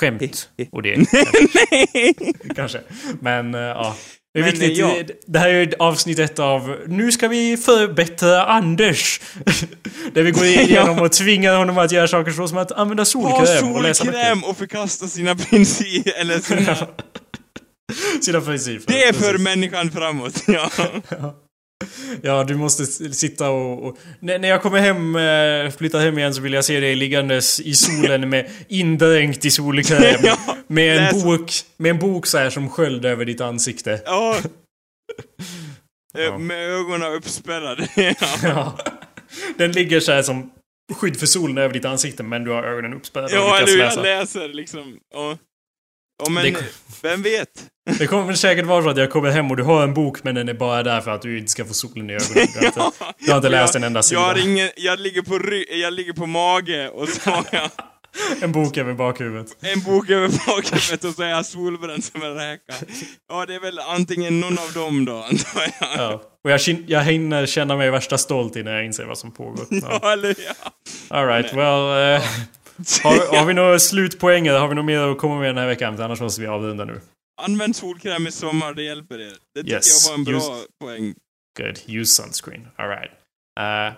skämt 0.00 0.48
och 0.72 0.82
det. 0.82 0.96
Nej! 1.12 2.14
kanske. 2.56 2.80
Men 3.20 3.54
eh, 3.54 3.60
ja. 3.60 3.96
Det 4.34 4.40
är 4.40 4.42
Men, 4.42 4.50
viktigt. 4.52 4.78
ja. 4.78 4.94
Det- 5.26 5.38
här 5.38 5.48
är 5.48 5.74
avsnitt 5.78 6.18
ett 6.18 6.38
av 6.38 6.76
Nu 6.86 7.12
ska 7.12 7.28
vi 7.28 7.56
förbättra 7.56 8.44
Anders. 8.44 9.20
Där 10.14 10.22
vi 10.22 10.30
går 10.30 10.44
igenom 10.46 10.98
och 10.98 11.12
tvingar 11.12 11.56
honom 11.56 11.78
att 11.78 11.92
göra 11.92 12.08
saker 12.08 12.30
så 12.32 12.48
som 12.48 12.58
att 12.58 12.72
använda 12.72 13.00
Ha 13.00 13.04
solkräm 13.04 13.74
och 13.86 13.96
solkräm 13.96 14.44
och 14.44 14.56
förkasta 14.56 15.06
sina 15.06 15.36
principer, 15.36 16.12
eller 16.20 16.38
sina... 16.38 16.76
Sina 18.22 18.40
principer. 18.40 18.92
Det 18.92 19.04
är 19.04 19.12
för 19.12 19.20
Precis. 19.22 19.40
människan 19.40 19.90
framåt, 19.90 20.42
ja. 20.46 20.70
Ja, 21.08 21.34
du 22.46 22.54
måste 22.54 22.86
sitta 22.86 23.50
och... 23.50 23.86
och 23.86 23.98
när, 24.20 24.48
jag 24.48 24.62
kommer 24.62 24.78
hem, 24.78 25.16
eh, 25.16 25.76
flyttar 25.78 26.00
hem 26.00 26.18
igen 26.18 26.34
så 26.34 26.40
vill 26.40 26.52
jag 26.52 26.64
se 26.64 26.80
dig 26.80 26.94
liggandes 26.94 27.60
i 27.60 27.74
solen 27.74 28.28
med 28.28 28.50
indränkt 28.68 29.44
i 29.44 29.50
solkräm. 29.50 30.20
Ja, 30.22 30.56
med, 30.66 30.98
en 30.98 31.22
bok, 31.22 31.50
med 31.76 31.90
en 31.90 31.98
bok 31.98 32.26
så 32.26 32.38
här 32.38 32.50
som 32.50 32.70
sköld 32.70 33.04
över 33.04 33.24
ditt 33.24 33.40
ansikte. 33.40 34.00
Ja. 34.04 34.36
Eh, 36.18 36.24
Ja. 36.24 36.38
Med 36.38 36.70
ögonen 36.70 37.12
uppspärrade. 37.12 37.88
ja. 37.96 38.14
Ja. 38.42 38.78
Den 39.58 39.72
ligger 39.72 40.00
så 40.00 40.12
här 40.12 40.22
som 40.22 40.50
skydd 40.94 41.16
för 41.18 41.26
solen 41.26 41.58
över 41.58 41.74
ditt 41.74 41.84
ansikte 41.84 42.22
men 42.22 42.44
du 42.44 42.50
har 42.50 42.62
ögonen 42.62 42.94
uppspärrade 42.94 43.34
Ja, 43.34 43.56
eller 43.58 43.66
hur? 43.72 43.78
Jag 43.78 44.02
läser 44.02 44.48
liksom. 44.48 44.98
Ja, 45.14 45.38
ja 46.24 46.30
men 46.30 46.52
Det- 46.52 46.64
vem 47.02 47.22
vet? 47.22 47.48
Det 47.98 48.06
kommer 48.06 48.34
säkert 48.34 48.66
vara 48.66 48.82
så 48.82 48.88
att 48.88 48.96
jag 48.96 49.10
kommer 49.10 49.30
hem 49.30 49.50
och 49.50 49.56
du 49.56 49.62
har 49.62 49.82
en 49.82 49.94
bok 49.94 50.24
men 50.24 50.34
den 50.34 50.48
är 50.48 50.54
bara 50.54 50.82
där 50.82 51.00
för 51.00 51.10
att 51.10 51.22
du 51.22 51.38
inte 51.38 51.50
ska 51.50 51.64
få 51.64 51.74
solen 51.74 52.10
i 52.10 52.14
ögonen. 52.14 52.46
Du 52.60 52.60
har 52.60 52.66
inte, 52.66 52.90
du 53.18 53.30
har 53.30 53.36
inte 53.36 53.48
läst 53.48 53.74
en 53.74 53.84
enda 53.84 53.98
Jag, 53.98 54.04
sida. 54.04 54.20
har 54.20 54.38
ingen, 54.48 54.70
jag, 54.76 55.00
ligger 55.00 55.22
på 55.22 55.38
ry, 55.38 55.64
jag 55.80 55.92
ligger 55.92 56.12
på 56.12 56.26
mage 56.26 56.88
och 56.88 57.08
så 57.08 57.30
har 57.30 57.44
jag 57.52 57.70
En 58.42 58.52
bok 58.52 58.76
över 58.76 58.92
bakhuvudet. 58.94 59.56
en 59.60 59.80
bok 59.82 60.10
över 60.10 60.28
bakhuvudet 60.46 61.04
och 61.04 61.14
så 61.14 61.22
är 61.22 61.28
jag 61.28 61.46
solbränd 61.46 62.04
som 62.04 62.22
en 62.22 62.34
räka. 62.34 62.72
Ja, 63.28 63.46
det 63.46 63.54
är 63.54 63.60
väl 63.60 63.78
antingen 63.78 64.40
någon 64.40 64.58
av 64.58 64.72
dem 64.74 65.04
då, 65.04 65.16
antar 65.16 65.60
jag. 65.80 65.88
Ja. 65.96 66.22
Och 66.44 66.50
jag, 66.50 66.60
jag 66.86 67.04
hinner 67.04 67.46
känna 67.46 67.76
mig 67.76 67.90
värsta 67.90 68.18
stolt 68.18 68.56
innan 68.56 68.72
jag 68.72 68.84
inser 68.84 69.04
vad 69.04 69.18
som 69.18 69.30
pågår. 69.30 69.66
Ja. 69.70 69.98
Ja, 70.02 70.12
eller 70.12 70.28
ja. 70.38 70.70
Alright, 71.08 71.52
well... 71.54 72.14
eh, 72.14 72.22
har, 73.02 73.36
har 73.38 73.46
vi 73.46 73.54
några 73.54 73.78
slutpoänger? 73.78 74.52
Har 74.58 74.68
vi 74.68 74.74
något 74.74 74.84
mer 74.84 74.98
att 74.98 75.18
komma 75.18 75.38
med 75.38 75.48
den 75.48 75.58
här 75.58 75.66
veckan? 75.66 76.00
Annars 76.00 76.20
måste 76.20 76.40
vi 76.40 76.46
avrunda 76.46 76.84
nu. 76.84 77.00
Använd 77.42 77.76
solkräm 77.76 78.26
i 78.26 78.32
sommar, 78.32 78.74
det 78.74 78.82
hjälper 78.82 79.18
er. 79.20 79.32
Det 79.54 79.60
tycker 79.62 79.74
Yes, 79.74 80.04
jag 80.06 80.10
var 80.12 80.18
en 80.18 80.24
bra 80.24 80.34
just- 80.34 80.78
poäng. 80.84 81.14
Good. 81.58 81.78
Use 81.96 82.22
sunscreen. 82.22 82.68
Alright. 82.76 83.10
Uh, 83.60 83.96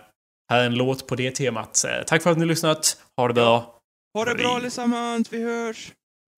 här 0.50 0.60
är 0.60 0.66
en 0.66 0.74
låt 0.74 1.06
på 1.06 1.14
det 1.16 1.30
temat. 1.30 1.84
Eh, 1.84 2.04
tack 2.06 2.22
för 2.22 2.30
att 2.30 2.36
ni 2.36 2.42
har 2.42 2.48
lyssnat. 2.48 2.96
Ha 3.16 3.28
det 3.28 3.34
bra. 3.34 3.78
Ha 4.18 4.24
det 4.24 4.34
bra 4.34 4.56
allesammans, 4.56 5.32
vi 5.32 5.42
hörs! 5.42 5.92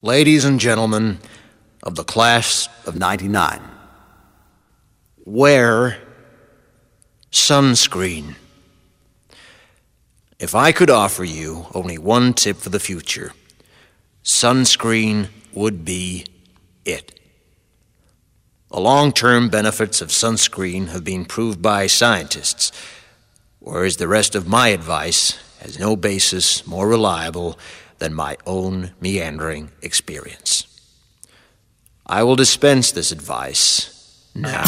Ladies 0.07 0.45
and 0.45 0.61
gentlemen 0.63 1.19
of 1.83 1.95
the 1.95 2.05
class 2.05 2.71
of 2.87 2.95
99, 2.95 3.41
where 5.27 5.93
Sunscreen. 7.31 8.35
If 10.39 10.55
I 10.55 10.71
could 10.73 10.91
offer 10.91 11.25
you 11.25 11.67
only 11.75 11.97
one 11.97 12.35
tip 12.35 12.59
for 12.59 12.69
the 12.69 12.79
future, 12.79 13.33
sunscreen 14.23 15.29
would 15.55 15.83
be 15.83 16.27
it. 16.85 17.19
The 18.71 18.81
long 18.81 19.13
term 19.13 19.49
benefits 19.49 20.03
of 20.03 20.09
sunscreen 20.09 20.89
have 20.89 21.05
been 21.05 21.25
proved 21.25 21.63
by 21.63 21.87
scientists, 21.87 22.71
whereas 23.61 23.97
the 23.97 24.09
rest 24.09 24.35
of 24.35 24.47
my 24.47 24.69
advice 24.69 25.39
has 25.61 25.79
no 25.79 25.97
basis 25.97 26.67
more 26.67 26.87
reliable 26.87 27.59
than 27.99 28.13
my 28.13 28.37
own 28.47 28.93
meandering 29.01 29.71
experience. 29.81 30.67
I 32.07 32.25
will 32.25 32.37
dispense 32.37 32.93
this 32.93 33.11
advice 33.11 34.29
now. 34.35 34.65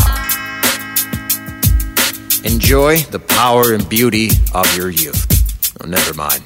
Enjoy 2.42 2.96
the 2.98 3.20
power 3.20 3.74
and 3.74 3.86
beauty 3.86 4.30
of 4.54 4.74
your 4.74 4.88
youth. 4.88 5.37
Oh, 5.80 5.86
never 5.86 6.12
mind. 6.14 6.42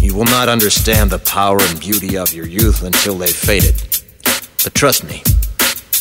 You 0.00 0.14
will 0.14 0.24
not 0.24 0.48
understand 0.48 1.10
the 1.10 1.18
power 1.20 1.58
and 1.60 1.78
beauty 1.78 2.16
of 2.16 2.34
your 2.34 2.46
youth 2.46 2.82
until 2.82 3.16
they've 3.16 3.30
faded. 3.34 3.74
But 4.64 4.74
trust 4.74 5.04
me, 5.04 5.22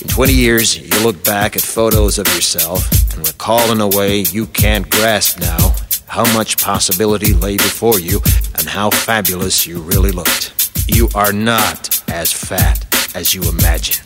in 0.02 0.08
20 0.08 0.34
years, 0.34 0.78
you'll 0.78 1.04
look 1.04 1.24
back 1.24 1.56
at 1.56 1.62
photos 1.62 2.18
of 2.18 2.28
yourself 2.28 2.90
and 3.14 3.28
recall 3.28 3.72
in 3.72 3.80
a 3.80 3.88
way 3.88 4.20
you 4.20 4.48
can't 4.48 4.90
grasp 4.90 5.40
now 5.40 5.76
how 6.08 6.26
much 6.34 6.58
possibility 6.58 7.34
lay 7.34 7.58
before 7.58 8.00
you 8.00 8.20
and 8.58 8.68
how 8.68 8.90
fabulous 8.90 9.68
you 9.68 9.80
really 9.80 10.12
looked. 10.12 10.72
You 10.88 11.10
are 11.14 11.32
not 11.32 12.04
as 12.10 12.32
fat 12.32 12.86
as 13.16 13.34
you 13.34 13.44
imagine. 13.44 14.04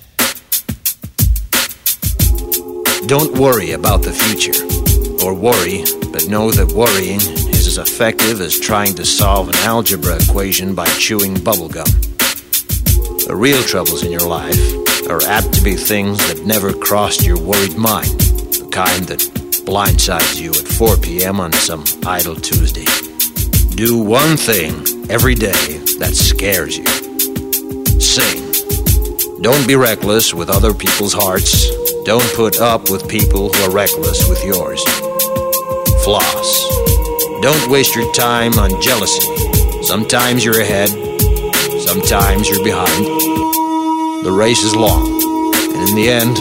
Don't 3.07 3.37
worry 3.37 3.71
about 3.71 4.03
the 4.03 4.11
future, 4.11 4.65
or 5.25 5.33
worry, 5.33 5.83
but 6.11 6.27
know 6.27 6.51
that 6.51 6.73
worrying 6.73 7.46
as 7.77 7.89
effective 7.89 8.41
as 8.41 8.59
trying 8.59 8.93
to 8.95 9.05
solve 9.05 9.49
an 9.49 9.55
algebra 9.57 10.15
equation 10.15 10.73
by 10.73 10.87
chewing 10.97 11.35
bubblegum. 11.35 11.85
The 13.27 13.35
real 13.35 13.61
troubles 13.63 14.03
in 14.03 14.11
your 14.11 14.27
life 14.27 14.59
are 15.09 15.21
apt 15.23 15.53
to 15.53 15.63
be 15.63 15.75
things 15.75 16.17
that 16.27 16.45
never 16.45 16.73
crossed 16.73 17.25
your 17.25 17.39
worried 17.39 17.75
mind, 17.75 18.19
the 18.19 18.67
kind 18.71 19.03
that 19.05 19.19
blindsides 19.65 20.41
you 20.41 20.51
at 20.51 20.67
4 20.67 20.97
p.m. 20.97 21.39
on 21.39 21.53
some 21.53 21.83
idle 22.05 22.35
Tuesday. 22.35 22.85
Do 23.75 23.97
one 23.97 24.37
thing 24.37 24.73
every 25.09 25.35
day 25.35 25.77
that 25.99 26.13
scares 26.15 26.77
you. 26.77 26.85
Sing. 27.99 29.41
Don't 29.41 29.67
be 29.67 29.75
reckless 29.75 30.33
with 30.33 30.49
other 30.49 30.73
people's 30.73 31.13
hearts. 31.13 31.69
Don't 32.05 32.33
put 32.33 32.59
up 32.59 32.89
with 32.89 33.09
people 33.09 33.53
who 33.53 33.63
are 33.63 33.71
reckless 33.71 34.27
with 34.27 34.43
yours. 34.43 34.83
Floss. 36.03 36.76
Don't 37.41 37.69
waste 37.69 37.95
your 37.95 38.11
time 38.13 38.57
on 38.57 38.81
jealousy. 38.81 39.21
Sometimes 39.83 40.43
you're 40.43 40.59
ahead, 40.59 40.89
sometimes 41.81 42.49
you're 42.49 42.63
behind. 42.63 43.05
The 44.25 44.31
race 44.31 44.63
is 44.63 44.75
long, 44.75 45.05
and 45.53 45.89
in 45.89 45.95
the 45.95 46.09
end, 46.09 46.35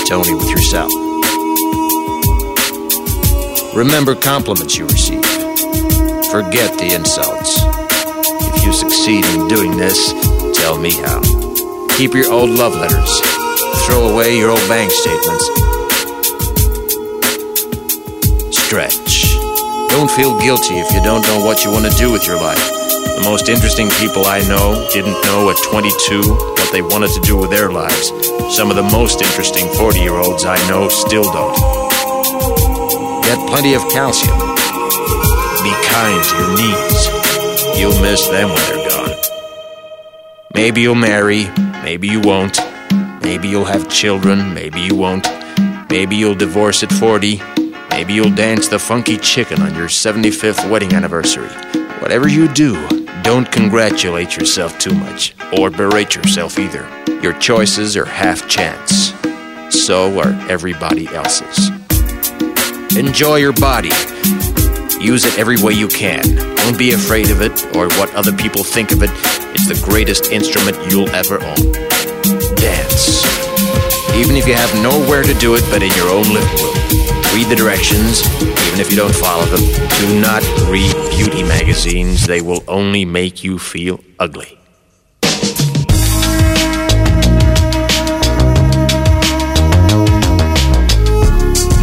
it's 0.00 0.10
only 0.10 0.34
with 0.34 0.48
yourself. 0.50 0.90
Remember 3.76 4.14
compliments 4.14 4.76
you 4.76 4.86
receive. 4.86 5.24
Forget 6.30 6.78
the 6.78 6.92
insults. 6.94 7.60
If 8.56 8.64
you 8.64 8.72
succeed 8.72 9.24
in 9.26 9.46
doing 9.46 9.76
this, 9.76 10.12
tell 10.58 10.78
me 10.78 10.92
how. 10.92 11.20
Keep 11.96 12.14
your 12.14 12.32
old 12.32 12.50
love 12.50 12.74
letters. 12.74 13.20
Throw 13.86 14.08
away 14.08 14.38
your 14.38 14.50
old 14.50 14.68
bank 14.68 14.90
statements. 14.90 15.46
Stretch. 18.56 18.99
Don't 20.00 20.10
feel 20.10 20.40
guilty 20.40 20.78
if 20.78 20.90
you 20.94 21.02
don't 21.02 21.20
know 21.26 21.44
what 21.44 21.62
you 21.62 21.70
want 21.70 21.84
to 21.84 21.92
do 21.98 22.10
with 22.10 22.26
your 22.26 22.38
life. 22.38 22.70
The 22.88 23.20
most 23.22 23.50
interesting 23.50 23.90
people 24.00 24.24
I 24.24 24.40
know 24.48 24.88
didn't 24.94 25.20
know 25.28 25.50
at 25.50 25.58
22 25.62 26.22
what 26.24 26.72
they 26.72 26.80
wanted 26.80 27.10
to 27.10 27.20
do 27.20 27.36
with 27.36 27.50
their 27.50 27.70
lives. 27.70 28.08
Some 28.48 28.70
of 28.70 28.76
the 28.76 28.82
most 28.82 29.20
interesting 29.20 29.68
40 29.68 30.00
year 30.00 30.14
olds 30.14 30.46
I 30.46 30.56
know 30.70 30.88
still 30.88 31.24
don't. 31.24 31.54
Get 33.24 33.46
plenty 33.46 33.74
of 33.74 33.82
calcium. 33.92 34.32
Be 35.60 35.72
kind 35.92 36.24
to 36.24 36.34
your 36.40 36.52
knees. 36.56 37.78
You'll 37.78 38.00
miss 38.00 38.26
them 38.26 38.48
when 38.48 38.62
they're 38.72 38.88
gone. 38.88 39.16
Maybe 40.54 40.80
you'll 40.80 40.94
marry, 40.94 41.44
maybe 41.84 42.08
you 42.08 42.22
won't. 42.22 42.58
Maybe 43.20 43.48
you'll 43.48 43.66
have 43.66 43.90
children, 43.90 44.54
maybe 44.54 44.80
you 44.80 44.94
won't. 44.94 45.28
Maybe 45.90 46.16
you'll 46.16 46.36
divorce 46.36 46.82
at 46.82 46.90
40. 46.90 47.59
Maybe 48.00 48.14
you'll 48.14 48.34
dance 48.34 48.66
the 48.66 48.78
funky 48.78 49.18
chicken 49.18 49.60
on 49.60 49.74
your 49.74 49.88
75th 49.88 50.70
wedding 50.70 50.94
anniversary. 50.94 51.50
Whatever 52.00 52.28
you 52.28 52.48
do, 52.48 52.72
don't 53.20 53.52
congratulate 53.52 54.38
yourself 54.38 54.78
too 54.78 54.94
much, 54.94 55.34
or 55.58 55.68
berate 55.68 56.14
yourself 56.14 56.58
either. 56.58 56.88
Your 57.22 57.34
choices 57.34 57.98
are 57.98 58.06
half 58.06 58.48
chance. 58.48 59.12
So 59.68 60.18
are 60.18 60.32
everybody 60.48 61.08
else's. 61.08 61.68
Enjoy 62.96 63.36
your 63.36 63.52
body. 63.52 63.92
Use 64.98 65.26
it 65.26 65.38
every 65.38 65.60
way 65.60 65.74
you 65.74 65.86
can. 65.86 66.22
Don't 66.56 66.78
be 66.78 66.92
afraid 66.92 67.28
of 67.30 67.42
it 67.42 67.76
or 67.76 67.90
what 67.98 68.14
other 68.14 68.32
people 68.32 68.64
think 68.64 68.92
of 68.92 69.02
it. 69.02 69.10
It's 69.52 69.68
the 69.68 69.78
greatest 69.84 70.32
instrument 70.32 70.90
you'll 70.90 71.10
ever 71.10 71.34
own. 71.34 71.72
Dance. 72.56 73.26
Even 74.16 74.36
if 74.36 74.48
you 74.48 74.54
have 74.54 74.74
nowhere 74.82 75.22
to 75.22 75.34
do 75.34 75.54
it 75.54 75.64
but 75.68 75.82
in 75.82 75.92
your 75.92 76.08
own 76.08 76.24
living 76.32 76.64
room. 76.64 77.19
Read 77.32 77.46
the 77.46 77.54
directions, 77.56 78.26
even 78.42 78.80
if 78.80 78.90
you 78.90 78.96
don't 78.96 79.14
follow 79.14 79.44
them. 79.46 79.62
Do 80.00 80.20
not 80.20 80.42
read 80.68 80.92
beauty 81.16 81.44
magazines, 81.44 82.26
they 82.26 82.40
will 82.40 82.64
only 82.66 83.04
make 83.04 83.44
you 83.44 83.56
feel 83.56 84.00
ugly. 84.18 84.58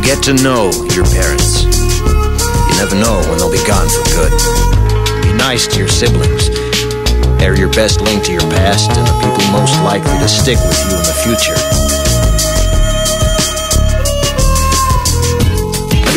Get 0.03 0.21
to 0.23 0.33
know 0.43 0.69
your 0.91 1.05
parents. 1.05 1.63
You 1.63 2.75
never 2.75 2.95
know 2.95 3.23
when 3.29 3.37
they'll 3.39 3.49
be 3.49 3.63
gone 3.65 3.87
for 3.87 4.03
good. 4.15 4.33
Be 5.23 5.31
nice 5.33 5.65
to 5.67 5.79
your 5.79 5.87
siblings. 5.87 6.49
They're 7.39 7.57
your 7.57 7.71
best 7.71 8.01
link 8.01 8.25
to 8.25 8.33
your 8.33 8.41
past 8.51 8.91
and 8.91 9.07
the 9.07 9.13
people 9.23 9.49
most 9.51 9.81
likely 9.83 10.17
to 10.19 10.27
stick 10.27 10.57
with 10.57 10.77
you 10.85 10.97
in 10.97 11.03
the 11.03 11.15
future. 11.23 11.86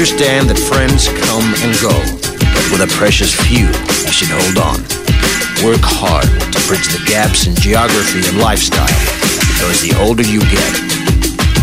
Understand 0.01 0.49
that 0.49 0.57
friends 0.57 1.13
come 1.29 1.45
and 1.61 1.77
go, 1.77 1.93
but 1.93 2.65
with 2.73 2.81
a 2.81 2.89
precious 2.97 3.37
few, 3.37 3.69
you 3.69 4.09
should 4.09 4.33
hold 4.33 4.57
on. 4.57 4.81
Work 5.61 5.85
hard 5.85 6.25
to 6.25 6.59
bridge 6.65 6.89
the 6.89 7.05
gaps 7.05 7.45
in 7.45 7.53
geography 7.61 8.25
and 8.25 8.41
lifestyle, 8.41 8.89
because 9.29 9.85
the 9.85 9.93
older 10.01 10.25
you 10.25 10.41
get, 10.49 10.73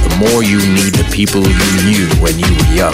the 0.06 0.14
more 0.22 0.46
you 0.46 0.62
need 0.62 0.94
the 0.94 1.10
people 1.10 1.42
you 1.42 1.70
knew 1.82 2.06
when 2.22 2.38
you 2.38 2.46
were 2.46 2.70
young. 2.78 2.94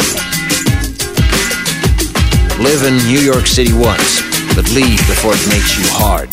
Live 2.63 2.88
in 2.88 2.95
New 3.11 3.19
York 3.19 3.43
City 3.43 3.76
once, 3.76 4.23
but 4.55 4.63
leave 4.72 5.03
before 5.11 5.35
it 5.35 5.43
makes 5.51 5.76
you 5.76 5.84
hard. 5.91 6.31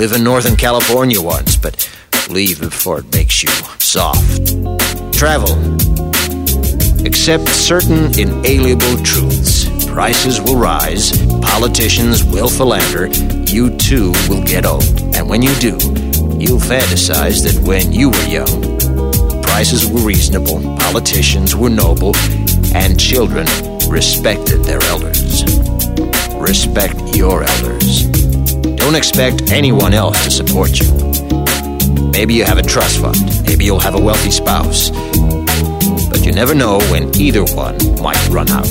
Live 0.00 0.16
in 0.16 0.24
Northern 0.24 0.56
California 0.56 1.20
once, 1.20 1.60
but 1.60 1.76
leave 2.32 2.56
before 2.56 3.04
it 3.04 3.08
makes 3.12 3.44
you 3.44 3.52
soft. 3.84 4.56
Travel. 5.12 5.52
Accept 7.04 7.48
certain 7.48 8.18
inalienable 8.18 8.96
truths. 9.02 9.66
Prices 9.84 10.40
will 10.40 10.56
rise, 10.56 11.12
politicians 11.42 12.24
will 12.24 12.48
philander, 12.48 13.06
you 13.52 13.76
too 13.76 14.12
will 14.28 14.42
get 14.42 14.64
old. 14.64 14.84
And 15.14 15.28
when 15.28 15.42
you 15.42 15.54
do, 15.56 15.76
you'll 16.38 16.60
fantasize 16.60 17.44
that 17.44 17.60
when 17.62 17.92
you 17.92 18.08
were 18.08 18.26
young, 18.26 19.42
prices 19.42 19.86
were 19.86 20.00
reasonable, 20.00 20.60
politicians 20.78 21.54
were 21.54 21.70
noble, 21.70 22.16
and 22.74 22.98
children 22.98 23.46
respected 23.88 24.64
their 24.64 24.82
elders. 24.84 25.44
Respect 26.34 27.14
your 27.14 27.44
elders. 27.44 28.04
Don't 28.76 28.94
expect 28.94 29.52
anyone 29.52 29.92
else 29.92 30.24
to 30.24 30.30
support 30.30 30.80
you. 30.80 30.90
Maybe 32.10 32.34
you 32.34 32.44
have 32.44 32.58
a 32.58 32.62
trust 32.62 33.00
fund. 33.00 33.16
Maybe 33.46 33.64
you'll 33.64 33.80
have 33.80 33.94
a 33.94 34.00
wealthy 34.00 34.30
spouse. 34.30 34.90
Never 36.34 36.52
know 36.52 36.80
when 36.90 37.14
either 37.16 37.44
one 37.54 37.78
might 38.02 38.28
run 38.28 38.48
out. 38.50 38.66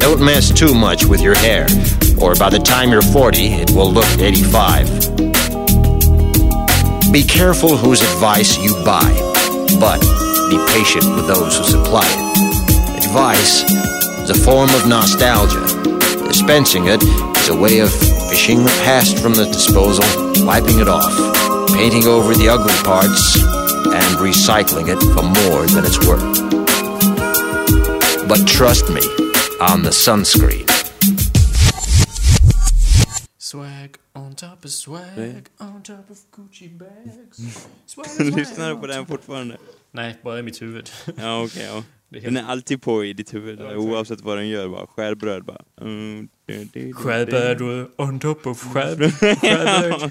Don't 0.00 0.24
mess 0.24 0.50
too 0.50 0.74
much 0.74 1.04
with 1.04 1.20
your 1.20 1.34
hair, 1.36 1.66
or 2.18 2.34
by 2.34 2.48
the 2.48 2.58
time 2.58 2.90
you're 2.90 3.02
40, 3.02 3.46
it 3.46 3.70
will 3.72 3.92
look 3.92 4.08
85. 4.18 4.88
Be 7.12 7.22
careful 7.22 7.76
whose 7.76 8.00
advice 8.00 8.56
you 8.56 8.72
buy, 8.86 9.04
but 9.78 10.00
be 10.48 10.56
patient 10.72 11.04
with 11.14 11.26
those 11.26 11.58
who 11.58 11.64
supply 11.64 12.06
it. 12.08 13.04
Advice 13.04 13.70
is 14.22 14.30
a 14.30 14.34
form 14.34 14.70
of 14.70 14.88
nostalgia. 14.88 15.60
Dispensing 16.26 16.86
it 16.86 17.02
is 17.02 17.50
a 17.50 17.54
way 17.54 17.80
of 17.80 17.92
fishing 18.30 18.64
the 18.64 18.80
past 18.82 19.18
from 19.18 19.34
the 19.34 19.44
disposal, 19.44 20.06
wiping 20.46 20.80
it 20.80 20.88
off, 20.88 21.12
painting 21.68 22.06
over 22.06 22.34
the 22.34 22.48
ugly 22.48 22.72
parts, 22.82 23.36
and 23.92 24.16
recycling 24.16 24.88
it 24.88 25.00
for 25.12 25.22
more 25.22 25.66
than 25.66 25.84
it's 25.84 26.00
worth. 26.08 26.57
But 28.28 28.46
trust 28.46 28.88
me 28.90 29.00
on 29.60 29.82
the 29.82 29.90
sunscreen. 29.92 30.66
Swag 33.38 33.96
on 34.14 34.34
top 34.34 34.64
of 34.64 34.70
swag 34.70 35.48
on 35.60 35.82
top 35.82 36.10
of 36.10 36.18
Gucci 36.36 36.68
bags. 36.78 37.38
Swag, 37.86 38.36
Lyssnar 38.36 38.68
du 38.68 38.74
on 38.74 38.80
på 38.80 38.86
den 38.86 39.06
fortfarande? 39.06 39.56
Nej, 39.92 40.18
bara 40.22 40.38
i 40.38 40.42
mitt 40.42 40.62
huvud. 40.62 40.90
Ja, 41.16 41.42
okej, 41.44 41.64
ja. 41.64 41.84
Det 42.08 42.18
är 42.18 42.22
Den 42.22 42.36
är 42.36 42.44
alltid 42.50 42.82
på 42.82 43.04
i 43.04 43.12
ditt 43.12 43.34
huvud, 43.34 43.60
Ja, 43.60 43.76
oavsett 43.76 44.20
vad 44.20 44.38
den 44.38 44.48
gör 44.48 44.68
bara. 44.68 44.86
Skär 44.86 45.14
bröd 45.14 45.44
bara. 45.44 45.62
Mm, 45.80 46.28
du. 46.72 46.92
Skärbrädor 46.92 47.90
on 47.96 48.20
top 48.20 48.46
of 48.46 48.64
skärb- 48.74 49.10
skärbräd. 49.40 50.10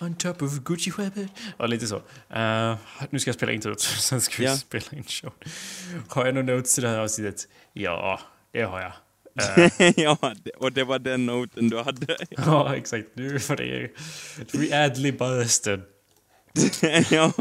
On 0.00 0.14
top 0.14 0.42
of 0.42 0.52
Gucci 0.64 0.90
skärbräd. 0.90 1.28
Ja, 1.58 1.66
lite 1.66 1.86
så. 1.86 1.96
Eh, 2.30 2.76
nu 3.10 3.18
ska 3.18 3.28
jag 3.28 3.34
spela 3.34 3.52
introt, 3.52 3.80
sen 4.00 4.20
ska 4.20 4.34
vi 4.38 4.44
Ja. 4.44 4.56
spela 4.56 4.84
in 4.92 5.04
show. 5.04 5.32
Har 6.08 6.26
jag 6.26 6.34
några 6.34 6.54
notes 6.56 6.74
till 6.74 6.82
det 6.82 6.88
här 6.88 6.98
avsnittet? 6.98 7.48
Ja, 7.72 8.20
det 8.52 8.62
har 8.62 8.80
jag. 8.80 8.92
Eh, 9.78 9.92
ja, 9.96 10.16
och 10.56 10.72
det 10.72 10.84
var 10.84 10.98
den 10.98 11.26
noten 11.26 11.68
du 11.68 11.78
hade. 11.82 12.16
ja, 12.30 12.76
exakt. 12.76 13.06
Nu 13.14 13.38
får 13.40 13.56
det... 13.56 13.90
Vi 14.52 14.72
adlibbar 14.72 15.30
resten. 15.38 15.82
ja. 17.10 17.32